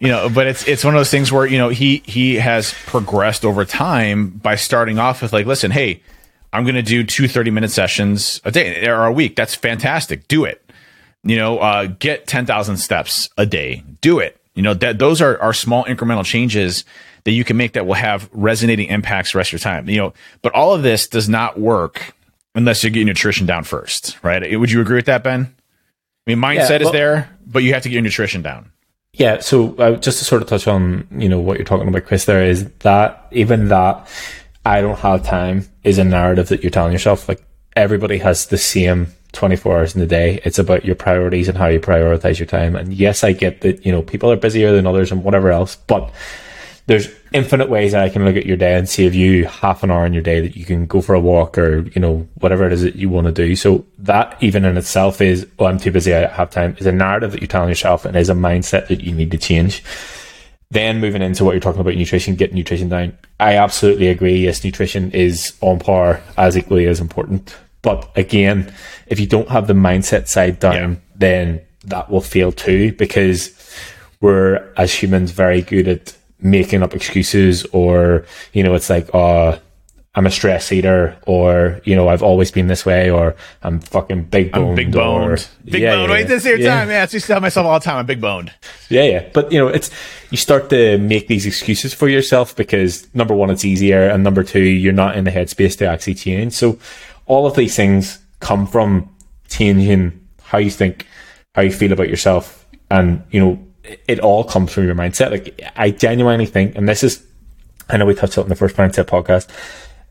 you 0.00 0.08
know, 0.08 0.28
but 0.28 0.46
it's 0.46 0.66
it's 0.68 0.84
one 0.84 0.94
of 0.94 1.00
those 1.00 1.10
things 1.10 1.32
where 1.32 1.44
you 1.44 1.58
know 1.58 1.70
he 1.70 2.02
he 2.06 2.36
has 2.36 2.72
progressed 2.86 3.44
over 3.44 3.64
time 3.64 4.28
by 4.28 4.54
starting 4.54 5.00
off 5.00 5.22
with 5.22 5.32
like, 5.32 5.44
listen, 5.44 5.72
hey, 5.72 6.02
I'm 6.52 6.64
going 6.64 6.76
to 6.76 6.82
do 6.82 7.04
two 7.04 7.28
30 7.28 7.50
minute 7.50 7.70
sessions 7.70 8.40
a 8.44 8.50
day 8.50 8.86
or 8.86 9.04
a 9.04 9.12
week. 9.12 9.36
That's 9.36 9.54
fantastic. 9.54 10.28
Do 10.28 10.44
it. 10.44 10.64
You 11.24 11.36
know, 11.36 11.58
uh, 11.58 11.86
get 11.86 12.26
10,000 12.26 12.76
steps 12.76 13.28
a 13.36 13.44
day. 13.44 13.82
Do 14.00 14.20
it. 14.20 14.37
You 14.58 14.62
know, 14.62 14.74
that 14.74 14.98
those 14.98 15.22
are, 15.22 15.40
are 15.40 15.52
small 15.52 15.84
incremental 15.84 16.24
changes 16.24 16.84
that 17.22 17.30
you 17.30 17.44
can 17.44 17.56
make 17.56 17.74
that 17.74 17.86
will 17.86 17.94
have 17.94 18.28
resonating 18.32 18.88
impacts 18.88 19.30
the 19.30 19.38
rest 19.38 19.50
of 19.50 19.52
your 19.52 19.60
time. 19.60 19.88
You 19.88 19.98
know, 19.98 20.14
but 20.42 20.52
all 20.52 20.74
of 20.74 20.82
this 20.82 21.06
does 21.06 21.28
not 21.28 21.60
work 21.60 22.12
unless 22.56 22.82
you 22.82 22.90
get 22.90 22.98
your 22.98 23.06
nutrition 23.06 23.46
down 23.46 23.62
first, 23.62 24.18
right? 24.24 24.58
Would 24.58 24.72
you 24.72 24.80
agree 24.80 24.96
with 24.96 25.06
that, 25.06 25.22
Ben? 25.22 25.54
I 26.26 26.30
mean, 26.34 26.38
mindset 26.38 26.70
yeah, 26.70 26.78
well, 26.78 26.88
is 26.88 26.92
there, 26.92 27.30
but 27.46 27.62
you 27.62 27.72
have 27.72 27.84
to 27.84 27.88
get 27.88 27.94
your 27.94 28.02
nutrition 28.02 28.42
down. 28.42 28.72
Yeah. 29.12 29.38
So 29.38 29.76
uh, 29.76 29.94
just 29.94 30.18
to 30.18 30.24
sort 30.24 30.42
of 30.42 30.48
touch 30.48 30.66
on, 30.66 31.06
you 31.12 31.28
know, 31.28 31.38
what 31.38 31.56
you're 31.56 31.64
talking 31.64 31.86
about, 31.86 32.04
Chris, 32.06 32.24
there 32.24 32.42
is 32.42 32.68
that 32.80 33.28
even 33.30 33.68
that 33.68 34.08
I 34.66 34.80
don't 34.80 34.98
have 34.98 35.22
time 35.22 35.68
is 35.84 35.98
a 35.98 36.04
narrative 36.04 36.48
that 36.48 36.64
you're 36.64 36.70
telling 36.70 36.92
yourself. 36.92 37.28
Like 37.28 37.44
everybody 37.76 38.18
has 38.18 38.46
the 38.46 38.58
same 38.58 39.12
24 39.32 39.76
hours 39.76 39.94
in 39.94 40.00
the 40.00 40.06
day. 40.06 40.40
It's 40.44 40.58
about 40.58 40.84
your 40.84 40.94
priorities 40.94 41.48
and 41.48 41.58
how 41.58 41.66
you 41.66 41.80
prioritize 41.80 42.38
your 42.38 42.46
time. 42.46 42.74
And 42.76 42.92
yes, 42.92 43.22
I 43.22 43.32
get 43.32 43.60
that, 43.60 43.84
you 43.84 43.92
know, 43.92 44.02
people 44.02 44.30
are 44.30 44.36
busier 44.36 44.72
than 44.72 44.86
others 44.86 45.12
and 45.12 45.22
whatever 45.22 45.50
else, 45.50 45.76
but 45.76 46.10
there's 46.86 47.08
infinite 47.32 47.68
ways 47.68 47.92
that 47.92 48.02
I 48.02 48.08
can 48.08 48.24
look 48.24 48.36
at 48.36 48.46
your 48.46 48.56
day 48.56 48.74
and 48.74 48.88
save 48.88 49.14
you 49.14 49.44
half 49.44 49.82
an 49.82 49.90
hour 49.90 50.06
in 50.06 50.14
your 50.14 50.22
day 50.22 50.40
that 50.40 50.56
you 50.56 50.64
can 50.64 50.86
go 50.86 51.02
for 51.02 51.14
a 51.14 51.20
walk 51.20 51.58
or, 51.58 51.80
you 51.80 52.00
know, 52.00 52.26
whatever 52.36 52.66
it 52.66 52.72
is 52.72 52.80
that 52.80 52.96
you 52.96 53.10
want 53.10 53.26
to 53.26 53.32
do. 53.32 53.54
So 53.54 53.84
that 53.98 54.42
even 54.42 54.64
in 54.64 54.78
itself 54.78 55.20
is, 55.20 55.46
oh, 55.58 55.66
I'm 55.66 55.78
too 55.78 55.90
busy. 55.90 56.14
I 56.14 56.26
have 56.28 56.48
time 56.48 56.76
is 56.78 56.86
a 56.86 56.92
narrative 56.92 57.32
that 57.32 57.42
you're 57.42 57.48
telling 57.48 57.68
yourself 57.68 58.06
and 58.06 58.16
is 58.16 58.30
a 58.30 58.34
mindset 58.34 58.88
that 58.88 59.02
you 59.02 59.12
need 59.12 59.30
to 59.32 59.38
change. 59.38 59.84
Then 60.70 60.98
moving 60.98 61.20
into 61.20 61.44
what 61.44 61.52
you're 61.52 61.60
talking 61.60 61.82
about 61.82 61.94
nutrition, 61.94 62.36
getting 62.36 62.56
nutrition 62.56 62.88
down. 62.88 63.16
I 63.38 63.56
absolutely 63.56 64.08
agree. 64.08 64.44
Yes, 64.44 64.64
nutrition 64.64 65.10
is 65.12 65.52
on 65.60 65.78
par 65.80 66.22
as 66.38 66.56
equally 66.56 66.86
as 66.86 67.00
important 67.00 67.54
but 67.82 68.10
again, 68.16 68.72
if 69.06 69.20
you 69.20 69.26
don't 69.26 69.48
have 69.48 69.66
the 69.66 69.74
mindset 69.74 70.28
side 70.28 70.60
down, 70.60 70.92
yeah. 70.92 70.98
then 71.16 71.60
that 71.84 72.10
will 72.10 72.20
fail 72.20 72.52
too 72.52 72.92
because 72.92 73.54
we're 74.20 74.72
as 74.76 74.92
humans 74.92 75.30
very 75.30 75.62
good 75.62 75.88
at 75.88 76.16
making 76.40 76.82
up 76.82 76.94
excuses 76.94 77.64
or 77.72 78.24
you 78.52 78.62
know 78.62 78.74
it's 78.74 78.90
like 78.90 79.12
oh 79.14 79.58
I'm 80.18 80.26
a 80.26 80.32
stress 80.32 80.72
eater, 80.72 81.16
or 81.26 81.80
you 81.84 81.94
know, 81.94 82.08
I've 82.08 82.24
always 82.24 82.50
been 82.50 82.66
this 82.66 82.84
way, 82.84 83.08
or 83.08 83.36
I'm 83.62 83.78
fucking 83.78 84.24
big 84.24 84.50
boned. 84.50 84.70
I'm 84.70 84.74
big 84.74 84.90
boned. 84.90 85.48
Big 85.64 85.82
yeah, 85.82 85.94
boned. 85.94 86.08
Yeah, 86.08 86.14
Wait, 86.14 86.26
this 86.26 86.44
your 86.44 86.58
yeah. 86.58 86.74
time. 86.74 86.90
Yeah, 86.90 86.98
I 86.98 87.02
used 87.02 87.12
to 87.12 87.20
tell 87.20 87.40
myself 87.40 87.66
all 87.66 87.78
the 87.78 87.84
time. 87.84 87.98
I'm 87.98 88.06
big 88.06 88.20
boned. 88.20 88.52
Yeah, 88.88 89.04
yeah. 89.04 89.28
But 89.32 89.52
you 89.52 89.60
know, 89.60 89.68
it's 89.68 89.92
you 90.30 90.36
start 90.36 90.70
to 90.70 90.98
make 90.98 91.28
these 91.28 91.46
excuses 91.46 91.94
for 91.94 92.08
yourself 92.08 92.56
because 92.56 93.06
number 93.14 93.32
one, 93.32 93.48
it's 93.48 93.64
easier, 93.64 94.08
and 94.08 94.24
number 94.24 94.42
two, 94.42 94.58
you're 94.58 94.92
not 94.92 95.16
in 95.16 95.22
the 95.22 95.30
headspace 95.30 95.78
to 95.78 95.86
actually 95.86 96.14
change. 96.14 96.52
So, 96.54 96.80
all 97.28 97.46
of 97.46 97.54
these 97.54 97.76
things 97.76 98.18
come 98.40 98.66
from 98.66 99.14
changing 99.48 100.26
how 100.42 100.58
you 100.58 100.70
think, 100.70 101.06
how 101.54 101.62
you 101.62 101.72
feel 101.72 101.92
about 101.92 102.08
yourself, 102.08 102.66
and 102.90 103.22
you 103.30 103.40
know, 103.40 103.64
it 104.06 104.20
all 104.20 104.44
comes 104.44 104.72
from 104.72 104.84
your 104.84 104.94
mindset. 104.94 105.30
Like 105.30 105.62
I 105.76 105.90
genuinely 105.90 106.46
think, 106.46 106.74
and 106.74 106.88
this 106.88 107.04
is, 107.04 107.24
I 107.88 107.96
know 107.96 108.06
we 108.06 108.14
touched 108.14 108.36
on 108.36 108.44
in 108.44 108.48
the 108.48 108.56
first 108.56 108.76
mindset 108.76 109.04
podcast 109.04 109.48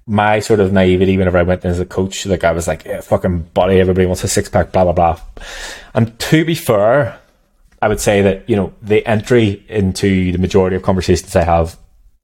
my 0.08 0.40
sort 0.40 0.62
of 0.62 0.72
naivety 0.72 1.18
whenever 1.18 1.38
I 1.38 1.44
went 1.44 1.66
in 1.66 1.70
as 1.70 1.82
a 1.82 1.86
coach, 1.86 2.26
like 2.26 2.46
I 2.46 2.54
was 2.54 2.68
like, 2.68 2.86
yeah, 2.86 3.02
fucking 3.02 3.42
body, 3.54 3.80
everybody 3.80 4.06
wants 4.06 4.24
a 4.24 4.30
six 4.30 4.48
pack, 4.48 4.72
blah, 4.72 4.86
blah, 4.86 4.94
blah. 4.94 5.20
And 5.94 6.18
to 6.20 6.46
be 6.46 6.56
fair, 6.56 7.20
I 7.82 7.90
would 7.90 8.00
say 8.00 8.22
that, 8.22 8.50
you 8.50 8.56
know, 8.56 8.74
the 8.82 9.06
entry 9.06 9.66
into 9.68 10.32
the 10.32 10.38
majority 10.38 10.78
of 10.78 10.82
conversations 10.82 11.36
I 11.36 11.44
have, 11.44 11.78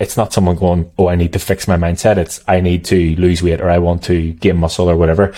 it's 0.04 0.18
not 0.18 0.34
someone 0.34 0.58
going, 0.58 0.92
oh, 0.98 1.08
I 1.08 1.16
need 1.16 1.34
to 1.34 1.40
fix 1.40 1.68
my 1.68 1.78
mindset. 1.78 2.18
It's, 2.18 2.44
I 2.48 2.60
need 2.60 2.84
to 2.86 3.16
lose 3.16 3.42
weight 3.42 3.62
or 3.62 3.70
I 3.70 3.80
want 3.80 4.04
to 4.04 4.34
gain 4.34 4.58
muscle 4.58 4.90
or 4.90 4.98
whatever. 4.98 5.34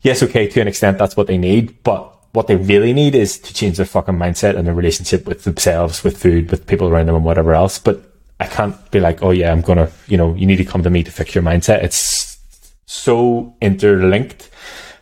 Yes, 0.00 0.22
okay, 0.22 0.48
to 0.48 0.60
an 0.60 0.68
extent, 0.68 0.98
that's 0.98 1.16
what 1.16 1.26
they 1.26 1.36
need. 1.36 1.82
But 1.82 2.12
what 2.32 2.46
they 2.46 2.56
really 2.56 2.92
need 2.94 3.14
is 3.14 3.38
to 3.40 3.52
change 3.52 3.76
their 3.76 3.86
fucking 3.86 4.14
mindset 4.14 4.56
and 4.56 4.66
their 4.66 4.74
relationship 4.74 5.26
with 5.26 5.44
themselves, 5.44 6.02
with 6.02 6.16
food, 6.16 6.50
with 6.50 6.66
people 6.66 6.88
around 6.88 7.06
them 7.06 7.16
and 7.16 7.24
whatever 7.24 7.54
else. 7.54 7.78
But 7.78 8.02
I 8.40 8.46
can't 8.46 8.90
be 8.90 9.00
like, 9.00 9.22
oh 9.22 9.30
yeah, 9.30 9.52
I'm 9.52 9.60
gonna, 9.60 9.90
you 10.06 10.16
know, 10.16 10.34
you 10.34 10.46
need 10.46 10.56
to 10.56 10.64
come 10.64 10.82
to 10.82 10.90
me 10.90 11.02
to 11.02 11.10
fix 11.10 11.34
your 11.34 11.44
mindset. 11.44 11.82
It's 11.82 12.38
so 12.86 13.54
interlinked, 13.60 14.48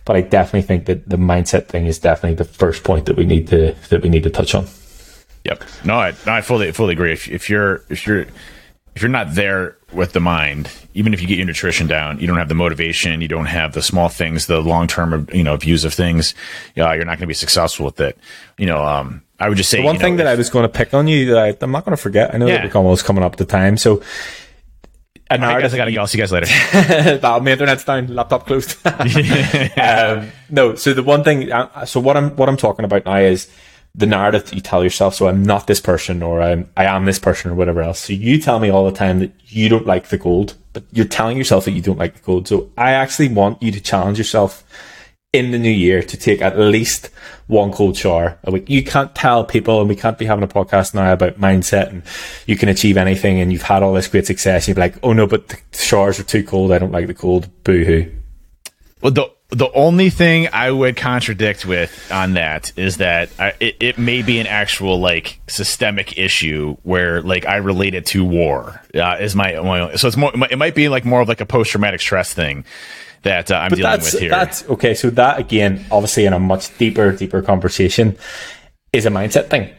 but 0.05 0.17
I 0.17 0.21
definitely 0.23 0.63
think 0.63 0.87
that 0.87 1.09
the 1.09 1.17
mindset 1.17 1.67
thing 1.67 1.87
is 1.87 1.99
definitely 1.99 2.37
the 2.37 2.45
first 2.45 2.83
point 2.83 3.07
that 3.07 3.17
we 3.17 3.25
need 3.25 3.49
to 3.49 3.75
that 3.91 4.03
we 4.03 4.09
need 4.09 4.25
to 4.25 4.31
touch 4.31 4.55
on. 4.55 4.67
Yep. 5.45 5.65
No, 5.85 5.97
I, 5.97 6.15
I 6.27 6.41
fully 6.41 6.73
fully 6.73 6.95
agree. 6.95 7.13
If, 7.13 7.29
if 7.29 7.51
you're 7.51 7.85
if 7.91 8.07
you're 8.07 8.27
if 8.95 9.03
you're 9.03 9.11
not 9.11 9.35
there 9.35 9.77
with 9.93 10.13
the 10.13 10.21
mind, 10.21 10.71
even 10.95 11.15
if 11.15 11.21
you 11.21 11.27
get 11.27 11.37
your 11.37 11.47
nutrition 11.47 11.87
down, 11.87 12.21
you 12.21 12.27
don't 12.27 12.37
have 12.37 12.49
the 12.49 12.55
motivation, 12.55 13.21
you 13.21 13.29
don't 13.29 13.47
have 13.47 13.73
the 13.73 13.83
small 13.83 14.09
things, 14.09 14.47
the 14.47 14.61
long 14.61 14.87
term, 14.87 15.29
you 15.33 15.43
know, 15.43 15.57
views 15.57 15.85
of 15.85 15.93
things. 15.93 16.35
Uh, 16.77 16.93
you're 16.93 17.05
not 17.05 17.19
going 17.19 17.21
to 17.21 17.27
be 17.27 17.35
successful 17.35 17.87
with 17.87 18.01
it. 18.01 18.17
You 18.57 18.67
know, 18.67 18.85
um, 18.85 19.23
I 19.41 19.49
would 19.49 19.59
just 19.59 19.71
say 19.71 19.79
the 19.79 19.85
one 19.85 19.99
thing 19.99 20.17
know, 20.17 20.25
that 20.25 20.31
if, 20.31 20.37
I 20.37 20.39
was 20.39 20.51
going 20.51 20.63
to 20.65 20.69
pick 20.69 20.95
on 20.95 21.09
you 21.09 21.35
that 21.35 21.39
I, 21.39 21.65
am 21.65 21.73
not 21.73 21.85
going 21.85 21.97
to 21.97 22.03
forget. 22.03 22.33
I 22.35 22.39
know 22.39 22.47
yeah. 22.47 22.63
that 22.63 22.73
we're 22.73 22.79
almost 22.79 23.05
coming 23.05 23.25
up 23.25 23.37
to 23.37 23.45
time, 23.45 23.77
so. 23.77 24.03
An 25.31 25.43
I 25.43 25.59
guess 25.59 25.73
I 25.73 25.79
gotta 25.79 25.91
go. 25.91 26.03
I'll 26.03 26.07
see 26.07 26.19
you 26.19 26.23
guys 26.23 26.33
later. 26.33 26.47
that 26.47 27.43
my 27.43 27.51
internet's 27.51 27.83
down, 27.83 28.15
laptop 28.15 28.47
closed. 28.47 28.77
um, 28.87 30.31
no, 30.51 30.75
so 30.75 30.93
the 30.93 31.03
one 31.03 31.25
thing, 31.25 31.51
uh, 31.51 31.87
so 31.87 31.99
what 31.99 32.19
I'm 32.19 32.37
what 32.37 32.51
I'm 32.51 32.59
talking 32.59 32.85
about 32.85 33.07
now 33.07 33.17
is 33.17 33.51
the 33.95 34.07
narrative 34.07 34.45
that 34.45 34.55
you 34.55 34.61
tell 34.61 34.83
yourself. 34.83 35.15
So 35.15 35.29
I'm 35.29 35.43
not 35.43 35.67
this 35.67 35.81
person, 35.81 36.23
or 36.23 36.43
I'm 36.43 36.69
I 36.77 36.85
am 36.85 37.05
this 37.05 37.19
person, 37.19 37.51
or 37.51 37.55
whatever 37.55 37.83
else. 37.83 38.01
So 38.01 38.13
you 38.13 38.41
tell 38.41 38.59
me 38.59 38.71
all 38.71 38.85
the 38.85 38.97
time 38.97 39.21
that 39.21 39.33
you 39.47 39.69
don't 39.69 39.87
like 39.87 40.09
the 40.09 40.19
cold, 40.19 40.55
but 40.73 40.85
you're 40.93 41.07
telling 41.07 41.39
yourself 41.39 41.65
that 41.67 41.73
you 41.73 41.83
don't 41.83 41.99
like 41.99 42.15
the 42.15 42.21
cold. 42.21 42.49
So 42.49 42.71
I 42.77 42.93
actually 42.93 43.29
want 43.29 43.63
you 43.63 43.71
to 43.73 43.81
challenge 43.81 44.19
yourself 44.19 44.65
in 45.33 45.51
the 45.51 45.59
new 45.59 45.71
year 45.71 46.01
to 46.01 46.17
take 46.17 46.41
at 46.41 46.57
least 46.57 47.11
one 47.49 47.73
cold 47.73 47.97
shower 47.97 48.39
a 48.45 48.53
week. 48.53 48.71
You 48.71 48.85
can't 48.85 49.15
tell 49.15 49.45
people, 49.45 49.81
and 49.81 49.89
we 49.89 49.97
can't 49.97 50.17
be 50.17 50.27
having 50.27 50.45
a 50.45 50.49
podcast 50.49 50.95
now 50.95 51.13
about 51.13 51.41
mindset 51.41 51.89
and 51.89 52.03
you 52.47 52.57
can 52.57 52.69
achieve 52.69 52.97
anything 52.97 53.41
and 53.41 53.53
you've 53.53 53.63
had 53.63 53.83
all 53.83 53.93
this 53.93 54.07
great 54.07 54.27
success. 54.27 54.69
You'd 54.69 54.75
be 54.75 54.81
like, 54.81 54.97
oh 55.03 55.13
no, 55.13 55.27
but 55.27 55.49
the 55.49 55.59
showers 55.73 56.21
are 56.21 56.25
too 56.25 56.45
cold. 56.45 56.71
I 56.73 56.79
don't 56.79 56.93
like 56.93 57.09
the 57.09 57.15
cold. 57.15 57.49
Boo 57.65 57.85
hoo. 57.85 58.11
Well, 59.03 59.11
the 59.11 59.34
the 59.51 59.71
only 59.73 60.11
thing 60.11 60.49
I 60.53 60.71
would 60.71 60.97
contradict 60.97 61.65
with 61.65 62.11
on 62.11 62.35
that 62.35 62.73
is 62.77 62.97
that 62.97 63.31
I, 63.39 63.55
it, 63.61 63.77
it 63.81 63.99
may 63.99 64.23
be 64.23 64.39
an 64.41 64.47
actual 64.47 64.99
like 64.99 65.41
systemic 65.49 66.19
issue 66.19 66.77
where 66.83 67.23
like 67.23 67.47
I 67.47 67.57
relate 67.57 67.95
it 67.95 68.07
to 68.07 68.25
war. 68.25 68.83
Uh, 68.95 69.17
is 69.21 69.37
my, 69.37 69.59
my 69.61 69.95
so 69.97 70.09
it's 70.09 70.17
more 70.17 70.33
it 70.51 70.59
might 70.59 70.75
be 70.75 70.89
like 70.89 71.05
more 71.05 71.21
of 71.21 71.29
like 71.29 71.41
a 71.41 71.47
post 71.47 71.71
traumatic 71.71 72.01
stress 72.01 72.33
thing 72.33 72.65
that 73.23 73.51
uh, 73.51 73.57
I'm 73.57 73.71
but 73.71 73.77
dealing 73.77 74.01
with 74.01 74.19
here. 74.19 74.31
That's 74.31 74.65
okay. 74.69 74.95
So 74.95 75.11
that 75.11 75.39
again, 75.39 75.85
obviously, 75.91 76.27
in 76.27 76.33
a 76.33 76.39
much 76.39 76.77
deeper, 76.79 77.13
deeper 77.13 77.43
conversation, 77.43 78.17
is 78.93 79.07
a 79.07 79.11
mindset 79.11 79.51
thing. 79.51 79.71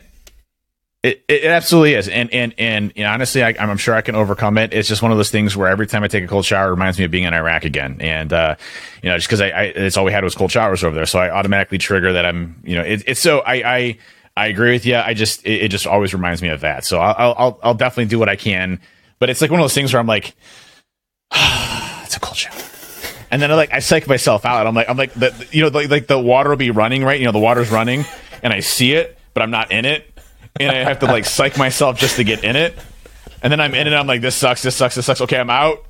It, 1.06 1.24
it 1.28 1.46
absolutely 1.46 1.94
is, 1.94 2.08
and 2.08 2.34
and 2.34 2.56
and 2.58 2.92
honestly, 2.98 3.44
I, 3.44 3.54
am 3.60 3.78
sure 3.78 3.94
I 3.94 4.02
can 4.02 4.16
overcome 4.16 4.58
it. 4.58 4.74
It's 4.74 4.88
just 4.88 5.04
one 5.04 5.12
of 5.12 5.18
those 5.18 5.30
things 5.30 5.56
where 5.56 5.68
every 5.68 5.86
time 5.86 6.02
I 6.02 6.08
take 6.08 6.24
a 6.24 6.28
cold 6.28 6.46
shower, 6.46 6.70
it 6.70 6.72
reminds 6.72 6.98
me 6.98 7.06
of 7.06 7.12
being 7.12 7.26
in 7.26 7.34
Iraq 7.36 7.64
again, 7.64 7.98
and 8.00 8.34
uh, 8.34 8.56
you 9.04 9.10
know, 9.10 9.16
just 9.16 9.28
because 9.28 9.40
I, 9.40 9.50
I, 9.50 9.62
it's 9.66 9.98
all 9.98 10.06
we 10.06 10.12
had 10.12 10.24
was 10.24 10.34
cold 10.34 10.52
showers 10.52 10.84
over 10.84 10.96
there, 10.96 11.06
so 11.06 11.20
I 11.20 11.30
automatically 11.30 11.78
trigger 11.78 12.14
that 12.14 12.26
I'm, 12.26 12.60
you 12.64 12.76
know, 12.76 12.82
it, 12.82 13.04
it's 13.06 13.22
so 13.22 13.42
I, 13.42 13.54
I 13.54 13.98
I 14.36 14.48
agree 14.48 14.72
with 14.72 14.88
you. 14.88 14.96
I 14.96 15.14
just 15.14 15.46
it, 15.46 15.66
it, 15.66 15.68
just 15.68 15.86
always 15.86 16.12
reminds 16.12 16.42
me 16.42 16.50
of 16.50 16.62
that, 16.62 16.86
so 16.86 16.98
I'll, 16.98 17.36
I'll 17.38 17.60
I'll 17.62 17.76
definitely 17.76 18.10
do 18.10 18.18
what 18.18 18.28
I 18.28 18.36
can, 18.36 18.82
but 19.20 19.30
it's 19.30 19.42
like 19.42 19.52
one 19.52 19.60
of 19.60 19.64
those 19.64 19.76
things 19.76 19.94
where 19.94 20.00
I'm 20.00 20.08
like, 20.08 20.36
ah, 21.30 22.04
it's 22.04 22.18
a 22.18 22.20
cold 22.20 22.36
shower 22.36 22.60
and 23.30 23.40
then 23.40 23.52
I 23.52 23.56
like 23.56 23.72
I 23.72 23.78
psych 23.78 24.08
myself 24.08 24.44
out. 24.44 24.66
I'm 24.66 24.74
like 24.74 24.90
I'm 24.90 24.98
like 24.98 25.14
the, 25.14 25.48
you 25.52 25.62
know 25.62 25.70
the, 25.70 25.88
like 25.88 26.08
the 26.08 26.18
water 26.18 26.50
will 26.50 26.58
be 26.58 26.72
running 26.72 27.04
right. 27.04 27.20
You 27.20 27.28
know 27.28 27.32
the 27.32 27.38
water's 27.38 27.70
running, 27.70 28.06
and 28.42 28.52
I 28.52 28.62
see 28.62 28.94
it, 28.94 29.20
but 29.36 29.44
I'm 29.44 29.52
not 29.52 29.72
in 29.72 29.86
it, 29.86 30.15
and 30.60 30.72
I 30.72 30.84
have 30.84 31.00
to 31.00 31.06
like 31.06 31.26
psych 31.26 31.58
myself 31.58 31.98
just 31.98 32.16
to 32.18 32.24
get 32.24 32.44
in 32.44 32.56
it. 32.56 32.78
And 33.42 33.52
then 33.52 33.60
I'm 33.60 33.74
in 33.74 33.88
it. 33.88 33.94
I'm 33.94 34.08
like 34.08 34.22
this 34.22 34.36
sucks. 34.36 34.62
This 34.62 34.76
sucks. 34.76 34.96
This 34.96 35.06
sucks. 35.06 35.22
Okay, 35.22 35.38
I'm 35.38 35.50
out. 35.50 35.86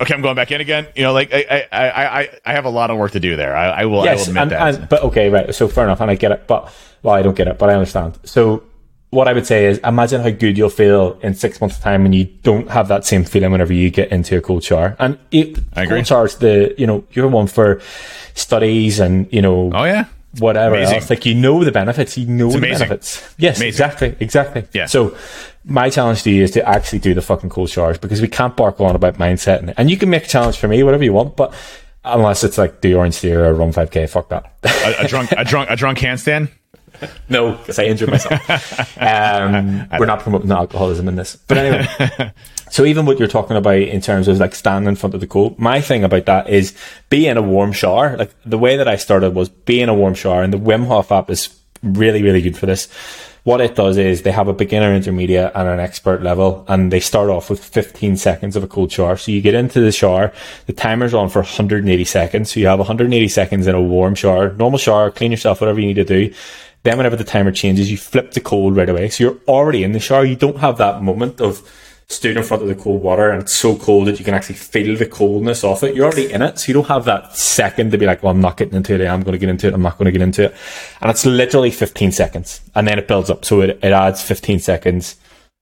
Okay, 0.00 0.14
I'm 0.14 0.22
going 0.22 0.36
back 0.36 0.50
in 0.50 0.60
again. 0.60 0.88
You 0.96 1.04
know, 1.04 1.12
like 1.12 1.32
I 1.32 1.66
I 1.70 2.20
I 2.20 2.28
I 2.44 2.52
have 2.52 2.64
a 2.64 2.70
lot 2.70 2.90
of 2.90 2.98
work 2.98 3.12
to 3.12 3.20
do 3.20 3.36
there. 3.36 3.56
I, 3.56 3.82
I 3.82 3.84
will. 3.86 4.04
Yes, 4.04 4.28
I 4.28 4.32
will 4.32 4.38
admit 4.38 4.42
and, 4.42 4.50
that. 4.50 4.80
And, 4.80 4.88
but 4.88 5.02
okay, 5.04 5.30
right. 5.30 5.54
So 5.54 5.68
fair 5.68 5.84
enough, 5.84 6.00
and 6.00 6.10
I 6.10 6.16
get 6.16 6.32
it. 6.32 6.46
But 6.46 6.72
well, 7.02 7.14
I 7.14 7.22
don't 7.22 7.36
get 7.36 7.48
it, 7.48 7.58
but 7.58 7.70
I 7.70 7.74
understand. 7.74 8.18
So 8.24 8.64
what 9.12 9.28
I 9.28 9.34
would 9.34 9.46
say 9.46 9.66
is 9.66 9.78
imagine 9.78 10.22
how 10.22 10.30
good 10.30 10.56
you'll 10.56 10.70
feel 10.70 11.18
in 11.22 11.34
six 11.34 11.60
months' 11.60 11.78
time 11.78 12.02
when 12.02 12.14
you 12.14 12.24
don't 12.24 12.70
have 12.70 12.88
that 12.88 13.04
same 13.04 13.24
feeling 13.24 13.52
whenever 13.52 13.72
you 13.72 13.90
get 13.90 14.10
into 14.10 14.38
a 14.38 14.40
cold 14.40 14.64
shower. 14.64 14.96
And 14.98 15.18
it, 15.30 15.58
I 15.74 15.82
agree. 15.82 15.96
cold 15.96 16.06
showers, 16.06 16.36
the, 16.36 16.74
you 16.78 16.86
know, 16.86 17.04
you're 17.12 17.28
one 17.28 17.46
for 17.46 17.82
studies 18.32 19.00
and, 19.00 19.30
you 19.30 19.42
know, 19.42 19.70
oh, 19.74 19.84
yeah. 19.84 20.06
Whatever 20.38 20.76
amazing. 20.76 20.96
else. 20.96 21.10
Like, 21.10 21.26
you 21.26 21.34
know 21.34 21.62
the 21.62 21.72
benefits. 21.72 22.16
You 22.16 22.26
know 22.26 22.50
the 22.50 22.60
benefits. 22.60 23.34
Yes, 23.38 23.58
amazing. 23.58 23.68
exactly. 23.68 24.16
Exactly. 24.20 24.64
Yeah. 24.72 24.86
So, 24.86 25.16
my 25.64 25.90
challenge 25.90 26.22
to 26.22 26.30
you 26.30 26.42
is 26.42 26.50
to 26.52 26.68
actually 26.68 26.98
do 27.00 27.14
the 27.14 27.22
fucking 27.22 27.50
cold 27.50 27.70
showers 27.70 27.98
because 27.98 28.20
we 28.20 28.28
can't 28.28 28.56
bark 28.56 28.80
on 28.80 28.96
about 28.96 29.18
mindset. 29.18 29.58
And, 29.58 29.74
and 29.76 29.90
you 29.90 29.96
can 29.96 30.10
make 30.10 30.24
a 30.24 30.28
challenge 30.28 30.56
for 30.56 30.68
me, 30.68 30.82
whatever 30.82 31.04
you 31.04 31.12
want, 31.12 31.36
but 31.36 31.54
unless 32.04 32.44
it's 32.44 32.58
like 32.58 32.80
the 32.80 32.94
orange 32.94 33.14
steer 33.14 33.44
or 33.44 33.54
run 33.54 33.72
5k, 33.72 34.08
fuck 34.08 34.28
that. 34.30 34.52
a, 34.64 35.04
a 35.04 35.08
drunk, 35.08 35.32
a 35.32 35.44
drunk, 35.44 35.70
a 35.70 35.76
drunk 35.76 35.98
handstand? 35.98 36.50
no, 37.28 37.52
because 37.52 37.78
I 37.78 37.84
injured 37.84 38.10
myself. 38.10 38.88
Um, 39.02 39.88
we're 39.98 40.06
not 40.06 40.20
promoting 40.20 40.50
alcoholism 40.52 41.08
in 41.08 41.16
this. 41.16 41.36
But 41.36 41.58
anyway, 41.58 42.32
so 42.72 42.86
even 42.86 43.04
what 43.04 43.18
you're 43.18 43.28
talking 43.28 43.58
about 43.58 43.76
in 43.76 44.00
terms 44.00 44.28
of 44.28 44.38
like 44.38 44.54
standing 44.54 44.88
in 44.88 44.96
front 44.96 45.14
of 45.14 45.20
the 45.20 45.26
cold, 45.26 45.58
my 45.58 45.82
thing 45.82 46.04
about 46.04 46.24
that 46.24 46.48
is 46.48 46.74
be 47.10 47.28
in 47.28 47.36
a 47.36 47.42
warm 47.42 47.70
shower. 47.70 48.16
Like 48.16 48.34
the 48.46 48.56
way 48.56 48.78
that 48.78 48.88
I 48.88 48.96
started 48.96 49.34
was 49.34 49.50
be 49.50 49.82
in 49.82 49.90
a 49.90 49.94
warm 49.94 50.14
shower, 50.14 50.42
and 50.42 50.54
the 50.54 50.58
Wim 50.58 50.86
Hof 50.86 51.12
app 51.12 51.28
is 51.28 51.54
really, 51.82 52.22
really 52.22 52.40
good 52.40 52.56
for 52.56 52.64
this. 52.64 52.88
What 53.44 53.60
it 53.60 53.74
does 53.74 53.98
is 53.98 54.22
they 54.22 54.32
have 54.32 54.48
a 54.48 54.54
beginner, 54.54 54.94
intermediate, 54.94 55.52
and 55.54 55.68
an 55.68 55.80
expert 55.80 56.22
level, 56.22 56.64
and 56.66 56.90
they 56.90 57.00
start 57.00 57.28
off 57.28 57.50
with 57.50 57.62
15 57.62 58.16
seconds 58.16 58.56
of 58.56 58.62
a 58.62 58.68
cold 58.68 58.90
shower. 58.90 59.18
So 59.18 59.32
you 59.32 59.42
get 59.42 59.54
into 59.54 59.80
the 59.80 59.92
shower, 59.92 60.32
the 60.64 60.72
timer's 60.72 61.12
on 61.12 61.28
for 61.28 61.40
180 61.40 62.04
seconds. 62.06 62.52
So 62.52 62.60
you 62.60 62.68
have 62.68 62.78
180 62.78 63.28
seconds 63.28 63.66
in 63.66 63.74
a 63.74 63.82
warm 63.82 64.14
shower, 64.14 64.54
normal 64.54 64.78
shower, 64.78 65.10
clean 65.10 65.30
yourself, 65.30 65.60
whatever 65.60 65.78
you 65.78 65.88
need 65.88 65.94
to 65.94 66.04
do. 66.04 66.32
Then 66.84 66.96
whenever 66.96 67.16
the 67.16 67.24
timer 67.24 67.52
changes, 67.52 67.90
you 67.90 67.98
flip 67.98 68.32
the 68.32 68.40
cold 68.40 68.76
right 68.76 68.88
away. 68.88 69.10
So 69.10 69.24
you're 69.24 69.38
already 69.46 69.84
in 69.84 69.92
the 69.92 70.00
shower. 70.00 70.24
You 70.24 70.36
don't 70.36 70.58
have 70.58 70.78
that 70.78 71.02
moment 71.02 71.40
of 71.40 71.68
stood 72.12 72.36
in 72.36 72.42
front 72.42 72.62
of 72.62 72.68
the 72.68 72.74
cold 72.74 73.02
water 73.02 73.30
and 73.30 73.42
it's 73.42 73.52
so 73.52 73.76
cold 73.76 74.06
that 74.06 74.18
you 74.18 74.24
can 74.24 74.34
actually 74.34 74.54
feel 74.54 74.96
the 74.96 75.06
coldness 75.06 75.64
of 75.64 75.82
it. 75.82 75.94
You're 75.94 76.06
already 76.06 76.32
in 76.32 76.42
it. 76.42 76.58
So 76.58 76.68
you 76.68 76.74
don't 76.74 76.88
have 76.88 77.04
that 77.06 77.36
second 77.36 77.92
to 77.92 77.98
be 77.98 78.06
like, 78.06 78.22
well, 78.22 78.32
I'm 78.32 78.40
not 78.40 78.56
getting 78.56 78.74
into 78.74 78.94
it. 78.94 79.06
I'm 79.06 79.22
going 79.22 79.32
to 79.32 79.38
get 79.38 79.48
into 79.48 79.68
it. 79.68 79.74
I'm 79.74 79.82
not 79.82 79.98
going 79.98 80.06
to 80.06 80.12
get 80.12 80.22
into 80.22 80.44
it. 80.44 80.56
And 81.00 81.10
it's 81.10 81.26
literally 81.26 81.70
15 81.70 82.12
seconds 82.12 82.60
and 82.74 82.86
then 82.86 82.98
it 82.98 83.08
builds 83.08 83.30
up. 83.30 83.44
So 83.44 83.60
it, 83.62 83.70
it 83.82 83.92
adds 83.92 84.22
15 84.22 84.60
seconds 84.60 85.16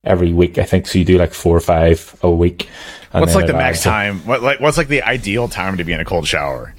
every 0.04 0.32
week, 0.32 0.58
I 0.58 0.64
think. 0.64 0.86
So 0.86 0.98
you 0.98 1.04
do 1.04 1.18
like 1.18 1.32
four 1.32 1.56
or 1.56 1.60
five 1.60 2.16
a 2.22 2.30
week. 2.30 2.68
What's 3.12 3.34
like 3.34 3.46
the 3.46 3.54
max 3.54 3.82
time? 3.82 4.20
What 4.26 4.42
like 4.42 4.60
what's 4.60 4.78
like 4.78 4.88
the 4.88 5.02
ideal 5.02 5.48
time 5.48 5.76
to 5.78 5.84
be 5.84 5.92
in 5.92 6.00
a 6.00 6.04
cold 6.04 6.28
shower? 6.28 6.74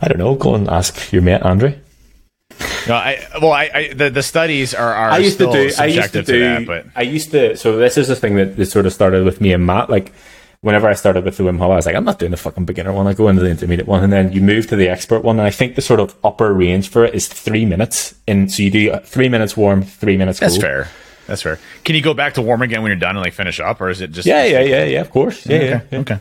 I 0.00 0.08
don't 0.08 0.18
know. 0.18 0.34
Go 0.34 0.54
and 0.54 0.68
ask 0.68 1.12
your 1.12 1.22
mate 1.22 1.42
Andre. 1.42 1.80
No, 2.88 2.94
I 2.94 3.26
well, 3.40 3.52
I, 3.52 3.70
I 3.74 3.92
the, 3.92 4.10
the 4.10 4.22
studies 4.22 4.74
are, 4.74 4.94
are 4.94 5.10
I 5.10 5.18
used 5.18 5.38
to 5.38 5.50
do 5.50 5.70
I 5.78 5.86
used 5.86 6.12
to 6.12 6.22
do 6.22 6.32
to 6.32 6.38
that, 6.40 6.66
but 6.66 6.86
I 6.94 7.02
used 7.02 7.30
to. 7.32 7.56
So 7.56 7.76
this 7.76 7.96
is 7.98 8.08
the 8.08 8.16
thing 8.16 8.36
that, 8.36 8.56
that 8.56 8.66
sort 8.66 8.86
of 8.86 8.92
started 8.92 9.24
with 9.24 9.40
me 9.40 9.52
and 9.52 9.66
Matt. 9.66 9.90
Like 9.90 10.12
whenever 10.60 10.88
I 10.88 10.94
started 10.94 11.24
with 11.24 11.36
the 11.36 11.42
Wim 11.42 11.58
Hof, 11.58 11.70
I 11.70 11.76
was 11.76 11.86
like, 11.86 11.94
I'm 11.96 12.04
not 12.04 12.18
doing 12.18 12.30
the 12.30 12.36
fucking 12.36 12.64
beginner 12.64 12.92
one. 12.92 13.06
I 13.06 13.14
go 13.14 13.28
into 13.28 13.42
the 13.42 13.50
intermediate 13.50 13.86
one, 13.88 14.02
and 14.04 14.12
then 14.12 14.32
you 14.32 14.40
move 14.40 14.68
to 14.68 14.76
the 14.76 14.88
expert 14.88 15.22
one. 15.22 15.38
And 15.38 15.46
I 15.46 15.50
think 15.50 15.74
the 15.74 15.82
sort 15.82 16.00
of 16.00 16.14
upper 16.24 16.52
range 16.54 16.88
for 16.88 17.04
it 17.04 17.14
is 17.14 17.28
three 17.28 17.64
minutes. 17.64 18.14
And 18.26 18.50
so 18.50 18.62
you 18.62 18.70
do 18.70 18.90
uh, 18.92 19.00
three 19.00 19.28
minutes 19.28 19.56
warm, 19.56 19.82
three 19.82 20.16
minutes 20.16 20.38
That's 20.40 20.56
fair. 20.56 20.88
That's 21.26 21.42
fair. 21.42 21.58
Can 21.84 21.96
you 21.96 22.02
go 22.02 22.14
back 22.14 22.34
to 22.34 22.42
warm 22.42 22.62
again 22.62 22.82
when 22.82 22.90
you're 22.90 22.98
done 23.00 23.16
and 23.16 23.24
like 23.24 23.32
finish 23.32 23.58
up, 23.60 23.80
or 23.80 23.90
is 23.90 24.00
it 24.00 24.12
just 24.12 24.26
Yeah, 24.26 24.44
yeah, 24.44 24.60
yeah, 24.60 24.84
yeah. 24.84 25.00
Of 25.00 25.10
course. 25.10 25.44
Yeah, 25.46 25.56
Okay, 25.56 25.68
yeah. 25.68 25.80
yeah. 25.90 25.98
okay. 25.98 26.20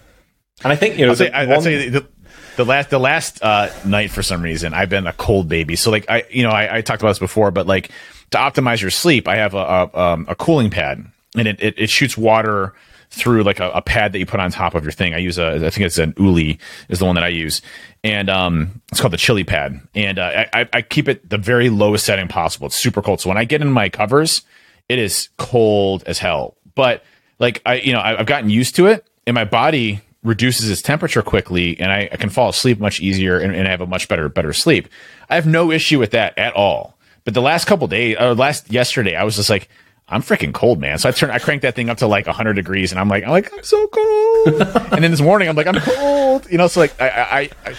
And 0.63 0.73
I 0.73 0.75
think 0.75 0.97
you 0.97 1.05
know, 1.05 1.11
I'll 1.11 1.15
say, 1.17 1.29
the 1.29 1.38
I, 1.38 1.45
one- 1.45 1.53
I'll 1.53 1.61
say 1.61 1.89
the, 1.89 2.07
the 2.56 2.66
last 2.66 2.89
the 2.89 2.99
last 2.99 3.43
uh, 3.43 3.70
night 3.86 4.12
for 4.12 4.24
some 4.24 4.41
reason 4.41 4.74
I've 4.74 4.89
been 4.89 5.08
a 5.08 5.14
cold 5.14 5.47
baby. 5.49 5.76
So 5.76 5.91
like 5.91 6.10
I 6.10 6.24
you 6.30 6.43
know 6.43 6.51
I, 6.51 6.78
I 6.78 6.82
talked 6.82 7.01
about 7.01 7.12
this 7.12 7.20
before, 7.20 7.51
but 7.51 7.68
like 7.68 7.91
to 8.32 8.38
optimize 8.38 8.82
your 8.82 8.91
sleep, 8.91 9.28
I 9.28 9.36
have 9.36 9.53
a 9.53 9.58
a, 9.93 9.99
um, 9.99 10.26
a 10.30 10.36
cooling 10.36 10.70
pad 10.70 11.06
and 11.36 11.47
it, 11.47 11.62
it, 11.62 11.76
it 11.78 11.89
shoots 11.89 12.18
water 12.18 12.74
through 13.10 13.43
like 13.43 13.60
a, 13.60 13.70
a 13.72 13.82
pad 13.82 14.12
that 14.12 14.20
you 14.20 14.26
put 14.26 14.39
on 14.39 14.51
top 14.51 14.76
of 14.76 14.84
your 14.84 14.91
thing. 14.91 15.14
I 15.14 15.20
use 15.20 15.38
a 15.38 15.56
I 15.56 15.70
think 15.70 15.86
it's 15.86 15.97
an 15.97 16.14
Ooler 16.20 16.58
is 16.89 16.99
the 16.99 17.06
one 17.06 17.16
that 17.16 17.24
I 17.24 17.30
use, 17.30 17.62
and 18.03 18.30
um 18.30 18.82
it's 18.91 18.99
called 18.99 19.14
the 19.14 19.18
Chili 19.18 19.43
Pad, 19.43 19.80
and 19.93 20.20
uh, 20.20 20.45
I 20.53 20.68
I 20.74 20.82
keep 20.82 21.08
it 21.08 21.30
the 21.30 21.38
very 21.38 21.70
lowest 21.70 22.06
setting 22.06 22.28
possible. 22.28 22.68
It's 22.68 22.76
super 22.76 23.01
cold, 23.01 23.22
so 23.22 23.30
when 23.30 23.38
I 23.38 23.45
get 23.45 23.62
in 23.62 23.72
my 23.72 23.89
covers, 23.89 24.41
it 24.89 24.99
is 24.99 25.30
cold 25.38 26.03
as 26.06 26.20
hell. 26.20 26.56
But 26.76 27.03
like 27.39 27.62
I 27.66 27.76
you 27.76 27.93
know 27.93 27.99
I, 27.99 28.20
I've 28.20 28.26
gotten 28.26 28.49
used 28.49 28.76
to 28.76 28.88
it, 28.88 29.06
and 29.26 29.34
my 29.36 29.45
body 29.45 30.01
reduces 30.26 30.69
its 30.69 30.82
temperature 30.82 31.21
quickly 31.21 31.80
and 31.80 31.91
I, 31.91 32.09
I 32.11 32.17
can 32.17 32.30
fall 32.30 32.49
asleep 32.49 32.80
much 32.80 32.99
easier 32.99 33.39
and, 33.39 33.55
and 33.55 33.67
I 33.67 33.71
have 33.71 33.82
a 33.82 33.88
much 33.88 34.07
better 34.07 34.28
better 34.28 34.53
sleep. 34.53 34.89
I 35.30 35.36
have 35.36 35.45
no 35.45 35.71
issue 35.71 35.99
with 35.99 36.11
that 36.11 36.38
at 36.38 36.53
all. 36.53 36.97
But 37.23 37.34
the 37.34 37.41
last 37.41 37.65
couple 37.65 37.88
days 37.88 38.17
or 38.19 38.34
last 38.36 38.71
yesterday 38.71 39.15
I 39.15 39.23
was 39.23 39.36
just 39.36 39.49
like 39.49 39.69
I'm 40.07 40.21
freaking 40.21 40.53
cold, 40.53 40.80
man. 40.80 40.97
So 40.97 41.09
I 41.09 41.11
turned 41.11 41.32
I 41.32 41.39
cranked 41.39 41.61
that 41.63 41.76
thing 41.76 41.89
up 41.89 41.97
to 41.99 42.07
like 42.07 42.26
100 42.26 42.53
degrees 42.53 42.91
and 42.91 42.99
I'm 42.99 43.07
like 43.07 43.23
I'm 43.23 43.30
like 43.30 43.51
I'm 43.53 43.63
so 43.63 43.88
cold. 43.88 44.47
and 44.91 45.03
then 45.03 45.11
this 45.11 45.21
morning 45.21 45.47
I'm 45.47 45.55
like 45.55 45.67
I'm 45.67 45.80
cold. 45.80 46.49
You 46.51 46.57
know, 46.57 46.67
so 46.67 46.80
like 46.82 46.99
I 46.99 47.09
I, 47.09 47.39
I, 47.39 47.49
I 47.65 47.76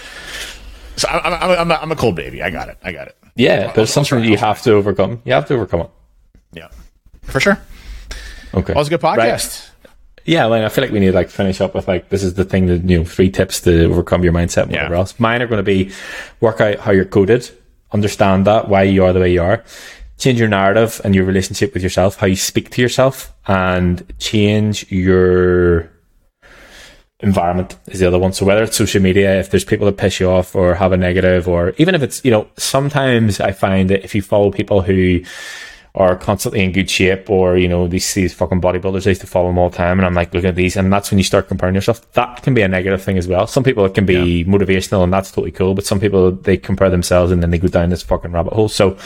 so 0.97 1.09
I'm 1.09 1.33
I'm 1.35 1.51
I'm 1.51 1.71
a, 1.71 1.75
I'm 1.75 1.93
a 1.93 1.97
cold 1.97 2.17
baby. 2.17 2.43
I 2.43 2.51
got 2.51 2.69
it. 2.69 2.79
I 2.83 2.93
got 2.93 3.09
it. 3.09 3.17
yeah, 3.35 3.73
but 3.75 3.83
it's 3.83 3.93
something 3.93 4.25
you 4.25 4.37
have 4.37 4.63
to 4.63 4.73
overcome. 4.73 5.21
You 5.25 5.35
have 5.35 5.47
to 5.49 5.55
overcome 5.55 5.81
it. 5.83 5.91
Yeah. 6.53 6.69
For 7.23 7.41
sure. 7.41 7.59
Okay. 8.55 8.73
That 8.73 8.77
was 8.77 8.89
a 8.89 8.91
good 8.91 9.03
Right. 9.03 9.71
Yeah, 10.27 10.47
like 10.47 10.65
I 10.65 10.69
feel 10.69 10.83
like 10.83 10.93
we 10.93 10.99
need 10.99 11.07
to 11.07 11.13
like 11.13 11.31
finish 11.31 11.61
up 11.61 11.75
with 11.75 11.87
like 11.87 12.09
this 12.09 12.25
is 12.25 12.35
the 12.35 12.45
thing 12.45 12.67
that 12.67 12.83
you 12.83 12.99
know 12.99 13.05
three 13.05 13.31
tips 13.31 13.61
to 13.63 13.85
overcome 13.85 14.25
your 14.25 14.33
mindset 14.33 14.65
and 14.65 14.73
whatever 14.73 14.97
else. 14.97 15.19
Mine 15.21 15.41
are 15.41 15.47
going 15.47 15.59
to 15.59 15.63
be 15.63 15.93
work 16.41 16.61
out 16.61 16.81
how 16.81 16.91
you're 16.91 17.05
coded, 17.05 17.49
understand 17.93 18.45
that 18.47 18.69
why 18.69 18.83
you 18.83 19.05
are 19.05 19.13
the 19.13 19.21
way 19.21 19.33
you 19.33 19.41
are, 19.41 19.63
change 20.19 20.41
your 20.41 20.49
narrative 20.49 21.01
and 21.05 21.15
your 21.15 21.25
relationship 21.25 21.73
with 21.75 21.83
yourself, 21.83 22.17
how 22.17 22.27
you 22.27 22.35
speak 22.35 22.71
to 22.71 22.83
yourself, 22.83 23.33
and 23.47 24.05
change 24.19 24.91
your 24.91 25.93
environment 27.21 27.77
is 27.87 28.01
the 28.01 28.07
other 28.07 28.19
one. 28.19 28.33
So 28.33 28.45
whether 28.45 28.65
it's 28.65 28.77
social 28.77 29.01
media, 29.01 29.39
if 29.39 29.51
there's 29.51 29.65
people 29.65 29.87
that 29.87 29.97
piss 29.97 30.19
you 30.19 30.29
off 30.29 30.57
or 30.57 30.75
have 30.75 30.91
a 30.91 30.97
negative, 30.97 31.47
or 31.47 31.73
even 31.79 31.95
if 31.95 32.03
it's 32.03 32.25
you 32.25 32.33
know 32.33 32.49
sometimes 32.57 33.39
I 33.39 33.53
find 33.53 33.91
that 33.91 34.05
if 34.05 34.13
you 34.13 34.23
follow 34.23 34.51
people 34.51 34.83
who 34.83 35.23
are 35.97 36.15
constantly 36.15 36.63
in 36.63 36.73
good 36.73 36.91
shape 36.91 37.31
or, 37.31 37.57
you 37.57 37.67
know, 37.67 37.89
these, 37.89 38.13
these 38.13 38.35
fucking 38.35 38.61
bodybuilders, 38.61 39.07
I 39.07 39.11
used 39.11 39.23
to 39.23 39.27
follow 39.27 39.49
them 39.49 39.59
all 39.59 39.71
the 39.71 39.77
time 39.77 39.99
and 39.99 40.05
I'm 40.05 40.13
like 40.13 40.33
looking 40.35 40.51
at 40.51 40.55
these 40.55 40.77
and 40.77 40.93
that's 40.93 41.11
when 41.11 41.17
you 41.17 41.25
start 41.25 41.49
comparing 41.49 41.75
yourself. 41.75 42.13
That 42.13 42.43
can 42.43 42.53
be 42.53 42.61
a 42.61 42.69
negative 42.69 43.03
thing 43.03 43.17
as 43.17 43.27
well. 43.27 43.47
Some 43.47 43.65
people 43.65 43.85
it 43.87 43.95
can 43.95 44.05
be 44.05 44.45
motivational 44.45 45.03
and 45.03 45.13
that's 45.13 45.31
totally 45.31 45.53
cool, 45.53 45.75
but 45.75 45.87
some 45.87 45.99
people 45.99 46.33
they 46.33 46.59
compare 46.59 46.91
themselves 46.91 47.33
and 47.33 47.43
then 47.43 47.51
they 47.51 47.59
go 47.59 47.69
down 47.69 47.89
this 47.89 48.03
fucking 48.03 48.33
rabbit 48.33 48.53
hole. 48.53 48.69
So 48.69 48.99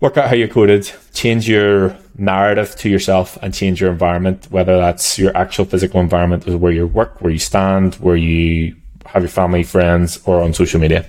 work 0.00 0.18
out 0.18 0.28
how 0.28 0.34
you're 0.34 0.46
coded, 0.46 0.92
change 1.14 1.48
your 1.48 1.96
narrative 2.18 2.76
to 2.76 2.90
yourself 2.90 3.38
and 3.40 3.54
change 3.54 3.80
your 3.80 3.90
environment, 3.90 4.46
whether 4.50 4.76
that's 4.76 5.18
your 5.18 5.34
actual 5.34 5.64
physical 5.64 6.00
environment 6.00 6.46
where 6.46 6.72
you 6.72 6.86
work, 6.86 7.22
where 7.22 7.32
you 7.32 7.38
stand, 7.38 7.94
where 7.94 8.16
you 8.16 8.76
have 9.06 9.22
your 9.22 9.30
family, 9.30 9.62
friends, 9.62 10.20
or 10.26 10.42
on 10.42 10.52
social 10.52 10.78
media. 10.78 11.06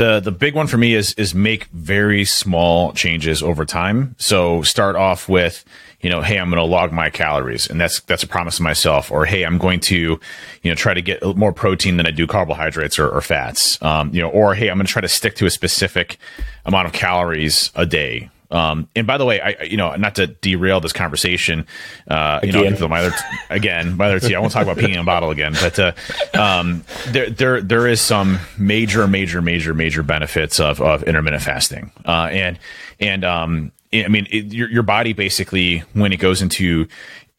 The 0.00 0.18
the 0.18 0.32
big 0.32 0.54
one 0.54 0.66
for 0.66 0.78
me 0.78 0.94
is 0.94 1.12
is 1.18 1.34
make 1.34 1.66
very 1.74 2.24
small 2.24 2.94
changes 2.94 3.42
over 3.42 3.66
time. 3.66 4.14
So 4.16 4.62
start 4.62 4.96
off 4.96 5.28
with, 5.28 5.62
you 6.00 6.08
know, 6.08 6.22
hey, 6.22 6.38
I'm 6.38 6.48
going 6.48 6.56
to 6.56 6.64
log 6.64 6.90
my 6.90 7.10
calories, 7.10 7.68
and 7.68 7.78
that's 7.78 8.00
that's 8.00 8.22
a 8.22 8.26
promise 8.26 8.56
to 8.56 8.62
myself. 8.62 9.10
Or 9.10 9.26
hey, 9.26 9.42
I'm 9.42 9.58
going 9.58 9.78
to, 9.80 10.18
you 10.62 10.70
know, 10.70 10.74
try 10.74 10.94
to 10.94 11.02
get 11.02 11.22
more 11.36 11.52
protein 11.52 11.98
than 11.98 12.06
I 12.06 12.12
do 12.12 12.26
carbohydrates 12.26 12.98
or, 12.98 13.10
or 13.10 13.20
fats. 13.20 13.76
Um, 13.82 14.08
you 14.14 14.22
know, 14.22 14.30
or 14.30 14.54
hey, 14.54 14.70
I'm 14.70 14.78
going 14.78 14.86
to 14.86 14.90
try 14.90 15.02
to 15.02 15.08
stick 15.08 15.34
to 15.34 15.44
a 15.44 15.50
specific 15.50 16.16
amount 16.64 16.86
of 16.86 16.94
calories 16.94 17.70
a 17.74 17.84
day. 17.84 18.30
Um, 18.50 18.88
and 18.96 19.06
by 19.06 19.16
the 19.16 19.24
way, 19.24 19.40
I, 19.40 19.62
you 19.62 19.76
know, 19.76 19.94
not 19.96 20.16
to 20.16 20.26
derail 20.26 20.80
this 20.80 20.92
conversation, 20.92 21.66
uh, 22.08 22.40
you 22.42 22.52
know, 22.52 22.60
Again. 22.60 22.72
into 22.72 22.88
my 22.88 23.00
other, 23.00 23.16
again, 23.48 23.96
my 23.96 24.06
other 24.06 24.20
tea, 24.20 24.34
I 24.34 24.40
won't 24.40 24.52
talk 24.52 24.64
about 24.64 24.76
peeing 24.76 24.94
in 24.94 24.98
a 24.98 25.04
bottle 25.04 25.30
again, 25.30 25.54
but, 25.60 25.78
uh, 25.78 25.92
um, 26.34 26.84
there, 27.08 27.30
there, 27.30 27.60
there 27.60 27.86
is 27.86 28.00
some 28.00 28.40
major, 28.58 29.06
major, 29.06 29.40
major, 29.40 29.72
major 29.74 30.02
benefits 30.02 30.58
of, 30.58 30.80
of 30.80 31.02
intermittent 31.04 31.42
fasting. 31.42 31.92
Uh, 32.04 32.28
and, 32.30 32.58
and, 32.98 33.24
um, 33.24 33.72
I 33.92 34.08
mean, 34.08 34.26
it, 34.30 34.52
your, 34.52 34.68
your 34.70 34.82
body 34.82 35.12
basically, 35.12 35.80
when 35.92 36.12
it 36.12 36.18
goes 36.18 36.42
into, 36.42 36.88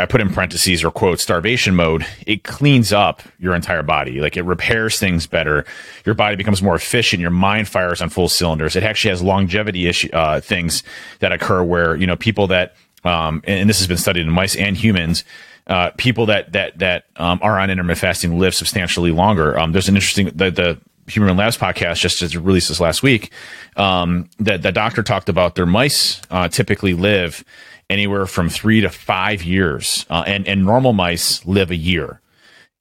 I 0.02 0.06
put 0.06 0.20
in 0.20 0.34
parentheses 0.34 0.84
or 0.84 0.92
quote 0.92 1.20
starvation 1.20 1.76
mode, 1.76 2.06
it 2.26 2.44
cleans 2.44 2.92
up 2.92 3.22
your 3.38 3.54
entire 3.54 3.84
body. 3.84 4.20
Like 4.20 4.36
it 4.36 4.44
repairs 4.44 5.00
things 5.00 5.28
better. 5.28 5.66
Your 6.06 6.16
body 6.16 6.36
becomes 6.36 6.62
more 6.62 6.76
efficient. 6.76 7.22
Your 7.22 7.30
mind 7.30 7.68
fires 7.68 8.02
on 8.02 8.10
full 8.10 8.28
cylinders. 8.28 8.76
It 8.76 8.84
actually 8.84 9.12
has 9.12 9.22
longevity 9.22 9.88
issue, 9.88 10.10
uh, 10.12 10.42
things 10.42 10.84
that 11.20 11.32
occur 11.32 11.64
where, 11.64 11.96
you 11.96 12.08
know, 12.08 12.16
people 12.16 12.48
that, 12.48 12.76
um, 13.04 13.42
and, 13.46 13.70
this 13.70 13.78
has 13.78 13.88
been 13.88 13.98
studied 13.98 14.22
in 14.22 14.30
mice 14.30 14.56
and 14.56 14.76
humans, 14.76 15.24
uh, 15.68 15.92
people 15.98 16.26
that, 16.26 16.52
that, 16.54 16.80
that, 16.80 17.06
um, 17.18 17.40
are 17.42 17.60
on 17.60 17.70
intermittent 17.70 18.00
fasting 18.00 18.40
live 18.40 18.56
substantially 18.56 19.12
longer. 19.12 19.58
Um, 19.58 19.72
there's 19.72 19.88
an 19.88 19.96
interesting, 19.96 20.32
the, 20.36 20.52
the, 20.52 20.82
Huberman 21.08 21.38
Labs 21.38 21.58
podcast 21.58 22.00
just, 22.00 22.20
just 22.20 22.36
released 22.36 22.70
this 22.70 22.80
last 22.80 23.04
week. 23.04 23.32
Um, 23.76 24.30
that 24.40 24.62
the 24.62 24.72
doctor 24.72 25.04
talked 25.04 25.30
about 25.30 25.56
their 25.56 25.66
mice 25.66 26.22
uh, 26.30 26.48
typically 26.48 26.94
live 26.94 27.44
anywhere 27.92 28.26
from 28.26 28.50
three 28.50 28.82
to 28.82 28.90
five 28.90 29.44
years, 29.44 30.06
uh, 30.10 30.24
and 30.26 30.48
and 30.48 30.66
normal 30.66 30.94
mice 30.94 31.46
live 31.46 31.72
a 31.72 31.76
year. 31.76 32.20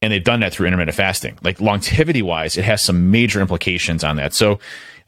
And 0.02 0.12
they've 0.12 0.24
done 0.24 0.40
that 0.40 0.54
through 0.54 0.66
intermittent 0.66 0.96
fasting. 0.96 1.38
Like 1.42 1.60
longevity 1.60 2.22
wise, 2.22 2.56
it 2.56 2.64
has 2.64 2.82
some 2.82 3.10
major 3.10 3.40
implications 3.40 4.02
on 4.02 4.16
that. 4.16 4.32
So, 4.32 4.58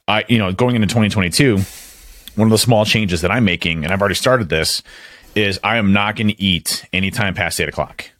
I 0.09 0.25
you 0.29 0.39
know 0.39 0.53
going 0.53 0.75
into 0.77 0.89
2022, 0.89 1.59
one 2.37 2.49
of 2.49 2.51
the 2.51 2.59
small 2.59 2.85
changes 2.85 3.23
that 3.23 3.31
I'm 3.31 3.45
making, 3.45 3.85
and 3.85 3.93
I've 3.93 4.01
already 4.01 4.17
started 4.17 4.49
this, 4.49 4.83
is 5.35 5.59
I 5.65 5.77
am 5.79 5.93
not 5.93 6.17
going 6.17 6.29
to 6.29 6.43
eat 6.43 6.85
anytime 6.93 7.35
past 7.35 7.61
eight 7.61 7.69
o'clock. 7.69 8.11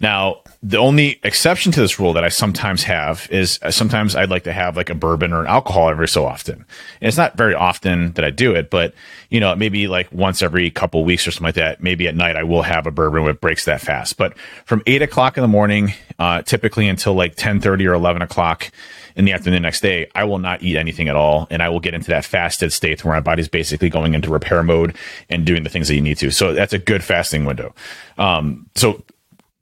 Now, 0.00 0.42
the 0.62 0.76
only 0.76 1.18
exception 1.22 1.72
to 1.72 1.80
this 1.80 1.98
rule 1.98 2.12
that 2.12 2.22
I 2.22 2.28
sometimes 2.28 2.82
have 2.82 3.26
is 3.30 3.58
uh, 3.62 3.70
sometimes 3.70 4.14
I'd 4.14 4.28
like 4.28 4.44
to 4.44 4.52
have 4.52 4.76
like 4.76 4.90
a 4.90 4.94
bourbon 4.94 5.32
or 5.32 5.40
an 5.40 5.46
alcohol 5.46 5.88
every 5.88 6.06
so 6.06 6.26
often. 6.26 6.56
And 6.56 7.08
it's 7.08 7.16
not 7.16 7.34
very 7.34 7.54
often 7.54 8.12
that 8.12 8.26
I 8.26 8.30
do 8.30 8.54
it, 8.54 8.68
but 8.68 8.92
you 9.30 9.40
know, 9.40 9.56
maybe 9.56 9.88
like 9.88 10.12
once 10.12 10.42
every 10.42 10.70
couple 10.70 11.02
weeks 11.02 11.26
or 11.26 11.30
something 11.30 11.46
like 11.46 11.54
that. 11.54 11.82
Maybe 11.82 12.06
at 12.08 12.14
night 12.14 12.36
I 12.36 12.42
will 12.42 12.60
have 12.60 12.86
a 12.86 12.90
bourbon 12.90 13.22
when 13.22 13.30
it 13.30 13.40
breaks 13.40 13.64
that 13.64 13.80
fast. 13.80 14.18
But 14.18 14.36
from 14.66 14.82
eight 14.86 15.00
o'clock 15.00 15.38
in 15.38 15.42
the 15.42 15.48
morning, 15.48 15.94
uh, 16.18 16.42
typically 16.42 16.88
until 16.88 17.14
like 17.14 17.36
10 17.36 17.60
30 17.60 17.86
or 17.86 17.94
11 17.94 18.20
o'clock 18.20 18.70
in 19.16 19.24
the 19.24 19.32
afternoon 19.32 19.62
the 19.62 19.66
next 19.66 19.80
day, 19.80 20.10
I 20.14 20.24
will 20.24 20.38
not 20.38 20.62
eat 20.62 20.76
anything 20.76 21.08
at 21.08 21.16
all. 21.16 21.46
And 21.50 21.62
I 21.62 21.70
will 21.70 21.80
get 21.80 21.94
into 21.94 22.08
that 22.08 22.26
fasted 22.26 22.70
state 22.70 23.02
where 23.02 23.14
my 23.14 23.20
body's 23.20 23.48
basically 23.48 23.88
going 23.88 24.12
into 24.12 24.28
repair 24.28 24.62
mode 24.62 24.94
and 25.30 25.46
doing 25.46 25.62
the 25.62 25.70
things 25.70 25.88
that 25.88 25.94
you 25.94 26.02
need 26.02 26.18
to. 26.18 26.30
So 26.30 26.52
that's 26.52 26.74
a 26.74 26.78
good 26.78 27.02
fasting 27.02 27.46
window. 27.46 27.74
Um, 28.18 28.66
so 28.74 29.02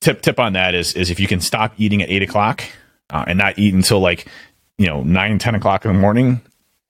tip 0.00 0.22
tip 0.22 0.38
on 0.38 0.52
that 0.52 0.74
is 0.74 0.94
is 0.94 1.10
if 1.10 1.20
you 1.20 1.26
can 1.26 1.40
stop 1.40 1.72
eating 1.76 2.02
at 2.02 2.10
eight 2.10 2.22
o'clock 2.22 2.64
uh, 3.10 3.24
and 3.26 3.38
not 3.38 3.58
eat 3.58 3.74
until 3.74 4.00
like 4.00 4.26
you 4.76 4.86
know 4.86 5.02
nine 5.02 5.38
ten 5.38 5.54
o'clock 5.54 5.84
in 5.84 5.92
the 5.92 5.98
morning 5.98 6.40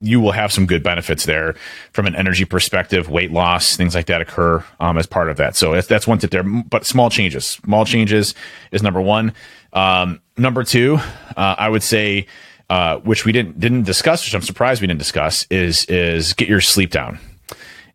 you 0.00 0.20
will 0.20 0.32
have 0.32 0.52
some 0.52 0.66
good 0.66 0.82
benefits 0.82 1.24
there 1.24 1.56
from 1.92 2.06
an 2.06 2.14
energy 2.14 2.44
perspective 2.44 3.10
weight 3.10 3.32
loss 3.32 3.76
things 3.76 3.94
like 3.94 4.06
that 4.06 4.20
occur 4.20 4.64
um, 4.78 4.96
as 4.96 5.06
part 5.06 5.28
of 5.28 5.38
that. 5.38 5.56
So 5.56 5.80
that's, 5.80 6.06
one 6.06 6.18
tip 6.18 6.30
there. 6.30 6.44
But 6.44 6.86
small 6.86 7.10
changes 7.10 7.46
small 7.46 7.84
changes 7.84 8.34
is 8.70 8.82
number 8.82 9.00
one. 9.00 9.32
Um, 9.72 10.20
number 10.36 10.64
two 10.64 10.98
uh, 11.36 11.56
i 11.58 11.68
would 11.68 11.82
say 11.82 12.26
uh, 12.70 12.98
which 12.98 13.24
we 13.24 13.32
didn't 13.32 13.58
didn't 13.58 13.82
discuss 13.82 14.24
which 14.24 14.34
i'm 14.34 14.42
surprised 14.42 14.80
we 14.80 14.86
didn't 14.86 14.98
discuss 14.98 15.46
is 15.50 15.84
is 15.86 16.32
get 16.34 16.48
your 16.48 16.60
sleep 16.60 16.90
down. 16.90 17.18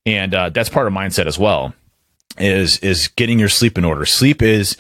And 0.06 0.36
uh, 0.36 0.50
that's 0.50 0.68
part 0.68 0.86
of 0.88 0.94
mindset 0.94 1.28
as 1.28 1.40
well 1.40 1.74
is 2.40 2.78
is 2.80 3.08
getting 3.10 3.40
your 3.40 3.50
sleep 3.50 3.78
in 3.78 3.86
order 3.86 4.06
sleep 4.06 4.42
is 4.42 4.76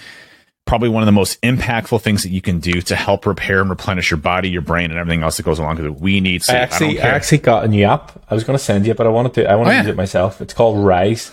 probably 0.66 0.88
one 0.88 1.04
of 1.04 1.06
the 1.06 1.12
most 1.12 1.42
impactful 1.42 2.02
things 2.02 2.24
that 2.24 2.30
you 2.30 2.42
can 2.42 2.60
do 2.60 2.82
to 2.82 2.96
help 2.96 3.26
repair 3.26 3.60
and 3.60 3.70
replenish 3.70 4.10
your 4.10 4.18
body, 4.18 4.50
your 4.50 4.62
brain, 4.62 4.92
and 4.92 4.98
everything 5.00 5.22
else 5.22 5.36
that 5.36 5.44
goes 5.44 5.60
along 5.60 5.76
with 5.76 5.86
it. 5.86 6.00
We 6.00 6.22
need 6.22 6.42
sleep. 6.42 6.56
I 6.56 6.60
I, 6.60 6.64
actually, 6.64 6.94
don't 6.96 7.06
I, 7.06 7.10
actually 7.10 7.38
got 7.40 7.66
a 7.66 7.68
new 7.68 7.84
app. 7.84 8.24
I 8.30 8.34
was 8.34 8.46
going 8.46 8.58
to 8.58 8.64
send 8.64 8.88
you, 8.88 8.94
but 8.94 9.06
I 9.06 9.10
wanted 9.10 9.34
to. 9.36 9.50
I 9.52 9.56
want 9.56 9.68
to 9.68 9.72
Oh, 9.72 9.74
yeah. 9.76 9.82
use 9.82 9.90
it 9.90 9.98
myself. 9.98 10.40
It's 10.42 10.54
called 10.54 10.78
Rise, 10.84 11.32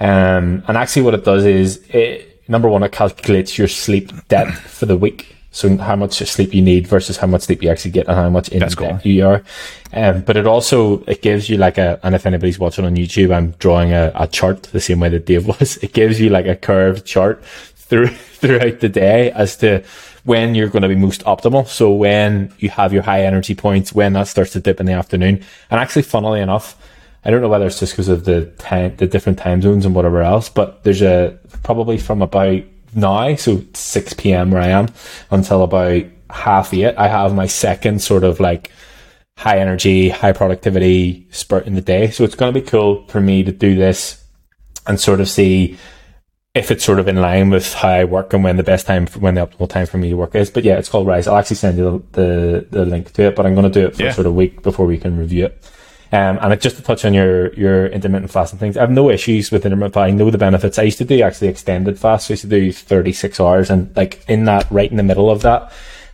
um, 0.00 0.64
and 0.66 0.76
actually, 0.78 1.02
what 1.02 1.12
it 1.14 1.24
does 1.24 1.44
is, 1.44 1.84
it, 1.90 2.48
number 2.48 2.68
one, 2.70 2.82
it 2.82 2.90
calculates 2.92 3.58
your 3.58 3.68
sleep 3.68 4.10
debt 4.28 4.52
for 4.54 4.86
the 4.86 4.96
week. 4.96 5.33
So 5.54 5.76
how 5.76 5.94
much 5.94 6.14
sleep 6.14 6.52
you 6.52 6.62
need 6.62 6.88
versus 6.88 7.16
how 7.16 7.28
much 7.28 7.42
sleep 7.42 7.62
you 7.62 7.70
actually 7.70 7.92
get 7.92 8.08
and 8.08 8.16
how 8.16 8.28
much 8.28 8.48
in 8.48 8.58
That's 8.58 8.74
cool. 8.74 8.98
you 9.04 9.24
are. 9.24 9.44
Um, 9.92 10.22
but 10.22 10.36
it 10.36 10.48
also 10.48 11.04
it 11.04 11.22
gives 11.22 11.48
you 11.48 11.58
like 11.58 11.78
a 11.78 12.00
and 12.02 12.12
if 12.12 12.26
anybody's 12.26 12.58
watching 12.58 12.84
on 12.84 12.96
YouTube, 12.96 13.32
I'm 13.32 13.52
drawing 13.52 13.92
a, 13.92 14.10
a 14.16 14.26
chart 14.26 14.64
the 14.64 14.80
same 14.80 14.98
way 14.98 15.10
that 15.10 15.26
Dave 15.26 15.46
was. 15.60 15.76
It 15.76 15.92
gives 15.92 16.20
you 16.20 16.28
like 16.28 16.46
a 16.46 16.56
curved 16.56 17.06
chart 17.06 17.44
through, 17.44 18.08
throughout 18.08 18.80
the 18.80 18.88
day 18.88 19.30
as 19.30 19.56
to 19.58 19.84
when 20.24 20.56
you're 20.56 20.68
going 20.68 20.82
to 20.82 20.88
be 20.88 20.96
most 20.96 21.22
optimal. 21.22 21.68
So 21.68 21.92
when 21.92 22.52
you 22.58 22.68
have 22.70 22.92
your 22.92 23.04
high 23.04 23.24
energy 23.24 23.54
points, 23.54 23.92
when 23.92 24.14
that 24.14 24.26
starts 24.26 24.50
to 24.52 24.60
dip 24.60 24.80
in 24.80 24.86
the 24.86 24.92
afternoon. 24.92 25.44
And 25.70 25.80
actually, 25.80 26.02
funnily 26.02 26.40
enough, 26.40 26.76
I 27.24 27.30
don't 27.30 27.42
know 27.42 27.48
whether 27.48 27.66
it's 27.66 27.78
just 27.78 27.92
because 27.92 28.08
of 28.08 28.24
the 28.24 28.46
time, 28.58 28.96
the 28.96 29.06
different 29.06 29.38
time 29.38 29.62
zones 29.62 29.86
and 29.86 29.94
whatever 29.94 30.22
else, 30.22 30.48
but 30.48 30.82
there's 30.82 31.02
a 31.02 31.38
probably 31.62 31.96
from 31.96 32.22
about 32.22 32.62
now, 32.96 33.34
so 33.36 33.62
6 33.74 34.14
p.m. 34.14 34.50
where 34.50 34.62
I 34.62 34.68
am 34.68 34.88
until 35.30 35.62
about 35.62 36.04
half 36.30 36.72
eight, 36.74 36.94
I 36.96 37.08
have 37.08 37.34
my 37.34 37.46
second 37.46 38.00
sort 38.02 38.24
of 38.24 38.40
like 38.40 38.70
high 39.36 39.58
energy, 39.58 40.08
high 40.08 40.32
productivity 40.32 41.26
spurt 41.30 41.66
in 41.66 41.74
the 41.74 41.80
day. 41.80 42.10
So 42.10 42.24
it's 42.24 42.34
going 42.34 42.52
to 42.52 42.60
be 42.60 42.66
cool 42.66 43.06
for 43.08 43.20
me 43.20 43.42
to 43.44 43.52
do 43.52 43.74
this 43.74 44.24
and 44.86 45.00
sort 45.00 45.20
of 45.20 45.28
see 45.28 45.76
if 46.54 46.70
it's 46.70 46.84
sort 46.84 47.00
of 47.00 47.08
in 47.08 47.16
line 47.16 47.50
with 47.50 47.74
how 47.74 47.88
I 47.88 48.04
work 48.04 48.32
and 48.32 48.44
when 48.44 48.56
the 48.56 48.62
best 48.62 48.86
time, 48.86 49.06
for, 49.06 49.18
when 49.18 49.34
the 49.34 49.44
optimal 49.44 49.68
time 49.68 49.86
for 49.86 49.98
me 49.98 50.10
to 50.10 50.16
work 50.16 50.36
is. 50.36 50.50
But 50.50 50.62
yeah, 50.62 50.78
it's 50.78 50.88
called 50.88 51.06
Rise. 51.06 51.26
I'll 51.26 51.36
actually 51.38 51.56
send 51.56 51.78
you 51.78 52.04
the, 52.12 52.20
the, 52.22 52.66
the 52.70 52.84
link 52.84 53.12
to 53.14 53.22
it, 53.22 53.34
but 53.34 53.44
I'm 53.44 53.54
going 53.54 53.70
to 53.70 53.80
do 53.80 53.86
it 53.86 53.96
for 53.96 54.02
Yeah. 54.04 54.12
sort 54.12 54.26
of 54.26 54.32
a 54.32 54.36
week 54.36 54.62
before 54.62 54.86
we 54.86 54.96
can 54.98 55.18
review 55.18 55.46
it. 55.46 55.70
Um, 56.14 56.38
and 56.40 56.60
just 56.60 56.76
to 56.76 56.82
touch 56.82 57.04
on 57.04 57.12
your, 57.12 57.52
your 57.54 57.86
intermittent 57.88 58.30
fasting 58.30 58.60
things, 58.60 58.76
I 58.76 58.82
have 58.82 58.90
no 58.92 59.10
issues 59.10 59.50
with 59.50 59.66
intermittent 59.66 59.94
fasting. 59.94 60.14
I 60.14 60.16
know 60.16 60.30
the 60.30 60.38
benefits. 60.38 60.78
I 60.78 60.82
used 60.82 60.98
to 60.98 61.04
do 61.04 61.20
actually 61.22 61.48
extended 61.48 61.98
fast. 61.98 62.30
I 62.30 62.34
used 62.34 62.42
to 62.42 62.48
do 62.48 62.70
36 62.70 63.40
hours 63.40 63.68
and 63.68 63.94
like 63.96 64.24
in 64.28 64.44
that, 64.44 64.70
right 64.70 64.88
in 64.88 64.96
the 64.96 65.02
middle 65.02 65.28
of 65.28 65.42
that, 65.42 65.72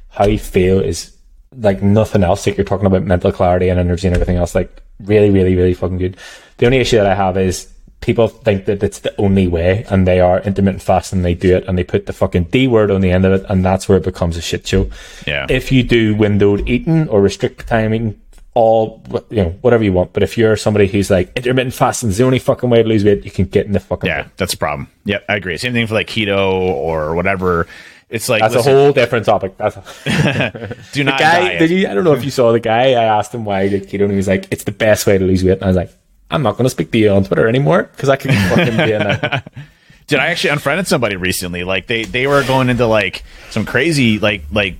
how 0.09 0.25
you 0.25 0.39
feel 0.39 0.81
is 0.81 1.15
like 1.55 1.83
nothing 1.83 2.23
else. 2.23 2.47
Like 2.47 2.57
you're 2.57 2.65
talking 2.65 2.87
about 2.87 3.03
mental 3.03 3.31
clarity 3.31 3.69
and 3.69 3.79
energy 3.79 4.07
and 4.07 4.15
everything 4.15 4.39
else. 4.39 4.55
Like 4.55 4.83
really, 5.01 5.29
really, 5.29 5.55
really 5.55 5.75
fucking 5.75 5.99
good. 5.99 6.17
The 6.57 6.65
only 6.65 6.79
issue 6.79 6.97
that 6.97 7.07
I 7.07 7.15
have 7.15 7.37
is 7.37 7.71
people 8.01 8.29
think 8.29 8.65
that 8.65 8.83
it's 8.83 9.01
the 9.01 9.15
only 9.21 9.49
way 9.49 9.85
and 9.91 10.07
they 10.07 10.21
are 10.21 10.41
intermittent 10.41 10.83
fasting 10.83 11.19
and 11.19 11.27
they 11.27 11.35
do 11.35 11.57
it 11.57 11.67
and 11.69 11.77
they 11.77 11.85
put 11.85 12.07
the 12.07 12.15
fucking 12.15 12.45
D 12.45 12.67
word 12.67 12.91
on 12.91 13.03
the 13.03 13.11
end 13.11 13.27
of 13.27 13.33
it 13.33 13.47
and 13.51 13.63
that's 13.63 13.89
where 13.89 13.99
it 13.99 14.05
becomes 14.05 14.39
a 14.39 14.41
shit 14.41 14.67
show. 14.67 14.89
Yeah. 15.27 15.47
If 15.51 15.71
you 15.71 15.83
do 15.83 16.15
windowed 16.15 16.67
eating 16.67 17.09
or 17.09 17.21
restrict 17.21 17.67
timing, 17.67 18.20
all, 18.55 19.03
you 19.31 19.45
know, 19.45 19.51
whatever 19.61 19.85
you 19.85 19.93
want. 19.93 20.13
But 20.13 20.23
if 20.23 20.37
you're 20.37 20.57
somebody 20.57 20.87
who's 20.87 21.11
like 21.11 21.33
intermittent 21.37 21.75
fasting 21.75 22.11
is 22.11 22.19
the 22.19 22.25
only 22.25 22.39
fucking 22.39 22.69
way 22.69 22.83
to 22.83 22.89
lose 22.89 23.05
weight, 23.05 23.25
you 23.25 23.31
can 23.31 23.47
get 23.47 23.67
in 23.67 23.73
the 23.73 23.81
fucking 23.81 24.09
Yeah, 24.09 24.29
that's 24.37 24.55
a 24.55 24.57
problem. 24.57 24.89
Yeah, 25.05 25.19
I 25.29 25.37
agree. 25.37 25.57
Same 25.57 25.73
thing 25.73 25.87
for 25.87 25.95
like 25.95 26.09
keto 26.09 26.53
or 26.53 27.15
whatever. 27.15 27.67
It's 28.09 28.29
like 28.29 28.41
That's 28.43 28.57
listen, 28.57 28.73
a 28.73 28.75
whole 28.75 28.93
different 28.93 29.25
topic. 29.25 29.57
That's 29.57 29.77
a, 29.77 30.77
do 30.93 31.05
not 31.05 31.21
guy. 31.21 31.59
Did 31.59 31.71
you? 31.71 31.89
I 31.89 31.95
don't 31.95 32.03
know 32.03 32.15
if 32.15 32.25
you 32.25 32.33
saw 32.33 32.51
the 32.51 32.59
guy. 32.59 32.91
I 32.91 33.05
asked 33.05 33.33
him 33.33 33.45
why 33.45 33.69
he 33.69 33.71
did 33.71 33.89
keto, 33.89 34.03
and 34.03 34.11
he 34.11 34.17
was 34.17 34.27
like, 34.27 34.49
"It's 34.51 34.65
the 34.65 34.73
best 34.73 35.07
way 35.07 35.17
to 35.17 35.25
lose 35.25 35.45
weight." 35.45 35.53
And 35.53 35.63
I 35.63 35.67
was 35.69 35.77
like, 35.77 35.93
"I'm 36.29 36.43
not 36.43 36.57
going 36.57 36.65
to 36.65 36.71
speak 36.71 36.91
to 36.91 36.99
you 36.99 37.11
on 37.11 37.23
Twitter 37.23 37.47
anymore 37.47 37.85
because 37.85 38.09
I 38.09 38.17
can 38.17 38.33
fucking 38.49 38.77
be 38.77 38.93
in 38.93 39.03
a 39.03 39.45
Did 40.09 40.19
I 40.19 40.27
actually 40.27 40.51
unfriended 40.51 40.89
somebody 40.89 41.15
recently? 41.15 41.63
Like 41.63 41.87
they 41.87 42.03
they 42.03 42.27
were 42.27 42.43
going 42.43 42.69
into 42.69 42.85
like 42.85 43.23
some 43.51 43.65
crazy 43.65 44.19
like 44.19 44.43
like 44.51 44.75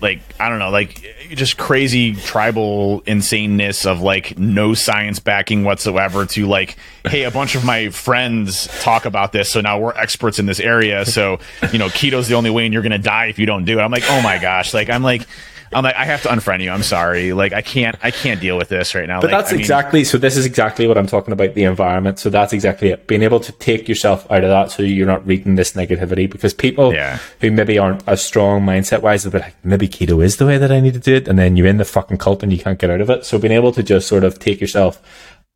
like 0.00 0.20
I 0.38 0.48
don't 0.48 0.58
know 0.58 0.70
like 0.70 1.02
just 1.30 1.56
crazy 1.56 2.14
tribal 2.14 3.02
insaneness 3.02 3.86
of 3.86 4.00
like 4.00 4.38
no 4.38 4.74
science 4.74 5.18
backing 5.18 5.64
whatsoever 5.64 6.26
to 6.26 6.46
like 6.46 6.76
hey 7.06 7.24
a 7.24 7.30
bunch 7.30 7.54
of 7.54 7.64
my 7.64 7.90
friends 7.90 8.66
talk 8.82 9.04
about 9.04 9.32
this 9.32 9.50
so 9.50 9.60
now 9.60 9.78
we're 9.78 9.94
experts 9.94 10.38
in 10.38 10.46
this 10.46 10.60
area 10.60 11.04
so 11.04 11.38
you 11.72 11.78
know 11.78 11.88
keto's 11.88 12.28
the 12.28 12.34
only 12.34 12.50
way 12.50 12.64
and 12.64 12.72
you're 12.72 12.82
gonna 12.82 12.98
die 12.98 13.26
if 13.26 13.38
you 13.38 13.46
don't 13.46 13.64
do 13.64 13.78
it. 13.78 13.82
I'm 13.82 13.90
like 13.90 14.04
oh 14.08 14.22
my 14.22 14.38
gosh. 14.38 14.74
Like 14.74 14.90
I'm 14.90 15.02
like 15.02 15.26
I'm 15.72 15.84
like 15.84 15.94
I 15.94 16.04
have 16.04 16.22
to 16.22 16.28
unfriend 16.28 16.62
you 16.62 16.70
I'm 16.70 16.82
sorry 16.82 17.32
like 17.32 17.52
I 17.52 17.62
can't 17.62 17.96
I 18.02 18.10
can't 18.10 18.40
deal 18.40 18.56
with 18.56 18.68
this 18.68 18.94
right 18.94 19.06
now 19.06 19.20
But 19.20 19.30
Like, 19.30 19.40
that's 19.40 19.50
I 19.50 19.54
mean, 19.54 19.60
exactly 19.60 20.04
so. 20.04 20.18
This 20.18 20.36
is 20.36 20.44
exactly 20.46 20.86
what 20.88 20.98
I'm 20.98 21.06
talking 21.06 21.32
about 21.32 21.54
the 21.54 21.64
environment. 21.64 22.18
So 22.18 22.28
that's 22.28 22.52
exactly 22.52 22.88
it. 22.88 23.06
Being 23.06 23.22
able 23.22 23.40
to 23.40 23.52
take 23.52 23.88
yourself 23.88 24.28
out 24.30 24.42
of 24.42 24.50
that, 24.50 24.70
so 24.70 24.82
you're 24.82 25.06
not 25.06 25.24
reading 25.26 25.54
this 25.54 25.72
negativity. 25.72 26.28
Because 26.30 26.52
people 26.54 26.92
Yeah. 26.92 27.18
who 27.40 27.50
maybe 27.50 27.78
aren't 27.78 28.06
as 28.08 28.20
strong 28.22 28.62
mindset 28.62 29.02
wise, 29.02 29.22
they'll 29.24 29.40
like, 29.40 29.54
maybe 29.64 29.86
keto 29.88 30.22
is 30.24 30.36
the 30.36 30.46
way 30.46 30.58
that 30.58 30.72
I 30.72 30.80
need 30.80 30.94
to 30.94 31.00
do 31.00 31.14
it, 31.14 31.28
and 31.28 31.38
then 31.38 31.56
you're 31.56 31.66
in 31.68 31.76
the 31.78 31.84
fucking 31.84 32.18
cult 32.18 32.42
and 32.42 32.52
you 32.52 32.58
can't 32.58 32.78
get 32.78 32.90
out 32.90 33.00
of 33.00 33.08
it. 33.10 33.24
So 33.24 33.38
being 33.38 33.52
able 33.52 33.72
to 33.72 33.82
just 33.82 34.08
sort 34.08 34.24
of 34.24 34.38
take 34.38 34.60
yourself 34.60 35.00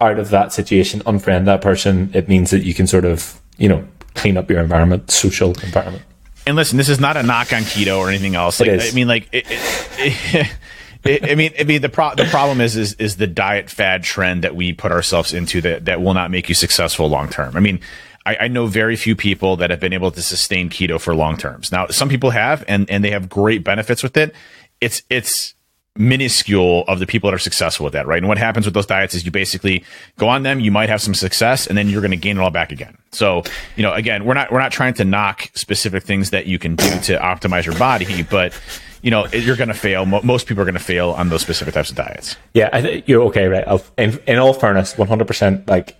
out 0.00 0.18
of 0.18 0.30
that 0.30 0.52
situation, 0.52 1.00
unfriend 1.00 1.44
that 1.46 1.60
person, 1.60 2.10
it 2.14 2.28
means 2.28 2.50
that 2.50 2.62
you 2.64 2.74
can 2.74 2.86
sort 2.86 3.04
of 3.04 3.40
you 3.58 3.68
know 3.68 3.84
clean 4.14 4.36
up 4.36 4.48
your 4.50 4.60
environment, 4.60 5.10
social 5.10 5.50
environment. 5.62 6.04
And 6.46 6.56
listen, 6.56 6.78
this 6.78 6.88
is 6.88 7.00
not 7.00 7.16
a 7.16 7.22
knock 7.22 7.52
on 7.52 7.62
keto 7.62 7.98
or 7.98 8.08
anything 8.08 8.34
else. 8.34 8.60
Like. 8.60 8.70
I 8.70 8.90
mean, 8.92 9.08
like, 9.08 9.28
it, 9.32 9.46
it, 9.48 10.50
it, 11.04 11.30
I 11.30 11.34
mean, 11.34 11.52
I 11.58 11.64
mean, 11.64 11.82
the 11.82 11.88
pro- 11.88 12.14
the 12.14 12.26
problem 12.26 12.60
is, 12.60 12.76
is 12.76 12.94
is 12.94 13.16
the 13.16 13.26
diet 13.26 13.70
fad 13.70 14.02
trend 14.02 14.44
that 14.44 14.54
we 14.54 14.72
put 14.72 14.92
ourselves 14.92 15.32
into 15.32 15.60
that 15.62 15.86
that 15.86 16.00
will 16.00 16.14
not 16.14 16.30
make 16.30 16.48
you 16.48 16.54
successful 16.54 17.08
long 17.08 17.28
term. 17.28 17.56
I 17.56 17.60
mean. 17.60 17.80
I, 18.26 18.36
I 18.40 18.48
know 18.48 18.66
very 18.66 18.96
few 18.96 19.14
people 19.14 19.56
that 19.56 19.68
have 19.68 19.80
been 19.80 19.92
able 19.92 20.10
to 20.10 20.22
sustain 20.22 20.70
keto 20.70 20.98
for 20.98 21.14
long 21.14 21.36
terms. 21.36 21.70
Now, 21.70 21.88
some 21.88 22.08
people 22.08 22.30
have, 22.30 22.64
and, 22.66 22.88
and 22.88 23.04
they 23.04 23.10
have 23.10 23.28
great 23.28 23.62
benefits 23.62 24.02
with 24.02 24.16
it. 24.16 24.34
It's 24.80 25.02
it's 25.10 25.53
minuscule 25.96 26.84
of 26.88 26.98
the 26.98 27.06
people 27.06 27.30
that 27.30 27.34
are 27.34 27.38
successful 27.38 27.84
with 27.84 27.92
that, 27.92 28.06
right? 28.06 28.18
And 28.18 28.26
what 28.26 28.38
happens 28.38 28.66
with 28.66 28.74
those 28.74 28.86
diets 28.86 29.14
is 29.14 29.24
you 29.24 29.30
basically 29.30 29.84
go 30.18 30.28
on 30.28 30.42
them, 30.42 30.58
you 30.58 30.72
might 30.72 30.88
have 30.88 31.00
some 31.00 31.14
success, 31.14 31.66
and 31.66 31.78
then 31.78 31.88
you're 31.88 32.00
going 32.00 32.10
to 32.10 32.16
gain 32.16 32.36
it 32.36 32.40
all 32.40 32.50
back 32.50 32.72
again. 32.72 32.98
So, 33.12 33.44
you 33.76 33.82
know, 33.82 33.92
again, 33.92 34.24
we're 34.24 34.34
not 34.34 34.50
we're 34.50 34.60
not 34.60 34.72
trying 34.72 34.94
to 34.94 35.04
knock 35.04 35.50
specific 35.54 36.02
things 36.02 36.30
that 36.30 36.46
you 36.46 36.58
can 36.58 36.74
do 36.74 36.88
to 36.88 37.18
optimize 37.18 37.64
your 37.64 37.78
body, 37.78 38.24
but 38.24 38.58
you 39.02 39.10
know, 39.10 39.26
you're 39.28 39.56
going 39.56 39.68
to 39.68 39.74
fail. 39.74 40.06
Most 40.06 40.46
people 40.46 40.62
are 40.62 40.64
going 40.64 40.74
to 40.74 40.80
fail 40.80 41.10
on 41.10 41.28
those 41.28 41.42
specific 41.42 41.74
types 41.74 41.90
of 41.90 41.96
diets. 41.96 42.36
Yeah, 42.54 42.70
I 42.72 42.80
th- 42.80 43.04
you're 43.06 43.22
okay, 43.24 43.46
right? 43.46 43.82
In, 43.98 44.18
in 44.26 44.38
all 44.38 44.54
fairness, 44.54 44.94
100%, 44.94 45.68
like, 45.68 45.94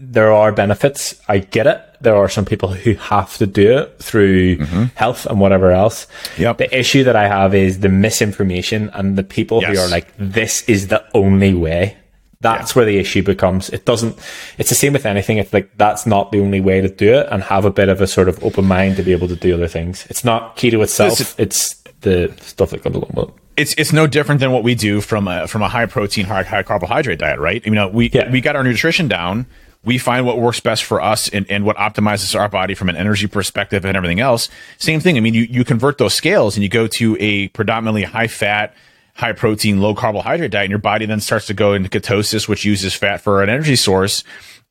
there 0.00 0.32
are 0.32 0.50
benefits. 0.50 1.20
I 1.28 1.38
get 1.38 1.66
it. 1.66 1.84
There 2.00 2.16
are 2.16 2.28
some 2.28 2.46
people 2.46 2.72
who 2.72 2.94
have 2.94 3.36
to 3.36 3.46
do 3.46 3.78
it 3.78 3.98
through 3.98 4.56
mm-hmm. 4.56 4.84
health 4.94 5.26
and 5.26 5.38
whatever 5.38 5.70
else. 5.70 6.06
Yep. 6.38 6.58
The 6.58 6.78
issue 6.78 7.04
that 7.04 7.14
I 7.14 7.28
have 7.28 7.54
is 7.54 7.80
the 7.80 7.90
misinformation 7.90 8.90
and 8.94 9.16
the 9.16 9.22
people 9.22 9.60
who 9.60 9.78
are 9.78 9.88
like, 9.88 10.08
this 10.16 10.62
is 10.68 10.88
the 10.88 11.04
only 11.14 11.52
way. 11.52 11.96
That's 12.40 12.74
where 12.74 12.86
the 12.86 12.96
issue 12.96 13.22
becomes. 13.22 13.68
It 13.68 13.84
doesn't, 13.84 14.18
it's 14.56 14.70
the 14.70 14.74
same 14.74 14.94
with 14.94 15.04
anything. 15.04 15.36
It's 15.36 15.52
like, 15.52 15.76
that's 15.76 16.06
not 16.06 16.32
the 16.32 16.40
only 16.40 16.62
way 16.62 16.80
to 16.80 16.88
do 16.88 17.12
it 17.12 17.26
and 17.30 17.42
have 17.42 17.66
a 17.66 17.70
bit 17.70 17.90
of 17.90 18.00
a 18.00 18.06
sort 18.06 18.30
of 18.30 18.42
open 18.42 18.64
mind 18.64 18.96
to 18.96 19.02
be 19.02 19.12
able 19.12 19.28
to 19.28 19.36
do 19.36 19.52
other 19.52 19.68
things. 19.68 20.06
It's 20.08 20.24
not 20.24 20.56
keto 20.56 20.82
itself. 20.82 21.18
Listen- 21.18 21.34
it's 21.42 21.74
the 22.00 22.34
stuff 22.40 22.70
that 22.70 22.82
comes 22.82 22.96
along 22.96 23.10
with 23.14 23.28
it. 23.28 23.34
it's 23.58 23.74
it's 23.76 23.92
no 23.92 24.06
different 24.06 24.40
than 24.40 24.52
what 24.52 24.62
we 24.64 24.74
do 24.74 25.02
from 25.02 25.28
a 25.28 25.46
from 25.46 25.60
a 25.60 25.68
high 25.68 25.84
protein, 25.84 26.24
high 26.24 26.42
high 26.42 26.62
carbohydrate 26.62 27.18
diet, 27.18 27.38
right? 27.38 27.62
You 27.66 27.72
know, 27.72 27.88
we 27.88 28.08
Yeah. 28.10 28.30
we 28.30 28.40
got 28.40 28.56
our 28.56 28.64
nutrition 28.64 29.06
down. 29.06 29.44
We 29.82 29.96
find 29.96 30.26
what 30.26 30.38
works 30.38 30.60
best 30.60 30.84
for 30.84 31.00
us 31.00 31.28
and, 31.30 31.46
and 31.50 31.64
what 31.64 31.76
optimizes 31.76 32.38
our 32.38 32.48
body 32.48 32.74
from 32.74 32.90
an 32.90 32.96
energy 32.96 33.26
perspective 33.26 33.84
and 33.84 33.96
everything 33.96 34.20
else. 34.20 34.50
Same 34.76 35.00
thing. 35.00 35.16
I 35.16 35.20
mean, 35.20 35.34
you, 35.34 35.42
you 35.42 35.64
convert 35.64 35.96
those 35.98 36.12
scales 36.12 36.56
and 36.56 36.62
you 36.62 36.68
go 36.68 36.86
to 36.86 37.16
a 37.18 37.48
predominantly 37.48 38.02
high 38.02 38.26
fat, 38.26 38.74
high 39.14 39.32
protein, 39.32 39.80
low 39.80 39.94
carbohydrate 39.94 40.50
diet, 40.50 40.64
and 40.64 40.70
your 40.70 40.78
body 40.78 41.06
then 41.06 41.20
starts 41.20 41.46
to 41.46 41.54
go 41.54 41.72
into 41.72 41.88
ketosis, 41.88 42.46
which 42.46 42.64
uses 42.64 42.94
fat 42.94 43.22
for 43.22 43.42
an 43.42 43.48
energy 43.48 43.76
source. 43.76 44.22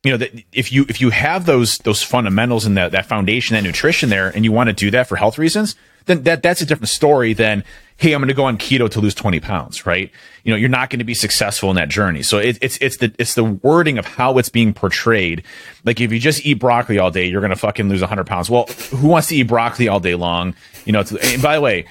You 0.04 0.12
know 0.12 0.18
that 0.18 0.32
if 0.54 0.72
you 0.72 0.86
if 0.88 1.02
you 1.02 1.10
have 1.10 1.46
those 1.46 1.80
those 1.80 2.02
fundamentals 2.02 2.66
and 2.66 2.78
that 2.78 2.94
that 2.94 3.06
foundation, 3.06 3.56
that 3.56 3.64
nutrition 3.64 4.10
there, 4.10 4.30
and 4.30 4.46
you 4.46 4.52
want 4.52 4.68
to 4.68 4.74
do 4.74 4.92
that 4.92 5.08
for 5.08 5.18
health 5.18 5.38
reasons, 5.38 5.76
then 6.06 6.24
that 6.24 6.42
that's 6.42 6.62
a 6.62 6.66
different 6.66 6.90
story 6.90 7.34
than 7.34 7.66
hey, 8.00 8.14
I'm 8.14 8.22
going 8.22 8.30
to 8.30 8.34
go 8.34 8.46
on 8.46 8.58
keto 8.58 8.90
to 8.92 9.02
lose 9.02 9.14
20 9.14 9.42
pounds, 9.42 9.86
right? 9.86 10.10
You 10.46 10.54
know, 10.54 10.58
you're 10.58 10.70
not 10.70 10.90
going 10.90 11.00
to 11.00 11.06
be 11.06 11.14
successful 11.14 11.70
in 11.70 11.76
that 11.76 11.90
journey. 11.90 12.24
So 12.24 12.38
it, 12.38 12.58
it's 12.62 12.78
it's 12.78 12.98
the 12.98 13.14
it's 13.20 13.34
the 13.36 13.44
wording 13.44 13.98
of 13.98 14.06
how 14.06 14.38
it's 14.38 14.48
being 14.48 14.74
portrayed. 14.74 15.44
Like 15.84 16.00
if 16.00 16.12
you 16.12 16.20
just 16.20 16.46
eat 16.46 16.56
broccoli 16.56 16.98
all 16.98 17.12
day, 17.12 17.26
you're 17.26 17.42
going 17.42 17.52
to 17.52 17.58
fucking 17.58 17.90
lose 17.90 18.00
100 18.00 18.26
pounds. 18.26 18.50
Well, 18.50 18.68
who 18.92 19.08
wants 19.08 19.28
to 19.28 19.36
eat 19.36 19.44
broccoli 19.44 19.90
all 19.90 20.00
day 20.00 20.16
long? 20.16 20.56
You 20.86 20.94
know, 20.94 21.04
and 21.22 21.42
by 21.42 21.56
the 21.56 21.62
way. 21.62 21.86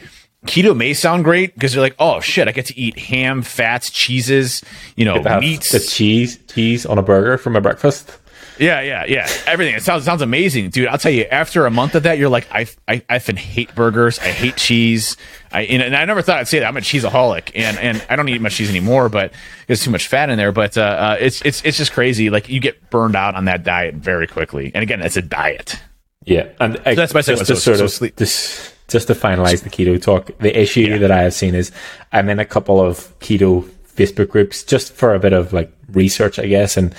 Keto 0.46 0.74
may 0.74 0.94
sound 0.94 1.24
great 1.24 1.52
because 1.54 1.74
you're 1.74 1.82
like, 1.82 1.96
oh 1.98 2.20
shit, 2.20 2.46
I 2.46 2.52
get 2.52 2.66
to 2.66 2.78
eat 2.78 2.96
ham, 2.96 3.42
fats, 3.42 3.90
cheeses, 3.90 4.62
you 4.94 5.04
know, 5.04 5.20
meats. 5.40 5.72
the 5.72 5.80
cheese, 5.80 6.38
cheese 6.46 6.86
on 6.86 6.96
a 6.96 7.02
burger 7.02 7.38
for 7.38 7.50
my 7.50 7.58
breakfast. 7.58 8.16
Yeah, 8.58 8.80
yeah, 8.80 9.04
yeah. 9.06 9.28
Everything. 9.46 9.74
It 9.74 9.82
sounds 9.82 10.04
sounds 10.04 10.22
amazing, 10.22 10.70
dude. 10.70 10.88
I'll 10.88 10.98
tell 10.98 11.12
you. 11.12 11.24
After 11.24 11.64
a 11.66 11.70
month 11.70 11.94
of 11.94 12.02
that, 12.04 12.18
you're 12.18 12.28
like, 12.28 12.46
I 12.52 12.66
I 12.88 13.02
I 13.08 13.18
effing 13.18 13.36
hate 13.38 13.74
burgers. 13.74 14.18
I 14.18 14.28
hate 14.28 14.56
cheese. 14.56 15.16
I 15.52 15.62
and, 15.62 15.82
and 15.82 15.96
I 15.96 16.04
never 16.04 16.22
thought 16.22 16.38
I'd 16.38 16.48
say 16.48 16.58
that. 16.58 16.66
I'm 16.66 16.76
a 16.76 16.80
cheeseaholic, 16.80 17.52
and 17.54 17.78
and 17.78 18.04
I 18.10 18.16
don't 18.16 18.28
eat 18.28 18.40
much 18.40 18.56
cheese 18.56 18.68
anymore, 18.70 19.08
but 19.08 19.32
there's 19.66 19.82
too 19.82 19.90
much 19.90 20.08
fat 20.08 20.28
in 20.30 20.38
there. 20.38 20.52
But 20.52 20.76
uh, 20.76 20.80
uh, 20.82 21.16
it's 21.20 21.40
it's 21.42 21.62
it's 21.64 21.76
just 21.78 21.92
crazy. 21.92 22.30
Like 22.30 22.48
you 22.48 22.60
get 22.60 22.90
burned 22.90 23.16
out 23.16 23.34
on 23.34 23.44
that 23.46 23.62
diet 23.64 23.94
very 23.94 24.26
quickly. 24.26 24.72
And 24.74 24.82
again, 24.82 25.02
it's 25.02 25.16
a 25.16 25.22
diet. 25.22 25.78
Yeah, 26.24 26.48
and 26.60 26.76
uh, 26.78 26.94
that's 26.94 27.14
my 27.14 27.22
just 27.22 27.40
to 27.46 27.46
So- 27.46 27.54
sort 27.54 27.78
so 27.78 27.84
of 27.84 27.90
sleep- 27.90 28.16
this, 28.16 28.74
just 28.88 29.06
to 29.06 29.14
finalize 29.14 29.62
the 29.62 29.70
keto 29.70 30.00
talk. 30.02 30.36
The 30.38 30.58
issue 30.58 30.80
Yeah. 30.80 30.98
that 30.98 31.10
I 31.10 31.22
have 31.22 31.32
seen 31.34 31.54
is 31.54 31.70
I'm 32.12 32.28
in 32.28 32.38
a 32.38 32.44
couple 32.44 32.80
of 32.80 33.16
keto 33.20 33.62
Facebook 33.96 34.28
groups 34.28 34.62
just 34.64 34.92
for 34.92 35.14
a 35.14 35.18
bit 35.18 35.32
of 35.32 35.52
like 35.52 35.72
research, 35.92 36.38
I 36.38 36.46
guess, 36.46 36.76
and 36.76 36.94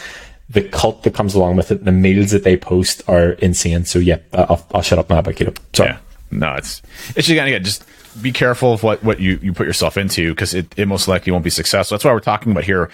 the 0.49 0.63
cult 0.63 1.03
that 1.03 1.13
comes 1.13 1.35
along 1.35 1.55
with 1.55 1.71
it. 1.71 1.85
The 1.85 1.91
meals 1.91 2.31
that 2.31 2.43
they 2.43 2.57
post 2.57 3.03
are 3.07 3.31
insane. 3.33 3.85
So 3.85 3.99
yeah, 3.99 4.17
I'll, 4.33 4.65
I'll 4.73 4.81
shut 4.81 4.99
up 4.99 5.09
now 5.09 5.19
about 5.19 5.35
keto. 5.35 5.57
Sorry. 5.75 5.91
Yeah. 5.91 5.99
No, 6.31 6.53
it's 6.55 6.81
it's 7.15 7.27
just 7.27 7.29
again, 7.29 7.63
just 7.63 7.83
be 8.21 8.31
careful 8.31 8.73
of 8.73 8.83
what 8.83 9.03
what 9.03 9.19
you 9.19 9.39
you 9.41 9.53
put 9.53 9.67
yourself 9.67 9.97
into 9.97 10.31
because 10.31 10.53
it, 10.53 10.73
it 10.77 10.87
most 10.87 11.07
likely 11.07 11.31
won't 11.31 11.43
be 11.43 11.49
successful. 11.49 11.95
That's 11.95 12.05
why 12.05 12.13
we're 12.13 12.19
talking 12.19 12.51
about 12.51 12.65
here 12.65 12.89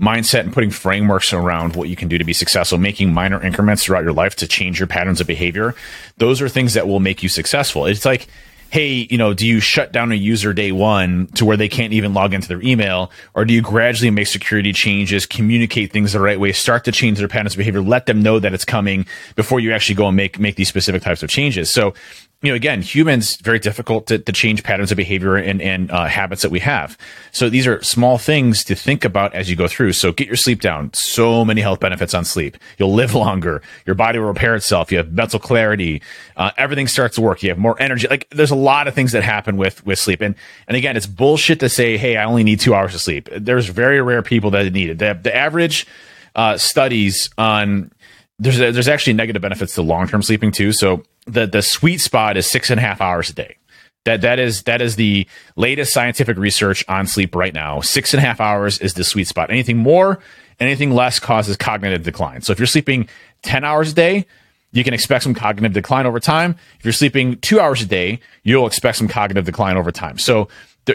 mindset 0.00 0.40
and 0.40 0.52
putting 0.52 0.70
frameworks 0.70 1.32
around 1.32 1.74
what 1.74 1.88
you 1.88 1.96
can 1.96 2.08
do 2.08 2.18
to 2.18 2.24
be 2.24 2.32
successful, 2.32 2.78
making 2.78 3.12
minor 3.12 3.42
increments 3.42 3.84
throughout 3.84 4.04
your 4.04 4.12
life 4.12 4.36
to 4.36 4.46
change 4.46 4.78
your 4.78 4.86
patterns 4.86 5.20
of 5.20 5.26
behavior, 5.26 5.74
those 6.18 6.40
are 6.40 6.48
things 6.48 6.74
that 6.74 6.86
will 6.86 7.00
make 7.00 7.22
you 7.22 7.28
successful. 7.28 7.84
It's 7.84 8.04
like, 8.04 8.28
hey, 8.70 9.06
you 9.10 9.16
know, 9.16 9.32
do 9.32 9.46
you 9.46 9.60
shut 9.60 9.92
down 9.92 10.12
a 10.12 10.14
user 10.14 10.52
day 10.52 10.72
one 10.72 11.26
to 11.28 11.44
where 11.44 11.56
they 11.56 11.68
can't 11.68 11.92
even 11.92 12.12
log 12.12 12.34
into 12.34 12.48
their 12.48 12.62
email? 12.62 13.10
Or 13.34 13.44
do 13.44 13.54
you 13.54 13.62
gradually 13.62 14.10
make 14.10 14.26
security 14.26 14.72
changes, 14.72 15.24
communicate 15.24 15.90
things 15.90 16.12
the 16.12 16.20
right 16.20 16.38
way, 16.38 16.52
start 16.52 16.84
to 16.84 16.92
change 16.92 17.18
their 17.18 17.28
patterns 17.28 17.54
of 17.54 17.58
behavior, 17.58 17.80
let 17.80 18.06
them 18.06 18.22
know 18.22 18.38
that 18.38 18.52
it's 18.52 18.66
coming 18.66 19.06
before 19.36 19.60
you 19.60 19.72
actually 19.72 19.94
go 19.94 20.06
and 20.08 20.16
make, 20.16 20.38
make 20.38 20.56
these 20.56 20.68
specific 20.68 21.02
types 21.02 21.22
of 21.22 21.30
changes? 21.30 21.70
So 21.70 21.94
you 22.40 22.50
know, 22.50 22.54
again, 22.54 22.82
humans 22.82 23.34
very 23.36 23.58
difficult 23.58 24.06
to, 24.06 24.18
to 24.18 24.30
change 24.30 24.62
patterns 24.62 24.92
of 24.92 24.96
behavior 24.96 25.34
and, 25.34 25.60
and 25.60 25.90
uh, 25.90 26.06
habits 26.06 26.42
that 26.42 26.52
we 26.52 26.60
have. 26.60 26.96
So 27.32 27.50
these 27.50 27.66
are 27.66 27.82
small 27.82 28.16
things 28.16 28.62
to 28.64 28.76
think 28.76 29.04
about 29.04 29.34
as 29.34 29.50
you 29.50 29.56
go 29.56 29.66
through. 29.66 29.94
So 29.94 30.12
get 30.12 30.28
your 30.28 30.36
sleep 30.36 30.60
down. 30.60 30.92
So 30.94 31.44
many 31.44 31.62
health 31.62 31.80
benefits 31.80 32.14
on 32.14 32.24
sleep. 32.24 32.56
You'll 32.78 32.94
live 32.94 33.12
longer. 33.12 33.60
Your 33.86 33.96
body 33.96 34.20
will 34.20 34.28
repair 34.28 34.54
itself. 34.54 34.92
You 34.92 34.98
have 34.98 35.10
mental 35.12 35.40
clarity. 35.40 36.00
Uh, 36.36 36.52
everything 36.56 36.86
starts 36.86 37.16
to 37.16 37.22
work. 37.22 37.42
You 37.42 37.48
have 37.48 37.58
more 37.58 37.80
energy. 37.82 38.06
Like 38.08 38.28
there's 38.30 38.52
a 38.52 38.56
lot 38.56 38.86
of 38.86 38.94
things 38.94 39.10
that 39.12 39.24
happen 39.24 39.56
with 39.56 39.84
with 39.84 39.98
sleep. 39.98 40.20
And 40.20 40.36
and 40.68 40.76
again, 40.76 40.96
it's 40.96 41.06
bullshit 41.06 41.58
to 41.60 41.68
say, 41.68 41.96
hey, 41.96 42.18
I 42.18 42.24
only 42.24 42.44
need 42.44 42.60
two 42.60 42.72
hours 42.72 42.94
of 42.94 43.00
sleep. 43.00 43.28
There's 43.36 43.66
very 43.66 44.00
rare 44.00 44.22
people 44.22 44.52
that 44.52 44.72
need 44.72 44.90
it. 44.90 44.98
The, 44.98 45.18
the 45.20 45.34
average 45.34 45.88
uh, 46.36 46.56
studies 46.56 47.30
on 47.36 47.90
there's 48.38 48.58
there's 48.58 48.88
actually 48.88 49.14
negative 49.14 49.42
benefits 49.42 49.74
to 49.74 49.82
long 49.82 50.06
term 50.06 50.22
sleeping 50.22 50.52
too. 50.52 50.72
So 50.72 51.02
the 51.26 51.46
the 51.46 51.62
sweet 51.62 51.98
spot 51.98 52.36
is 52.36 52.46
six 52.46 52.70
and 52.70 52.78
a 52.78 52.82
half 52.82 53.00
hours 53.00 53.30
a 53.30 53.34
day. 53.34 53.56
That 54.04 54.20
that 54.20 54.38
is 54.38 54.62
that 54.62 54.80
is 54.80 54.96
the 54.96 55.26
latest 55.56 55.92
scientific 55.92 56.36
research 56.36 56.84
on 56.88 57.06
sleep 57.06 57.34
right 57.34 57.52
now. 57.52 57.80
Six 57.80 58.14
and 58.14 58.22
a 58.22 58.26
half 58.26 58.40
hours 58.40 58.78
is 58.78 58.94
the 58.94 59.04
sweet 59.04 59.26
spot. 59.26 59.50
Anything 59.50 59.76
more, 59.76 60.20
anything 60.60 60.92
less 60.92 61.18
causes 61.18 61.56
cognitive 61.56 62.04
decline. 62.04 62.42
So 62.42 62.52
if 62.52 62.58
you're 62.58 62.66
sleeping 62.66 63.08
ten 63.42 63.64
hours 63.64 63.92
a 63.92 63.94
day, 63.94 64.26
you 64.70 64.84
can 64.84 64.94
expect 64.94 65.24
some 65.24 65.34
cognitive 65.34 65.72
decline 65.72 66.06
over 66.06 66.20
time. 66.20 66.54
If 66.78 66.84
you're 66.84 66.92
sleeping 66.92 67.38
two 67.40 67.58
hours 67.58 67.82
a 67.82 67.86
day, 67.86 68.20
you'll 68.44 68.66
expect 68.66 68.98
some 68.98 69.08
cognitive 69.08 69.44
decline 69.46 69.76
over 69.76 69.90
time. 69.90 70.16
So 70.18 70.48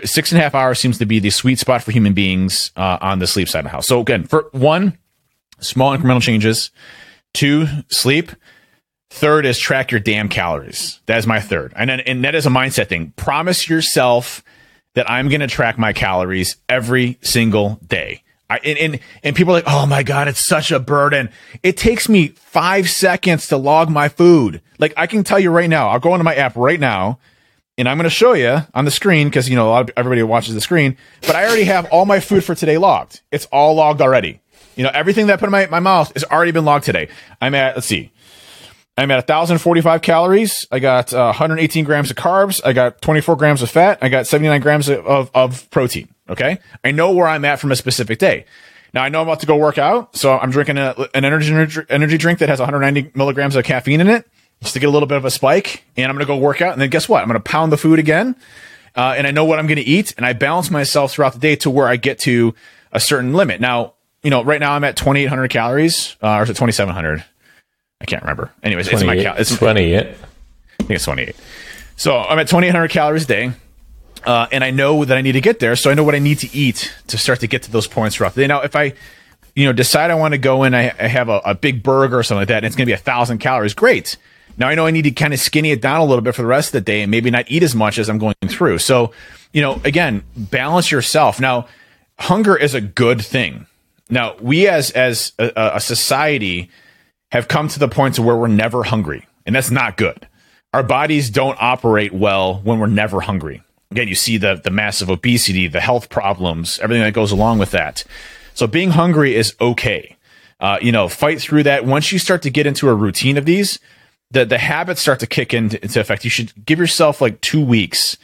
six 0.05 0.31
and 0.31 0.39
a 0.39 0.43
half 0.43 0.55
hours 0.55 0.79
seems 0.79 0.97
to 0.99 1.05
be 1.05 1.19
the 1.19 1.29
sweet 1.29 1.59
spot 1.59 1.83
for 1.83 1.91
human 1.91 2.13
beings 2.13 2.71
uh, 2.77 2.97
on 3.01 3.19
the 3.19 3.27
sleep 3.27 3.49
side 3.49 3.59
of 3.59 3.65
the 3.65 3.69
house. 3.69 3.85
So 3.85 3.99
again, 3.99 4.23
for 4.23 4.47
one, 4.53 4.97
small 5.59 5.95
incremental 5.95 6.21
changes. 6.21 6.71
Two, 7.33 7.67
sleep. 7.89 8.31
Third 9.09 9.45
is 9.45 9.59
track 9.59 9.91
your 9.91 9.99
damn 9.99 10.29
calories. 10.29 10.99
That 11.05 11.17
is 11.17 11.27
my 11.27 11.39
third. 11.39 11.73
And, 11.75 11.89
then, 11.89 11.99
and 12.01 12.23
that 12.23 12.35
is 12.35 12.45
a 12.45 12.49
mindset 12.49 12.87
thing. 12.87 13.13
Promise 13.15 13.69
yourself 13.69 14.43
that 14.95 15.09
I'm 15.09 15.29
going 15.29 15.41
to 15.41 15.47
track 15.47 15.77
my 15.77 15.93
calories 15.93 16.57
every 16.69 17.17
single 17.21 17.79
day. 17.85 18.23
I, 18.49 18.59
and, 18.63 18.77
and, 18.77 18.99
and 19.23 19.35
people 19.35 19.53
are 19.53 19.57
like, 19.57 19.63
oh 19.67 19.85
my 19.85 20.03
God, 20.03 20.27
it's 20.27 20.45
such 20.45 20.71
a 20.71 20.79
burden. 20.79 21.29
It 21.63 21.77
takes 21.77 22.07
me 22.07 22.29
five 22.29 22.89
seconds 22.89 23.47
to 23.47 23.57
log 23.57 23.89
my 23.89 24.09
food. 24.09 24.61
Like 24.79 24.93
I 24.97 25.07
can 25.07 25.23
tell 25.23 25.39
you 25.39 25.49
right 25.49 25.69
now, 25.69 25.89
I'll 25.89 25.99
go 25.99 26.13
into 26.13 26.23
my 26.23 26.35
app 26.35 26.55
right 26.55 26.79
now 26.79 27.19
and 27.77 27.89
I'm 27.89 27.97
going 27.97 28.03
to 28.03 28.09
show 28.09 28.33
you 28.33 28.59
on 28.73 28.85
the 28.85 28.91
screen 28.91 29.27
because, 29.27 29.49
you 29.49 29.55
know, 29.55 29.69
a 29.69 29.71
lot 29.71 29.89
of 29.89 29.95
everybody 29.97 30.21
watches 30.21 30.53
the 30.53 30.61
screen, 30.61 30.97
but 31.21 31.35
I 31.35 31.45
already 31.45 31.63
have 31.63 31.85
all 31.85 32.05
my 32.05 32.19
food 32.19 32.43
for 32.43 32.53
today 32.53 32.77
logged. 32.77 33.21
It's 33.31 33.45
all 33.45 33.75
logged 33.75 34.01
already. 34.01 34.41
You 34.75 34.83
know, 34.83 34.91
everything 34.93 35.27
that 35.27 35.33
I 35.33 35.37
put 35.37 35.45
in 35.45 35.51
my, 35.51 35.67
my 35.67 35.79
mouth 35.79 36.11
has 36.13 36.23
already 36.23 36.51
been 36.51 36.65
logged 36.65 36.85
today. 36.85 37.09
I'm 37.41 37.55
at, 37.55 37.75
let's 37.75 37.87
see, 37.87 38.11
I'm 38.95 39.09
at 39.09 39.27
1,045 39.27 40.01
calories. 40.01 40.67
I 40.71 40.79
got 40.79 41.13
uh, 41.13 41.25
118 41.25 41.83
grams 41.83 42.11
of 42.11 42.17
carbs. 42.17 42.61
I 42.63 42.73
got 42.73 43.01
24 43.01 43.35
grams 43.37 43.61
of 43.63 43.71
fat. 43.71 43.97
I 44.01 44.09
got 44.09 44.27
79 44.27 44.61
grams 44.61 44.87
of, 44.87 45.05
of, 45.07 45.31
of, 45.33 45.69
protein. 45.71 46.13
Okay. 46.29 46.59
I 46.83 46.91
know 46.91 47.11
where 47.11 47.27
I'm 47.27 47.43
at 47.43 47.59
from 47.59 47.71
a 47.71 47.75
specific 47.75 48.19
day. 48.19 48.45
Now 48.93 49.01
I 49.01 49.09
know 49.09 49.21
I'm 49.21 49.27
about 49.27 49.39
to 49.39 49.47
go 49.47 49.55
work 49.55 49.79
out. 49.79 50.15
So 50.15 50.37
I'm 50.37 50.51
drinking 50.51 50.77
a, 50.77 50.95
an 51.15 51.25
energy, 51.25 51.83
energy 51.89 52.17
drink 52.17 52.39
that 52.39 52.49
has 52.49 52.59
190 52.59 53.17
milligrams 53.17 53.55
of 53.55 53.65
caffeine 53.65 53.99
in 53.99 54.09
it 54.09 54.27
just 54.61 54.73
to 54.75 54.79
get 54.79 54.87
a 54.87 54.91
little 54.91 55.07
bit 55.07 55.17
of 55.17 55.25
a 55.25 55.31
spike. 55.31 55.83
And 55.97 56.05
I'm 56.05 56.15
going 56.15 56.25
to 56.25 56.31
go 56.31 56.37
work 56.37 56.61
out. 56.61 56.73
And 56.73 56.81
then 56.81 56.91
guess 56.91 57.09
what? 57.09 57.23
I'm 57.23 57.27
going 57.27 57.41
to 57.41 57.49
pound 57.49 57.71
the 57.71 57.77
food 57.77 57.97
again. 57.97 58.35
Uh, 58.95 59.15
and 59.17 59.25
I 59.25 59.31
know 59.31 59.45
what 59.45 59.57
I'm 59.57 59.65
going 59.65 59.77
to 59.77 59.83
eat. 59.83 60.13
And 60.17 60.25
I 60.25 60.33
balance 60.33 60.69
myself 60.69 61.13
throughout 61.13 61.33
the 61.33 61.39
day 61.39 61.55
to 61.57 61.69
where 61.71 61.87
I 61.87 61.95
get 61.95 62.19
to 62.19 62.53
a 62.91 62.99
certain 62.99 63.33
limit. 63.33 63.59
Now, 63.59 63.95
you 64.23 64.29
know, 64.29 64.43
right 64.43 64.59
now 64.59 64.73
I'm 64.73 64.83
at 64.83 64.95
2,800 64.95 65.49
calories, 65.49 66.15
uh, 66.23 66.37
or 66.37 66.43
is 66.43 66.49
it 66.49 66.53
2,700? 66.53 67.23
I 68.01 68.05
can't 68.05 68.21
remember. 68.21 68.51
Anyways, 68.63 68.87
it's 68.87 69.03
my 69.03 69.21
cal- 69.21 69.35
it's 69.37 69.55
28. 69.55 69.95
I 69.97 70.83
think 70.83 70.89
it's 70.89 71.05
28. 71.05 71.35
So 71.95 72.17
I'm 72.17 72.39
at 72.39 72.47
2,800 72.47 72.89
calories 72.89 73.23
a 73.23 73.27
day. 73.27 73.51
Uh, 74.25 74.47
and 74.51 74.63
I 74.63 74.71
know 74.71 75.03
that 75.03 75.17
I 75.17 75.21
need 75.21 75.33
to 75.33 75.41
get 75.41 75.59
there. 75.59 75.75
So 75.75 75.91
I 75.91 75.93
know 75.93 76.03
what 76.03 76.15
I 76.15 76.19
need 76.19 76.39
to 76.39 76.55
eat 76.55 76.93
to 77.07 77.17
start 77.17 77.41
to 77.41 77.47
get 77.47 77.63
to 77.63 77.71
those 77.71 77.87
points 77.87 78.19
roughly. 78.19 78.47
Now, 78.47 78.61
if 78.61 78.75
I, 78.75 78.93
you 79.55 79.65
know, 79.65 79.73
decide 79.73 80.11
I 80.11 80.15
want 80.15 80.33
to 80.33 80.37
go 80.37 80.63
in, 80.63 80.73
I, 80.73 80.93
I 80.97 81.07
have 81.07 81.27
a, 81.27 81.41
a, 81.45 81.55
big 81.55 81.83
burger 81.83 82.19
or 82.19 82.23
something 82.23 82.41
like 82.41 82.47
that, 82.47 82.57
and 82.57 82.65
it's 82.65 82.75
going 82.75 82.85
to 82.85 82.89
be 82.89 82.93
a 82.93 82.97
thousand 82.97 83.39
calories. 83.39 83.73
Great. 83.73 84.15
Now 84.57 84.69
I 84.69 84.75
know 84.75 84.85
I 84.85 84.91
need 84.91 85.01
to 85.03 85.11
kind 85.11 85.33
of 85.33 85.39
skinny 85.39 85.71
it 85.71 85.81
down 85.81 85.99
a 85.99 86.05
little 86.05 86.21
bit 86.21 86.35
for 86.35 86.41
the 86.41 86.47
rest 86.47 86.69
of 86.69 86.73
the 86.73 86.81
day 86.81 87.01
and 87.01 87.11
maybe 87.11 87.31
not 87.31 87.45
eat 87.49 87.63
as 87.63 87.75
much 87.75 87.97
as 87.97 88.09
I'm 88.09 88.17
going 88.17 88.35
through. 88.47 88.77
So, 88.77 89.11
you 89.51 89.61
know, 89.61 89.81
again, 89.83 90.23
balance 90.37 90.91
yourself. 90.91 91.39
Now, 91.39 91.67
hunger 92.19 92.55
is 92.55 92.73
a 92.73 92.81
good 92.81 93.21
thing. 93.21 93.65
Now, 94.13 94.35
we 94.39 94.67
as 94.67 94.91
as 94.91 95.33
a, 95.39 95.51
a 95.55 95.79
society 95.79 96.69
have 97.31 97.47
come 97.47 97.67
to 97.67 97.79
the 97.79 97.87
point 97.87 98.15
to 98.15 98.21
where 98.21 98.35
we're 98.35 98.47
never 98.47 98.83
hungry, 98.83 99.27
and 99.45 99.55
that's 99.55 99.71
not 99.71 99.97
good. 99.97 100.27
Our 100.71 100.83
bodies 100.83 101.31
don't 101.31 101.57
operate 101.59 102.13
well 102.13 102.61
when 102.63 102.77
we're 102.77 102.85
never 102.85 103.21
hungry. 103.21 103.63
Again, 103.89 104.07
you 104.07 104.15
see 104.15 104.37
the 104.37 104.61
the 104.63 104.69
massive 104.69 105.09
obesity, 105.09 105.67
the 105.67 105.81
health 105.81 106.09
problems, 106.09 106.77
everything 106.79 107.01
that 107.01 107.13
goes 107.13 107.31
along 107.31 107.57
with 107.57 107.71
that. 107.71 108.03
So 108.53 108.67
being 108.67 108.91
hungry 108.91 109.35
is 109.35 109.55
okay. 109.59 110.15
Uh, 110.59 110.77
you 110.79 110.91
know, 110.91 111.09
fight 111.09 111.41
through 111.41 111.63
that. 111.63 111.83
Once 111.83 112.11
you 112.11 112.19
start 112.19 112.43
to 112.43 112.51
get 112.51 112.67
into 112.67 112.89
a 112.89 112.93
routine 112.93 113.37
of 113.37 113.45
these, 113.45 113.79
the 114.29 114.45
the 114.45 114.59
habits 114.59 115.01
start 115.01 115.19
to 115.21 115.27
kick 115.27 115.55
into, 115.55 115.81
into 115.81 115.99
effect. 115.99 116.23
You 116.23 116.29
should 116.29 116.53
give 116.65 116.77
yourself 116.77 117.19
like 117.19 117.41
two 117.41 117.65
weeks 117.65 118.15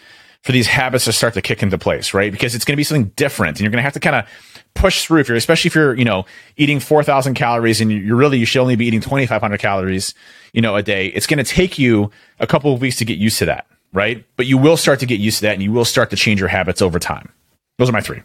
for 0.44 0.52
these 0.52 0.68
habits 0.68 1.06
to 1.06 1.14
start 1.14 1.34
to 1.34 1.41
kick 1.41 1.64
into 1.64 1.78
place, 1.78 2.14
right? 2.14 2.32
Because 2.32 2.53
it's 2.56 2.64
going 2.64 2.74
to 2.74 2.78
be 2.78 2.84
something 2.84 3.11
different, 3.16 3.57
and 3.57 3.61
you're 3.61 3.72
going 3.72 3.80
to 3.80 3.84
have 3.84 3.94
to 3.94 3.99
kind 3.99 4.16
of 4.16 4.26
push 4.73 5.05
through 5.05 5.19
if 5.19 5.27
you're 5.27 5.37
especially 5.37 5.67
if 5.67 5.75
you're 5.75 5.95
you 5.97 6.05
know 6.05 6.25
eating 6.57 6.79
4000 6.79 7.33
calories 7.33 7.81
and 7.81 7.91
you're 7.91 8.15
really 8.15 8.37
you 8.37 8.45
should 8.45 8.61
only 8.61 8.75
be 8.75 8.85
eating 8.85 9.01
2500 9.01 9.59
calories 9.59 10.13
you 10.53 10.61
know 10.61 10.75
a 10.75 10.83
day 10.83 11.07
it's 11.07 11.27
going 11.27 11.43
to 11.43 11.43
take 11.43 11.77
you 11.77 12.11
a 12.39 12.47
couple 12.47 12.73
of 12.73 12.79
weeks 12.79 12.95
to 12.97 13.05
get 13.05 13.17
used 13.17 13.39
to 13.39 13.45
that 13.45 13.67
right 13.91 14.25
but 14.37 14.45
you 14.45 14.57
will 14.57 14.77
start 14.77 14.99
to 14.99 15.05
get 15.05 15.19
used 15.19 15.39
to 15.39 15.41
that 15.43 15.53
and 15.53 15.63
you 15.63 15.71
will 15.71 15.85
start 15.85 16.09
to 16.09 16.15
change 16.15 16.39
your 16.39 16.49
habits 16.49 16.81
over 16.81 16.97
time 16.97 17.29
those 17.77 17.89
are 17.89 17.93
my 17.93 18.01
three 18.01 18.21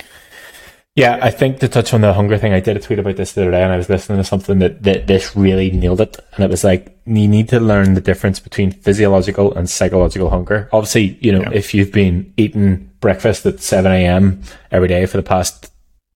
yeah, 0.96 1.18
I 1.20 1.32
think 1.32 1.58
to 1.58 1.68
touch 1.68 1.92
on 1.92 2.02
the 2.02 2.12
hunger 2.12 2.38
thing, 2.38 2.52
I 2.52 2.60
did 2.60 2.76
a 2.76 2.80
tweet 2.80 3.00
about 3.00 3.16
this 3.16 3.32
the 3.32 3.42
other 3.42 3.50
day 3.50 3.62
and 3.64 3.72
I 3.72 3.76
was 3.76 3.88
listening 3.88 4.18
to 4.18 4.24
something 4.24 4.60
that, 4.60 4.84
that 4.84 5.08
this 5.08 5.34
really 5.34 5.72
nailed 5.72 6.00
it. 6.00 6.16
And 6.34 6.44
it 6.44 6.50
was 6.50 6.62
like, 6.62 6.96
you 7.04 7.26
need 7.26 7.48
to 7.48 7.58
learn 7.58 7.94
the 7.94 8.00
difference 8.00 8.38
between 8.38 8.70
physiological 8.70 9.52
and 9.54 9.68
psychological 9.68 10.30
hunger. 10.30 10.68
Obviously, 10.72 11.18
you 11.20 11.32
know, 11.32 11.42
yeah. 11.42 11.50
if 11.52 11.74
you've 11.74 11.90
been 11.90 12.32
eating 12.36 12.92
breakfast 13.00 13.44
at 13.44 13.58
7 13.58 13.90
a.m. 13.90 14.40
every 14.70 14.86
day 14.86 15.04
for 15.06 15.16
the 15.16 15.24
past 15.24 15.73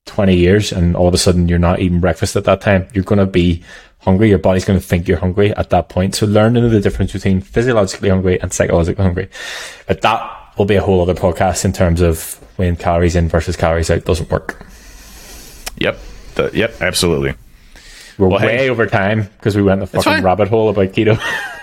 20 0.09 0.35
years 0.35 0.71
and 0.71 0.95
all 0.95 1.07
of 1.07 1.13
a 1.13 1.17
sudden 1.17 1.47
you're 1.47 1.59
not 1.59 1.79
eating 1.79 1.99
breakfast 1.99 2.35
at 2.35 2.43
that 2.45 2.61
time, 2.61 2.87
you're 2.93 3.03
going 3.03 3.19
to 3.19 3.25
be 3.25 3.63
hungry. 3.99 4.29
Your 4.29 4.39
body's 4.39 4.65
going 4.65 4.79
to 4.79 4.85
think 4.85 5.07
you're 5.07 5.19
hungry 5.19 5.55
at 5.55 5.69
that 5.69 5.89
point. 5.89 6.15
So 6.15 6.25
learn 6.25 6.53
the 6.53 6.81
difference 6.81 7.13
between 7.13 7.41
physiologically 7.41 8.09
hungry 8.09 8.41
and 8.41 8.51
psychologically 8.51 9.03
hungry. 9.03 9.29
But 9.87 10.01
that 10.01 10.57
will 10.57 10.65
be 10.65 10.75
a 10.75 10.81
whole 10.81 11.01
other 11.01 11.13
podcast 11.13 11.63
in 11.63 11.73
terms 11.73 12.01
of 12.01 12.35
when 12.57 12.75
calories 12.75 13.15
in 13.15 13.29
versus 13.29 13.55
calories 13.55 13.89
out 13.89 14.03
doesn't 14.05 14.29
work. 14.29 14.65
Yep. 15.77 15.99
The, 16.35 16.51
yep. 16.53 16.81
Absolutely. 16.81 17.35
We're 18.17 18.27
well, 18.27 18.39
way 18.39 18.57
hey, 18.57 18.69
over 18.69 18.85
time 18.87 19.29
because 19.37 19.55
we 19.55 19.63
went 19.63 19.79
the 19.79 19.87
fucking 19.87 20.23
rabbit 20.23 20.49
hole 20.49 20.69
about 20.69 20.87
keto. 20.89 21.21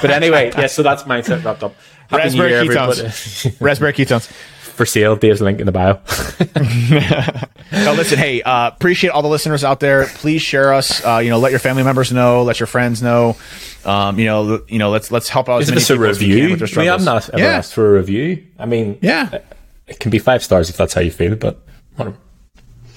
but 0.00 0.10
anyway, 0.10 0.46
yes, 0.46 0.58
yeah, 0.58 0.66
so 0.66 0.82
that's 0.82 1.04
mindset 1.04 1.44
wrapped 1.44 1.62
up. 1.62 1.74
Happy 2.08 2.24
Raspberry 2.24 2.50
year, 2.50 2.64
ketones. 2.64 3.60
Raspberry 3.60 3.92
ketones 3.92 4.26
for 4.60 4.86
sale. 4.86 5.16
Dave's 5.16 5.40
link 5.40 5.60
in 5.60 5.66
the 5.66 5.72
bio. 5.72 5.94
no, 7.84 7.92
listen, 7.92 8.18
hey, 8.18 8.42
uh, 8.42 8.68
appreciate 8.68 9.10
all 9.10 9.22
the 9.22 9.28
listeners 9.28 9.64
out 9.64 9.80
there. 9.80 10.06
Please 10.06 10.42
share 10.42 10.72
us. 10.72 11.04
Uh, 11.04 11.18
you 11.18 11.30
know, 11.30 11.38
let 11.38 11.50
your 11.50 11.60
family 11.60 11.82
members 11.82 12.12
know. 12.12 12.42
Let 12.42 12.60
your 12.60 12.66
friends 12.66 13.02
know. 13.02 13.36
Um, 13.84 14.18
you 14.18 14.26
know, 14.26 14.64
you 14.68 14.78
know, 14.78 14.90
let's 14.90 15.10
let's 15.10 15.28
help 15.28 15.48
out. 15.48 15.62
Is 15.62 15.68
this 15.68 15.90
a 15.90 15.98
review? 15.98 16.54
I 16.54 16.78
mean, 16.78 16.90
I'm 16.90 17.04
not 17.04 17.28
ever 17.30 17.42
yeah. 17.42 17.48
asked 17.50 17.74
for 17.74 17.88
a 17.88 17.98
review. 17.98 18.46
I 18.58 18.66
mean, 18.66 18.98
yeah, 19.00 19.38
it 19.86 20.00
can 20.00 20.10
be 20.10 20.18
five 20.18 20.42
stars 20.42 20.70
if 20.70 20.76
that's 20.76 20.94
how 20.94 21.00
you 21.00 21.10
feel, 21.10 21.36
but 21.36 21.60
whatever. 21.96 22.16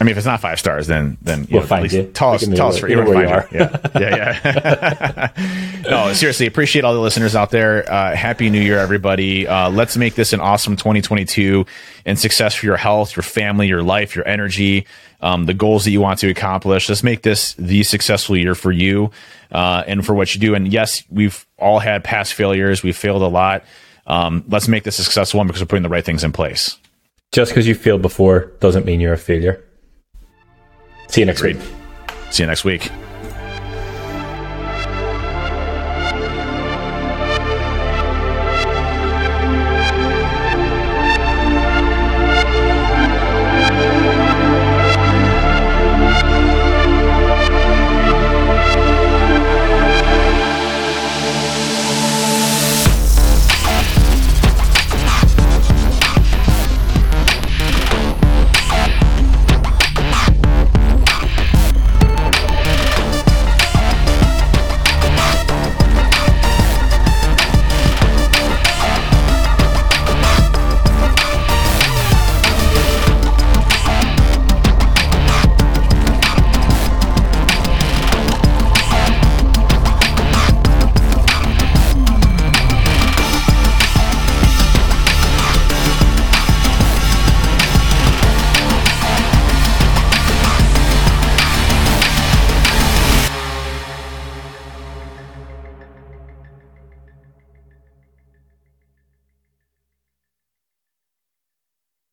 Mean, 0.06 0.12
if 0.12 0.18
it's 0.18 0.26
not 0.26 0.40
five 0.40 0.60
stars, 0.60 0.88
then 0.88 1.18
then 1.22 1.48
we'll 1.50 1.62
know, 1.62 1.68
find 1.68 1.92
you. 1.92 2.04
Tell 2.04 2.32
us, 2.32 2.48
tell 2.48 2.68
us 2.68 2.78
for 2.78 2.88
you 2.88 2.98
where 2.98 3.24
you 3.24 3.30
are. 3.30 3.48
Yeah, 3.52 3.78
yeah, 4.00 5.32
yeah. 5.36 5.82
no, 5.90 6.14
seriously, 6.14 6.46
appreciate 6.46 6.86
all 6.86 6.94
the 6.94 7.00
listeners 7.00 7.36
out 7.36 7.50
there. 7.50 7.92
Uh, 7.92 8.16
Happy 8.16 8.50
New 8.50 8.62
Year, 8.62 8.78
everybody. 8.78 9.48
Uh, 9.48 9.70
let's 9.70 9.98
make 9.98 10.16
this 10.16 10.32
an 10.34 10.40
awesome 10.42 10.76
2022 10.76 11.66
and 12.06 12.20
success 12.20 12.54
for 12.54 12.66
your 12.68 12.78
health, 12.78 13.16
your 13.16 13.24
family, 13.24 13.68
your 13.68 13.82
life, 13.82 14.16
your 14.16 14.28
energy, 14.28 14.86
um, 15.22 15.46
the 15.48 15.54
goals 15.54 15.86
that 15.86 15.92
you 15.92 16.02
want 16.02 16.20
to 16.20 16.30
accomplish. 16.30 16.88
Let's 16.88 17.04
make 17.04 17.24
this 17.24 17.56
the 17.56 17.84
successful 17.84 18.38
year 18.38 18.54
for 18.54 18.72
you 18.72 19.12
uh, 19.52 19.84
and 19.88 20.06
for 20.06 20.14
what 20.14 20.36
you 20.36 20.42
do. 20.42 20.54
And 20.54 20.72
yes, 20.72 21.04
we've 21.10 21.46
all 21.58 21.80
had 21.80 22.04
past 22.04 22.36
failures. 22.36 22.84
We've 22.84 22.96
failed 22.96 23.24
a 23.24 23.28
lot. 23.28 23.64
Um, 24.08 24.44
let's 24.48 24.68
make 24.68 24.84
this 24.84 25.00
a 25.00 25.04
successful 25.04 25.40
one 25.40 25.48
because 25.48 25.62
we're 25.62 25.68
putting 25.68 25.84
the 25.84 25.90
right 25.90 26.06
things 26.06 26.24
in 26.24 26.32
place. 26.32 26.78
Just 27.32 27.52
because 27.52 27.68
you 27.68 27.76
failed 27.76 28.02
before 28.02 28.52
doesn't 28.60 28.86
mean 28.86 29.02
you're 29.02 29.14
a 29.14 29.18
failure. 29.18 29.65
See 31.08 31.22
you 31.22 31.26
next 31.26 31.42
week. 31.42 31.58
See 32.32 32.44
you 32.44 32.48
next 32.48 32.66
week. 32.66 32.90